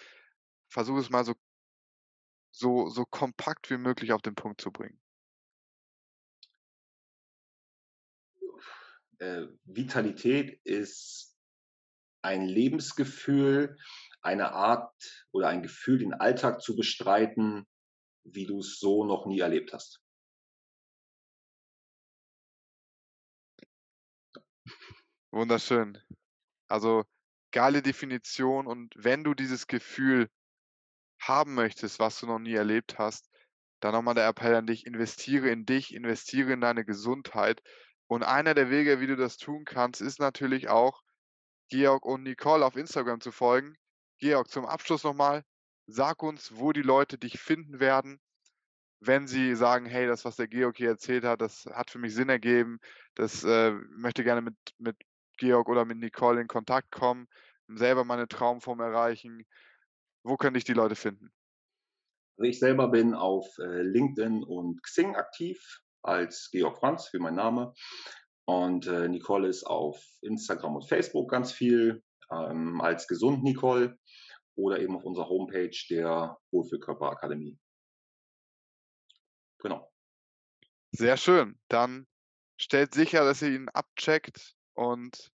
Versuch 0.68 0.98
es 0.98 1.10
mal 1.10 1.24
so, 1.24 1.34
so, 2.51 2.89
so 2.89 3.05
kompakt 3.05 3.70
wie 3.70 3.76
möglich 3.76 4.12
auf 4.12 4.22
den 4.22 4.34
Punkt 4.34 4.60
zu 4.60 4.72
bringen. 4.72 5.01
Äh, 9.18 9.47
Vitalität 9.64 10.60
ist 10.64 11.39
ein 12.22 12.44
Lebensgefühl, 12.47 13.78
eine 14.22 14.52
Art 14.52 15.26
oder 15.32 15.48
ein 15.48 15.62
Gefühl, 15.62 15.98
den 15.98 16.14
Alltag 16.14 16.62
zu 16.62 16.76
bestreiten, 16.76 17.66
wie 18.24 18.46
du 18.46 18.60
es 18.60 18.78
so 18.78 19.04
noch 19.04 19.26
nie 19.26 19.40
erlebt 19.40 19.72
hast. 19.72 20.00
Wunderschön. 25.32 25.98
Also 26.68 27.04
geile 27.52 27.82
Definition 27.82 28.66
und 28.66 28.94
wenn 28.96 29.24
du 29.24 29.34
dieses 29.34 29.66
Gefühl 29.66 30.28
haben 31.20 31.54
möchtest, 31.54 31.98
was 31.98 32.20
du 32.20 32.26
noch 32.26 32.38
nie 32.38 32.54
erlebt 32.54 32.98
hast, 32.98 33.30
dann 33.80 33.92
nochmal 33.92 34.14
der 34.14 34.28
Appell 34.28 34.54
an 34.54 34.66
dich, 34.66 34.86
investiere 34.86 35.48
in 35.50 35.66
dich, 35.66 35.94
investiere 35.94 36.52
in 36.52 36.60
deine 36.60 36.84
Gesundheit. 36.84 37.62
Und 38.06 38.22
einer 38.22 38.54
der 38.54 38.70
Wege, 38.70 39.00
wie 39.00 39.06
du 39.06 39.16
das 39.16 39.38
tun 39.38 39.64
kannst, 39.64 40.00
ist 40.00 40.20
natürlich 40.20 40.68
auch, 40.68 41.02
Georg 41.68 42.04
und 42.04 42.22
Nicole 42.22 42.64
auf 42.64 42.76
Instagram 42.76 43.20
zu 43.20 43.32
folgen. 43.32 43.76
Georg, 44.22 44.48
zum 44.48 44.66
Abschluss 44.66 45.02
nochmal, 45.02 45.42
sag 45.88 46.22
uns, 46.22 46.52
wo 46.54 46.70
die 46.70 46.82
Leute 46.82 47.18
dich 47.18 47.40
finden 47.40 47.80
werden, 47.80 48.20
wenn 49.00 49.26
sie 49.26 49.56
sagen, 49.56 49.84
hey, 49.84 50.06
das, 50.06 50.24
was 50.24 50.36
der 50.36 50.46
Georg 50.46 50.76
hier 50.76 50.90
erzählt 50.90 51.24
hat, 51.24 51.40
das 51.40 51.66
hat 51.72 51.90
für 51.90 51.98
mich 51.98 52.14
Sinn 52.14 52.28
ergeben, 52.28 52.78
das 53.16 53.42
äh, 53.42 53.72
möchte 53.96 54.22
gerne 54.22 54.40
mit, 54.40 54.54
mit 54.78 54.96
Georg 55.38 55.68
oder 55.68 55.84
mit 55.84 55.98
Nicole 55.98 56.40
in 56.40 56.46
Kontakt 56.46 56.92
kommen, 56.92 57.26
selber 57.66 58.04
meine 58.04 58.28
Traumform 58.28 58.78
erreichen. 58.78 59.44
Wo 60.22 60.36
können 60.36 60.54
dich 60.54 60.62
die 60.62 60.72
Leute 60.72 60.94
finden? 60.94 61.32
Also 62.38 62.48
ich 62.48 62.60
selber 62.60 62.86
bin 62.86 63.14
auf 63.14 63.48
äh, 63.58 63.82
LinkedIn 63.82 64.44
und 64.44 64.84
Xing 64.84 65.16
aktiv 65.16 65.80
als 66.02 66.48
Georg 66.52 66.78
Franz, 66.78 67.12
wie 67.12 67.18
mein 67.18 67.34
Name. 67.34 67.74
Und 68.44 68.86
äh, 68.86 69.08
Nicole 69.08 69.48
ist 69.48 69.64
auf 69.64 70.00
Instagram 70.20 70.76
und 70.76 70.88
Facebook 70.88 71.28
ganz 71.28 71.50
viel 71.50 72.04
ähm, 72.32 72.80
als 72.80 73.06
Gesund 73.08 73.42
Nicole 73.42 73.98
oder 74.56 74.80
eben 74.80 74.96
auf 74.96 75.04
unserer 75.04 75.28
Homepage 75.28 75.76
der 75.88 76.38
Wohlfühlkörperakademie. 76.50 77.58
Genau. 79.58 79.90
Sehr 80.90 81.16
schön. 81.16 81.58
Dann 81.68 82.06
stellt 82.60 82.94
sicher, 82.94 83.24
dass 83.24 83.42
ihr 83.42 83.50
ihn 83.50 83.68
abcheckt 83.70 84.54
und 84.74 85.32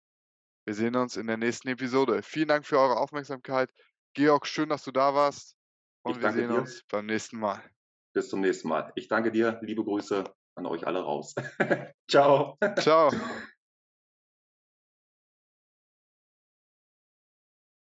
wir 0.65 0.73
sehen 0.73 0.95
uns 0.95 1.17
in 1.17 1.27
der 1.27 1.37
nächsten 1.37 1.67
Episode. 1.67 2.21
Vielen 2.21 2.47
Dank 2.47 2.65
für 2.65 2.79
eure 2.79 2.97
Aufmerksamkeit. 2.97 3.73
Georg, 4.13 4.47
schön, 4.47 4.69
dass 4.69 4.83
du 4.83 4.91
da 4.91 5.13
warst 5.13 5.55
und 6.03 6.21
wir 6.21 6.31
sehen 6.31 6.49
dir. 6.49 6.59
uns 6.59 6.83
beim 6.89 7.05
nächsten 7.05 7.39
Mal. 7.39 7.61
Bis 8.13 8.29
zum 8.29 8.41
nächsten 8.41 8.69
Mal. 8.69 8.91
Ich 8.95 9.07
danke 9.07 9.31
dir. 9.31 9.59
Liebe 9.61 9.83
Grüße. 9.83 10.23
an 10.55 10.65
euch 10.65 10.85
alle 10.85 11.01
raus. 11.01 11.35
Ciao. 12.09 12.57
Ciao. 12.77 13.11